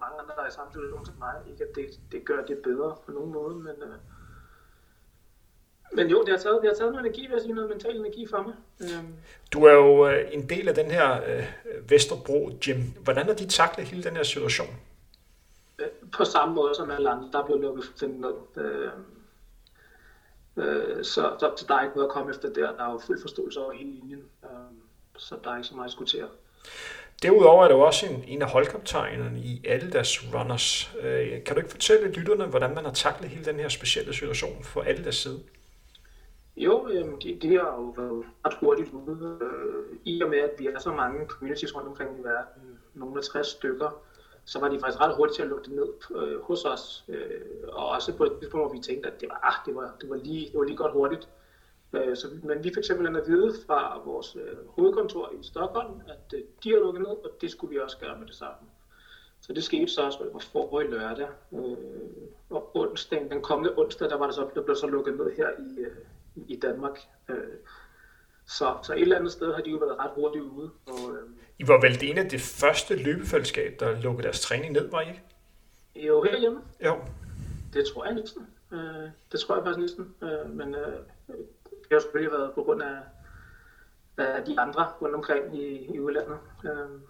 mange 0.00 0.16
andre, 0.22 0.34
der 0.36 0.42
er 0.42 0.48
i 0.48 0.58
samme 0.58 0.72
situation 0.72 1.06
som 1.06 1.14
mig. 1.18 1.34
Ikke 1.50 1.64
at 1.64 1.74
det, 1.74 1.86
det 2.12 2.20
gør 2.24 2.40
det 2.50 2.58
bedre 2.68 2.96
på 3.06 3.12
nogen 3.12 3.32
måde, 3.32 3.54
men, 3.54 3.76
øh, 3.88 3.96
men 5.92 6.08
jo, 6.08 6.20
det 6.20 6.28
har, 6.28 6.38
taget, 6.38 6.58
det 6.62 6.70
har 6.70 6.76
taget 6.76 6.92
noget 6.92 7.06
energi, 7.06 7.20
vil 7.20 7.32
jeg 7.32 7.40
sige, 7.40 7.54
noget 7.54 7.70
mental 7.70 7.96
energi 7.96 8.26
for 8.26 8.42
mig. 8.42 8.54
Øhm. 8.80 9.14
Du 9.52 9.64
er 9.64 9.72
jo 9.72 10.08
øh, 10.08 10.28
en 10.32 10.48
del 10.48 10.68
af 10.68 10.74
den 10.74 10.90
her 10.90 11.20
øh, 11.26 11.44
Vesterbro 11.90 12.50
Gym. 12.60 12.80
Hvordan 13.04 13.26
har 13.26 13.34
de 13.34 13.46
taklet 13.46 13.86
hele 13.86 14.02
den 14.02 14.16
her 14.16 14.22
situation? 14.22 14.76
Øh, 15.78 15.86
på 16.12 16.24
samme 16.24 16.54
måde 16.54 16.74
som 16.74 16.90
alle 16.90 17.10
andre. 17.10 17.28
Der 17.32 17.46
blev 17.46 17.60
lukket 17.60 17.84
fuldstændig 17.84 18.20
ned. 18.20 18.64
Øh, 18.64 18.90
øh, 20.56 21.04
så, 21.04 21.36
så, 21.40 21.52
så 21.56 21.64
der 21.68 21.74
er 21.74 21.82
ikke 21.82 21.96
noget 21.96 22.08
at 22.08 22.12
komme 22.12 22.30
efter 22.30 22.48
der. 22.52 22.72
Der 22.76 22.88
er 22.88 22.92
jo 22.92 22.98
fuld 22.98 23.20
forståelse 23.20 23.60
over 23.60 23.72
hele 23.72 23.90
linjen. 23.90 24.24
Øh, 24.44 24.50
så 25.16 25.36
der 25.44 25.50
er 25.50 25.56
ikke 25.56 25.68
så 25.68 25.74
meget 25.74 25.88
at 25.88 25.90
diskutere. 25.90 26.28
Derudover 27.22 27.64
er 27.64 27.68
du 27.68 27.74
også 27.74 28.06
en, 28.06 28.24
en 28.28 28.42
af 28.42 28.50
holdkaptajnerne 28.50 29.38
i 29.38 29.62
Adidas 29.68 30.34
Runners. 30.34 30.90
Øh, 31.00 31.44
kan 31.44 31.54
du 31.54 31.60
ikke 31.60 31.70
fortælle 31.70 32.12
lytterne, 32.12 32.44
hvordan 32.44 32.74
man 32.74 32.84
har 32.84 32.92
taklet 32.92 33.30
hele 33.30 33.44
den 33.44 33.56
her 33.56 33.68
specielle 33.68 34.14
situation 34.14 34.64
for 34.64 34.84
Adidas 34.86 35.16
side? 35.16 35.40
Jo, 36.56 36.88
øh, 36.88 37.04
det, 37.22 37.42
det 37.42 37.50
har 37.50 37.74
jo 37.76 37.94
været 37.96 38.24
ret 38.46 38.54
hurtigt 38.60 38.92
ude. 38.92 39.38
Øh, 39.42 39.98
I 40.04 40.22
og 40.22 40.30
med, 40.30 40.38
at 40.38 40.50
vi 40.58 40.66
er 40.66 40.78
så 40.78 40.92
mange 40.92 41.26
communities 41.26 41.76
rundt 41.76 41.88
omkring 41.88 42.18
i 42.18 42.22
verden, 42.22 42.78
nogle 42.94 43.16
af 43.16 43.22
60 43.22 43.46
stykker, 43.46 44.02
så 44.44 44.60
var 44.60 44.68
de 44.68 44.80
faktisk 44.80 45.00
ret 45.00 45.16
hurtigt 45.16 45.34
til 45.36 45.42
at 45.42 45.48
lukke 45.48 45.64
det 45.64 45.72
ned 45.72 45.88
øh, 46.22 46.40
hos 46.40 46.64
os. 46.64 47.04
Øh, 47.08 47.40
og 47.72 47.88
også 47.88 48.16
på 48.16 48.24
et 48.24 48.32
tidspunkt, 48.40 48.66
hvor 48.66 48.74
vi 48.74 48.80
tænkte, 48.80 49.10
at 49.10 49.20
det 49.20 49.28
var, 49.28 49.40
ah, 49.42 49.66
det 49.66 49.74
var, 49.74 49.96
det 50.00 50.10
var, 50.10 50.16
lige, 50.16 50.46
det 50.46 50.58
var 50.58 50.64
lige 50.64 50.76
godt 50.76 50.92
hurtigt. 50.92 51.28
Øh, 51.92 52.16
så, 52.16 52.26
men 52.42 52.64
vi 52.64 52.74
fik 52.74 52.84
simpelthen 52.84 53.16
at 53.16 53.28
vide 53.28 53.54
fra 53.66 54.02
vores 54.04 54.36
øh, 54.36 54.56
hovedkontor 54.68 55.32
i 55.40 55.42
Stockholm, 55.42 56.00
at 56.08 56.34
øh, 56.34 56.42
de 56.64 56.70
har 56.70 56.78
lukket 56.78 57.02
ned, 57.02 57.10
og 57.10 57.30
det 57.40 57.50
skulle 57.50 57.74
vi 57.74 57.80
også 57.80 57.98
gøre 57.98 58.18
med 58.18 58.26
det 58.26 58.34
samme. 58.34 58.68
Så 59.40 59.52
det 59.52 59.64
skete 59.64 59.88
så 59.88 60.02
også, 60.02 60.18
på 60.32 60.40
for 60.70 60.80
i 60.80 60.86
lørdag. 60.86 61.28
Øh, 61.52 61.76
og 62.50 62.76
onsdagen, 62.76 63.30
den 63.30 63.42
kommende 63.42 63.78
onsdag, 63.78 64.10
der, 64.10 64.16
var 64.16 64.26
det 64.26 64.34
så, 64.34 64.48
der 64.54 64.62
blev 64.62 64.76
så 64.76 64.86
lukket 64.86 65.16
ned 65.16 65.30
her 65.36 65.48
i, 65.48 65.80
øh, 65.80 65.96
i 66.36 66.56
Danmark. 66.56 66.98
Øh, 67.28 67.36
så, 68.46 68.76
så 68.82 68.92
et 68.92 69.00
eller 69.00 69.16
andet 69.18 69.32
sted 69.32 69.54
har 69.54 69.62
de 69.62 69.70
jo 69.70 69.76
været 69.76 69.98
ret 69.98 70.10
hurtigt 70.14 70.44
ude. 70.44 70.70
Og, 70.86 71.14
øh, 71.14 71.28
I 71.58 71.68
var 71.68 71.80
vel 71.80 72.00
det 72.00 72.10
ene 72.10 72.20
af 72.20 72.28
det 72.28 72.40
første 72.40 72.96
løbefællesskab, 72.96 73.80
der 73.80 74.00
lukkede 74.00 74.22
deres 74.22 74.40
træning 74.40 74.72
ned, 74.72 74.90
var 74.90 75.00
I 75.00 75.08
ikke? 75.08 75.22
Jo, 75.96 76.22
herhjemme. 76.22 76.60
Jo. 76.84 76.98
Det 77.72 77.84
tror 77.86 78.04
jeg 78.04 78.14
næsten. 78.14 78.46
Øh, 78.72 79.08
det 79.32 79.40
tror 79.40 79.54
jeg 79.54 79.64
faktisk 79.64 79.80
næsten. 79.80 80.14
Øh, 80.22 80.50
men 80.50 80.74
øh, 80.74 80.92
det 81.70 81.92
har 81.92 82.00
selvfølgelig 82.00 82.32
været 82.32 82.52
på 82.54 82.62
grund 82.62 82.82
af, 82.82 82.96
af 84.16 84.44
de 84.44 84.60
andre 84.60 84.92
rundt 85.02 85.14
omkring 85.14 85.58
i, 85.58 85.94
i 85.94 86.00
udlandet. 86.00 86.38
Øhm. 86.64 87.00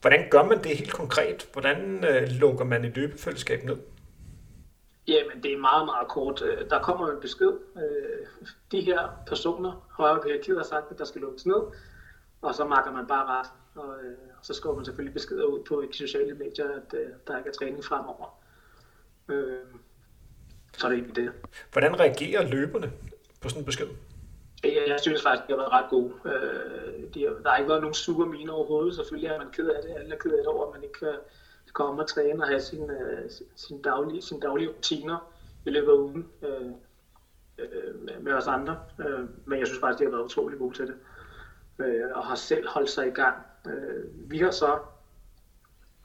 Hvordan 0.00 0.30
gør 0.30 0.42
man 0.42 0.58
det 0.58 0.76
helt 0.76 0.92
konkret? 0.92 1.48
Hvordan 1.52 2.04
øh, 2.04 2.28
lukker 2.28 2.64
man 2.64 2.84
et 2.84 2.96
løbefællesskab 2.96 3.64
ned? 3.64 3.76
Jamen, 5.10 5.42
det 5.42 5.52
er 5.52 5.58
meget, 5.58 5.86
meget 5.86 6.08
kort. 6.08 6.42
Øh, 6.42 6.70
der 6.70 6.78
kommer 6.82 7.10
en 7.10 7.20
besked. 7.20 7.52
Øh, 7.76 8.26
de 8.72 8.80
her 8.80 9.08
personer, 9.26 9.86
højere 9.90 10.20
hierarkiet 10.24 10.56
har 10.56 10.64
sagt, 10.64 10.90
at 10.90 10.98
der 10.98 11.04
skal 11.04 11.20
lukkes 11.20 11.46
ned, 11.46 11.62
og 12.42 12.54
så 12.54 12.64
marker 12.64 12.92
man 12.92 13.06
bare 13.06 13.26
ret. 13.26 13.46
Og, 13.74 14.04
øh, 14.04 14.18
og 14.38 14.44
så 14.44 14.54
skriver 14.54 14.76
man 14.76 14.84
selvfølgelig 14.84 15.14
beskeder 15.14 15.44
ud 15.44 15.64
på 15.68 15.84
de 15.92 15.96
sociale 15.96 16.34
medier, 16.34 16.68
at 16.68 16.94
der 17.26 17.38
ikke 17.38 17.48
er 17.48 17.52
træning 17.52 17.84
fremover. 17.84 18.40
Så 20.78 20.86
er 20.86 20.90
det 20.90 20.98
ikke 20.98 21.12
det. 21.12 21.32
Hvordan 21.72 22.00
reagerer 22.00 22.48
løberne 22.48 22.92
på 23.40 23.48
sådan 23.48 23.62
en 23.62 23.66
besked? 23.66 23.86
Jeg, 24.64 24.98
synes 25.02 25.22
faktisk, 25.22 25.46
det 25.46 25.56
har 25.56 25.62
været 25.62 25.72
ret 25.72 25.90
gode. 25.90 26.12
De, 27.14 27.20
der 27.20 27.50
har 27.50 27.56
ikke 27.56 27.68
været 27.68 27.80
nogen 27.80 27.94
sure 27.94 28.26
mine 28.26 28.52
overhovedet. 28.52 28.94
Selvfølgelig 28.94 29.28
er 29.28 29.38
man 29.38 29.50
ked 29.52 29.68
af 29.68 29.82
det. 29.82 29.94
Alle 29.96 30.14
er 30.14 30.18
ked 30.18 30.30
af 30.30 30.38
det 30.38 30.46
over, 30.46 30.66
at 30.66 30.72
man 30.74 30.82
ikke 30.82 30.98
kan 31.74 31.84
komme 31.84 32.02
og 32.02 32.08
træne 32.08 32.42
og 32.42 32.48
have 32.48 32.60
sin, 32.60 32.90
øh, 32.90 33.30
sin, 33.56 33.82
daglige, 33.82 34.22
sin 34.22 34.40
daglige 34.40 34.70
rutiner 34.70 35.32
i 35.66 35.70
løbet 35.70 35.88
af 35.88 35.96
ugen 35.96 36.28
øh, 36.42 36.70
øh, 37.58 38.22
med, 38.22 38.32
os 38.32 38.46
andre. 38.46 38.80
Øh, 38.98 39.28
men 39.46 39.58
jeg 39.58 39.66
synes 39.66 39.80
faktisk, 39.80 39.98
det 39.98 40.06
har 40.06 40.16
været 40.16 40.24
utrolig 40.24 40.58
gode 40.58 40.74
til 40.74 40.86
det. 40.86 40.96
Øh, 41.78 42.10
og 42.14 42.26
har 42.26 42.34
selv 42.34 42.68
holdt 42.68 42.90
sig 42.90 43.06
i 43.06 43.10
gang. 43.10 43.36
Øh, 43.66 44.30
vi 44.30 44.38
har 44.38 44.50
så 44.50 44.78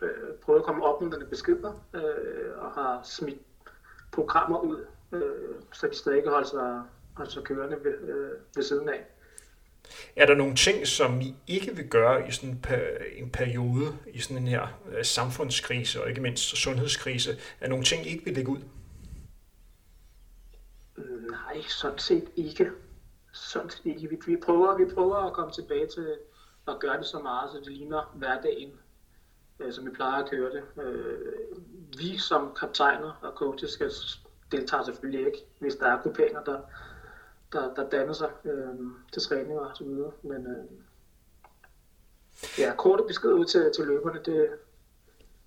øh, 0.02 0.34
prøvet 0.42 0.60
at 0.60 0.66
komme 0.66 0.84
op 0.84 1.02
med 1.02 1.10
nogle 1.10 1.26
beskeder 1.26 1.74
øh, 1.94 2.58
og 2.58 2.72
har 2.72 3.02
smidt 3.04 3.40
programmer 4.12 4.60
ud, 4.60 4.86
øh, 5.12 5.56
så 5.74 5.88
de 5.88 5.96
stadig 5.96 6.24
kan 6.24 6.32
holde 6.32 6.48
sig 6.48 6.84
altså 7.18 7.42
kørende 7.42 7.84
ved, 7.84 7.94
øh, 7.94 8.32
ved 8.56 8.64
siden 8.64 8.90
af. 8.90 9.15
Er 10.16 10.26
der 10.26 10.36
nogle 10.36 10.56
ting, 10.56 10.88
som 10.88 11.22
I 11.22 11.36
ikke 11.48 11.76
vil 11.76 11.88
gøre 11.88 12.28
i 12.28 12.32
sådan 12.32 12.64
en, 13.16 13.30
periode, 13.30 13.98
i 14.14 14.20
sådan 14.20 14.38
en 14.38 14.48
her 14.48 14.68
øh, 14.92 15.06
samfundskrise 15.06 16.04
og 16.04 16.10
ikke 16.10 16.22
mindst 16.22 16.44
sundhedskrise? 16.44 17.38
Er 17.62 17.70
nogle 17.70 17.84
ting, 17.84 18.06
I 18.06 18.10
ikke 18.10 18.26
vil 18.26 18.34
lægge 18.34 18.52
ud? 18.52 18.60
Nej, 21.30 21.62
sådan 21.68 22.00
set 22.00 22.30
ikke. 22.36 22.72
Sådan 23.34 23.70
set 23.70 23.86
ikke. 23.86 24.10
Vi, 24.10 24.18
vi, 24.28 24.38
prøver, 24.46 24.78
vi 24.78 24.94
prøver 24.94 25.16
at 25.16 25.34
komme 25.34 25.52
tilbage 25.52 25.88
til 25.88 26.16
at 26.68 26.80
gøre 26.80 26.98
det 26.98 27.06
så 27.06 27.20
meget, 27.20 27.52
så 27.52 27.58
det 27.58 27.72
ligner 27.72 28.14
hverdagen, 28.16 28.72
øh, 29.60 29.74
som 29.74 29.86
vi 29.86 29.92
plejer 29.92 30.24
at 30.24 30.30
køre 30.30 30.52
det. 30.52 30.84
Øh, 30.84 31.18
vi 31.98 32.18
som 32.18 32.56
kaptajner 32.60 33.20
og 33.22 33.34
coaches 33.36 33.72
skal 33.72 33.92
deltager 34.52 34.84
selvfølgelig 34.84 35.26
ikke, 35.26 35.46
hvis 35.60 35.76
der 35.76 35.88
er 35.88 36.02
grupperinger, 36.02 36.44
der, 36.44 36.60
der, 37.56 37.74
der 37.74 37.90
danner 37.90 38.14
sig 38.14 38.30
øh, 38.46 38.76
til 39.14 39.22
træning 39.22 39.60
og 39.60 39.78
så 39.78 39.84
videre. 39.84 40.12
Men 40.22 40.48
øh, 40.48 40.66
ja, 42.60 42.76
korte 42.78 43.04
besked 43.08 43.30
ud 43.30 43.46
til, 43.46 43.72
til 43.76 43.86
løberne, 43.86 44.20
det, 44.26 44.50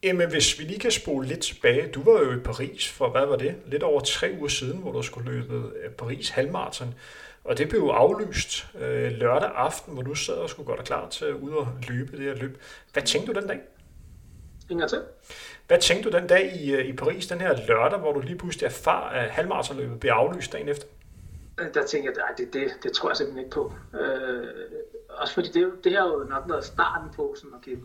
Jamen, 0.02 0.30
hvis 0.30 0.58
vi 0.58 0.64
lige 0.64 0.78
kan 0.78 0.90
spole 0.90 1.28
lidt 1.28 1.40
tilbage. 1.40 1.88
Du 1.88 2.02
var 2.02 2.20
jo 2.20 2.32
i 2.32 2.38
Paris 2.38 2.88
for, 2.88 3.10
hvad 3.10 3.26
var 3.26 3.36
det? 3.36 3.54
Lidt 3.66 3.82
over 3.82 4.00
tre 4.00 4.36
uger 4.38 4.48
siden, 4.48 4.78
hvor 4.78 4.92
du 4.92 5.02
skulle 5.02 5.32
løbe 5.32 5.54
øh, 5.54 5.90
Paris 5.90 6.28
halvmarathon. 6.28 6.94
Og 7.44 7.58
det 7.58 7.68
blev 7.68 7.80
jo 7.80 7.90
aflyst 7.90 8.66
øh, 8.80 9.12
lørdag 9.12 9.50
aften, 9.54 9.94
hvor 9.94 10.02
du 10.02 10.14
sad 10.14 10.34
og 10.34 10.50
skulle 10.50 10.66
gøre 10.66 10.76
dig 10.76 10.84
klar 10.84 11.08
til 11.08 11.24
at 11.24 11.34
ud 11.34 11.50
og 11.50 11.68
løbe 11.88 12.16
det 12.16 12.24
her 12.24 12.34
løb. 12.34 12.62
Hvad 12.92 13.02
tænkte 13.02 13.32
du 13.32 13.40
den 13.40 13.48
dag? 13.48 13.60
Ingen 14.70 14.88
til. 14.88 15.02
Hvad 15.66 15.78
tænkte 15.78 16.10
du 16.10 16.16
den 16.16 16.26
dag 16.26 16.56
i, 16.56 16.74
øh, 16.74 16.86
i 16.86 16.92
Paris, 16.92 17.26
den 17.26 17.40
her 17.40 17.66
lørdag, 17.66 17.98
hvor 17.98 18.12
du 18.12 18.20
lige 18.20 18.38
pludselig 18.38 18.66
erfar, 18.66 19.08
at 19.08 19.30
halvmarathonløbet 19.30 20.00
blev 20.00 20.12
aflyst 20.12 20.52
dagen 20.52 20.68
efter? 20.68 20.86
Øh, 21.58 21.74
der 21.74 21.86
tænker 21.86 22.10
jeg, 22.16 22.24
at 22.30 22.38
det, 22.38 22.52
det, 22.52 22.78
det 22.82 22.92
tror 22.92 23.10
jeg 23.10 23.16
simpelthen 23.16 23.44
ikke 23.44 23.54
på. 23.54 23.72
Øh, 24.00 24.46
også 25.08 25.34
fordi 25.34 25.48
det, 25.48 25.84
det 25.84 25.96
har 25.96 26.08
jo 26.08 26.24
nok 26.24 26.44
været 26.48 26.64
starten 26.64 27.10
på, 27.16 27.34
sådan, 27.36 27.54
okay, 27.54 27.76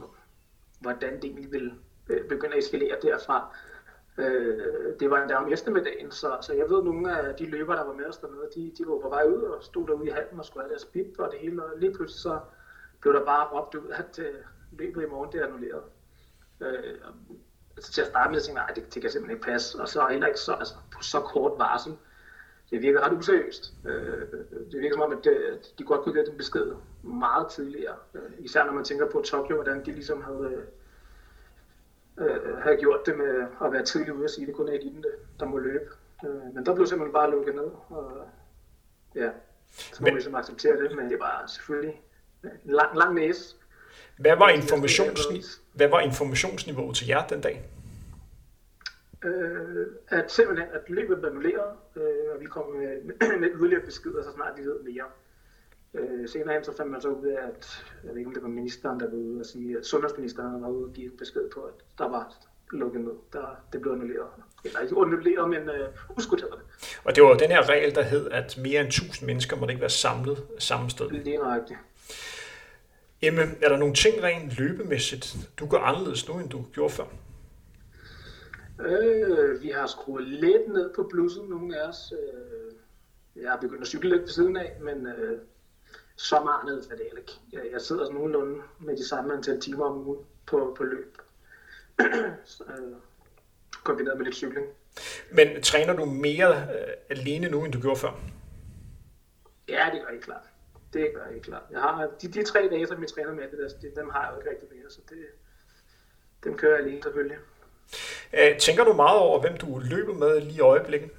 hvordan 0.79 1.15
det 1.15 1.23
egentlig 1.23 1.51
vil 1.51 1.73
øh, 2.09 2.27
begynde 2.27 2.53
at 2.53 2.59
eskalere 2.59 2.97
derfra. 3.01 3.55
Øh, 4.17 4.99
det 4.99 5.09
var 5.09 5.21
endda 5.21 5.35
om 5.35 5.53
eftermiddagen, 5.53 6.11
så, 6.11 6.37
så 6.41 6.53
jeg 6.53 6.69
ved, 6.69 6.77
at 6.77 6.83
nogle 6.83 7.17
af 7.17 7.35
de 7.35 7.45
løbere, 7.45 7.77
der 7.77 7.83
var 7.83 7.93
med 7.93 8.05
os 8.05 8.17
dernede, 8.17 8.49
de, 8.55 8.71
de 8.77 8.87
var 8.87 8.99
på 8.99 9.09
vej 9.09 9.23
ud 9.23 9.41
og 9.41 9.63
stod 9.63 9.87
derude 9.87 10.07
i 10.07 10.11
halen 10.11 10.39
og 10.39 10.45
skulle 10.45 10.63
have 10.63 10.69
deres 10.69 10.85
bip 10.85 11.19
og 11.19 11.31
det 11.31 11.39
hele, 11.39 11.63
og 11.63 11.69
lige 11.77 11.93
pludselig 11.93 12.21
så 12.21 12.39
blev 13.01 13.13
der 13.13 13.25
bare 13.25 13.47
råbt 13.47 13.75
ud, 13.75 13.89
at 13.89 14.19
øh, 14.19 14.35
løbet 14.71 15.03
i 15.03 15.05
morgen 15.05 15.31
det 15.31 15.41
er 15.41 15.45
annulleret. 15.45 15.83
Øh, 16.59 16.97
altså, 17.75 17.91
til 17.91 18.01
at 18.01 18.07
starte 18.07 18.31
med, 18.31 18.41
tænkte 18.41 18.61
jeg, 18.61 18.75
det, 18.75 18.93
det 18.93 19.01
kan 19.01 19.11
simpelthen 19.11 19.37
ikke 19.37 19.51
passe. 19.51 19.81
Og 19.81 19.87
så 19.87 20.07
heller 20.07 20.27
ikke 20.27 20.39
så, 20.39 20.53
altså, 20.53 20.73
på 20.91 21.03
så 21.03 21.19
kort 21.19 21.59
varsel. 21.59 21.97
Det 22.71 22.81
virker 22.81 23.01
ret 23.01 23.17
useriøst. 23.17 23.73
Øh, 23.85 24.21
det 24.71 24.79
virker 24.81 24.95
som 24.95 25.01
om, 25.01 25.11
at 25.11 25.17
de, 25.23 25.59
de 25.79 25.83
godt 25.83 26.01
kunne 26.01 26.19
get 26.19 26.27
den 26.27 26.37
besked 26.37 26.71
meget 27.03 27.47
tidligere. 27.51 27.95
Øh, 28.13 28.21
især 28.39 28.65
når 28.65 28.73
man 28.73 28.83
tænker 28.83 29.09
på 29.09 29.21
Tokyo, 29.21 29.55
hvordan 29.55 29.85
de 29.85 29.91
ligesom 29.91 30.23
havde, 30.23 30.63
øh, 32.17 32.57
havde 32.57 32.77
gjort 32.77 33.05
det 33.05 33.17
med 33.17 33.45
at 33.63 33.71
være 33.71 33.85
tidlig 33.85 34.13
ude 34.13 34.23
og 34.23 34.29
sige, 34.29 34.43
at 34.43 34.47
det 34.47 34.55
kun 34.55 34.67
er 34.67 34.73
eliten, 34.73 35.05
der 35.39 35.45
må 35.45 35.57
løbe. 35.57 35.85
Øh, 36.25 36.55
men 36.55 36.65
der 36.65 36.75
blev 36.75 36.87
simpelthen 36.87 37.13
bare 37.13 37.31
lukket 37.31 37.55
ned. 37.55 37.71
Og, 37.89 38.27
ja, 39.15 39.29
så 39.71 39.97
må 39.99 40.05
men, 40.05 40.13
ligesom 40.13 40.35
acceptere 40.35 40.77
det, 40.77 40.95
men 40.95 41.09
det 41.09 41.19
var 41.19 41.43
selvfølgelig 41.47 42.01
en 42.43 42.51
lang, 42.63 42.97
lang 42.97 43.15
næse. 43.15 43.55
Hvad 44.17 44.35
var, 44.35 44.49
informations, 44.49 45.61
hvad 45.73 45.87
var 45.87 45.99
informationsniveauet 45.99 46.95
til 46.95 47.07
jer 47.07 47.27
den 47.27 47.41
dag? 47.41 47.69
Øh, 49.23 49.87
at 50.07 50.31
simpelthen, 50.31 50.69
at 50.73 50.89
løbet 50.89 51.17
blev 51.17 51.29
annulleret, 51.29 51.71
øh, 51.95 52.35
og 52.35 52.41
vi 52.41 52.45
kom 52.45 52.71
med, 52.71 53.01
med 53.41 53.49
yderligere 53.55 53.85
beskeder, 53.85 54.23
så 54.23 54.31
snart 54.31 54.57
vi 54.57 54.63
ved 54.65 54.79
mere. 54.79 55.05
Øh, 55.93 56.29
senere 56.29 56.53
hen 56.53 56.63
så 56.63 56.77
fandt 56.77 56.91
man 56.91 57.01
så 57.01 57.09
ud 57.09 57.25
af, 57.27 57.47
at 57.47 57.85
jeg 58.03 58.11
ved 58.11 58.17
ikke, 58.17 58.27
om 58.27 58.33
det 58.33 58.43
var 58.43 58.49
ministeren, 58.49 58.99
der 58.99 59.09
var 59.09 59.17
ude 59.17 59.39
og 59.39 59.45
sige, 59.45 59.77
at 59.77 59.85
sundhedsministeren 59.85 60.61
var 60.61 60.69
ude 60.69 60.85
og 60.85 60.93
give 60.93 61.11
besked 61.11 61.49
på, 61.53 61.61
at 61.61 61.73
der 61.97 62.09
var 62.09 62.33
lukket 62.71 63.01
ned. 63.01 63.13
Der, 63.33 63.63
det 63.73 63.81
blev 63.81 63.93
annulleret. 63.93 64.27
Eller 64.65 64.79
ikke 64.79 64.95
annulleret, 64.97 65.49
men 65.49 65.69
øh, 65.69 65.89
udskudt 66.17 66.41
det. 66.41 66.49
Og 67.03 67.15
det 67.15 67.23
var 67.23 67.33
den 67.33 67.51
her 67.51 67.69
regel, 67.69 67.95
der 67.95 68.01
hed, 68.01 68.31
at 68.31 68.57
mere 68.57 68.79
end 68.79 68.87
1000 68.87 69.27
mennesker 69.27 69.57
måtte 69.57 69.71
ikke 69.71 69.81
være 69.81 69.89
samlet 69.89 70.43
samme 70.59 70.89
sted. 70.89 71.09
Lige 71.09 71.37
nøjagtigt. 71.37 71.79
Emme, 73.21 73.41
er 73.61 73.69
der 73.69 73.77
nogle 73.77 73.93
ting 73.93 74.23
rent 74.23 74.57
løbemæssigt, 74.57 75.35
du 75.59 75.67
gør 75.67 75.77
anderledes 75.77 76.27
nu, 76.29 76.39
end 76.39 76.49
du 76.49 76.65
gjorde 76.73 76.93
før? 76.93 77.05
Øh, 78.79 79.61
vi 79.61 79.69
har 79.69 79.87
skruet 79.87 80.27
lidt 80.27 80.67
ned 80.67 80.93
på 80.93 81.03
blusset, 81.03 81.49
nogle 81.49 81.79
af 81.79 81.87
os. 81.87 82.13
Øh, 82.13 82.73
jeg 83.43 83.51
har 83.51 83.57
begyndt 83.57 83.81
at 83.81 83.87
cykle 83.87 84.09
lidt 84.09 84.21
ved 84.21 84.29
siden 84.29 84.57
af, 84.57 84.77
men 84.81 85.07
øh, 85.07 85.39
så 86.15 86.43
meget 86.43 86.65
ned 86.65 86.91
er 86.91 86.95
det 86.95 87.07
ikke. 87.17 87.39
Jeg, 87.51 87.61
jeg 87.71 87.81
sidder 87.81 88.05
sådan 88.05 88.15
nogenlunde 88.15 88.61
med 88.79 88.97
de 88.97 89.07
samme 89.07 89.33
antal 89.33 89.59
timer 89.59 89.85
om 89.85 90.07
ugen 90.07 90.25
på, 90.45 90.73
på 90.77 90.83
løb. 90.83 91.17
så, 92.45 92.63
øh, 92.63 92.95
kombineret 93.83 94.17
med 94.17 94.25
lidt 94.25 94.35
cykling. 94.35 94.67
Men 95.31 95.61
træner 95.61 95.93
du 95.93 96.05
mere 96.05 96.51
øh, 96.51 96.93
alene 97.09 97.49
nu, 97.49 97.63
end 97.65 97.73
du 97.73 97.81
gjorde 97.81 97.99
før? 97.99 98.21
Ja, 99.69 99.89
det 99.93 100.01
gør 100.01 100.13
jeg 100.13 100.21
klart. 100.21 100.45
Det 100.93 101.11
gør 101.15 101.25
jeg 101.25 101.41
klart. 101.41 101.63
Jeg 101.71 101.81
har 101.81 102.09
de, 102.21 102.27
de 102.27 102.43
tre 102.43 102.69
dage, 102.71 102.87
som 102.87 103.01
jeg 103.01 103.09
træner 103.09 103.33
med, 103.33 103.43
det 103.43 103.79
der, 103.81 104.01
dem 104.01 104.09
har 104.09 104.23
jeg 104.23 104.33
jo 104.33 104.39
ikke 104.39 104.49
rigtig 104.49 104.77
mere, 104.77 104.91
så 104.91 105.01
det, 105.09 105.17
dem 106.43 106.57
kører 106.57 106.75
jeg 106.75 106.85
alene 106.85 107.03
selvfølgelig. 107.03 107.37
Øh, 108.33 108.59
tænker 108.59 108.83
du 108.83 108.93
meget 108.93 109.19
over, 109.19 109.41
hvem 109.41 109.57
du 109.57 109.81
løber 109.83 110.13
med 110.13 110.41
lige 110.41 110.57
i 110.57 110.59
øjeblikket? 110.59 111.11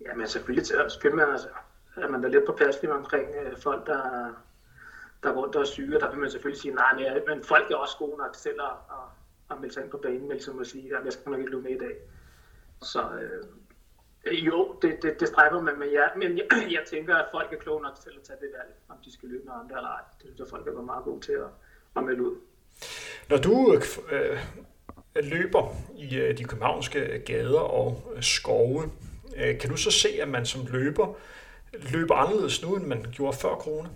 Ja, 0.00 0.14
men 0.14 0.26
selvfølgelig, 0.28 0.60
altså, 0.60 0.72
til, 0.72 0.82
altså, 0.82 0.94
selvfølgelig 0.94 1.26
man, 1.26 1.32
altså, 1.34 1.48
er 1.96 2.08
man 2.08 2.22
da 2.22 2.28
lidt 2.28 2.46
på 2.46 2.52
plads 2.52 2.76
omkring 2.84 3.28
øh, 3.42 3.58
folk, 3.58 3.86
der, 3.86 4.02
der 5.22 5.30
er 5.30 5.34
rundt 5.34 5.56
og 5.56 5.62
er 5.62 5.66
syge, 5.66 6.00
der 6.00 6.10
vil 6.10 6.18
man 6.18 6.30
selvfølgelig 6.30 6.60
sige, 6.60 6.74
nej, 6.74 6.94
men, 6.94 7.22
men 7.26 7.44
folk 7.44 7.70
er 7.70 7.76
også 7.76 7.96
gode 7.98 8.16
nok 8.16 8.34
selv 8.34 8.60
at, 8.60 8.76
at, 8.90 9.04
at 9.50 9.60
melde 9.60 9.74
sig 9.74 9.82
ind 9.82 9.90
på 9.90 9.98
banen, 9.98 10.28
ligesom 10.28 10.60
at 10.60 10.66
sige, 10.66 10.96
at 10.96 11.04
jeg 11.04 11.12
skal 11.12 11.30
nok 11.30 11.38
ikke 11.38 11.50
løbe 11.50 11.62
med 11.62 11.70
i 11.70 11.78
dag. 11.78 11.96
Så 12.82 13.02
øh, 13.20 13.44
jo, 14.46 14.76
det, 14.82 15.02
det, 15.02 15.20
det 15.20 15.28
stræber 15.28 15.60
man 15.60 15.78
med 15.78 15.88
jer, 15.88 16.08
men 16.16 16.38
jeg, 16.38 16.46
jeg 16.70 16.84
tænker, 16.86 17.16
at 17.16 17.28
folk 17.30 17.52
er 17.52 17.56
kloge 17.56 17.82
nok 17.82 17.94
til 18.00 18.10
at 18.10 18.22
tage 18.22 18.38
det 18.40 18.50
valg, 18.58 18.74
om 18.88 18.96
de 19.04 19.12
skal 19.12 19.28
løbe 19.28 19.44
med 19.44 19.52
andre 19.52 19.76
eller 19.76 19.88
ej. 19.88 20.02
Det 20.18 20.26
synes 20.26 20.38
jeg, 20.38 20.48
folk 20.48 20.66
er 20.66 20.82
meget 20.82 21.04
gode 21.04 21.20
til 21.20 21.32
at, 21.32 21.50
at 21.96 22.04
melde 22.04 22.22
ud. 22.22 22.36
Når 23.28 23.36
du 23.36 23.78
øh, 24.12 24.38
løber 25.22 25.74
i 25.96 26.16
øh, 26.16 26.38
de 26.38 26.44
københavnske 26.44 27.22
gader 27.26 27.60
og 27.60 28.12
øh, 28.16 28.22
skove, 28.22 28.82
øh, 29.36 29.58
kan 29.58 29.70
du 29.70 29.76
så 29.76 29.90
se, 29.90 30.08
at 30.08 30.28
man 30.28 30.46
som 30.46 30.60
løber 30.72 31.14
løber 31.92 32.14
anderledes 32.14 32.62
nu, 32.62 32.76
end 32.76 32.86
man 32.86 33.06
gjorde 33.12 33.36
før 33.36 33.54
corona? 33.54 33.88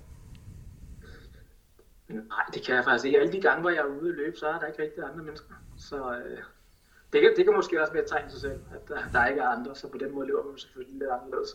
Nej, 2.08 2.44
det 2.54 2.62
kan 2.62 2.74
jeg 2.74 2.84
faktisk 2.84 3.04
ikke. 3.04 3.20
Alle 3.20 3.32
de 3.32 3.40
gange, 3.40 3.60
hvor 3.60 3.70
jeg 3.70 3.78
er 3.78 4.00
ude 4.00 4.10
at 4.10 4.16
løbe, 4.16 4.36
så 4.36 4.46
er 4.46 4.58
der 4.58 4.66
ikke 4.66 4.82
rigtig 4.82 5.04
andre 5.04 5.24
mennesker. 5.24 5.54
Så 5.78 5.96
øh, 5.96 6.38
det, 7.12 7.20
kan, 7.20 7.32
det 7.36 7.44
kan 7.44 7.54
måske 7.54 7.80
også 7.80 7.92
være 7.92 8.02
et 8.02 8.08
tegn 8.08 8.30
sig 8.30 8.40
selv, 8.40 8.60
at 8.74 8.88
der, 8.88 8.98
der 9.12 9.26
ikke 9.26 9.40
er 9.40 9.48
andre, 9.48 9.76
så 9.76 9.88
på 9.88 9.98
den 9.98 10.14
måde 10.14 10.26
løber 10.26 10.44
man 10.44 10.58
selvfølgelig 10.58 10.98
lidt 10.98 11.10
anderledes. 11.10 11.50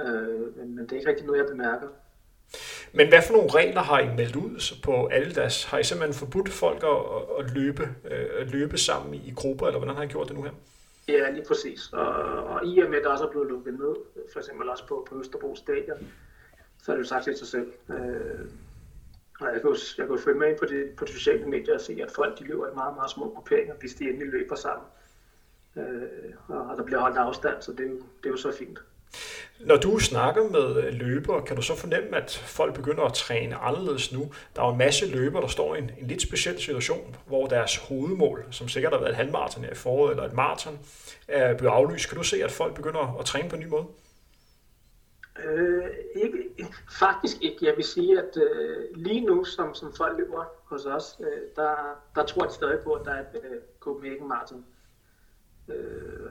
Øh, 0.00 0.56
men, 0.56 0.74
men 0.74 0.84
det 0.84 0.92
er 0.92 0.96
ikke 0.96 1.10
rigtig 1.10 1.26
noget, 1.26 1.38
jeg 1.38 1.46
bemærker. 1.46 1.88
Men 2.92 3.08
hvad 3.08 3.22
for 3.26 3.32
nogle 3.32 3.50
regler 3.50 3.80
har 3.80 4.00
I 4.00 4.16
meldt 4.16 4.36
ud 4.36 4.80
på 4.84 5.06
Aldas? 5.06 5.64
Har 5.64 5.78
I 5.78 5.84
simpelthen 5.84 6.18
forbudt 6.18 6.48
folk 6.48 6.82
at, 6.82 7.44
at, 7.44 7.50
løbe, 7.54 7.82
øh, 8.10 8.26
at 8.40 8.50
løbe 8.50 8.78
sammen 8.78 9.14
i 9.14 9.32
grupper, 9.36 9.66
eller 9.66 9.78
hvordan 9.78 9.96
har 9.96 10.02
I 10.02 10.06
gjort 10.06 10.28
det 10.28 10.36
nu 10.36 10.42
her? 10.42 10.50
Ja, 11.08 11.30
lige 11.30 11.44
præcis. 11.48 11.92
Og, 11.92 12.08
og 12.44 12.66
i 12.66 12.78
og 12.78 12.90
med, 12.90 12.98
at 12.98 13.04
der 13.04 13.10
også 13.10 13.26
er 13.26 13.30
blevet 13.30 13.48
lukket 13.48 13.74
ned, 13.74 13.94
for 14.32 14.38
eksempel 14.38 14.68
også 14.68 14.86
på, 14.86 15.06
på 15.10 15.20
Østerbro 15.20 15.56
Stadion, 15.56 15.98
så 16.82 16.92
er 16.92 16.96
det 16.96 17.02
jo 17.02 17.08
sagt 17.08 17.24
til 17.24 17.36
sig 17.36 17.46
selv. 17.46 17.72
Øh, 17.90 18.48
og 19.40 19.46
jeg 19.46 19.60
kan, 19.60 19.70
jo, 19.70 19.76
jeg 19.98 20.06
kan 20.06 20.16
jo 20.16 20.22
følge 20.22 20.38
med 20.38 20.58
på, 20.58 20.64
de, 20.64 20.88
på 20.96 21.04
de 21.04 21.12
sociale 21.12 21.46
medier 21.46 21.74
og 21.74 21.80
se, 21.80 21.98
at 22.02 22.10
folk 22.10 22.38
de 22.38 22.44
løber 22.44 22.70
i 22.70 22.74
meget, 22.74 22.94
meget 22.94 23.10
små 23.10 23.32
grupperinger, 23.34 23.74
hvis 23.74 23.94
de 23.94 24.04
endelig 24.04 24.28
løber 24.28 24.54
sammen. 24.54 24.86
Øh, 25.76 26.32
og 26.48 26.76
der 26.76 26.84
bliver 26.84 27.00
holdt 27.00 27.16
afstand, 27.16 27.62
så 27.62 27.72
det 27.72 27.80
er 27.80 27.90
jo, 27.90 27.96
det 27.96 28.26
er 28.26 28.30
jo 28.30 28.36
så 28.36 28.52
fint. 28.52 28.78
Når 29.60 29.76
du 29.76 29.98
snakker 29.98 30.48
med 30.50 30.92
løbere, 30.92 31.42
kan 31.42 31.56
du 31.56 31.62
så 31.62 31.76
fornemme, 31.76 32.16
at 32.16 32.42
folk 32.46 32.74
begynder 32.74 33.04
at 33.04 33.12
træne 33.12 33.56
anderledes 33.56 34.12
nu? 34.12 34.32
Der 34.56 34.62
er 34.62 34.66
jo 34.66 34.72
en 34.72 34.78
masse 34.78 35.06
løbere, 35.06 35.42
der 35.42 35.48
står 35.48 35.74
i 35.74 35.78
en, 35.78 35.90
en 36.00 36.06
lidt 36.06 36.22
speciel 36.22 36.60
situation, 36.60 37.16
hvor 37.26 37.46
deres 37.46 37.76
hovedmål, 37.76 38.44
som 38.50 38.68
sikkert 38.68 38.92
har 38.92 39.00
været 39.00 39.10
et 39.10 39.16
halvmarathon 39.16 39.64
her 39.64 39.70
i 39.70 39.74
foråret 39.74 40.10
eller 40.10 40.24
et 40.24 40.32
maraton, 40.32 40.78
er 41.28 41.54
blevet 41.54 41.72
aflyst. 41.72 42.08
Kan 42.08 42.18
du 42.18 42.24
se, 42.24 42.44
at 42.44 42.50
folk 42.50 42.74
begynder 42.74 43.16
at 43.18 43.24
træne 43.24 43.48
på 43.48 43.56
en 43.56 43.62
ny 43.62 43.66
måde? 43.66 43.86
Øh, 45.44 45.84
ikke, 46.14 46.44
faktisk 46.98 47.36
ikke. 47.42 47.66
Jeg 47.66 47.76
vil 47.76 47.84
sige, 47.84 48.18
at 48.18 48.36
øh, 48.36 48.84
lige 48.94 49.20
nu, 49.20 49.44
som, 49.44 49.74
som 49.74 49.94
folk 49.96 50.18
løber 50.18 50.44
hos 50.64 50.86
os, 50.86 51.20
øh, 51.20 51.42
der, 51.56 51.74
der 52.14 52.24
tror 52.24 52.44
jeg 52.44 52.52
stadig 52.52 52.78
på, 52.84 52.92
at 52.92 53.04
der 53.04 53.12
er 53.12 53.20
et 53.20 53.40
øh, 53.44 53.60
Copenhagen 53.80 54.28
Marathon. 54.28 54.58
Øh, 54.58 54.77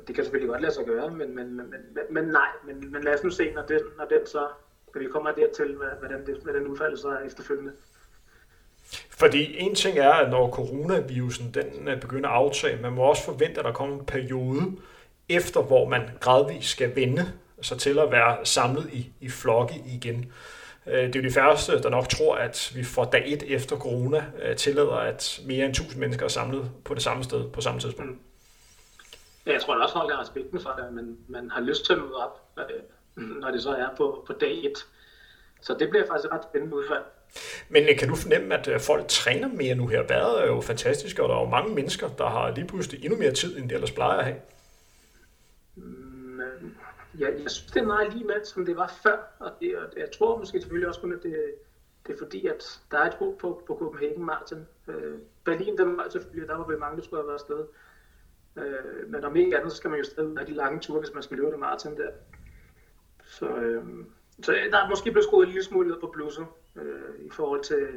det 0.07 0.15
kan 0.15 0.23
selvfølgelig 0.23 0.49
godt 0.49 0.61
lade 0.61 0.73
sig 0.73 0.85
gøre, 0.85 1.11
men, 1.11 1.35
men, 1.35 1.57
men, 1.57 1.65
men, 1.69 2.03
men 2.09 2.23
nej, 2.23 2.47
men, 2.65 2.91
men 2.91 3.03
lad 3.03 3.13
os 3.13 3.23
nu 3.23 3.29
se, 3.29 3.51
når 3.51 3.61
den, 3.61 3.79
når 3.97 4.05
den 4.05 4.27
så, 4.27 4.47
når 4.93 4.99
vi 5.01 5.07
kommer 5.07 5.31
dertil, 5.31 5.75
hvordan, 5.75 6.25
det, 6.25 6.37
hvordan 6.43 6.67
udfaldet 6.67 6.99
så 6.99 7.07
er 7.07 7.19
efterfølgende. 7.25 7.71
Fordi 9.09 9.57
en 9.57 9.75
ting 9.75 9.97
er, 9.97 10.11
at 10.11 10.29
når 10.29 10.51
coronavirusen 10.51 11.53
den 11.53 11.87
øh, 11.87 12.01
begynder 12.01 12.29
at 12.29 12.35
aftage, 12.35 12.81
man 12.81 12.93
må 12.93 13.01
også 13.01 13.23
forvente, 13.23 13.59
at 13.59 13.65
der 13.65 13.71
kommer 13.71 13.99
en 13.99 14.05
periode 14.05 14.61
efter, 15.29 15.61
hvor 15.61 15.89
man 15.89 16.01
gradvist 16.19 16.69
skal 16.69 16.95
vende 16.95 17.31
sig 17.61 17.77
til 17.77 17.99
at 17.99 18.11
være 18.11 18.45
samlet 18.45 18.89
i, 18.93 19.11
i 19.21 19.29
flokke 19.29 19.75
igen. 19.85 20.31
Øh, 20.87 20.93
det 20.93 21.15
er 21.15 21.19
jo 21.19 21.27
de 21.27 21.33
færreste, 21.33 21.81
der 21.81 21.89
nok 21.89 22.09
tror, 22.09 22.35
at 22.35 22.71
vi 22.75 22.83
får 22.83 23.05
dag 23.05 23.33
et 23.33 23.43
efter 23.47 23.75
corona 23.75 24.25
øh, 24.43 24.55
tillader, 24.55 24.95
at 24.95 25.41
mere 25.45 25.65
end 25.65 25.73
1000 25.73 25.99
mennesker 25.99 26.25
er 26.25 26.29
samlet 26.29 26.71
på 26.85 26.93
det 26.93 27.03
samme 27.03 27.23
sted 27.23 27.49
på 27.49 27.61
samme 27.61 27.79
tidspunkt. 27.79 28.19
Ja, 29.47 29.53
jeg 29.53 29.61
tror 29.61 29.75
at 29.75 29.81
også, 29.81 29.93
folk 29.93 30.11
har 30.11 30.21
respekten 30.21 30.59
for 30.59 30.69
det, 30.69 30.93
men 30.93 31.17
man 31.27 31.49
har 31.51 31.61
lyst 31.61 31.85
til 31.85 31.93
at 31.93 31.99
møde 31.99 32.15
op, 32.15 32.49
øh, 32.57 33.39
når 33.41 33.51
det 33.51 33.63
så 33.63 33.71
er 33.71 33.89
på, 33.97 34.23
på 34.27 34.33
dag 34.33 34.65
1. 34.65 34.71
Så 35.61 35.75
det 35.79 35.89
bliver 35.89 36.07
faktisk 36.07 36.25
et 36.25 36.31
ret 36.31 36.43
spændende 36.43 36.75
udfald. 36.75 37.03
Men 37.69 37.83
øh, 37.89 37.97
kan 37.97 38.07
du 38.07 38.15
fornemme, 38.15 38.55
at 38.55 38.67
øh, 38.67 38.79
folk 38.79 39.07
træner 39.07 39.47
mere 39.47 39.75
nu 39.75 39.87
her? 39.87 40.03
Været 40.03 40.43
er 40.43 40.47
jo 40.47 40.61
fantastisk, 40.61 41.19
og 41.19 41.29
der 41.29 41.35
er 41.35 41.39
jo 41.39 41.49
mange 41.49 41.75
mennesker, 41.75 42.07
der 42.09 42.29
har 42.29 42.51
lige 42.51 42.67
pludselig 42.67 43.05
endnu 43.05 43.19
mere 43.19 43.31
tid, 43.31 43.57
end 43.57 43.69
de 43.69 43.75
ellers 43.75 43.91
plejer 43.91 44.17
at 44.17 44.25
have. 44.25 44.37
Mm, 45.75 46.39
ja, 47.19 47.25
jeg 47.25 47.51
synes, 47.51 47.71
det 47.71 47.81
er 47.81 47.85
meget 47.85 48.13
lige 48.13 48.25
med, 48.25 48.45
som 48.45 48.65
det 48.65 48.77
var 48.77 48.93
før, 49.03 49.17
og 49.39 49.51
det, 49.59 49.77
og 49.77 49.83
jeg 49.97 50.11
tror 50.17 50.37
måske 50.37 50.61
selvfølgelig 50.61 50.87
også 50.87 51.01
kun, 51.01 51.13
at 51.13 51.23
det, 51.23 51.35
det 52.07 52.13
er 52.13 52.17
fordi, 52.17 52.47
at 52.47 52.79
der 52.91 52.97
er 52.97 53.07
et 53.07 53.13
håb 53.13 53.39
på, 53.39 53.63
på 53.67 53.75
Copenhagen 53.79 54.25
Marathon. 54.25 54.67
Berlin, 55.45 55.77
der 55.77 55.85
var 55.85 56.09
selvfølgelig, 56.09 56.47
der 56.49 56.57
var 56.57 56.67
vel 56.67 56.79
mange, 56.79 56.97
der 56.97 57.03
skulle 57.03 57.21
have 57.21 57.27
været 57.27 57.39
afsted. 57.39 57.65
Øh, 58.57 59.09
men 59.09 59.23
om 59.23 59.35
ikke 59.35 59.57
andet, 59.57 59.71
så 59.71 59.77
skal 59.77 59.89
man 59.89 59.99
jo 59.99 60.05
stadig 60.05 60.37
have 60.37 60.47
de 60.47 60.53
lange 60.53 60.79
ture, 60.79 60.99
hvis 60.99 61.13
man 61.13 61.23
skal 61.23 61.37
løbe 61.37 61.51
det 61.51 61.59
maraton 61.59 61.97
der. 61.97 62.09
Så, 63.23 63.47
øh, 63.47 63.83
så 64.43 64.53
øh, 64.53 64.71
der 64.71 64.77
er 64.77 64.89
måske 64.89 65.11
blevet 65.11 65.25
skruet 65.25 65.45
en 65.45 65.51
lille 65.51 65.63
smule 65.63 65.87
ned 65.87 65.99
på 65.99 66.07
blusset 66.13 66.45
øh, 66.75 67.25
i 67.25 67.29
forhold 67.29 67.63
til, 67.63 67.87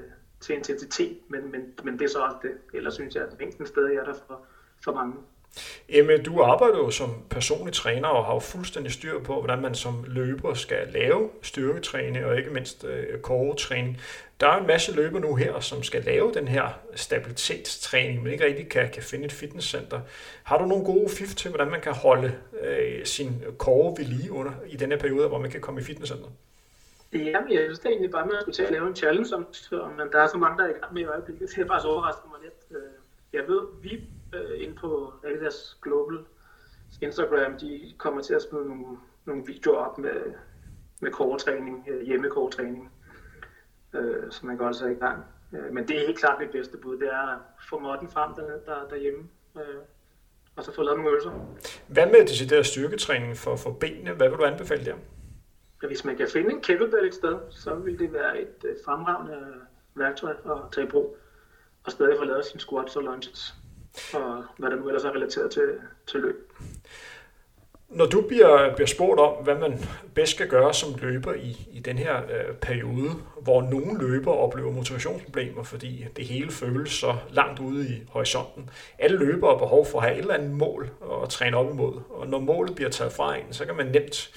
til 0.41 0.57
intensitet, 0.57 1.19
men, 1.29 1.53
men, 1.53 1.75
men 1.85 1.99
det 1.99 2.05
er 2.05 2.09
så 2.09 2.19
også 2.19 2.37
det. 2.43 2.53
Ellers 2.75 2.95
synes 2.95 3.15
jeg, 3.15 3.25
at 3.25 3.39
mængden 3.39 3.67
stadig 3.67 3.97
er 3.97 4.05
der 4.05 4.15
for, 4.15 4.47
for 4.85 4.93
mange. 4.93 5.15
Emma, 5.89 6.17
du 6.17 6.43
arbejder 6.43 6.79
jo 6.79 6.91
som 6.91 7.15
personlig 7.31 7.75
træner 7.75 8.09
og 8.09 8.25
har 8.25 8.35
jo 8.35 8.39
fuldstændig 8.39 8.93
styr 8.93 9.21
på, 9.21 9.35
hvordan 9.35 9.63
man 9.63 9.75
som 9.75 10.05
løber 10.07 10.55
skal 10.55 10.89
lave 10.93 11.31
styrketræning 11.43 12.25
og 12.25 12.39
ikke 12.39 12.51
mindst 12.51 12.85
øh, 12.85 13.21
koretræning. 13.21 14.01
Der 14.41 14.49
er 14.49 14.61
en 14.61 14.67
masse 14.67 14.95
løber 14.95 15.19
nu 15.19 15.35
her, 15.35 15.61
som 15.61 15.83
skal 15.83 16.05
lave 16.05 16.33
den 16.35 16.49
her 16.49 16.69
stabilitetstræning, 16.95 18.23
men 18.23 18.33
ikke 18.33 18.45
rigtig 18.45 18.69
kan, 18.69 18.91
kan 18.91 19.03
finde 19.03 19.25
et 19.25 19.33
fitnesscenter. 19.33 20.01
Har 20.43 20.59
du 20.59 20.65
nogle 20.67 20.85
gode 20.85 21.09
fif 21.09 21.35
til, 21.35 21.51
hvordan 21.51 21.71
man 21.71 21.81
kan 21.81 21.93
holde 21.93 22.33
øh, 22.63 23.05
sin 23.05 23.45
kåre 23.59 23.95
ved 23.99 24.05
lige 24.05 24.33
under 24.33 24.53
i 24.67 24.77
den 24.77 24.91
her 24.91 24.99
periode, 24.99 25.29
hvor 25.29 25.39
man 25.39 25.51
kan 25.51 25.61
komme 25.61 25.81
i 25.81 25.85
fitnesscenter? 25.85 26.29
Jamen, 27.13 27.53
jeg 27.53 27.61
synes 27.65 27.79
det 27.79 27.87
er 27.87 27.91
egentlig 27.91 28.11
bare, 28.11 28.23
at 28.23 28.29
man 28.29 28.37
skulle 28.41 28.55
til 28.55 28.63
at 28.63 28.73
lave 28.73 28.89
en 28.89 28.97
challenge, 28.97 29.37
men 29.71 30.07
der 30.13 30.21
er 30.23 30.27
så 30.27 30.39
mange, 30.39 30.59
der 30.59 30.65
er 30.65 30.69
i 30.69 30.79
gang 30.81 30.95
med 30.95 31.03
i 31.03 31.05
øjeblikket. 31.05 31.51
Det 31.51 31.59
er 31.59 31.65
bare 31.65 31.81
så 31.81 31.89
overrasket 31.89 32.25
mig 32.33 32.41
lidt. 32.43 32.61
Øh, 32.83 32.93
jeg 33.33 33.43
ved, 33.49 33.61
vi 33.83 34.01
øh, 34.35 34.63
inde 34.63 34.75
på 34.75 35.13
Adidas 35.25 35.79
Global 35.83 36.19
Instagram, 37.01 37.59
de 37.59 37.95
kommer 37.99 38.23
til 38.23 38.35
at 38.35 38.43
smide 38.43 38.69
nogle, 38.69 38.99
nogle 39.25 39.47
videoer 39.47 39.79
op 39.79 39.99
med, 39.99 40.35
med 41.01 41.11
core-træning, 41.13 41.89
øh, 41.89 42.07
hjemmecore-træning, 42.07 42.93
øh, 43.95 44.31
som 44.31 44.47
man 44.49 44.57
godt 44.57 44.77
så 44.77 44.87
i 44.87 44.95
gang. 44.95 45.25
Men 45.73 45.89
det 45.89 45.97
er 45.97 46.07
helt 46.07 46.19
klart 46.19 46.41
mit 46.41 46.51
bedste 46.51 46.79
bud, 46.79 46.99
det 46.99 47.09
er 47.09 47.35
at 47.35 47.39
få 47.69 47.79
modden 47.79 48.09
frem 48.09 48.35
der, 48.35 48.59
der, 48.67 48.89
derhjemme, 48.89 49.29
øh, 49.57 49.81
og 50.57 50.65
så 50.65 50.73
få 50.73 50.83
lavet 50.83 50.97
nogle 50.99 51.11
øvelser. 51.11 51.31
Hvad 51.89 52.07
med 52.07 52.27
decideret 52.27 52.67
styrketræning 52.67 53.37
for, 53.37 53.57
for 53.57 53.73
benene? 53.73 54.13
Hvad 54.13 54.29
vil 54.29 54.39
du 54.39 54.45
anbefale 54.45 54.85
der? 54.85 54.95
Hvis 55.87 56.05
man 56.05 56.17
kan 56.17 56.29
finde 56.29 56.51
en 56.51 56.61
kettlebell 56.61 57.07
et 57.07 57.15
sted, 57.15 57.39
så 57.51 57.75
vil 57.75 57.99
det 57.99 58.13
være 58.13 58.41
et 58.41 58.65
øh, 58.65 58.77
fremragende 58.85 59.55
værktøj 59.95 60.31
at 60.31 60.59
tage 60.73 60.87
i 60.87 60.91
brug, 60.91 61.17
og 61.85 61.93
stadig 61.93 62.19
få 62.19 62.25
lavet 62.25 62.45
sine 62.45 62.61
squats 62.61 62.97
og 62.97 63.03
lunges, 63.03 63.55
og 64.15 64.45
hvad 64.57 64.71
der 64.71 64.77
nu 64.77 64.89
ellers 64.89 65.05
er 65.05 65.15
relateret 65.15 65.51
til, 65.51 65.63
til 66.07 66.21
løb. 66.21 66.53
Når 67.89 68.07
du 68.07 68.21
bliver, 68.21 68.75
bliver 68.75 68.87
spurgt 68.87 69.21
om, 69.21 69.45
hvad 69.45 69.55
man 69.55 69.85
bedst 70.15 70.33
skal 70.33 70.49
gøre 70.49 70.75
som 70.75 70.95
løber 71.01 71.35
i, 71.35 71.69
i 71.73 71.79
den 71.79 71.99
her 71.99 72.17
øh, 72.17 72.55
periode, 72.63 73.11
hvor 73.43 73.63
nogle 73.63 73.99
løber 73.99 74.33
oplever 74.33 74.73
motivationsproblemer, 74.73 75.63
fordi 75.63 76.07
det 76.17 76.25
hele 76.25 76.51
føles 76.51 76.91
så 76.91 77.17
langt 77.31 77.61
ude 77.61 77.89
i 77.89 78.03
horisonten. 78.09 78.71
Alle 78.99 79.19
løbere 79.19 79.51
har 79.51 79.59
behov 79.59 79.87
for 79.87 79.99
at 79.99 80.05
have 80.05 80.17
et 80.17 80.21
eller 80.21 80.35
andet 80.35 80.51
mål 80.51 80.91
at 81.23 81.29
træne 81.29 81.57
op 81.57 81.71
imod, 81.71 82.01
og 82.11 82.27
når 82.27 82.39
målet 82.39 82.75
bliver 82.75 82.91
taget 82.91 83.13
fra 83.13 83.37
en, 83.37 83.53
så 83.53 83.65
kan 83.65 83.77
man 83.77 83.87
nemt 83.87 84.31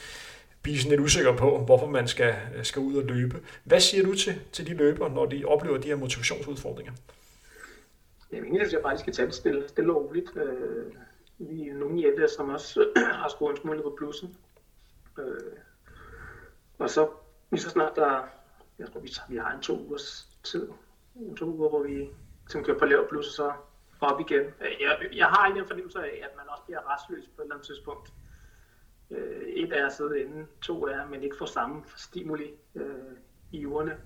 blive 0.62 0.78
sådan 0.78 0.90
lidt 0.90 1.02
usikker 1.02 1.36
på, 1.36 1.58
hvorfor 1.58 1.88
man 1.88 2.08
skal, 2.08 2.36
øh, 2.58 2.64
skal 2.64 2.80
ud 2.80 2.96
og 2.96 3.04
løbe. 3.04 3.38
Hvad 3.64 3.80
siger 3.80 4.04
du 4.04 4.16
til, 4.16 4.36
til 4.52 4.68
de 4.68 4.74
løbere, 4.74 5.10
når 5.10 5.26
de 5.26 5.46
oplever 5.46 5.78
de 5.78 5.88
her 5.88 5.96
motivationsudfordringer? 5.96 6.94
Jamen, 8.34 8.46
egentlig 8.46 8.62
synes 8.62 8.74
jeg 8.74 8.82
bare, 8.82 8.94
at 8.94 8.98
de 8.98 9.02
skal 9.02 9.14
tage 9.14 9.26
det 9.26 9.36
stille, 9.36 9.68
stille 9.68 9.94
og 9.94 10.04
roligt. 10.04 10.38
Øh, 10.38 10.94
vi 11.38 11.70
er 11.70 11.74
nogle 11.74 12.00
jætter, 12.00 12.28
som 12.28 12.50
også 12.50 12.88
har 13.22 13.30
skruet 13.30 13.52
en 13.52 13.62
smule 13.62 13.84
på 13.84 13.94
blussen. 13.98 14.38
Øh, 15.20 15.58
og 16.80 16.90
så, 16.90 17.10
lige 17.52 17.62
så 17.62 17.70
snart 17.70 17.96
der, 17.96 18.24
jeg 18.80 18.92
tror, 18.92 19.00
vi, 19.00 19.12
vi 19.30 19.38
har 19.38 19.52
en 19.54 19.62
to 19.62 19.86
ugers 19.86 20.38
tid, 20.44 20.70
en 21.16 21.36
to 21.36 21.46
uger, 21.46 21.70
hvor 21.70 21.84
vi 21.84 22.10
som 22.50 22.64
kører 22.64 22.80
på 22.80 22.86
lav 22.86 23.10
plus 23.10 23.28
og 23.28 23.34
så 23.34 23.54
op 24.02 24.20
igen. 24.20 24.42
Øh, 24.42 24.82
jeg, 24.82 25.10
jeg 25.14 25.26
har 25.26 25.44
egentlig 25.44 25.62
en 25.62 25.68
fornemmelse 25.68 26.00
af, 26.00 26.22
at 26.24 26.38
man 26.38 26.46
også 26.50 26.64
bliver 26.66 26.94
restløs 26.94 27.28
på 27.36 27.42
et 27.42 27.46
eller 27.46 27.56
andet 27.56 27.68
tidspunkt. 27.68 28.14
Øh, 29.12 29.42
et 29.48 29.74
er 29.74 29.86
at 29.86 29.94
sidde 29.94 30.22
inde, 30.22 30.48
to 30.62 30.88
er, 30.88 31.06
men 31.06 31.24
ikke 31.24 31.38
får 31.38 31.46
samme 31.46 31.84
stimuli 31.96 32.54
øh, 32.76 33.18
i 33.52 33.66
ugerne. 33.66 33.98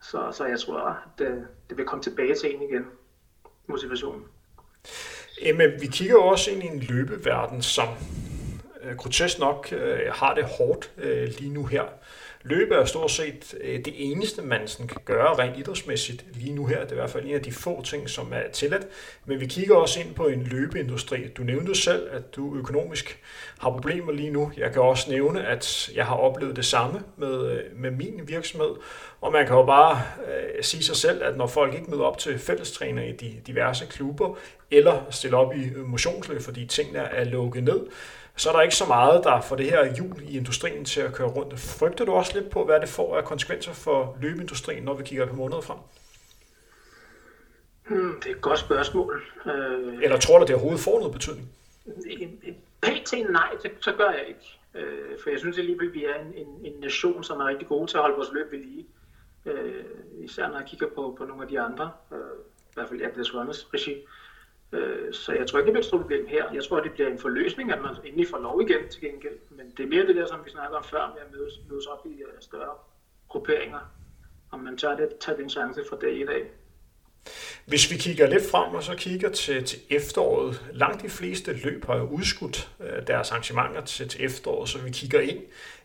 Så, 0.00 0.28
så 0.32 0.44
jeg 0.46 0.60
tror, 0.60 0.80
at 0.80 0.96
det, 1.18 1.48
det 1.68 1.76
vil 1.76 1.86
komme 1.86 2.02
tilbage 2.02 2.34
til 2.34 2.54
en 2.54 2.62
igen, 2.62 2.86
motivationen. 3.70 4.22
Jamen, 5.42 5.70
vi 5.80 5.86
kigger 5.86 6.14
jo 6.14 6.24
også 6.24 6.50
ind 6.50 6.62
i 6.62 6.66
en 6.66 6.80
løbeverden, 6.80 7.62
som 7.62 7.88
øh, 8.82 8.96
grotesk 8.96 9.38
nok 9.38 9.68
øh, 9.72 9.98
har 10.12 10.34
det 10.34 10.44
hårdt 10.44 10.90
øh, 10.98 11.28
lige 11.38 11.52
nu 11.52 11.66
her. 11.66 11.84
Løbe 12.42 12.74
er 12.74 12.84
stort 12.84 13.10
set 13.10 13.54
øh, 13.60 13.84
det 13.84 13.94
eneste, 13.96 14.42
man 14.42 14.68
sådan 14.68 14.86
kan 14.86 15.00
gøre 15.04 15.34
rent 15.38 15.58
idrætsmæssigt 15.58 16.24
lige 16.34 16.54
nu 16.54 16.66
her. 16.66 16.80
Det 16.80 16.88
er 16.88 16.92
i 16.92 16.94
hvert 16.94 17.10
fald 17.10 17.24
en 17.24 17.34
af 17.34 17.42
de 17.42 17.52
få 17.52 17.82
ting, 17.82 18.10
som 18.10 18.32
er 18.32 18.50
tilladt. 18.52 18.86
Men 19.24 19.40
vi 19.40 19.46
kigger 19.46 19.76
også 19.76 20.00
ind 20.00 20.14
på 20.14 20.26
en 20.26 20.42
løbeindustri. 20.42 21.28
Du 21.28 21.42
nævnte 21.42 21.74
selv, 21.74 22.08
at 22.10 22.36
du 22.36 22.56
økonomisk 22.56 23.18
har 23.58 23.70
problemer 23.70 24.12
lige 24.12 24.30
nu. 24.30 24.52
Jeg 24.56 24.72
kan 24.72 24.82
også 24.82 25.10
nævne, 25.10 25.46
at 25.46 25.90
jeg 25.94 26.06
har 26.06 26.14
oplevet 26.14 26.56
det 26.56 26.64
samme 26.64 27.02
med, 27.16 27.50
øh, 27.50 27.60
med 27.76 27.90
min 27.90 28.20
virksomhed. 28.24 28.70
Og 29.20 29.32
man 29.32 29.46
kan 29.46 29.56
jo 29.56 29.64
bare 29.64 30.02
øh, 30.26 30.64
sige 30.64 30.82
sig 30.82 30.96
selv, 30.96 31.22
at 31.22 31.36
når 31.36 31.46
folk 31.46 31.74
ikke 31.74 31.90
møder 31.90 32.02
op 32.04 32.18
til 32.18 32.38
fællestræner 32.38 33.02
i 33.02 33.12
de 33.12 33.36
diverse 33.46 33.86
klubber, 33.86 34.36
eller 34.70 35.02
stiller 35.10 35.38
op 35.38 35.54
i 35.56 35.70
motionsløb, 35.76 36.40
fordi 36.40 36.66
tingene 36.66 36.98
er 36.98 37.24
lukket 37.24 37.64
ned, 37.64 37.80
så 38.40 38.48
er 38.48 38.52
der 38.52 38.60
ikke 38.60 38.74
så 38.74 38.86
meget, 38.86 39.24
der 39.24 39.40
får 39.40 39.56
det 39.56 39.70
her 39.70 39.94
hjul 39.94 40.22
i 40.22 40.36
industrien 40.36 40.84
til 40.84 41.00
at 41.00 41.12
køre 41.14 41.28
rundt. 41.28 41.60
Frygter 41.60 42.04
du 42.04 42.12
også 42.12 42.40
lidt 42.40 42.50
på, 42.50 42.64
hvad 42.64 42.80
det 42.80 42.88
får 42.88 43.16
af 43.16 43.24
konsekvenser 43.24 43.72
for 43.72 44.16
løbeindustrien, 44.20 44.82
når 44.82 44.94
vi 44.94 45.04
kigger 45.04 45.26
på 45.26 45.34
måneder 45.34 45.60
frem? 45.60 45.78
Hmm, 47.88 48.20
det 48.20 48.30
er 48.30 48.34
et 48.34 48.40
godt 48.40 48.58
spørgsmål. 48.58 49.22
Øh, 49.46 50.02
Eller 50.02 50.18
tror 50.18 50.38
du, 50.38 50.44
det 50.44 50.54
overhovedet 50.54 50.80
får 50.80 50.98
noget 50.98 51.12
betydning? 51.12 51.48
PT 52.82 53.12
nej, 53.30 53.50
det, 53.62 53.70
så 53.80 53.92
gør 53.92 54.10
jeg 54.10 54.24
ikke. 54.28 54.58
Øh, 54.74 55.18
for 55.22 55.30
jeg 55.30 55.38
synes 55.38 55.58
alligevel, 55.58 55.94
vi 55.94 56.04
er 56.04 56.14
en, 56.14 56.34
en, 56.34 56.72
en 56.72 56.80
nation, 56.80 57.24
som 57.24 57.40
er 57.40 57.46
rigtig 57.46 57.68
gode 57.68 57.86
til 57.86 57.96
at 57.96 58.02
holde 58.02 58.16
vores 58.16 58.32
løb 58.32 58.52
ved 58.52 58.58
lige. 58.58 58.86
Øh, 59.46 59.84
især 60.18 60.48
når 60.48 60.58
jeg 60.58 60.66
kigger 60.68 60.86
på, 60.94 61.14
på 61.18 61.24
nogle 61.24 61.42
af 61.42 61.48
de 61.48 61.60
andre, 61.60 61.90
øh, 62.12 62.18
i 62.70 62.74
hvert 62.74 62.88
fald 62.88 63.02
Atlas 63.02 63.34
Runners 63.34 63.74
regi. 63.74 63.92
Øh, 63.92 64.19
Øh, 64.72 65.14
så 65.14 65.32
jeg 65.32 65.46
tror 65.46 65.58
ikke, 65.58 65.66
det 65.66 65.72
bliver 65.72 65.82
et 65.82 65.86
stort 65.86 66.00
problem 66.00 66.26
her. 66.26 66.44
Jeg 66.54 66.64
tror, 66.64 66.80
det 66.80 66.92
bliver 66.92 67.10
en 67.10 67.18
forløsning, 67.18 67.72
at 67.72 67.82
man 67.82 67.94
endelig 68.04 68.28
får 68.28 68.38
lov 68.38 68.60
igen 68.60 68.88
til 68.90 69.00
gengæld. 69.00 69.38
Men 69.50 69.66
det 69.76 69.82
er 69.84 69.88
mere 69.88 70.06
det 70.06 70.16
der, 70.16 70.26
som 70.26 70.40
vi 70.44 70.50
snakker 70.50 70.76
om 70.76 70.84
før, 70.84 71.12
med 71.14 71.22
at 71.26 71.32
mødes, 71.32 71.54
mødes 71.70 71.86
op 71.86 72.06
i 72.06 72.22
uh, 72.22 72.40
større 72.40 72.74
grupperinger. 73.28 73.80
Om 74.50 74.60
man 74.60 74.76
tør 74.76 74.96
det, 74.96 75.08
tager 75.20 75.38
den 75.38 75.50
chance 75.50 75.80
fra 75.90 75.96
dag 75.96 76.20
i 76.20 76.26
dag. 76.26 76.42
Hvis 77.66 77.90
vi 77.90 77.96
kigger 77.96 78.26
lidt 78.26 78.50
frem 78.50 78.74
og 78.74 78.82
så 78.82 78.94
kigger 78.94 79.30
til, 79.30 79.64
til 79.64 79.78
efteråret, 79.90 80.64
langt 80.72 81.02
de 81.02 81.08
fleste 81.08 81.52
løb 81.52 81.84
har 81.84 81.96
jo 81.96 82.04
udskudt 82.04 82.70
øh, 82.80 83.06
deres 83.06 83.30
arrangementer 83.30 83.80
til, 83.80 84.08
til 84.08 84.24
efteråret, 84.24 84.68
så 84.68 84.78
vi 84.78 84.90
kigger 84.90 85.20
ind 85.20 85.38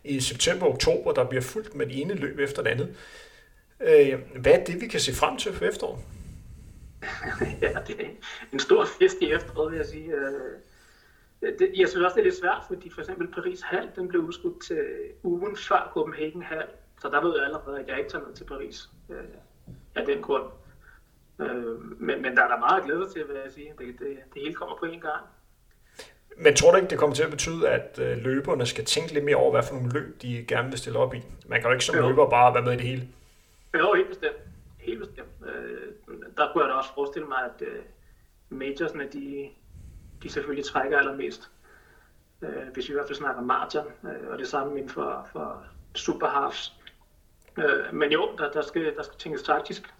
i 0.03 0.19
september 0.19 0.65
og 0.65 0.71
oktober, 0.71 1.11
der 1.11 1.23
bliver 1.23 1.41
fuldt 1.41 1.75
med 1.75 1.85
det 1.85 2.01
ene 2.01 2.13
løb 2.13 2.39
efter 2.39 2.63
det 2.63 2.69
andet. 2.69 2.95
Øh, 3.81 4.19
hvad 4.41 4.51
er 4.51 4.63
det, 4.63 4.81
vi 4.81 4.87
kan 4.87 4.99
se 4.99 5.13
frem 5.13 5.37
til 5.37 5.53
for 5.53 5.65
efteråret? 5.65 5.99
ja, 7.61 7.79
det 7.87 8.01
er 8.01 8.09
en 8.53 8.59
stor 8.59 8.85
fest 8.85 9.17
i 9.21 9.31
efteråret, 9.31 9.71
vil 9.71 9.77
jeg 9.77 9.85
sige. 9.85 10.11
Øh, 10.11 10.59
det, 11.59 11.71
jeg 11.75 11.89
synes 11.89 12.05
også, 12.05 12.15
det 12.15 12.21
er 12.21 12.23
lidt 12.23 12.39
svært, 12.39 12.63
fordi 12.67 12.89
for 12.89 13.01
eksempel 13.01 13.27
Paris 13.27 13.61
Hal, 13.61 13.89
den 13.95 14.07
blev 14.07 14.21
udskudt 14.21 14.61
til 14.63 14.85
ugen 15.23 15.57
før 15.57 15.91
Copenhagen 15.93 16.41
Hal. 16.41 16.67
Så 17.01 17.09
der 17.09 17.21
ved 17.21 17.35
jeg 17.35 17.45
allerede, 17.45 17.79
at 17.79 17.87
jeg 17.87 17.97
ikke 17.97 18.09
tager 18.09 18.27
ned 18.27 18.35
til 18.35 18.43
Paris 18.43 18.89
øh, 19.09 19.17
af 19.95 20.05
den 20.05 20.21
grund. 20.21 20.43
Øh, 21.41 22.01
men, 22.01 22.21
men 22.21 22.37
der 22.37 22.43
er 22.43 22.47
der 22.47 22.59
meget 22.59 22.79
at 22.79 22.85
glæde 22.85 23.09
til, 23.13 23.27
vil 23.27 23.35
jeg 23.43 23.51
sige. 23.51 23.73
Det, 23.77 23.87
det, 23.99 24.17
det 24.33 24.41
hele 24.41 24.53
kommer 24.53 24.77
på 24.77 24.85
en 24.85 25.01
gang. 25.01 25.21
Men 26.37 26.55
tror 26.55 26.71
du 26.71 26.77
ikke, 26.77 26.89
det 26.89 26.97
kommer 26.97 27.15
til 27.15 27.23
at 27.23 27.29
betyde, 27.29 27.69
at 27.69 27.97
løberne 27.97 28.65
skal 28.65 28.85
tænke 28.85 29.13
lidt 29.13 29.25
mere 29.25 29.35
over, 29.35 29.51
hvad 29.51 29.63
for 29.63 29.75
nogle 29.75 29.93
løb 29.93 30.21
de 30.21 30.45
gerne 30.47 30.69
vil 30.69 30.79
stille 30.79 30.99
op 30.99 31.13
i? 31.13 31.23
Man 31.45 31.61
kan 31.61 31.69
jo 31.69 31.73
ikke 31.73 31.85
som 31.85 31.95
jo. 31.95 32.07
løber 32.07 32.29
bare 32.29 32.53
være 32.53 32.63
med 32.63 32.73
i 32.73 32.75
det 32.75 32.85
hele. 32.85 33.07
Jo, 33.77 33.93
helt 33.93 34.07
bestemt. 34.07 34.35
Helt 34.79 34.99
bestemt. 34.99 35.27
Der 36.37 36.51
kunne 36.51 36.63
jeg 36.63 36.69
da 36.69 36.75
også 36.75 36.93
forestille 36.93 37.27
mig, 37.27 37.37
at 37.45 37.67
øh, 37.67 37.83
majorsne, 38.49 39.07
de, 39.13 39.49
de 40.23 40.29
selvfølgelig 40.29 40.65
trækker 40.65 40.97
allermest. 40.97 41.49
Øh, 42.41 42.67
hvis 42.73 42.87
vi 42.87 42.93
i 42.93 42.95
hvert 42.95 43.07
fald 43.07 43.17
snakker 43.17 43.41
maraton, 43.41 43.85
øh, 44.03 44.29
og 44.31 44.39
det 44.39 44.47
samme 44.47 44.77
inden 44.77 44.89
for, 44.89 45.27
for 45.31 45.63
superhalves. 45.95 46.73
Øh, 47.57 47.93
men 47.93 48.11
jo, 48.11 48.29
der, 48.37 48.51
der, 48.51 48.61
skal, 48.61 48.95
der 48.95 49.03
skal 49.03 49.17
tænkes 49.17 49.43
taktisk 49.43 49.93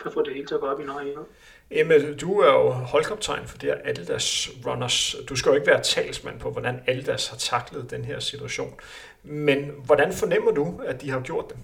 for 0.00 0.08
at 0.08 0.14
få 0.14 0.22
det 0.22 0.34
hele 0.34 0.46
til 0.46 0.54
at 0.54 0.60
gå 0.60 0.66
op 0.66 0.80
i 0.80 0.84
noget. 0.84 1.26
Jamen, 1.70 2.18
du 2.18 2.40
er 2.40 2.52
jo 2.52 2.70
holdkaptajn 2.70 3.46
for 3.46 3.58
det 3.58 3.68
her 3.68 3.78
Adidas 3.84 4.48
Runners. 4.66 5.16
Du 5.28 5.36
skal 5.36 5.50
jo 5.50 5.54
ikke 5.54 5.66
være 5.66 5.82
talsmand 5.82 6.40
på, 6.40 6.50
hvordan 6.50 6.82
Adidas 6.86 7.28
har 7.28 7.36
taklet 7.36 7.90
den 7.90 8.04
her 8.04 8.20
situation. 8.20 8.74
Men 9.22 9.70
hvordan 9.84 10.12
fornemmer 10.12 10.50
du, 10.50 10.80
at 10.86 11.00
de 11.00 11.10
har 11.10 11.20
gjort 11.20 11.48
det? 11.48 11.56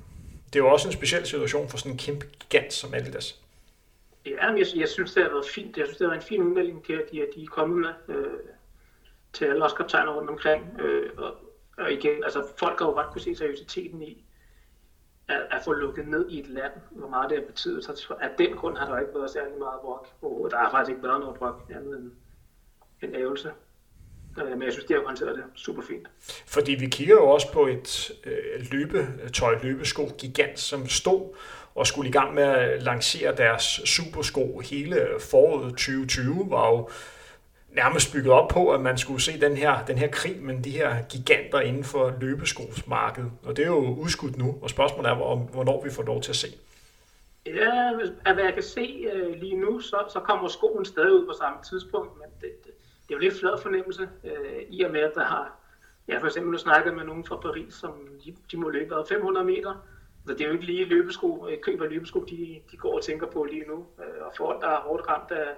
Det 0.46 0.58
er 0.58 0.64
jo 0.64 0.72
også 0.72 0.88
en 0.88 0.92
speciel 0.92 1.26
situation 1.26 1.68
for 1.68 1.78
sådan 1.78 1.92
en 1.92 1.98
kæmpe 1.98 2.26
gigant 2.40 2.72
som 2.72 2.94
Adidas. 2.94 3.40
Ja, 4.26 4.46
jeg, 4.46 4.66
jeg 4.76 4.88
synes, 4.88 5.14
det 5.14 5.22
har 5.22 5.30
været 5.30 5.46
fint. 5.46 5.76
Jeg 5.76 5.86
synes, 5.86 5.98
det 5.98 6.04
har 6.04 6.10
været 6.10 6.22
en 6.22 6.28
fin 6.28 6.42
udmelding, 6.42 6.86
det, 6.86 7.04
de, 7.12 7.26
de 7.34 7.42
er 7.42 7.46
kommet 7.46 7.94
med 8.08 8.16
øh, 8.16 8.32
til 9.32 9.44
alle 9.44 9.64
Oscar-tegner 9.64 10.12
rundt 10.12 10.30
omkring. 10.30 10.80
Øh, 10.80 11.10
og, 11.16 11.34
og 11.78 11.92
igen, 11.92 12.24
altså 12.24 12.44
folk 12.58 12.78
har 12.78 12.86
jo 12.86 12.98
ret 12.98 13.12
kunne 13.12 13.20
se 13.20 13.34
seriøsiteten 13.34 14.02
i 14.02 14.26
at, 15.28 15.40
at 15.50 15.62
få 15.64 15.72
lukket 15.72 16.08
ned 16.08 16.30
i 16.30 16.40
et 16.40 16.48
land, 16.48 16.72
hvor 16.90 17.08
meget 17.08 17.30
det 17.30 17.38
har 17.38 17.46
betydet. 17.46 17.84
Så 17.84 18.14
af 18.20 18.30
den 18.38 18.56
grund 18.56 18.76
har 18.76 18.86
der 18.86 18.98
ikke 18.98 19.14
været 19.14 19.30
særlig 19.30 19.58
meget 19.58 19.80
brok. 19.80 20.08
Og 20.22 20.48
der 20.50 20.58
har 20.58 20.70
faktisk 20.70 20.90
ikke 20.90 21.02
været 21.02 21.20
noget 21.20 21.36
brok 21.36 21.70
andet 21.70 21.98
end 21.98 22.10
en 23.02 23.14
ævelse. 23.14 23.52
Øh, 24.42 24.50
men 24.50 24.62
jeg 24.62 24.72
synes, 24.72 24.86
de 24.86 24.94
har 24.94 25.00
håndteret 25.06 25.36
det 25.36 25.44
super 25.54 25.82
fint. 25.82 26.08
Fordi 26.46 26.74
vi 26.74 26.86
kigger 26.86 27.14
jo 27.14 27.28
også 27.28 27.52
på 27.52 27.66
et 27.66 28.10
øh, 28.24 28.66
løbetøj, 28.72 29.58
løbesko 29.62 30.10
gigant, 30.18 30.58
som 30.58 30.86
stod 30.86 31.34
og 31.76 31.86
skulle 31.86 32.08
i 32.08 32.12
gang 32.12 32.34
med 32.34 32.42
at 32.42 32.82
lancere 32.82 33.36
deres 33.36 33.62
supersko 33.84 34.60
hele 34.60 35.08
foråret 35.30 35.70
2020, 35.70 36.50
var 36.50 36.68
jo 36.68 36.88
nærmest 37.70 38.12
bygget 38.12 38.32
op 38.32 38.48
på, 38.48 38.70
at 38.70 38.80
man 38.80 38.98
skulle 38.98 39.22
se 39.22 39.40
den 39.40 39.56
her, 39.56 39.84
den 39.84 39.98
her 39.98 40.08
krig 40.08 40.42
med 40.42 40.62
de 40.62 40.70
her 40.70 41.02
giganter 41.02 41.60
inden 41.60 41.84
for 41.84 42.14
løbeskosmarkedet. 42.20 43.30
Og 43.44 43.56
det 43.56 43.62
er 43.62 43.66
jo 43.66 43.94
udskudt 43.94 44.36
nu, 44.36 44.58
og 44.62 44.70
spørgsmålet 44.70 45.10
er, 45.10 45.14
hvornår 45.52 45.84
vi 45.84 45.90
får 45.90 46.02
lov 46.02 46.22
til 46.22 46.32
at 46.32 46.36
se. 46.36 46.48
Ja, 47.46 47.92
af 48.24 48.34
hvad 48.34 48.44
jeg 48.44 48.54
kan 48.54 48.62
se 48.62 49.06
øh, 49.12 49.40
lige 49.40 49.56
nu, 49.56 49.80
så, 49.80 49.96
så 50.12 50.20
kommer 50.20 50.48
skoen 50.48 50.84
stadig 50.84 51.12
ud 51.12 51.26
på 51.26 51.32
samme 51.40 51.58
tidspunkt, 51.70 52.18
men 52.18 52.28
det, 52.40 52.64
det, 52.64 52.72
det 53.08 53.14
er 53.14 53.16
jo 53.16 53.18
lidt 53.18 53.40
flad 53.40 53.62
fornemmelse, 53.62 54.08
øh, 54.24 54.62
i 54.68 54.82
og 54.82 54.90
med, 54.90 55.00
at 55.00 55.12
der 55.14 55.24
har 55.24 55.56
Ja, 56.08 56.18
for 56.18 56.26
eksempel 56.26 56.52
nu 56.52 56.92
med 56.94 57.04
nogen 57.04 57.24
fra 57.24 57.36
Paris, 57.36 57.74
som 57.74 57.92
de, 58.24 58.36
de 58.50 58.56
må 58.56 58.68
løbe 58.68 58.94
500 59.08 59.46
meter. 59.46 59.86
Så 60.26 60.32
det 60.32 60.40
er 60.40 60.46
jo 60.46 60.52
ikke 60.52 60.66
lige 60.66 60.84
løbesko, 60.84 61.48
øh, 61.50 61.60
køb 61.60 61.82
af 61.82 61.90
løbesko, 61.90 62.24
de, 62.24 62.60
de 62.70 62.76
går 62.76 62.96
og 62.96 63.02
tænker 63.02 63.26
på 63.26 63.44
lige 63.44 63.64
nu. 63.68 63.86
Øh, 63.98 64.26
og 64.26 64.32
folk, 64.36 64.62
der 64.62 64.68
er 64.68 64.80
hårdt 64.80 65.08
ramt 65.08 65.30
af 65.30 65.48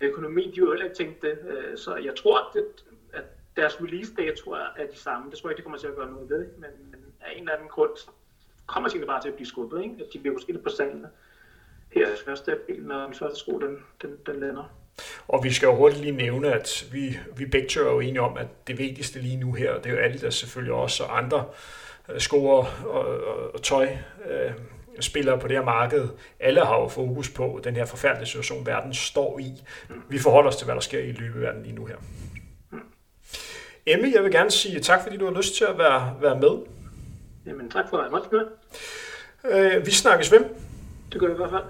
økonomi, 0.00 0.50
de 0.50 0.60
har 0.60 0.66
jo 0.66 0.72
heller 0.72 0.84
ikke 0.84 0.96
tænkt 0.96 1.22
det. 1.22 1.38
Øh, 1.48 1.78
så 1.78 1.96
jeg 1.96 2.16
tror, 2.16 2.38
at, 2.38 2.84
at 3.12 3.24
deres 3.56 3.80
release 3.82 4.14
dato 4.14 4.50
er 4.50 4.86
de 4.92 4.98
samme. 4.98 5.30
Det 5.30 5.38
tror 5.38 5.48
jeg 5.48 5.52
ikke, 5.52 5.56
det 5.56 5.64
kommer 5.64 5.78
til 5.78 5.86
at 5.86 5.96
gøre 5.96 6.10
noget 6.12 6.30
ved. 6.30 6.46
Men, 6.58 6.70
men 6.90 7.00
af 7.20 7.32
en 7.32 7.38
eller 7.38 7.52
anden 7.52 7.68
grund, 7.68 8.10
kommer 8.66 8.88
tingene 8.88 9.06
bare 9.06 9.22
til 9.22 9.28
at 9.28 9.34
blive 9.34 9.46
skubbet. 9.46 9.82
Ikke? 9.82 9.94
At 10.00 10.12
de 10.12 10.18
bliver 10.18 10.32
måske 10.32 10.52
lidt 10.52 10.64
på 10.64 10.70
sandene 10.70 11.08
her 11.92 12.08
i 12.08 12.16
første 12.24 12.52
april, 12.52 12.82
når 12.82 13.04
den 13.04 13.14
første 13.14 13.38
sko 13.38 13.58
den, 13.58 13.78
den, 14.02 14.16
den 14.26 14.40
lander. 14.40 14.64
Og 15.28 15.44
vi 15.44 15.52
skal 15.52 15.66
jo 15.66 15.74
hurtigt 15.74 16.02
lige 16.02 16.16
nævne, 16.16 16.52
at 16.52 16.88
vi, 16.92 17.18
vi 17.36 17.46
begge 17.46 17.80
er 17.80 17.92
jo 17.92 18.00
enige 18.00 18.20
om, 18.20 18.36
at 18.36 18.46
det 18.66 18.78
vigtigste 18.78 19.20
lige 19.20 19.36
nu 19.36 19.52
her, 19.52 19.74
det 19.76 19.86
er 19.86 19.90
jo 19.90 19.96
alle, 19.96 20.18
der 20.18 20.30
selvfølgelig 20.30 20.74
også 20.74 21.04
og 21.04 21.18
andre 21.18 21.44
sko 22.18 22.46
og, 22.46 22.68
og, 22.86 23.06
og 23.54 23.62
tøj, 23.62 23.88
øh, 24.30 24.52
spillere 25.00 25.38
på 25.38 25.48
det 25.48 25.56
her 25.56 25.64
marked. 25.64 26.08
Alle 26.40 26.60
har 26.60 26.80
jo 26.80 26.88
fokus 26.88 27.30
på 27.30 27.60
den 27.64 27.76
her 27.76 27.84
forfærdelige 27.84 28.26
situation, 28.26 28.66
verden 28.66 28.94
står 28.94 29.38
i. 29.38 29.62
Vi 30.08 30.18
forholder 30.18 30.50
os 30.50 30.56
til, 30.56 30.64
hvad 30.64 30.74
der 30.74 30.80
sker 30.80 30.98
i 30.98 31.12
løbeverdenen 31.12 31.62
lige 31.64 31.74
nu 31.74 31.86
her. 31.86 31.96
Emmy, 33.86 34.14
jeg 34.14 34.24
vil 34.24 34.32
gerne 34.32 34.50
sige 34.50 34.80
tak, 34.80 35.02
fordi 35.02 35.16
du 35.16 35.24
har 35.24 35.32
lyst 35.32 35.56
til 35.56 35.64
at 35.64 35.78
være, 35.78 36.16
være 36.20 36.38
med. 36.38 36.58
Jamen, 37.46 37.70
tak 37.70 37.84
for 37.90 37.96
at 37.96 38.12
jeg 38.12 38.20
med. 38.32 38.46
Øh, 39.44 39.86
vi 39.86 39.90
snakkes 39.90 40.32
ved. 40.32 40.44
Det 41.12 41.20
gør 41.20 41.26
vi 41.26 41.32
i 41.32 41.36
hvert 41.36 41.50
fald. 41.50 41.64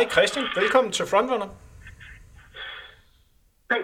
Hej 0.00 0.08
Christian, 0.08 0.46
velkommen 0.54 0.92
til 0.92 1.06
Frontrunner. 1.06 1.48
Tak 3.70 3.80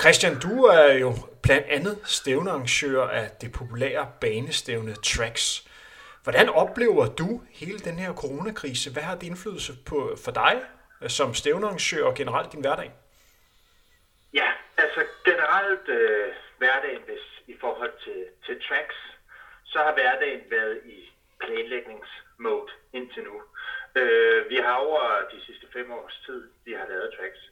Christian, 0.00 0.38
du 0.40 0.64
er 0.64 0.92
jo 0.92 1.12
blandt 1.42 1.66
andet 1.66 1.98
stævnearrangør 2.04 3.02
af 3.02 3.30
det 3.40 3.52
populære 3.52 4.12
banestævne 4.20 4.94
Tracks. 4.94 5.68
Hvordan 6.22 6.48
oplever 6.48 7.06
du 7.06 7.42
hele 7.50 7.78
den 7.78 7.98
her 7.98 8.14
coronakrise? 8.14 8.92
Hvad 8.92 9.02
har 9.02 9.14
det 9.14 9.26
indflydelse 9.26 9.72
på 9.86 10.16
for 10.24 10.32
dig 10.32 10.62
som 11.08 11.34
stævnearrangør 11.34 12.04
og 12.04 12.14
generelt 12.14 12.52
din 12.52 12.60
hverdag? 12.60 12.92
Ja, 14.34 14.48
altså 14.76 15.00
generelt 15.24 15.88
øh, 15.88 16.32
hverdagen, 16.58 17.02
hvis 17.06 17.24
i 17.46 17.56
forhold 17.60 17.92
til, 18.04 18.24
til 18.46 18.62
Tracks, 18.68 18.96
så 19.64 19.78
har 19.78 19.92
hverdagen 19.92 20.40
været 20.50 20.80
i 20.84 21.12
planlægningsmode 21.40 22.70
indtil 22.92 23.22
nu. 23.22 23.42
Øh, 24.00 24.48
vi 24.48 24.56
har 24.56 24.74
over 24.74 25.02
de 25.32 25.40
sidste 25.46 25.66
fem 25.72 25.90
års 25.90 26.22
tid, 26.26 26.48
vi 26.64 26.72
har 26.72 26.86
lavet 26.86 27.10
tracks, 27.16 27.42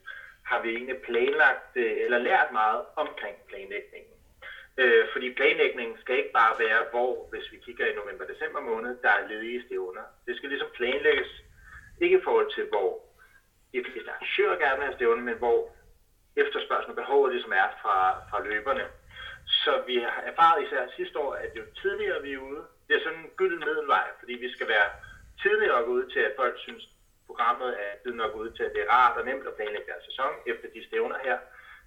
har 0.45 0.59
vi 0.63 0.69
egentlig 0.69 0.97
planlagt 0.97 1.77
øh, 1.77 1.97
eller 2.05 2.19
lært 2.19 2.51
meget 2.53 2.83
omkring 2.97 3.37
planlægningen. 3.49 4.15
Øh, 4.79 5.07
fordi 5.13 5.35
planlægningen 5.35 5.97
skal 6.01 6.17
ikke 6.17 6.33
bare 6.33 6.59
være, 6.59 6.85
hvor, 6.91 7.29
hvis 7.31 7.53
vi 7.53 7.57
kigger 7.57 7.87
i 7.87 7.95
november-december 7.95 8.61
måned, 8.61 8.97
der 9.03 9.09
er 9.09 9.29
ledige 9.29 9.63
stævner. 9.67 10.05
Det 10.27 10.37
skal 10.37 10.49
ligesom 10.49 10.69
planlægges, 10.75 11.31
ikke 12.01 12.19
i 12.19 12.25
forhold 12.25 12.51
til, 12.55 12.65
hvor 12.69 12.91
de 13.73 13.85
fleste 13.85 14.11
arrangører 14.11 14.57
gerne 14.57 14.77
vil 14.77 14.85
have 14.85 14.95
stævner, 14.99 15.23
men 15.23 15.35
hvor 15.35 15.59
efterspørgselen 16.37 16.99
og 16.99 17.03
behovet 17.03 17.33
ligesom 17.33 17.53
er 17.53 17.69
fra, 17.83 17.97
fra 18.31 18.43
løberne. 18.49 18.85
Så 19.47 19.83
vi 19.87 19.97
har 19.97 20.23
erfaret 20.31 20.63
især 20.63 20.83
sidste 20.97 21.19
år, 21.19 21.33
at 21.35 21.51
jo 21.57 21.63
tidligere 21.83 22.23
vi 22.23 22.33
er 22.33 22.39
ude, 22.39 22.63
det 22.89 22.97
er 22.97 23.03
sådan 23.03 23.19
en 23.19 23.31
gylden 23.37 23.63
middelvej, 23.69 24.07
fordi 24.19 24.33
vi 24.33 24.53
skal 24.53 24.69
være 24.69 24.89
tidligere 25.43 25.77
nok 25.77 25.87
ud 25.87 26.05
til, 26.05 26.21
at 26.21 26.33
folk 26.37 26.55
synes, 26.59 26.89
programmet 27.27 27.69
er 27.69 27.95
tidligt 28.03 28.23
nok 28.25 28.35
ud 28.35 28.51
til, 28.51 28.63
at 28.63 28.73
det 28.73 28.81
er 28.83 28.93
rart 28.97 29.17
og 29.17 29.25
nemt 29.25 29.47
at 29.47 29.55
planlægge 29.55 29.87
deres 29.87 30.05
sæson 30.05 30.33
efter 30.47 30.69
de 30.75 30.87
stævner 30.87 31.19
her. 31.19 31.37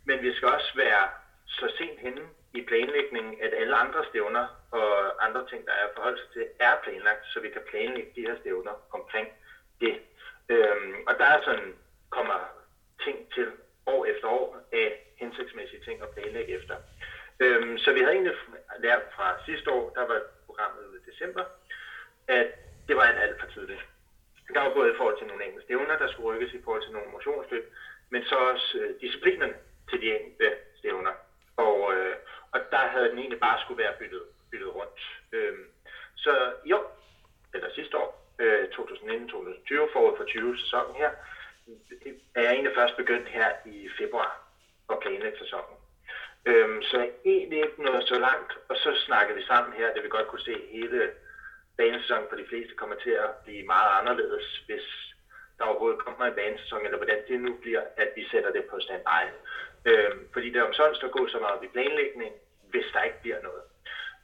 Men 0.05 0.21
vi 0.21 0.33
skal 0.33 0.47
også 0.47 0.71
være 0.75 1.09
så 1.47 1.73
sent 1.77 1.99
henne 1.99 2.23
i 2.53 2.61
planlægningen, 2.61 3.35
at 3.41 3.53
alle 3.53 3.75
andre 3.75 4.03
stævner 4.09 4.45
og 4.71 5.23
andre 5.25 5.43
ting, 5.49 5.65
der 5.65 5.71
er 5.71 5.87
forhold 5.95 6.19
til, 6.33 6.45
er 6.59 6.75
planlagt, 6.83 7.25
så 7.25 7.39
vi 7.39 7.49
kan 7.49 7.61
planlægge 7.69 8.11
de 8.15 8.21
her 8.21 8.35
stævner 8.35 8.73
omkring 8.91 9.27
det. 9.81 9.95
Øhm, 10.49 10.95
og 11.07 11.17
der 11.17 11.25
er 11.25 11.39
sådan, 11.43 11.75
kommer 12.09 12.39
ting 13.03 13.33
til 13.33 13.47
år 13.85 14.05
efter 14.05 14.27
år 14.27 14.57
af 14.71 14.89
hensigtsmæssige 15.19 15.81
ting 15.81 16.01
at 16.01 16.09
planlægge 16.09 16.53
efter. 16.53 16.75
Øhm, 17.39 17.77
så 17.77 17.91
vi 17.91 17.99
havde 17.99 18.13
egentlig 18.13 18.33
lært 18.79 19.01
fra 19.15 19.35
sidste 19.45 19.71
år, 19.71 19.89
der 19.95 20.05
var 20.05 20.21
programmet 20.45 20.83
i 20.97 21.09
december, 21.11 21.43
at 22.27 22.47
det 22.87 22.95
var 22.95 23.03
alt, 23.03 23.19
alt 23.19 23.39
for 23.39 23.47
tidligt. 23.47 23.85
Der 24.53 24.61
var 24.61 24.73
både 24.73 24.91
i 24.91 24.97
forhold 24.97 25.17
til 25.17 25.27
nogle 25.27 25.45
enkelte 25.45 25.65
stævner, 25.65 25.97
der 25.97 26.11
skulle 26.11 26.29
rykkes 26.29 26.53
i 26.53 26.63
forhold 26.63 26.83
til 26.83 26.91
nogle 26.91 27.11
motionsløb, 27.11 27.73
men 28.09 28.23
så 28.23 28.35
også 28.35 28.77
øh, 28.81 29.01
disciplinerne 29.01 29.53
til 29.89 30.01
de 30.01 30.15
enkelte 30.19 30.55
stævner. 30.79 31.13
Og, 31.57 31.93
øh, 31.93 32.15
og 32.51 32.59
der 32.71 32.77
havde 32.77 33.09
den 33.09 33.17
egentlig 33.17 33.39
bare 33.39 33.61
skulle 33.61 33.83
være 33.83 33.93
byttet, 33.99 34.23
byttet 34.51 34.75
rundt. 34.75 34.99
Øh, 35.31 35.53
så 36.15 36.53
i 36.65 36.71
år, 36.71 36.85
eller 37.53 37.69
sidste 37.75 37.97
år, 37.97 38.09
øh, 38.39 38.63
2019-2020, 38.63 39.93
forud 39.93 40.17
for 40.17 40.23
20-sæsonen 40.23 40.95
her, 40.95 41.11
er 42.35 42.41
jeg 42.41 42.51
egentlig 42.53 42.75
først 42.75 42.95
begyndt 42.95 43.27
her 43.27 43.49
i 43.65 43.89
februar 43.97 44.31
at 44.89 44.99
planlægge 44.99 45.37
sæsonen. 45.37 45.77
Øhm, 46.45 46.81
så 46.81 47.09
egentlig 47.25 47.59
ikke 47.63 47.83
noget 47.83 48.07
så 48.07 48.19
langt, 48.19 48.51
og 48.69 48.75
så 48.75 48.89
snakkede 49.05 49.37
vi 49.37 49.43
sammen 49.45 49.73
her, 49.73 49.93
det 49.93 50.03
vi 50.03 50.09
godt 50.09 50.27
kunne 50.27 50.47
se 50.49 50.55
hele 50.71 51.11
banesæson 51.77 52.25
for 52.29 52.35
de 52.35 52.45
fleste 52.49 52.73
kommer 52.75 52.95
til 52.95 53.09
at 53.09 53.29
blive 53.43 53.63
meget 53.65 53.89
anderledes, 53.99 54.47
hvis 54.65 54.85
der 55.57 55.63
overhovedet 55.63 55.99
kommer 55.99 56.25
en 56.25 56.33
banesæson, 56.33 56.85
eller 56.85 56.97
hvordan 56.97 57.21
det 57.27 57.39
nu 57.39 57.53
bliver, 57.63 57.83
at 57.97 58.09
vi 58.15 58.27
sætter 58.31 58.51
det 58.51 58.65
på 58.65 58.79
standby. 58.79 59.23
Øh, 59.85 60.11
fordi 60.33 60.47
det 60.49 60.59
er 60.59 60.63
om 60.63 60.73
sådan 60.73 60.95
at 61.03 61.11
gå 61.11 61.27
så 61.27 61.39
meget 61.39 61.63
i 61.63 61.67
planlægning, 61.67 62.33
hvis 62.71 62.85
der 62.93 63.01
ikke 63.03 63.21
bliver 63.21 63.41
noget. 63.41 63.63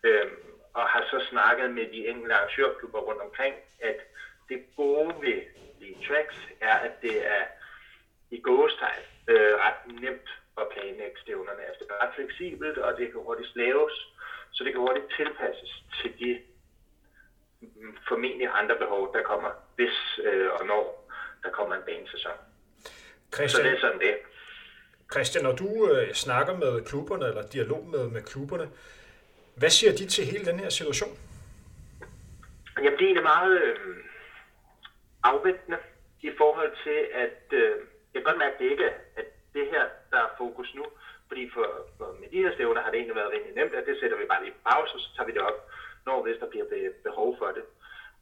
Øh, 0.03 0.27
og 0.73 0.85
har 0.87 1.03
så 1.11 1.25
snakket 1.29 1.71
med 1.71 1.85
de 1.93 2.07
enkelte 2.07 2.35
arrangørklubber 2.35 2.99
rundt 2.99 3.21
omkring, 3.21 3.55
at 3.79 3.97
det 4.49 4.59
gode 4.75 5.15
ved 5.21 5.41
de 5.79 6.07
tracks 6.07 6.37
er, 6.61 6.75
at 6.75 7.01
det 7.01 7.27
er 7.27 7.43
i 8.31 8.39
gåstegn 8.41 9.03
øh, 9.27 9.53
ret 9.65 10.01
nemt 10.01 10.29
at 10.57 10.67
planlægge 10.73 11.17
stævnerne. 11.21 11.63
Altså 11.67 11.83
det 11.83 11.91
er 11.91 12.05
ret 12.05 12.15
fleksibelt, 12.15 12.77
og 12.77 12.97
det 12.97 13.11
kan 13.11 13.21
hurtigt 13.21 13.55
laves, 13.55 13.93
så 14.51 14.63
det 14.63 14.71
kan 14.71 14.81
hurtigt 14.81 15.13
tilpasses 15.17 15.83
til 16.01 16.19
de 16.19 16.41
formentlig 18.07 18.47
andre 18.53 18.75
behov, 18.75 19.13
der 19.13 19.23
kommer, 19.23 19.49
hvis 19.75 20.19
øh, 20.23 20.49
og 20.59 20.65
når 20.65 21.09
der 21.43 21.49
kommer 21.49 21.75
en 21.75 21.81
banesæson. 21.85 22.37
Christian, 23.33 23.49
Så 23.49 23.69
det 23.69 23.77
er 23.77 23.79
sådan 23.79 23.99
det. 23.99 24.15
Christian, 25.13 25.43
når 25.43 25.55
du 25.55 25.91
øh, 25.91 26.13
snakker 26.13 26.57
med 26.57 26.85
klubberne, 26.85 27.25
eller 27.27 27.47
dialog 27.47 27.87
med, 27.87 28.09
med 28.09 28.21
klubberne, 28.21 28.69
hvad 29.55 29.69
siger 29.69 29.91
de 29.91 30.05
til 30.07 30.25
hele 30.25 30.45
den 30.45 30.59
her 30.59 30.69
situation? 30.69 31.17
Jamen, 32.77 32.99
det 32.99 33.17
er 33.17 33.21
meget 33.21 33.61
øh, 33.61 33.97
afventende 35.23 35.77
i 36.21 36.31
forhold 36.37 36.71
til, 36.83 36.99
at 37.13 37.43
øh, 37.51 37.69
jeg 38.13 38.19
kan 38.21 38.23
godt 38.23 38.37
mærke, 38.37 38.53
at 38.53 38.59
det 38.59 38.71
ikke 38.71 38.85
at 39.15 39.25
det 39.53 39.65
her, 39.73 39.85
der 40.11 40.17
er 40.17 40.35
fokus 40.37 40.69
nu. 40.75 40.85
Fordi 41.27 41.49
for, 41.53 41.65
for 41.97 42.07
med 42.19 42.27
de 42.33 42.41
her 42.43 42.53
stævner 42.53 42.81
har 42.81 42.91
det 42.91 42.97
egentlig 42.97 43.15
været 43.15 43.31
rimelig 43.35 43.55
nemt, 43.55 43.73
at 43.79 43.85
det 43.87 43.95
sætter 43.99 44.17
vi 44.17 44.25
bare 44.31 44.43
lige 44.43 44.55
på 44.57 44.63
pause, 44.69 44.93
og 44.95 44.99
så 44.99 45.09
tager 45.15 45.27
vi 45.27 45.33
det 45.37 45.41
op 45.49 45.57
når 46.05 46.23
hvis 46.23 46.37
der 46.39 46.49
bliver 46.49 46.65
behov 47.03 47.37
for 47.37 47.51
det. 47.57 47.63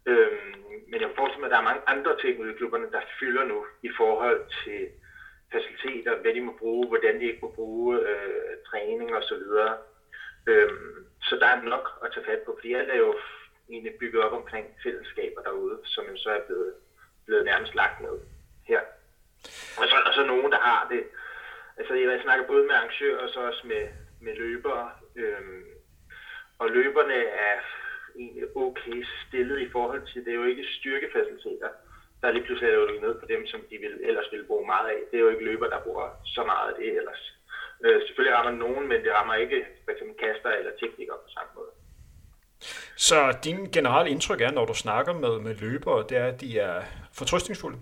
Øhm, 0.05 0.53
men 0.88 1.01
jeg 1.01 1.09
forestiller 1.15 1.39
mig, 1.39 1.45
at 1.45 1.51
der 1.51 1.57
er 1.57 1.69
mange 1.69 1.84
andre 1.88 2.17
ting 2.21 2.39
ude 2.39 2.51
i 2.53 2.57
klubberne, 2.57 2.91
der 2.91 3.01
fylder 3.19 3.43
nu 3.43 3.65
i 3.84 3.89
forhold 3.97 4.41
til 4.63 4.89
faciliteter, 5.51 6.15
hvad 6.21 6.34
de 6.34 6.41
må 6.41 6.53
bruge, 6.59 6.88
hvordan 6.88 7.19
de 7.19 7.25
ikke 7.25 7.41
må 7.41 7.51
bruge 7.51 7.99
øh, 8.09 8.53
træning 8.69 9.15
osv. 9.15 9.43
Øhm, 10.47 11.05
så 11.21 11.36
der 11.36 11.47
er 11.47 11.61
nok 11.61 11.86
at 12.03 12.11
tage 12.13 12.25
fat 12.25 12.41
på, 12.45 12.55
fordi 12.57 12.73
alt 12.73 12.91
er 12.91 12.97
jo 12.97 13.15
egentlig 13.69 13.93
bygget 13.99 14.23
op 14.23 14.34
omkring 14.34 14.65
fællesskaber 14.84 15.41
derude, 15.41 15.79
som 15.86 16.03
jo 16.05 16.17
så 16.17 16.29
er 16.29 16.41
blevet, 16.47 16.73
blevet 17.25 17.45
nærmest 17.45 17.75
lagt 17.75 18.01
ned 18.01 18.19
her. 18.67 18.82
Og 19.79 19.84
så 19.89 19.95
er 19.95 20.03
der 20.03 20.13
så 20.13 20.23
nogen, 20.23 20.51
der 20.51 20.59
har 20.59 20.88
det. 20.91 21.03
Altså 21.77 21.93
jeg 21.93 22.19
snakker 22.23 22.47
både 22.47 22.63
med 22.63 22.75
arrangører 22.75 23.23
og 23.23 23.29
så 23.29 23.39
også 23.39 23.67
med, 23.67 23.88
med 24.21 24.36
løbere. 24.36 24.91
Øhm, 25.15 25.70
og 26.62 26.68
løberne 26.78 27.20
er 27.47 27.57
egentlig 28.16 28.45
okay 28.55 28.99
stillet 29.24 29.59
i 29.62 29.70
forhold 29.76 30.03
til, 30.12 30.26
det 30.26 30.32
er 30.32 30.39
jo 30.41 30.51
ikke 30.51 30.66
styrkefaciliteter, 30.78 31.70
der 32.22 32.32
lige 32.32 32.45
pludselig 32.45 32.70
er 32.70 32.76
lukket 32.76 33.01
ned 33.01 33.14
på 33.20 33.26
dem, 33.34 33.47
som 33.47 33.59
de 33.70 33.78
vil, 33.84 33.95
ellers 34.09 34.32
ville 34.32 34.45
bruge 34.49 34.66
meget 34.66 34.88
af. 34.93 34.99
Det 35.12 35.18
er 35.18 35.26
jo 35.26 35.30
ikke 35.30 35.45
løber, 35.49 35.68
der 35.70 35.80
bruger 35.86 36.07
så 36.26 36.43
meget 36.43 36.68
af 36.70 36.76
det 36.80 36.88
ellers. 36.99 37.24
Øh, 37.86 38.01
selvfølgelig 38.05 38.38
rammer 38.38 38.53
nogen, 38.66 38.88
men 38.88 39.03
det 39.03 39.12
rammer 39.18 39.36
ikke 39.36 39.59
f.eks. 39.86 40.01
kaster 40.24 40.49
eller 40.59 40.72
teknikere 40.80 41.18
på 41.26 41.30
samme 41.36 41.51
måde. 41.55 41.72
Så 43.07 43.38
din 43.43 43.72
generelle 43.76 44.12
indtryk 44.12 44.41
er, 44.41 44.51
når 44.51 44.66
du 44.66 44.74
snakker 44.74 45.14
med, 45.14 45.39
med 45.39 45.55
løbere, 45.55 46.05
det 46.09 46.18
er, 46.18 46.28
at 46.34 46.41
de 46.41 46.59
er 46.59 46.82
fortrystningsfulde? 47.18 47.78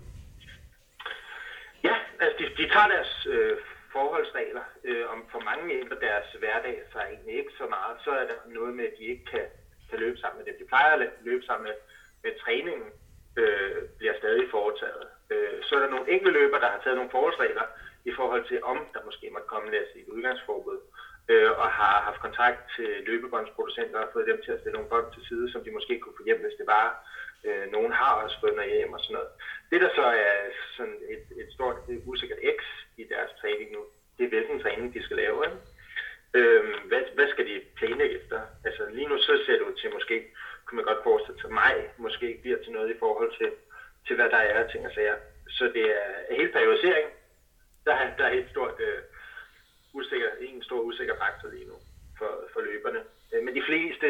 Ja, 1.84 1.94
altså 2.20 2.36
de, 2.38 2.44
de 2.62 2.68
tager 2.74 2.88
deres 2.88 3.26
øh, 3.26 3.56
forholdsregler. 3.92 4.64
Øh, 4.84 5.04
om 5.12 5.18
for 5.32 5.40
mange 5.50 5.80
ændrer 5.80 5.98
deres 5.98 6.28
hverdag 6.38 6.82
sig 6.92 7.02
egentlig 7.10 7.34
ikke 7.40 7.52
så 7.60 7.66
meget, 7.66 7.96
så 8.04 8.10
er 8.10 8.26
der 8.30 8.38
noget 8.46 8.74
med, 8.74 8.84
at 8.84 8.98
de 8.98 9.04
ikke 9.04 9.24
kan, 9.24 9.46
kan 9.90 9.98
løbe 9.98 10.18
sammen 10.18 10.38
med 10.38 10.46
dem. 10.46 10.54
De 10.58 10.70
plejer 10.72 10.92
at 10.96 11.10
løbe 11.20 11.44
sammen 11.44 11.64
med, 11.68 11.76
med 12.24 12.32
træningen, 12.44 12.88
øh, 13.36 13.76
bliver 13.98 14.14
stadig 14.18 14.46
foretaget. 14.50 15.06
Øh, 15.32 15.56
så 15.62 15.70
er 15.76 15.80
der 15.80 15.94
nogle 15.94 16.10
enkelte 16.14 16.38
løber, 16.38 16.58
der 16.58 16.70
har 16.74 16.80
taget 16.82 16.96
nogle 16.96 17.14
forholdsregler 17.16 17.66
i 18.04 18.12
forhold 18.18 18.44
til, 18.48 18.58
om 18.72 18.78
der 18.94 19.04
måske 19.04 19.30
måtte 19.32 19.48
komme 19.52 19.70
lad 19.70 19.82
os 19.84 19.92
sige, 19.92 20.04
et 20.04 20.14
udgangsforbud, 20.16 20.78
øh, 21.30 21.50
og 21.62 21.68
har 21.80 21.96
haft 22.06 22.20
kontakt 22.26 22.60
til 22.76 22.90
løbebåndsproducenter 23.08 23.98
og 24.00 24.10
fået 24.12 24.26
dem 24.30 24.40
til 24.44 24.52
at 24.52 24.60
stille 24.60 24.76
nogle 24.76 24.92
bånd 24.92 25.08
til 25.14 25.26
side, 25.28 25.52
som 25.52 25.64
de 25.64 25.70
måske 25.70 26.00
kunne 26.00 26.18
få 26.18 26.24
hjem, 26.24 26.40
hvis 26.42 26.58
det 26.60 26.66
var. 26.66 26.86
Øh, 27.44 27.72
nogen 27.72 27.92
har 27.92 28.12
også 28.22 28.36
fået 28.40 28.54
noget 28.56 28.70
hjem 28.70 28.92
og 28.92 29.00
sådan 29.00 29.14
noget. 29.14 29.30
Det, 29.70 29.80
der 29.80 29.90
så 29.94 30.02
er 30.02 30.36
sådan 30.76 30.98
et, 31.14 31.24
et 31.40 31.52
stort 31.52 31.76
et 31.88 32.02
usikkert 32.06 32.38
X 32.56 32.60
i 32.96 33.04
deres 33.04 33.30
træning 33.40 33.72
nu, 33.72 33.82
det 34.18 34.24
er, 34.24 34.28
hvilken 34.28 34.60
træning 34.60 34.94
de 34.94 35.02
skal 35.04 35.16
lave. 35.16 35.44
Ikke? 35.46 35.58
Øhm, 36.34 36.88
hvad, 36.88 37.02
hvad 37.14 37.28
skal 37.28 37.46
de 37.46 37.60
planlægge 37.76 38.20
efter? 38.20 38.40
Altså 38.64 38.82
lige 38.90 39.08
nu 39.08 39.18
så 39.18 39.42
ser 39.46 39.52
det 39.52 39.68
ud 39.68 39.74
til 39.74 39.92
måske, 39.92 40.16
kunne 40.64 40.76
man 40.76 40.84
godt 40.84 41.02
forestille 41.02 41.40
sig, 41.40 41.52
mig 41.52 41.74
måske 41.96 42.38
bliver 42.42 42.58
til 42.62 42.72
noget 42.72 42.90
i 42.90 42.98
forhold 42.98 43.30
til, 43.38 43.50
til 44.06 44.16
hvad 44.16 44.28
der 44.30 44.36
er 44.36 44.68
ting 44.68 44.86
og 44.86 44.92
sager. 44.92 45.16
Så 45.48 45.64
det 45.74 45.84
er 46.02 46.34
hele 46.36 46.52
periodisering, 46.52 47.08
der, 47.84 47.94
er, 47.94 48.16
der 48.16 48.24
er 48.24 48.34
helt 48.34 48.50
stort 48.50 48.80
øh, 48.80 49.02
usikker, 49.94 50.28
en 50.40 50.62
stor 50.62 50.80
usikker 50.80 51.14
faktor 51.16 51.48
lige 51.48 51.68
nu 51.68 51.76
for, 52.18 52.48
for 52.52 52.60
løberne. 52.60 53.00
Øh, 53.32 53.42
men 53.44 53.54
de 53.54 53.62
fleste 53.68 54.06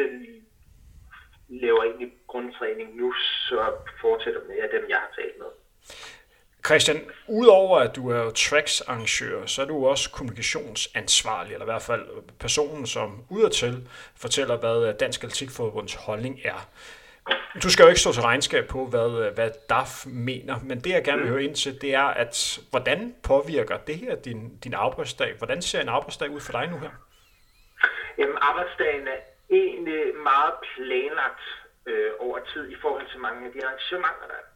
laver 1.51 1.83
egentlig 1.83 2.11
grundtræning 2.27 2.95
nu, 2.95 3.13
så 3.13 3.73
fortsætter 4.01 4.41
med 4.47 4.57
af 4.57 4.69
dem, 4.73 4.89
jeg 4.89 4.97
har 4.97 5.11
talt 5.15 5.37
med. 5.39 5.47
Christian, 6.65 7.01
udover 7.27 7.79
at 7.79 7.95
du 7.95 8.09
er 8.09 8.29
tracks 8.29 8.81
arrangør, 8.81 9.45
så 9.45 9.61
er 9.61 9.65
du 9.65 9.87
også 9.87 10.11
kommunikationsansvarlig, 10.11 11.53
eller 11.53 11.65
i 11.65 11.71
hvert 11.71 11.81
fald 11.81 12.05
personen, 12.39 12.87
som 12.87 13.25
udadtil 13.29 13.87
fortæller, 14.15 14.57
hvad 14.57 14.93
Dansk 14.93 15.23
Atletikforbunds 15.23 15.95
holdning 15.95 16.39
er. 16.43 16.69
Du 17.63 17.69
skal 17.69 17.83
jo 17.83 17.89
ikke 17.89 17.99
stå 18.01 18.11
til 18.11 18.21
regnskab 18.21 18.67
på, 18.67 18.85
hvad, 18.85 19.33
hvad 19.33 19.51
DAF 19.69 20.05
mener, 20.05 20.59
men 20.63 20.79
det 20.79 20.89
jeg 20.89 21.03
gerne 21.03 21.21
vil 21.21 21.31
høre 21.31 21.43
ind 21.43 21.55
til, 21.55 21.81
det 21.81 21.93
er, 21.93 22.03
at 22.03 22.59
hvordan 22.69 23.15
påvirker 23.23 23.77
det 23.77 23.95
her 23.95 24.15
din, 24.15 24.57
din 24.63 24.73
arbejdsdag? 24.73 25.33
Hvordan 25.37 25.61
ser 25.61 25.81
en 25.81 25.89
arbejdsdag 25.89 26.29
ud 26.29 26.39
for 26.39 26.51
dig 26.51 26.67
nu 26.67 26.77
her? 26.77 26.89
Jamen, 28.17 28.37
arbejdsdagen 28.41 29.07
egentlig 29.51 30.15
meget 30.15 30.53
planlagt 30.61 31.43
øh, 31.85 32.11
over 32.19 32.39
tid 32.53 32.69
i 32.69 32.75
forhold 32.81 33.05
til 33.11 33.19
mange 33.19 33.45
af 33.47 33.51
de 33.51 33.65
arrangementer, 33.65 34.27
der 34.31 34.37
er. 34.41 34.47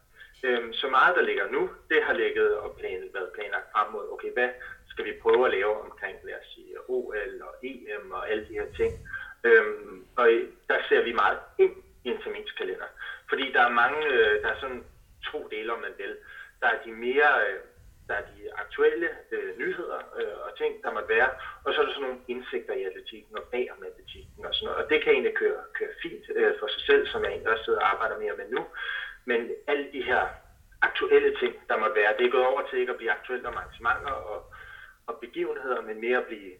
Øhm, 0.44 0.72
så 0.72 0.86
meget, 0.88 1.16
der 1.16 1.22
ligger 1.22 1.50
nu, 1.50 1.70
det 1.90 2.02
har 2.02 2.12
ligget 2.12 2.56
og 2.56 2.76
plan, 2.78 3.10
været 3.14 3.30
planlagt 3.34 3.72
frem 3.72 3.92
mod, 3.92 4.12
okay, 4.12 4.32
hvad 4.32 4.48
skal 4.88 5.04
vi 5.04 5.20
prøve 5.22 5.46
at 5.46 5.52
lave 5.52 5.80
omkring, 5.80 6.16
lad 6.24 6.34
os 6.34 6.48
sige, 6.54 6.74
OL 6.88 7.42
og 7.42 7.54
EM 7.62 8.10
og 8.10 8.30
alle 8.30 8.48
de 8.48 8.52
her 8.52 8.68
ting. 8.76 8.92
Øhm, 9.44 10.06
og 10.16 10.26
der 10.68 10.78
ser 10.88 11.02
vi 11.02 11.12
meget 11.12 11.38
ind 11.58 11.74
i 12.04 12.08
en 12.08 12.18
terminskalender. 12.22 12.90
Fordi 13.28 13.52
der 13.52 13.62
er 13.62 13.78
mange, 13.82 14.06
øh, 14.06 14.42
der 14.42 14.48
er 14.48 14.60
sådan 14.60 14.84
to 15.24 15.48
dele, 15.50 15.72
om 15.72 15.80
man 15.80 15.94
vil. 15.98 16.16
Der 16.60 16.66
er 16.66 16.82
de 16.84 16.92
mere, 16.92 17.30
øh, 17.48 17.60
der 18.08 18.14
er 18.14 18.24
de 18.32 18.38
aktuelle 18.62 19.08
øh, 19.30 19.58
nyheder 19.58 20.00
øh, 20.18 20.36
og 20.44 20.50
ting, 20.60 20.82
der 20.82 20.90
måtte 20.90 21.08
være, 21.08 21.30
og 21.64 21.68
så 21.72 21.80
er 21.80 21.84
der 21.84 21.92
sådan 21.92 22.06
nogle 22.08 22.24
indsigter 22.28 22.74
i 22.74 22.82
atletikken 22.84 23.38
og 23.38 23.44
bag 23.52 23.66
om 23.74 23.82
atletikken 23.88 24.44
og 24.48 24.54
sådan 24.54 24.66
noget. 24.66 24.84
Og 24.84 24.90
det 24.90 25.02
kan 25.02 25.12
egentlig 25.12 25.34
køre, 25.42 25.60
køre 25.78 25.92
fint 26.02 26.24
øh, 26.38 26.52
for 26.58 26.66
sig 26.74 26.82
selv, 26.88 27.06
som 27.06 27.22
jeg 27.22 27.30
egentlig 27.30 27.52
også 27.52 27.64
sidder 27.64 27.80
og 27.80 27.90
arbejder 27.92 28.18
mere 28.18 28.36
med 28.40 28.46
nu. 28.56 28.62
Men 29.24 29.40
alle 29.66 29.86
de 29.92 30.02
her 30.02 30.22
aktuelle 30.82 31.32
ting, 31.40 31.54
der 31.68 31.76
måtte 31.76 31.96
være, 32.00 32.16
det 32.18 32.26
er 32.26 32.34
gået 32.36 32.50
over 32.52 32.62
til 32.62 32.78
ikke 32.78 32.92
at 32.92 33.00
blive 33.00 33.16
aktuelt 33.18 33.46
om 33.46 33.56
arrangementer 33.56 34.14
og, 34.32 34.38
og 35.06 35.14
begivenheder, 35.24 35.80
men 35.80 36.00
mere 36.00 36.18
at 36.18 36.26
blive 36.26 36.52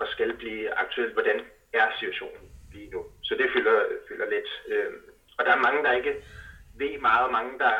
og 0.00 0.06
skal 0.08 0.36
blive 0.36 0.78
aktuelt, 0.78 1.12
hvordan 1.12 1.38
er 1.72 1.86
situationen 1.98 2.50
lige 2.72 2.90
nu. 2.90 3.06
Så 3.22 3.34
det 3.34 3.50
fylder, 3.54 3.84
fylder 4.08 4.26
lidt. 4.34 4.48
Øh, 4.68 4.92
og 5.38 5.44
der 5.44 5.52
er 5.52 5.66
mange, 5.66 5.82
der 5.84 5.92
ikke 5.92 6.14
ved 6.80 6.98
meget, 6.98 7.24
og 7.26 7.32
mange, 7.32 7.58
der 7.58 7.74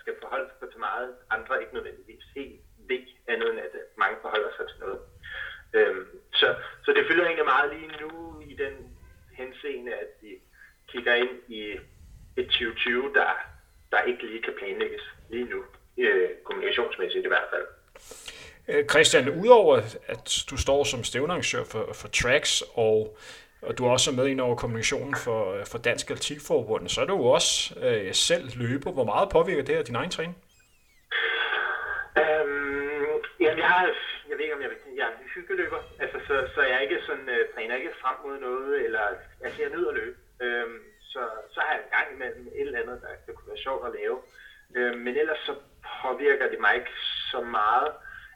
skal 0.00 0.14
forholde 0.22 0.50
sig 0.58 0.68
til 0.70 0.80
meget, 0.80 1.14
andre 1.30 1.60
ikke 1.60 1.74
nødvendigvis 1.74 2.24
helt 2.36 2.60
ved 2.88 3.02
andet 3.28 3.50
end, 3.50 3.58
at 3.58 3.72
mange 3.98 4.16
forholder 4.22 4.50
sig 4.56 4.66
til 4.68 4.78
noget. 4.80 5.00
Øhm, 5.72 6.06
så, 6.32 6.48
så 6.84 6.90
det 6.96 7.06
fylder 7.08 7.24
egentlig 7.24 7.44
meget 7.54 7.68
lige 7.74 7.90
nu 8.02 8.40
i 8.40 8.54
den 8.54 8.74
henseende, 9.40 9.92
at 9.94 10.10
vi 10.22 10.32
kigger 10.88 11.14
ind 11.14 11.36
i 11.48 11.62
et 12.36 12.46
2020, 12.46 13.12
der, 13.14 13.30
der 13.92 14.00
ikke 14.02 14.26
lige 14.26 14.42
kan 14.42 14.54
planlægges 14.58 15.02
lige 15.30 15.44
nu, 15.44 15.64
øh, 15.98 16.30
kommunikationsmæssigt 16.44 17.24
i 17.24 17.28
hvert 17.28 17.48
fald. 17.52 17.66
Øh, 18.68 18.84
Christian, 18.88 19.28
udover 19.28 19.76
at 20.06 20.44
du 20.50 20.56
står 20.56 20.84
som 20.84 21.04
stævnarrangør 21.04 21.64
for, 21.64 21.92
for 21.92 22.08
Tracks 22.08 22.64
og 22.74 23.18
og 23.66 23.78
du 23.78 23.84
er 23.86 23.90
også 23.90 24.12
med 24.12 24.26
ind 24.26 24.40
over 24.40 24.56
kommunikationen 24.56 25.16
for, 25.24 25.40
øh, 25.54 25.66
for 25.70 25.78
Dansk 25.78 26.10
Atletikforbund, 26.10 26.88
så 26.88 27.00
er 27.00 27.06
du 27.06 27.16
jo 27.16 27.26
også 27.38 27.74
øh, 27.86 28.14
selv 28.14 28.44
løber. 28.62 28.90
Hvor 28.92 29.04
meget 29.12 29.28
påvirker 29.36 29.64
det 29.64 29.74
her 29.74 29.82
din 29.82 30.00
egen 30.00 30.10
træning? 30.10 30.36
Øhm, 32.22 33.16
jamen, 33.40 33.58
jeg, 33.62 33.68
har, 33.72 33.82
jeg 34.28 34.34
ved 34.36 34.44
ikke, 34.46 34.56
om 34.58 34.62
jeg, 34.62 34.70
jeg 34.96 35.06
er 35.06 35.12
hyggeløber, 35.34 35.80
altså, 36.02 36.18
så, 36.26 36.34
så 36.54 36.60
jeg 36.62 36.74
er 36.76 36.84
ikke 36.86 36.98
sådan, 37.08 37.28
øh, 37.28 37.42
træner 37.54 37.74
ikke 37.74 38.00
frem 38.02 38.16
mod 38.24 38.36
noget, 38.48 38.84
eller 38.84 39.00
altså, 39.44 39.62
jeg 39.62 39.70
nyder 39.70 39.90
at 39.90 39.96
løbe. 40.00 40.16
Øhm, 40.40 40.78
så, 41.00 41.20
så 41.52 41.60
har 41.60 41.70
jeg 41.74 41.82
en 41.82 41.94
gang 41.96 42.06
imellem 42.14 42.46
et 42.46 42.66
eller 42.66 42.82
andet, 42.82 42.98
der, 43.02 43.08
der 43.26 43.32
kunne 43.32 43.50
være 43.52 43.64
sjovt 43.66 43.86
at 43.88 43.94
lave. 44.00 44.16
Øhm, 44.76 44.98
men 45.04 45.16
ellers 45.22 45.38
så 45.48 45.54
påvirker 46.02 46.46
det 46.52 46.60
mig 46.60 46.74
ikke 46.74 46.94
så 47.30 47.40
meget. 47.40 47.90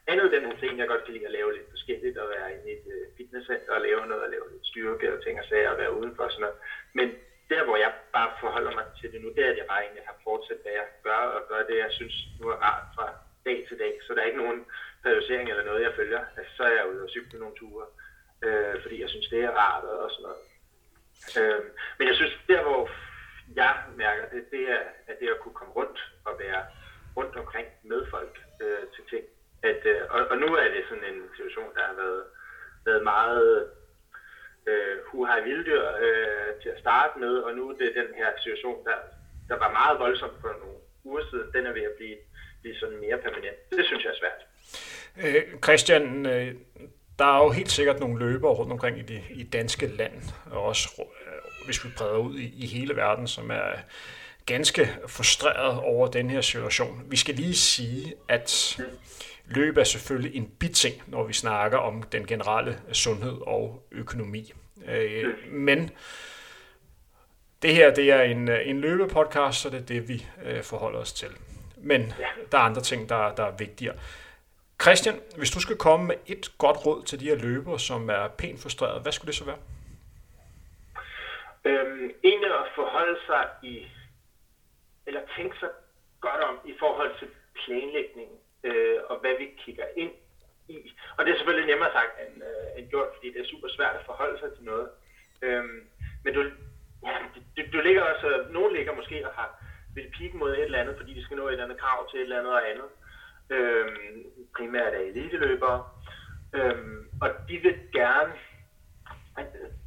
Andet 0.07 0.31
den 0.31 0.45
her 0.45 0.55
ting, 0.59 0.79
jeg 0.79 0.87
godt 0.87 1.03
kan 1.05 1.13
lide 1.13 1.25
at 1.25 1.31
lave 1.31 1.53
lidt 1.53 1.70
forskelligt, 1.81 2.17
at 2.23 2.29
være 2.35 2.49
i 2.55 2.59
et 2.75 2.85
øh, 2.95 3.05
fitnesscenter 3.17 3.73
og 3.77 3.81
lave 3.87 4.03
noget, 4.09 4.23
og 4.25 4.31
lave 4.35 4.51
lidt 4.51 4.65
styrke 4.71 5.07
og 5.13 5.19
ting 5.23 5.35
og 5.41 5.45
sager, 5.49 5.69
og 5.73 5.77
være 5.83 5.97
udenfor 5.99 6.23
og 6.23 6.31
sådan 6.31 6.45
noget. 6.45 6.59
Men 6.99 7.07
der, 7.51 7.61
hvor 7.67 7.77
jeg 7.85 7.91
bare 8.17 8.31
forholder 8.43 8.73
mig 8.79 8.85
til 8.99 9.11
det 9.11 9.21
nu, 9.21 9.29
det 9.35 9.41
er, 9.45 9.51
at 9.51 9.57
jeg 9.61 9.67
bare 9.71 9.83
egentlig 9.85 10.05
har 10.09 10.17
fortsat, 10.27 10.59
hvad 10.63 10.75
jeg 10.79 10.87
gør, 11.07 11.21
og 11.37 11.41
gør 11.51 11.61
det, 11.69 11.77
jeg 11.85 11.91
synes 11.99 12.15
nu 12.39 12.45
er 12.53 12.59
rart 12.67 12.85
fra 12.95 13.07
dag 13.47 13.57
til 13.67 13.77
dag. 13.83 13.93
Så 14.03 14.09
der 14.13 14.21
er 14.21 14.29
ikke 14.31 14.43
nogen 14.45 14.61
periodisering 15.03 15.49
eller 15.49 15.65
noget, 15.69 15.81
jeg 15.87 15.97
følger. 15.99 16.21
Altså, 16.37 16.51
så 16.57 16.63
er 16.63 16.73
jeg 16.79 16.89
ude 16.91 17.03
og 17.05 17.09
cykle 17.09 17.39
nogle 17.39 17.55
ture, 17.59 17.85
øh, 18.45 18.75
fordi 18.81 18.95
jeg 19.01 19.09
synes, 19.09 19.27
det 19.33 19.39
er 19.43 19.57
rart 19.61 19.83
og 19.83 20.11
sådan 20.11 20.25
noget. 20.27 20.41
Øh, 21.39 21.63
men 21.97 22.05
jeg 22.09 22.15
synes, 22.15 22.33
der 22.47 22.61
hvor 22.67 22.81
jeg 23.55 23.73
mærker 23.95 24.25
det, 24.33 24.43
det 24.51 24.63
er, 24.75 24.83
at 25.09 25.15
det 25.19 25.27
at 25.29 25.39
kunne 25.39 25.57
komme 25.59 25.73
rundt 25.73 25.99
og 26.25 26.33
være 26.43 26.61
rundt 27.17 27.35
omkring 27.35 27.67
med 27.83 28.01
folk 28.13 28.35
øh, 28.63 28.83
til 28.95 29.03
ting, 29.09 29.25
at, 29.69 29.81
øh, 29.91 30.01
og, 30.09 30.21
og 30.31 30.37
nu 30.37 30.47
er 30.63 30.67
det 30.75 30.83
sådan 30.89 31.07
en 31.13 31.21
situation, 31.37 31.69
der 31.75 31.83
har 31.89 31.95
været, 32.03 32.23
været 32.85 33.03
meget 33.03 33.69
øh, 34.69 34.95
huhaj 35.07 35.41
vilddyr 35.41 35.85
øh, 36.05 36.61
til 36.61 36.69
at 36.69 36.79
starte 36.79 37.19
med, 37.19 37.33
og 37.45 37.51
nu 37.57 37.69
er 37.69 37.75
det 37.81 37.99
den 38.01 38.09
her 38.19 38.29
situation, 38.43 38.85
der, 38.87 38.97
der 39.49 39.57
var 39.63 39.71
meget 39.79 39.99
voldsom 39.99 40.33
for 40.41 40.53
nogle 40.61 40.79
uger 41.03 41.23
siden, 41.29 41.47
den 41.53 41.65
er 41.65 41.73
ved 41.73 41.81
at 41.81 41.95
blive, 41.97 42.17
blive 42.61 42.75
sådan 42.75 42.99
mere 43.05 43.17
permanent. 43.17 43.57
Det 43.77 43.85
synes 43.85 44.03
jeg 44.03 44.11
er 44.11 44.21
svært. 44.21 44.41
Øh, 45.23 45.59
Christian, 45.63 46.25
øh, 46.25 46.55
der 47.19 47.25
er 47.25 47.43
jo 47.43 47.49
helt 47.49 47.71
sikkert 47.71 47.99
nogle 47.99 48.19
løbere 48.19 48.53
rundt 48.53 48.71
omkring 48.71 48.99
i 48.99 49.01
det 49.01 49.21
i 49.29 49.43
danske 49.43 49.87
land, 49.87 50.21
og 50.51 50.63
også 50.63 50.89
øh, 50.99 51.65
hvis 51.65 51.85
vi 51.85 51.89
breder 51.97 52.17
ud 52.17 52.35
i, 52.35 52.63
i 52.63 52.67
hele 52.67 52.95
verden, 52.95 53.27
som 53.27 53.51
er 53.51 53.71
ganske 54.51 54.89
frustreret 55.07 55.79
over 55.79 56.07
den 56.07 56.29
her 56.29 56.41
situation. 56.41 57.03
Vi 57.05 57.17
skal 57.17 57.35
lige 57.35 57.55
sige, 57.55 58.13
at 58.27 58.79
Løb 59.45 59.77
er 59.77 59.83
selvfølgelig 59.83 60.35
en 60.35 60.51
biting, 60.59 61.03
når 61.07 61.23
vi 61.23 61.33
snakker 61.33 61.77
om 61.77 62.03
den 62.03 62.25
generelle 62.25 62.79
sundhed 62.93 63.37
og 63.41 63.87
økonomi. 63.91 64.53
Øh, 64.87 65.25
men 65.47 65.89
det 67.61 67.75
her 67.75 67.93
det 67.93 68.11
er 68.11 68.21
en, 68.21 68.49
en 68.49 68.81
løbepodcast, 68.81 69.61
så 69.61 69.69
det 69.69 69.79
er 69.79 69.85
det, 69.85 70.09
vi 70.09 70.25
øh, 70.45 70.63
forholder 70.63 70.99
os 70.99 71.13
til. 71.13 71.29
Men 71.77 72.13
der 72.51 72.57
er 72.57 72.61
andre 72.61 72.81
ting, 72.81 73.09
der, 73.09 73.35
der 73.35 73.43
er 73.43 73.51
vigtigere. 73.57 73.95
Christian, 74.81 75.19
hvis 75.37 75.51
du 75.51 75.59
skal 75.59 75.77
komme 75.77 76.07
med 76.07 76.15
et 76.27 76.57
godt 76.57 76.85
råd 76.85 77.03
til 77.03 77.19
de 77.19 77.25
her 77.25 77.35
løbere, 77.35 77.79
som 77.79 78.09
er 78.09 78.27
pænt 78.27 78.61
frustreret, 78.61 79.01
hvad 79.01 79.11
skulle 79.11 79.27
det 79.27 79.35
så 79.35 79.45
være? 79.45 79.57
Øhm, 81.65 82.11
egentlig 82.23 82.51
at 82.51 82.67
forholde 82.75 83.19
sig 83.27 83.45
i, 83.63 83.87
eller 85.11 85.33
tænke 85.37 85.55
sig 85.59 85.69
godt 86.25 86.41
om 86.49 86.55
i 86.71 86.73
forhold 86.79 87.11
til 87.19 87.27
planlægningen 87.59 88.37
øh, 88.63 88.97
og 89.09 89.15
hvad 89.19 89.33
vi 89.39 89.45
kigger 89.63 89.87
ind 89.95 90.13
i. 90.67 90.77
Og 91.17 91.25
det 91.25 91.31
er 91.31 91.37
selvfølgelig 91.37 91.69
nemmere 91.71 91.91
sagt 91.91 92.13
end, 92.23 92.43
øh, 92.49 92.67
end 92.77 92.89
gjort, 92.89 93.09
fordi 93.15 93.27
det 93.33 93.41
er 93.41 93.51
super 93.53 93.69
svært 93.69 93.95
at 93.95 94.05
forholde 94.05 94.39
sig 94.39 94.49
til 94.53 94.63
noget. 94.63 94.89
Øhm, 95.41 95.79
men 96.23 96.33
du, 96.33 96.41
ja, 97.05 97.13
du, 97.55 97.61
du 97.73 97.79
ligger 97.81 98.01
også, 98.01 98.45
nogen 98.49 98.75
ligger 98.75 98.95
måske 98.95 99.27
og 99.27 99.33
har 99.33 99.49
vil 99.95 100.11
pike 100.17 100.37
mod 100.37 100.51
et 100.51 100.63
eller 100.63 100.79
andet, 100.79 100.97
fordi 100.97 101.13
de 101.13 101.23
skal 101.23 101.37
nå 101.37 101.47
et 101.47 101.51
eller 101.51 101.63
andet 101.63 101.79
krav 101.79 102.09
til 102.09 102.17
et 102.17 102.23
eller 102.23 102.39
andet 102.39 102.53
og 102.53 102.69
andet. 102.69 102.89
Øhm, 103.49 104.25
primært 104.55 104.93
er 104.93 104.99
eliteløbere. 104.99 105.85
Øhm, 106.53 107.07
og 107.21 107.29
de 107.49 107.57
vil 107.57 107.79
gerne, 107.93 108.33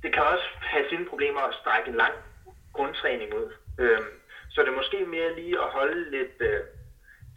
det 0.02 0.12
kan 0.12 0.22
også 0.22 0.48
have 0.60 0.84
sine 0.88 1.06
problemer 1.06 1.40
at 1.40 1.54
strække 1.54 1.88
en 1.88 1.96
lang 1.96 2.14
grundtræning 2.72 3.34
ud. 3.34 3.52
Øhm, 3.78 4.12
så 4.55 4.62
det 4.62 4.68
er 4.68 4.80
måske 4.82 5.07
mere 5.07 5.34
lige 5.34 5.59
at 5.64 5.70
holde 5.70 6.11
lidt, 6.11 6.36
øh, 6.40 6.61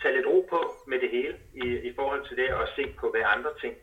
tage 0.01 0.15
lidt 0.15 0.27
ro 0.27 0.47
på 0.49 0.61
med 0.87 0.99
det 0.99 1.09
hele 1.09 1.37
i, 1.53 1.65
i 1.89 1.95
forhold 1.95 2.27
til 2.27 2.37
det, 2.37 2.49
og 2.53 2.67
se 2.75 2.95
på, 2.99 3.11
hvad 3.11 3.21
andre 3.35 3.51
ting, 3.61 3.75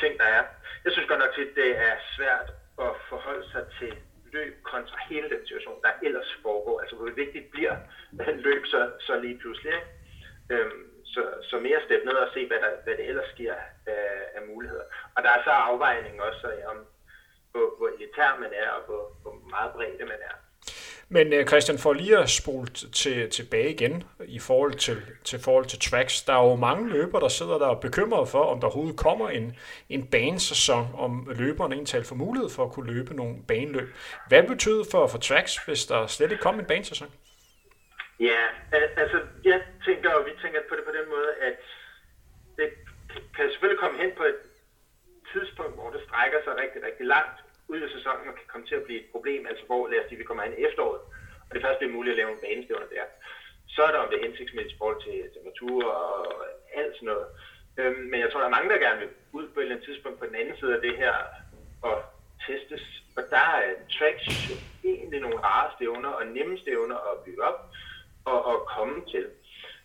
ting 0.00 0.18
der 0.18 0.24
er. 0.24 0.44
Jeg 0.84 0.92
synes 0.92 1.08
godt 1.08 1.20
nok 1.20 1.38
at 1.38 1.56
det 1.56 1.70
er 1.88 1.94
svært 2.16 2.48
at 2.86 2.92
forholde 3.08 3.50
sig 3.52 3.64
til 3.78 3.92
løb 4.32 4.62
kontra 4.62 4.98
hele 5.10 5.30
den 5.30 5.46
situation, 5.46 5.82
der 5.82 5.92
ellers 6.02 6.38
foregår. 6.42 6.80
Altså, 6.80 6.96
hvor 6.96 7.10
vigtigt 7.10 7.50
bliver 7.50 7.76
løb 8.46 8.66
så, 8.66 8.90
så 9.00 9.20
lige 9.20 9.38
pludselig. 9.38 9.72
Ikke? 9.72 9.90
Øhm, 10.50 11.04
så, 11.04 11.22
så 11.42 11.60
mere 11.60 11.80
step 11.84 12.04
ned 12.04 12.12
og 12.12 12.28
se, 12.34 12.46
hvad, 12.46 12.58
der, 12.64 12.70
hvad 12.84 12.96
det 12.96 13.08
ellers 13.08 13.30
sker 13.34 13.54
af, 13.86 14.04
af 14.34 14.42
muligheder. 14.46 14.84
Og 15.16 15.22
der 15.22 15.30
er 15.30 15.42
så 15.44 15.50
afvejning 15.50 16.22
også 16.22 16.46
om, 16.66 16.78
hvor, 17.50 17.76
hvor 17.78 17.88
elitær 17.88 18.38
man 18.40 18.52
er, 18.52 18.70
og 18.70 18.82
hvor, 18.86 19.04
hvor 19.22 19.34
meget 19.50 19.72
bredde 19.72 20.04
man 20.04 20.20
er. 20.30 20.36
Men 21.12 21.32
øh, 21.32 21.46
Christian, 21.46 21.78
for 21.78 21.92
lige 21.92 22.18
at 22.18 22.30
spole 22.30 22.66
til, 23.02 23.30
tilbage 23.30 23.70
igen 23.70 24.02
i 24.24 24.38
forhold 24.38 24.74
til, 24.74 24.96
til 25.24 25.38
forhold 25.44 25.64
til 25.64 25.78
tracks, 25.78 26.22
der 26.22 26.32
er 26.32 26.44
jo 26.48 26.54
mange 26.56 26.88
løbere, 26.88 27.20
der 27.22 27.28
sidder 27.28 27.58
der 27.58 27.66
og 27.66 27.80
bekymret 27.80 28.28
for, 28.28 28.44
om 28.52 28.60
der 28.60 28.66
overhovedet 28.66 28.98
kommer 28.98 29.28
en, 29.28 29.56
en 29.88 30.06
banesæson, 30.06 30.86
om 30.98 31.12
løberne 31.42 31.74
egentlig 31.74 32.06
får 32.06 32.16
mulighed 32.16 32.50
for 32.50 32.64
at 32.64 32.72
kunne 32.72 32.92
løbe 32.94 33.16
nogle 33.16 33.36
baneløb. 33.48 33.88
Hvad 34.28 34.42
betyder 34.42 34.84
for, 34.90 35.06
for 35.06 35.18
tracks, 35.18 35.64
hvis 35.66 35.86
der 35.86 36.06
slet 36.06 36.30
ikke 36.30 36.42
kommer 36.42 36.60
en 36.60 36.66
banesæson? 36.66 37.08
Ja, 38.20 38.42
altså 39.02 39.18
jeg 39.44 39.60
tænker, 39.86 40.10
og 40.10 40.26
vi 40.26 40.32
tænker 40.42 40.60
på 40.68 40.74
det 40.76 40.84
på 40.84 40.94
den 40.98 41.06
måde, 41.14 41.30
at 41.48 41.56
det 42.56 42.68
kan 43.36 43.44
selvfølgelig 43.50 43.80
komme 43.80 43.98
hen 44.02 44.12
på 44.16 44.24
et 44.24 44.38
tidspunkt, 45.32 45.74
hvor 45.74 45.90
det 45.90 46.00
strækker 46.06 46.38
sig 46.44 46.52
rigtig, 46.62 46.80
rigtig 46.88 47.06
langt 47.06 47.38
ud 47.72 47.80
af 47.86 47.90
sæsonen 47.96 48.28
og 48.30 48.36
kan 48.40 48.50
komme 48.52 48.66
til 48.66 48.78
at 48.80 48.86
blive 48.86 49.00
et 49.00 49.12
problem, 49.14 49.42
altså 49.50 49.64
hvor, 49.68 49.82
lad 49.88 50.00
os 50.00 50.06
sige, 50.08 50.22
vi 50.22 50.28
kommer 50.28 50.44
ind 50.44 50.54
i 50.58 50.64
efteråret, 50.68 51.02
og 51.46 51.50
det 51.52 51.64
først 51.64 51.78
bliver 51.78 51.96
muligt 51.96 52.14
at 52.14 52.20
lave 52.20 52.32
en 52.32 52.44
banestævne 52.44 52.92
der. 52.94 53.06
Så 53.74 53.80
er 53.86 53.92
der 53.92 54.04
om 54.04 54.10
det 54.12 54.24
hensigtsmæssigt 54.24 54.74
i 54.74 54.78
forhold 54.80 55.00
til 55.06 55.14
øh, 55.22 55.28
temperatur 55.34 55.84
og 55.84 56.16
alt 56.80 56.94
sådan 56.94 57.10
noget. 57.12 57.26
Øhm, 57.80 58.02
men 58.10 58.18
jeg 58.20 58.28
tror, 58.28 58.40
der 58.40 58.48
er 58.48 58.56
mange, 58.56 58.70
der 58.72 58.84
gerne 58.86 59.00
vil 59.00 59.10
ud 59.38 59.46
på 59.48 59.56
et 59.58 59.62
eller 59.62 59.74
andet 59.74 59.88
tidspunkt 59.88 60.18
på 60.18 60.26
den 60.26 60.34
anden 60.40 60.56
side 60.60 60.74
af 60.76 60.82
det 60.86 60.94
her 61.02 61.14
og 61.88 61.96
testes. 62.46 62.84
Og 63.16 63.22
der 63.34 63.46
er 63.60 63.74
tracks 63.96 64.24
egentlig 64.84 65.20
nogle 65.20 65.38
rare 65.48 65.70
stævner 65.76 66.08
og 66.08 66.26
nemme 66.26 66.58
stævner 66.58 66.98
at 67.10 67.14
bygge 67.24 67.42
op 67.50 67.58
og, 68.24 68.38
og 68.50 68.56
komme 68.74 68.96
til. 69.12 69.26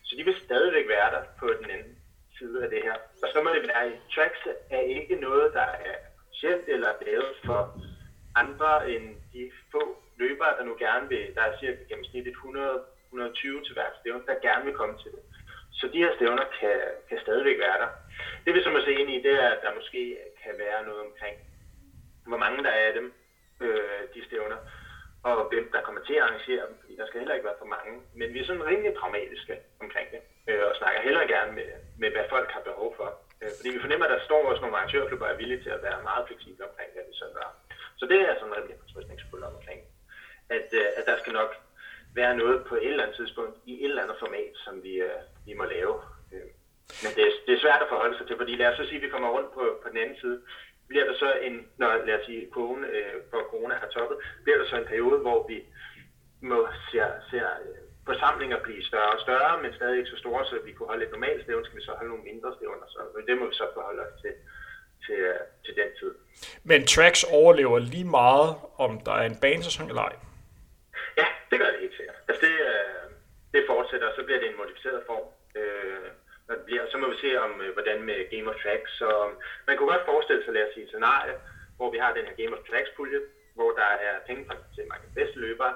Så 0.06 0.12
de 0.18 0.24
vil 0.24 0.36
stadigvæk 0.44 0.88
være 0.88 1.10
der 1.14 1.22
på 1.40 1.46
den 1.60 1.70
anden 1.70 1.98
side 2.38 2.64
af 2.64 2.70
det 2.70 2.82
her. 2.82 2.96
Og 3.22 3.28
så 3.32 3.42
må 3.42 3.50
det 3.50 3.62
være, 3.68 3.84
at 3.84 3.92
tracks 4.14 4.42
er 4.70 4.80
ikke 4.80 5.14
noget, 5.14 5.54
der 5.54 5.68
er 5.90 5.96
specielt 6.36 6.68
eller 6.68 6.92
lavet 7.06 7.32
for 7.44 7.60
andre 8.34 8.90
end 8.92 9.04
de 9.32 9.50
få 9.72 9.82
løbere, 10.16 10.56
der 10.58 10.64
nu 10.64 10.74
gerne 10.78 11.08
vil, 11.08 11.34
der 11.34 11.42
er 11.42 11.58
cirka 11.60 11.82
gennemsnitligt 11.88 12.36
100-120 12.36 13.64
til 13.64 13.74
hver 13.76 13.90
stævne, 14.00 14.26
der 14.26 14.44
gerne 14.48 14.64
vil 14.64 14.74
komme 14.80 14.96
til 15.02 15.10
det. 15.16 15.22
Så 15.78 15.84
de 15.92 16.02
her 16.04 16.12
stævner 16.16 16.44
kan, 16.60 16.78
kan 17.08 17.18
stadigvæk 17.20 17.58
være 17.58 17.78
der. 17.82 17.90
Det 18.44 18.54
vi 18.54 18.62
så 18.62 18.70
må 18.70 18.80
se 18.80 18.92
ind 19.00 19.10
i, 19.10 19.22
det 19.26 19.34
er, 19.44 19.48
at 19.48 19.62
der 19.62 19.78
måske 19.78 20.02
kan 20.42 20.54
være 20.64 20.86
noget 20.88 21.00
omkring, 21.08 21.36
hvor 22.26 22.36
mange 22.44 22.64
der 22.64 22.70
er 22.70 22.86
af 22.88 22.94
dem, 22.94 23.12
øh, 23.60 24.02
de 24.14 24.24
stævner, 24.26 24.58
og 25.22 25.36
hvem 25.50 25.66
der 25.74 25.80
kommer 25.86 26.02
til 26.04 26.14
at 26.14 26.22
arrangere 26.22 26.66
dem, 26.68 26.76
fordi 26.80 26.96
der 26.96 27.06
skal 27.06 27.20
heller 27.20 27.34
ikke 27.34 27.48
være 27.50 27.62
for 27.62 27.74
mange. 27.76 27.92
Men 28.18 28.32
vi 28.34 28.38
er 28.40 28.46
sådan 28.46 28.68
rimelig 28.70 28.94
pragmatiske 29.00 29.54
omkring 29.84 30.08
det, 30.14 30.20
øh, 30.48 30.62
og 30.68 30.76
snakker 30.76 31.00
heller 31.00 31.26
gerne 31.34 31.52
med, 31.58 31.68
med, 32.00 32.10
hvad 32.10 32.26
folk 32.34 32.48
har 32.56 32.60
behov 32.70 32.90
for. 32.96 33.08
Øh, 33.42 33.50
fordi 33.56 33.68
vi 33.74 33.84
fornemmer, 33.84 34.06
at 34.06 34.14
der 34.16 34.26
står 34.28 34.42
også 34.50 34.62
nogle 34.62 34.76
arrangørklubber, 34.76 35.26
er 35.26 35.40
villige 35.40 35.62
til 35.62 35.70
at 35.76 35.82
være 35.86 36.06
meget 36.08 36.26
fleksible 36.28 36.68
omkring 36.68 36.90
det, 36.94 37.02
vi 37.10 37.14
så 37.22 37.26
gør. 37.36 37.48
Så 37.98 38.04
det 38.10 38.18
er 38.20 38.34
sådan 38.34 38.56
rimelig 38.56 38.76
fortrystningsfuld 38.80 39.42
omkring, 39.42 39.80
at, 40.56 40.68
øh, 40.80 40.88
at 40.98 41.04
der 41.10 41.16
skal 41.18 41.32
nok 41.32 41.50
være 42.20 42.36
noget 42.36 42.58
på 42.68 42.74
et 42.74 42.90
eller 42.90 43.04
andet 43.04 43.16
tidspunkt 43.16 43.54
i 43.70 43.72
et 43.84 43.90
eller 43.90 44.02
andet 44.02 44.18
format, 44.24 44.54
som 44.64 44.74
vi, 44.82 44.94
øh, 45.08 45.20
vi 45.46 45.52
må 45.60 45.64
lave. 45.64 45.94
Men 47.02 47.10
det 47.16 47.22
er, 47.28 47.32
det 47.46 47.52
er 47.54 47.64
svært 47.64 47.82
at 47.82 47.92
forholde 47.92 48.16
sig 48.18 48.26
til, 48.26 48.36
fordi 48.36 48.52
lad 48.56 48.68
os 48.70 48.76
så 48.76 48.84
sige, 48.84 48.96
at 49.00 49.02
vi 49.02 49.14
kommer 49.14 49.30
rundt 49.36 49.50
på, 49.54 49.64
på 49.82 49.88
den 49.88 49.98
anden 49.98 50.18
side. 50.22 50.38
Bliver 50.88 51.04
der 51.04 51.14
så 51.18 51.32
en, 51.46 51.54
når 51.78 52.04
lad 52.06 52.18
os 52.18 52.26
sige, 52.26 52.50
corona, 52.52 52.86
øh, 52.86 53.14
corona 53.30 53.74
har 53.74 53.88
toppet, 53.88 54.18
bliver 54.42 54.58
der 54.58 54.66
så 54.68 54.76
en 54.76 54.90
periode, 54.92 55.18
hvor 55.20 55.46
vi 55.48 55.58
må 56.40 56.68
ser, 56.90 57.08
ser 57.30 57.48
øh, 57.66 57.85
forsamlinger 58.10 58.58
blive 58.66 58.82
større 58.90 59.12
og 59.16 59.20
større, 59.26 59.62
men 59.62 59.74
stadig 59.74 59.98
ikke 59.98 60.10
så 60.10 60.18
store, 60.24 60.44
så 60.44 60.54
vi 60.64 60.72
kunne 60.72 60.88
holde 60.92 61.04
et 61.04 61.10
normalt 61.16 61.42
stævn, 61.42 61.64
skal 61.64 61.78
vi 61.78 61.84
så 61.84 61.92
holde 61.98 62.10
nogle 62.12 62.24
mindre 62.30 62.50
stævner, 62.56 62.86
så 62.94 63.00
det 63.28 63.38
må 63.38 63.44
vi 63.50 63.54
så 63.54 63.66
forholde 63.74 64.02
os 64.06 64.20
til, 64.22 64.34
til, 65.06 65.20
til 65.64 65.74
den 65.80 65.90
tid. 66.00 66.12
Men 66.70 66.86
tracks 66.86 67.24
overlever 67.24 67.78
lige 67.78 68.10
meget, 68.20 68.48
om 68.78 69.00
der 69.06 69.14
er 69.20 69.26
en 69.32 69.38
banesæson 69.44 69.88
eller 69.88 70.02
ej? 70.02 70.16
Ja, 71.20 71.26
det 71.50 71.56
gør 71.60 71.70
det 71.72 71.80
helt 71.80 71.96
sikkert. 71.96 72.16
Altså 72.28 72.40
det, 72.46 72.56
øh, 72.70 73.06
det 73.54 73.62
fortsætter, 73.66 74.06
og 74.08 74.14
så 74.16 74.22
bliver 74.24 74.40
det 74.40 74.48
en 74.50 74.60
modificeret 74.62 75.02
form. 75.06 75.26
Øh, 75.60 76.08
når 76.48 76.54
det 76.54 76.64
bliver. 76.64 76.84
Så 76.92 76.96
må 76.98 77.06
vi 77.12 77.18
se, 77.24 77.30
om 77.46 77.52
øh, 77.64 77.72
hvordan 77.76 77.98
med 78.02 78.18
Game 78.32 78.48
of 78.50 78.56
Tracks. 78.62 78.90
Så 79.00 79.08
man 79.66 79.76
kunne 79.76 79.92
godt 79.92 80.08
forestille 80.10 80.44
sig, 80.44 80.52
lad 80.54 80.66
os 80.66 80.74
sige, 80.74 80.84
et 80.84 80.92
scenarie, 80.92 81.34
hvor 81.76 81.88
vi 81.94 81.98
har 81.98 82.10
den 82.14 82.26
her 82.28 82.36
Game 82.40 82.54
of 82.56 82.62
Tracks 82.68 82.90
pulje, 82.96 83.20
hvor 83.54 83.70
der 83.80 83.90
er 84.08 84.14
penge 84.28 84.42
til 84.74 84.84
mange 84.92 85.06
bedste 85.18 85.38
løbere, 85.46 85.74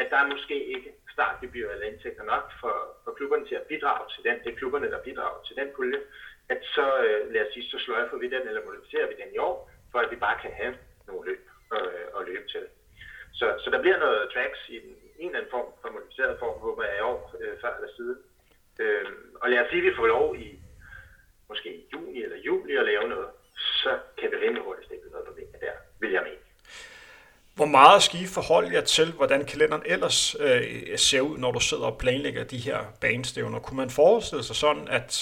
at 0.00 0.06
der 0.10 0.18
er 0.20 0.32
måske 0.34 0.56
ikke 0.74 0.90
startgebyr 1.16 1.68
eller 1.70 1.86
indtægter 1.86 2.24
nok 2.32 2.44
for, 2.60 2.74
for 3.04 3.12
klubberne 3.12 3.44
til 3.46 3.54
at 3.54 3.68
bidrage 3.70 4.04
til 4.14 4.24
den. 4.24 4.36
Det 4.42 4.48
er 4.52 4.60
klubberne, 4.60 4.90
der 4.90 5.06
bidrager 5.08 5.40
til 5.46 5.56
den 5.56 5.68
pulje. 5.76 6.00
At 6.48 6.60
så, 6.74 6.86
øh, 7.06 7.32
lad 7.32 7.46
os 7.46 7.52
sige, 7.52 7.70
så 7.70 7.78
sløjfer 7.78 8.16
vi 8.16 8.28
den, 8.34 8.48
eller 8.48 8.64
modificerer 8.64 9.06
vi 9.06 9.14
den 9.22 9.34
i 9.34 9.38
år, 9.38 9.70
for 9.92 9.98
at 9.98 10.10
vi 10.10 10.16
bare 10.16 10.38
kan 10.42 10.52
have 10.60 10.74
nogle 11.08 11.28
løb 11.28 11.42
øh, 11.74 12.06
og 12.12 12.24
løbe 12.24 12.46
til. 12.48 12.64
Så, 13.32 13.46
så 13.64 13.70
der 13.70 13.80
bliver 13.80 13.98
noget 13.98 14.30
tracks 14.34 14.68
i 14.68 14.76
en, 14.76 14.88
en 15.18 15.26
eller 15.26 15.38
anden 15.38 15.50
form 15.50 15.68
for 15.80 15.90
modificeret 15.90 16.38
form, 16.38 16.58
håber 16.60 16.84
jeg 16.84 16.98
i 16.98 17.06
år, 17.12 17.34
øh, 17.40 17.54
før 17.60 17.74
eller 17.76 17.92
siden. 17.96 18.18
Øh, 18.80 19.06
og 19.40 19.50
lad 19.50 19.58
os 19.60 19.70
sige, 19.70 19.82
at 19.82 19.88
vi 19.88 19.96
får 19.96 20.06
lov 20.06 20.36
i 20.36 20.48
måske 21.48 21.68
i 21.74 21.88
juni 21.92 22.22
eller 22.22 22.36
juli 22.36 22.76
at 22.76 22.84
lave 22.84 23.08
noget, 23.08 23.30
så 23.82 23.98
kan 24.18 24.30
vi 24.30 24.36
rimelig 24.36 24.62
hurtigt 24.62 24.86
stikke 24.86 25.10
noget 25.10 25.26
på 25.26 25.32
benene 25.32 25.58
der, 25.60 25.74
vil 26.00 26.10
jeg 26.10 26.22
mene. 26.22 26.41
Hvor 27.56 27.66
meget 27.66 28.02
skal 28.02 28.20
I 28.20 28.26
forholde 28.26 28.74
jer 28.74 28.80
til, 28.80 29.12
hvordan 29.12 29.44
kalenderen 29.44 29.82
ellers 29.86 30.36
øh, 30.40 30.98
ser 30.98 31.20
ud, 31.20 31.38
når 31.38 31.52
du 31.52 31.60
sidder 31.60 31.84
og 31.84 31.98
planlægger 31.98 32.44
de 32.44 32.58
her 32.58 32.78
banestævner? 33.00 33.58
Kunne 33.58 33.76
man 33.76 33.90
forestille 33.90 34.44
sig 34.44 34.56
sådan, 34.56 34.88
at 34.88 35.12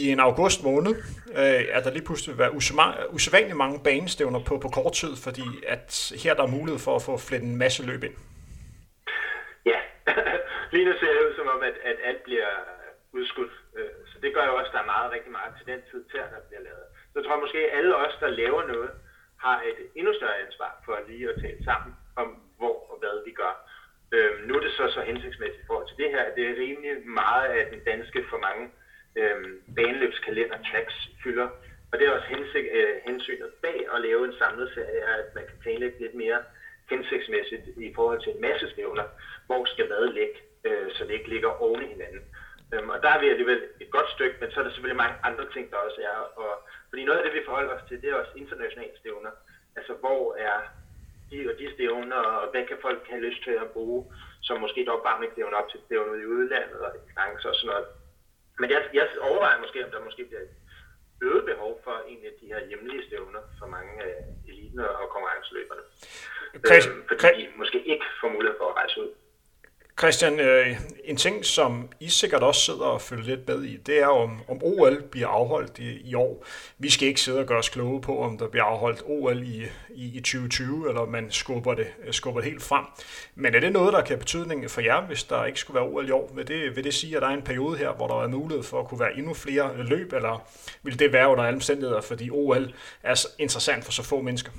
i 0.00 0.10
en 0.10 0.20
august 0.20 0.64
måned, 0.64 0.94
øh, 1.40 1.62
at 1.76 1.84
der 1.84 1.90
lige 1.90 2.06
pludselig 2.08 2.30
vil 2.32 2.42
være 2.44 2.54
usædvanligt 3.16 3.56
mange 3.56 3.80
banestævner 3.88 4.40
på, 4.48 4.58
på 4.58 4.68
kort 4.68 4.92
tid, 4.92 5.12
fordi 5.26 5.48
at 5.74 6.12
her 6.22 6.34
der 6.34 6.42
er 6.42 6.56
mulighed 6.58 6.80
for 6.86 6.94
at 6.96 7.02
få 7.02 7.12
flettet 7.28 7.48
en 7.48 7.62
masse 7.64 7.80
løb 7.86 8.02
ind? 8.08 8.16
Ja, 9.70 9.78
lige 10.72 10.84
nu 10.88 10.92
ser 11.00 11.12
det 11.14 11.22
ud 11.26 11.34
som 11.36 11.46
om, 11.54 11.60
at, 11.70 11.76
at 11.90 11.96
alt 12.08 12.22
bliver 12.22 12.50
udskudt. 13.12 13.52
Øh, 13.76 13.94
så 14.10 14.16
det 14.22 14.34
gør 14.34 14.44
jo 14.50 14.54
også, 14.58 14.70
at 14.70 14.74
der 14.76 14.82
er 14.86 14.92
meget, 14.96 15.12
rigtig 15.12 15.32
meget 15.38 15.52
til 15.58 15.66
den 15.72 15.80
tid 15.90 16.02
til, 16.10 16.18
at 16.24 16.30
der 16.34 16.40
bliver 16.48 16.62
lavet. 16.68 16.86
Så 17.10 17.14
jeg 17.18 17.24
tror 17.24 17.44
måske, 17.44 17.58
at 17.58 17.72
alle 17.78 17.96
os, 18.04 18.14
der 18.20 18.38
laver 18.42 18.62
noget, 18.72 18.90
har 19.44 19.56
et 19.68 19.78
endnu 19.98 20.12
større 20.14 20.42
ansvar 20.46 20.70
for 20.84 20.94
lige 21.08 21.28
at 21.32 21.40
tale 21.42 21.64
sammen 21.64 21.92
om, 22.16 22.28
hvor 22.58 22.76
og 22.90 22.96
hvad 23.00 23.24
vi 23.26 23.32
gør. 23.42 23.54
Øhm, 24.14 24.38
nu 24.46 24.52
er 24.56 24.60
det 24.60 24.72
så 24.72 24.84
så 24.96 25.00
hensigtsmæssigt 25.00 25.62
i 25.62 25.66
forhold 25.66 25.88
til 25.88 26.00
det 26.02 26.10
her, 26.14 26.22
at 26.28 26.34
det 26.36 26.44
er 26.46 26.60
rimelig 26.64 26.92
meget 27.22 27.48
af 27.58 27.62
den 27.72 27.80
danske 27.90 28.24
for 28.30 28.38
mange 28.38 28.64
øhm, 29.20 29.52
baneløbskalender 29.76 30.58
tracks 30.68 30.96
fylder. 31.22 31.48
Og 31.90 31.94
det 31.98 32.06
er 32.06 32.10
også 32.16 32.28
hensigt, 32.36 32.68
øh, 32.78 32.94
hensynet 33.06 33.50
bag 33.62 33.78
at 33.94 34.00
lave 34.06 34.24
en 34.24 34.38
samlet 34.42 34.68
serie, 34.74 35.00
at 35.18 35.34
man 35.34 35.44
kan 35.48 35.58
planlægge 35.62 35.98
lidt 36.00 36.14
mere 36.14 36.40
hensigtsmæssigt 36.90 37.66
i 37.76 37.92
forhold 37.94 38.20
til 38.22 38.32
en 38.32 38.40
masse 38.40 38.70
stævner, 38.70 39.06
hvor 39.46 39.64
skal 39.64 39.86
hvad 39.86 40.12
ligge, 40.18 40.36
øh, 40.64 40.86
så 40.94 41.04
det 41.04 41.14
ikke 41.14 41.28
ligger 41.34 41.62
oven 41.64 41.82
i 41.82 41.92
hinanden. 41.94 42.22
Øhm, 42.72 42.88
og 42.94 43.02
der 43.02 43.08
er 43.08 43.20
vi 43.20 43.28
alligevel 43.28 43.62
et 43.80 43.90
godt 43.90 44.10
stykke, 44.10 44.36
men 44.40 44.50
så 44.50 44.60
er 44.60 44.64
der 44.64 44.70
selvfølgelig 44.70 45.02
mange 45.04 45.18
andre 45.22 45.46
ting, 45.54 45.70
der 45.70 45.76
også 45.76 46.00
er. 46.12 46.18
Og, 46.42 46.52
fordi 46.92 47.04
noget 47.04 47.18
af 47.18 47.24
det, 47.24 47.34
vi 47.38 47.48
forholder 47.48 47.74
os 47.76 47.88
til, 47.88 48.02
det 48.02 48.08
er 48.10 48.20
også 48.22 48.32
internationale 48.36 48.96
stævner. 49.00 49.32
Altså, 49.76 49.92
hvor 50.02 50.34
er 50.48 50.56
de 51.30 51.38
og 51.50 51.54
de 51.60 51.66
stævner, 51.74 52.20
og 52.40 52.50
hvad 52.50 52.64
kan 52.66 52.78
folk 52.86 53.00
have 53.10 53.24
lyst 53.26 53.42
til 53.46 53.54
at 53.64 53.72
bruge, 53.74 54.00
som 54.46 54.60
måske 54.60 54.84
dog 54.90 55.00
bare 55.06 55.22
ikke 55.22 55.34
stævner 55.34 55.56
op 55.56 55.68
til 55.70 55.80
stævner 55.86 56.14
i 56.14 56.26
udlandet 56.26 56.80
og 56.86 56.90
distancer 57.06 57.48
og 57.48 57.54
sådan 57.54 57.70
noget. 57.72 57.86
Men 58.60 58.70
jeg, 58.70 58.80
jeg 58.98 59.06
overvejer 59.28 59.60
måske, 59.60 59.84
om 59.84 59.90
der 59.90 60.06
måske 60.08 60.24
bliver 60.24 60.42
et 60.48 60.54
øget 61.26 61.44
behov 61.44 61.72
for 61.84 61.96
en 62.12 62.20
af 62.28 62.32
de 62.40 62.46
her 62.52 62.60
hjemlige 62.68 63.06
stævner 63.06 63.42
for 63.58 63.66
mange 63.66 63.92
af 64.02 64.14
eliten 64.48 64.80
og 64.80 65.08
konkurrenceløberne. 65.14 65.82
Christ, 66.66 66.88
øhm, 66.88 67.04
fordi 67.08 67.20
Christ, 67.20 67.38
de 67.38 67.58
måske 67.62 67.78
ikke 67.92 68.06
får 68.20 68.28
mulighed 68.36 68.56
for 68.58 68.68
at 68.68 68.76
rejse 68.80 68.96
ud. 69.02 69.10
Christian, 69.98 70.40
øh, 70.40 70.76
en 71.04 71.16
ting, 71.16 71.44
som 71.44 71.88
I 72.00 72.08
sikkert 72.08 72.42
også 72.42 72.60
sidder 72.60 72.84
og 72.84 73.00
følger 73.00 73.24
lidt 73.24 73.48
med 73.48 73.64
i, 73.64 73.76
det 73.76 74.00
er, 74.00 74.06
om, 74.06 74.40
om 74.48 74.62
OL 74.62 75.02
bliver 75.02 75.28
afholdt 75.28 75.78
i, 75.78 76.10
i 76.10 76.14
år. 76.14 76.46
Vi 76.78 76.90
skal 76.90 77.08
ikke 77.08 77.20
sidde 77.20 77.40
og 77.40 77.46
gøre 77.46 77.58
os 77.58 77.68
kloge 77.68 78.00
på, 78.00 78.22
om 78.22 78.38
der 78.38 78.48
bliver 78.48 78.64
afholdt 78.64 79.02
OL 79.06 79.42
i, 79.42 79.62
i, 79.94 80.16
i 80.16 80.20
2020, 80.20 80.88
eller 80.88 81.04
man 81.04 81.30
skubber 81.30 81.74
det, 81.74 81.86
øh, 82.06 82.12
skubber 82.12 82.40
det 82.40 82.50
helt 82.50 82.62
frem. 82.62 82.84
Men 83.34 83.54
er 83.54 83.60
det 83.60 83.72
noget, 83.72 83.92
der 83.92 84.00
kan 84.00 84.08
have 84.08 84.18
betydning 84.18 84.70
for 84.70 84.80
jer, 84.80 85.00
hvis 85.00 85.24
der 85.24 85.44
ikke 85.44 85.60
skulle 85.60 85.74
være 85.74 85.88
OL 85.88 86.08
i 86.08 86.10
år? 86.10 86.30
Vil 86.34 86.48
det, 86.48 86.76
vil 86.76 86.84
det 86.84 86.94
sige, 86.94 87.16
at 87.16 87.22
der 87.22 87.28
er 87.28 87.34
en 87.34 87.42
periode 87.42 87.78
her, 87.78 87.92
hvor 87.92 88.06
der 88.06 88.22
er 88.22 88.28
mulighed 88.28 88.64
for 88.64 88.80
at 88.80 88.88
kunne 88.88 89.00
være 89.00 89.16
endnu 89.18 89.34
flere 89.34 89.70
øh, 89.78 89.84
løb, 89.84 90.12
eller 90.12 90.48
vil 90.82 90.98
det 90.98 91.12
være 91.12 91.28
under 91.28 91.44
alle 91.44 91.56
omstændigheder, 91.56 92.00
fordi 92.00 92.30
OL 92.30 92.74
er 93.02 93.26
interessant 93.38 93.84
for 93.84 93.92
så 93.92 94.02
få 94.02 94.20
mennesker? 94.20 94.52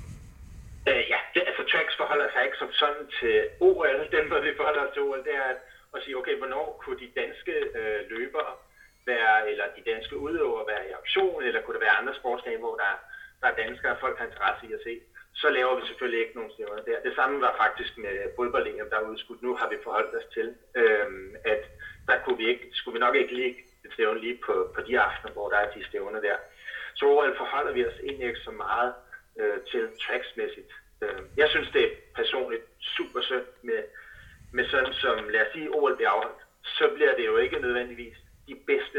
Øh, 0.88 1.04
ja, 1.12 1.18
det, 1.34 1.42
altså 1.46 1.62
tracks 1.72 1.93
for 1.93 1.93
forholder 2.04 2.28
sig 2.32 2.44
ikke 2.44 2.62
som 2.62 2.72
sådan 2.82 3.04
til 3.18 3.36
OL. 3.68 3.98
Dem, 4.16 4.24
der 4.30 4.40
vi 4.40 4.56
forholder 4.56 4.82
sig 4.84 4.92
til 4.92 5.02
OL, 5.02 5.24
det 5.28 5.34
er 5.42 5.46
at, 5.54 5.60
at 5.94 6.02
sige, 6.02 6.16
okay, 6.20 6.36
hvornår 6.40 6.66
kunne 6.80 6.98
de 7.04 7.10
danske 7.20 7.54
øh, 7.78 8.00
løbere 8.12 8.52
være, 9.10 9.50
eller 9.50 9.66
de 9.76 9.82
danske 9.92 10.16
udøvere 10.16 10.66
være 10.72 10.84
i 10.88 10.96
aktion, 11.00 11.42
eller 11.42 11.60
kunne 11.60 11.76
der 11.76 11.86
være 11.86 11.98
andre 12.00 12.14
sportsgrene, 12.14 12.64
hvor 12.64 12.76
der, 12.82 12.92
der 13.40 13.46
er 13.48 13.60
danskere, 13.64 13.92
og 13.92 14.00
folk 14.00 14.16
har 14.18 14.24
interesse 14.26 14.66
i 14.66 14.72
at 14.72 14.84
se 14.86 14.94
så 15.42 15.48
laver 15.50 15.74
vi 15.80 15.86
selvfølgelig 15.86 16.20
ikke 16.20 16.36
nogen 16.38 16.50
stævner 16.54 16.82
der. 16.82 17.00
Det 17.00 17.14
samme 17.14 17.40
var 17.40 17.54
faktisk 17.56 17.98
med 17.98 18.14
fodbold 18.36 18.90
der 18.90 18.96
er 18.98 19.08
udskudt. 19.10 19.42
Nu 19.42 19.54
har 19.54 19.68
vi 19.68 19.76
forholdt 19.84 20.14
os 20.14 20.28
til, 20.36 20.54
øh, 20.74 21.06
at 21.44 21.62
der 22.08 22.16
kunne 22.24 22.36
vi 22.36 22.46
ikke, 22.48 22.66
skulle 22.72 22.94
vi 22.96 23.04
nok 23.06 23.16
ikke 23.16 23.34
lige 23.34 23.54
et 23.84 23.92
stævne 23.92 24.20
lige 24.20 24.38
på, 24.46 24.54
på 24.74 24.80
de 24.80 25.00
aftener, 25.00 25.32
hvor 25.32 25.48
der 25.48 25.56
er 25.56 25.72
de 25.72 25.84
stævner 25.84 26.20
der. 26.20 26.36
Så 26.94 27.06
overall 27.06 27.36
forholder 27.36 27.72
vi 27.72 27.86
os 27.86 27.98
egentlig 28.02 28.26
ikke 28.28 28.46
så 28.48 28.50
meget 28.50 28.94
øh, 29.40 29.60
til 29.70 29.88
tracksmæssigt. 30.02 30.72
Øh, 31.02 31.20
jeg 31.36 31.48
synes, 31.48 31.68
det 31.72 31.84
er 31.84 31.90
personligt 32.14 32.64
super 32.80 33.20
synd 33.20 33.46
med, 33.62 33.82
med 34.52 34.64
sådan 34.64 34.92
som, 34.92 35.28
lad 35.28 35.40
os 35.46 35.52
sige, 35.52 35.70
OL 35.70 35.96
bliver 35.96 36.10
afholdt. 36.10 36.42
Så 36.64 36.88
bliver 36.94 37.14
det 37.16 37.26
jo 37.26 37.36
ikke 37.36 37.58
nødvendigvis 37.58 38.16
de 38.48 38.54
bedste 38.66 38.98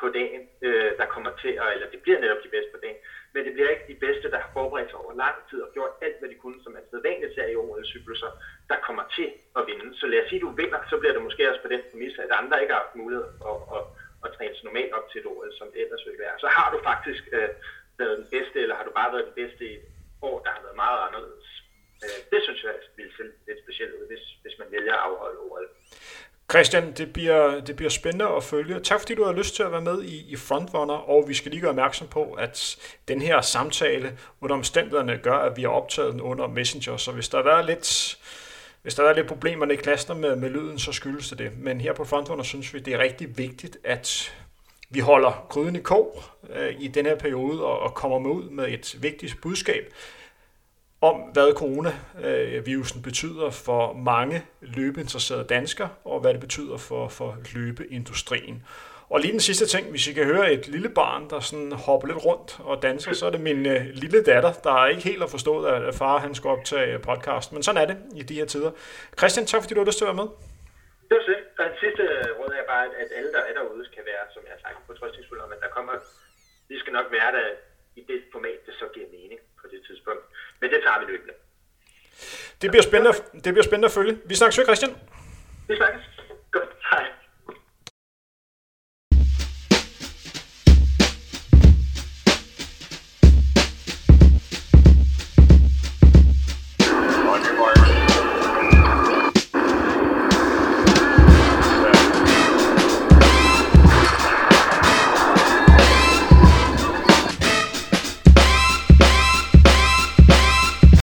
på 0.00 0.06
dagen, 0.18 0.42
øh, 0.66 0.90
der 1.00 1.06
kommer 1.14 1.32
til, 1.42 1.52
at, 1.62 1.68
eller 1.74 1.88
det 1.94 2.00
bliver 2.04 2.20
netop 2.20 2.42
de 2.44 2.54
bedste 2.56 2.70
på 2.74 2.80
dagen, 2.84 3.00
men 3.32 3.40
det 3.46 3.52
bliver 3.54 3.68
ikke 3.74 3.90
de 3.92 3.98
bedste, 4.06 4.30
der 4.32 4.38
har 4.44 4.50
forberedt 4.58 4.90
sig 4.90 4.98
over 5.04 5.12
lang 5.24 5.36
tid 5.50 5.58
og 5.66 5.70
gjort 5.76 5.92
alt, 6.04 6.18
hvad 6.18 6.28
de 6.32 6.38
kunne, 6.42 6.58
som 6.62 6.72
man 6.72 6.84
sædvanligt 6.90 7.34
ser 7.34 7.46
i 7.48 7.56
OL-cykluser, 7.62 8.30
der 8.70 8.78
kommer 8.86 9.04
til 9.16 9.28
at 9.58 9.62
vinde. 9.68 9.88
Så 10.00 10.06
lad 10.06 10.22
os 10.22 10.28
sige, 10.28 10.40
at 10.40 10.46
du 10.46 10.50
vinder, 10.60 10.80
så 10.90 10.96
bliver 11.00 11.14
det 11.14 11.22
måske 11.22 11.50
også 11.50 11.62
på 11.62 11.72
den 11.74 11.82
præmis, 11.90 12.18
at 12.18 12.38
andre 12.40 12.60
ikke 12.60 12.72
har 12.74 12.82
haft 12.84 13.00
mulighed 13.02 13.26
at, 13.50 13.58
at, 13.76 13.82
at 14.24 14.30
træne 14.36 14.54
sig 14.54 14.64
normalt 14.64 14.92
op 14.98 15.06
til 15.08 15.20
et 15.20 15.26
OL, 15.32 15.52
som 15.58 15.66
det 15.72 15.80
ellers 15.84 16.06
ville 16.06 16.22
være. 16.24 16.34
Så 16.42 16.48
har 16.56 16.68
du 16.74 16.78
faktisk 16.90 17.22
øh, 17.36 17.50
været 18.00 18.18
den 18.20 18.28
bedste, 18.34 18.56
eller 18.62 18.76
har 18.78 18.84
du 18.84 18.92
bare 19.00 19.12
været 19.12 19.28
den 19.30 19.38
bedste 19.42 19.62
i 19.70 19.74
et 19.76 19.84
år, 20.28 20.36
der 20.44 20.50
har 20.56 20.62
været 20.66 20.78
meget 20.84 21.00
anderledes. 21.06 21.48
Øh, 22.04 22.18
det 22.32 22.40
synes 22.46 22.60
jeg 22.66 22.74
ville 22.96 23.12
se 23.18 23.24
lidt 23.48 23.60
specielt 23.64 23.92
ud, 23.98 24.04
hvis, 24.10 24.24
hvis 24.42 24.56
man 24.60 24.68
vælger 24.76 24.94
at 24.98 25.04
afholde 25.08 25.38
OL. 25.46 25.66
Christian, 26.50 26.92
det 26.92 27.12
bliver, 27.12 27.60
det 27.60 27.76
bliver 27.76 27.90
spændende 27.90 28.28
at 28.28 28.44
følge. 28.44 28.80
Tak 28.80 29.00
fordi 29.00 29.14
du 29.14 29.24
har 29.24 29.32
lyst 29.32 29.54
til 29.56 29.62
at 29.62 29.72
være 29.72 29.80
med 29.80 30.02
i, 30.02 30.32
i 30.32 30.36
Frontrunner, 30.36 30.94
og 30.94 31.28
vi 31.28 31.34
skal 31.34 31.50
lige 31.50 31.60
gøre 31.60 31.70
opmærksom 31.70 32.08
på, 32.08 32.32
at 32.32 32.76
den 33.08 33.22
her 33.22 33.40
samtale 33.40 34.18
under 34.40 34.56
omstændighederne 34.56 35.18
gør, 35.18 35.36
at 35.36 35.56
vi 35.56 35.62
har 35.62 35.68
optaget 35.68 36.12
den 36.12 36.20
under 36.20 36.46
Messenger, 36.46 36.96
så 36.96 37.12
hvis 37.12 37.28
der 37.28 37.36
har 37.36 37.44
været 37.44 37.66
lidt, 37.66 38.18
hvis 38.82 38.94
der 38.94 39.04
er 39.04 39.14
lidt 39.14 39.26
problemer 39.26 39.70
i 39.70 39.76
klaster 39.76 40.14
med, 40.14 40.36
med 40.36 40.50
lyden, 40.50 40.78
så 40.78 40.92
skyldes 40.92 41.28
det 41.28 41.38
det. 41.38 41.58
Men 41.58 41.80
her 41.80 41.92
på 41.92 42.04
Frontrunner 42.04 42.44
synes 42.44 42.74
vi, 42.74 42.78
det 42.78 42.94
er 42.94 42.98
rigtig 42.98 43.38
vigtigt, 43.38 43.78
at 43.84 44.34
vi 44.90 45.00
holder 45.00 45.46
gryden 45.48 45.76
i 45.76 45.80
kog 45.80 46.22
øh, 46.54 46.74
i 46.78 46.88
den 46.88 47.06
her 47.06 47.16
periode 47.16 47.64
og, 47.64 47.78
og 47.78 47.94
kommer 47.94 48.18
med 48.18 48.30
ud 48.30 48.50
med 48.50 48.68
et 48.68 48.96
vigtigt 49.00 49.36
budskab 49.42 49.92
om, 51.00 51.16
hvad 51.32 51.54
coronavirusen 51.54 53.02
betyder 53.02 53.50
for 53.50 53.92
mange 53.92 54.42
løbeinteresserede 54.60 55.44
danskere, 55.44 55.88
og 56.04 56.20
hvad 56.20 56.32
det 56.32 56.40
betyder 56.40 56.76
for, 56.76 57.08
for 57.08 57.36
løbeindustrien. 57.54 58.62
Og 59.10 59.20
lige 59.20 59.32
den 59.32 59.40
sidste 59.40 59.66
ting, 59.66 59.90
hvis 59.90 60.08
I 60.08 60.12
kan 60.12 60.24
høre 60.24 60.52
et 60.52 60.68
lille 60.68 60.88
barn, 60.88 61.30
der 61.30 61.40
sådan 61.40 61.72
hopper 61.72 62.08
lidt 62.08 62.24
rundt 62.24 62.60
og 62.60 62.82
danser, 62.82 63.12
så 63.12 63.26
er 63.26 63.30
det 63.30 63.40
min 63.40 63.66
øh, 63.66 63.86
lille 63.92 64.22
datter, 64.22 64.52
der 64.52 64.86
ikke 64.86 65.02
helt 65.02 65.20
har 65.20 65.26
forstået, 65.26 65.66
at 65.66 65.94
far 65.94 66.18
han 66.18 66.34
skal 66.34 66.50
optage 66.50 66.98
podcast. 66.98 67.52
Men 67.52 67.62
sådan 67.62 67.82
er 67.82 67.86
det 67.86 67.96
i 68.16 68.22
de 68.22 68.34
her 68.34 68.44
tider. 68.44 68.70
Christian, 69.18 69.46
tak 69.46 69.62
fordi 69.62 69.74
du 69.74 69.80
har 69.80 69.86
lyst 69.86 69.98
til 69.98 70.04
at 70.04 70.16
være 70.16 70.26
med. 70.26 70.49
Det 71.10 71.18
var 71.18 71.24
det. 71.32 71.40
Og 71.58 71.64
det 71.70 71.78
sidste 71.84 72.02
råd 72.38 72.52
er 72.60 72.66
bare, 72.72 72.84
at 73.02 73.08
alle, 73.18 73.32
der 73.36 73.42
er 73.48 73.52
derude, 73.58 73.84
skal 73.90 74.04
være, 74.10 74.24
som 74.34 74.42
jeg 74.46 74.52
har 74.54 74.60
sagt, 74.64 74.86
på 74.86 74.92
trøstningsfulde 74.94 75.42
at 75.56 75.62
der 75.64 75.68
kommer, 75.76 75.94
vi 76.68 76.78
skal 76.78 76.92
nok 76.92 77.08
være 77.16 77.30
der 77.36 77.46
i 78.00 78.02
det 78.10 78.20
format, 78.32 78.58
det 78.66 78.74
så 78.80 78.86
giver 78.94 79.08
mening 79.18 79.40
på 79.60 79.66
det 79.72 79.80
tidspunkt. 79.86 80.24
Men 80.60 80.70
det 80.72 80.80
tager 80.84 80.98
vi 81.00 81.06
løbende. 81.12 81.34
Det 82.62 82.70
bliver 82.70 82.82
spændende, 82.82 83.12
det 83.44 83.50
bliver 83.54 83.68
spændende 83.68 83.90
at 83.90 83.96
følge. 83.98 84.14
Vi 84.30 84.34
snakkes 84.34 84.58
ved, 84.58 84.64
Christian. 84.64 84.92
Vi 85.68 85.76
snakkes. 85.76 86.04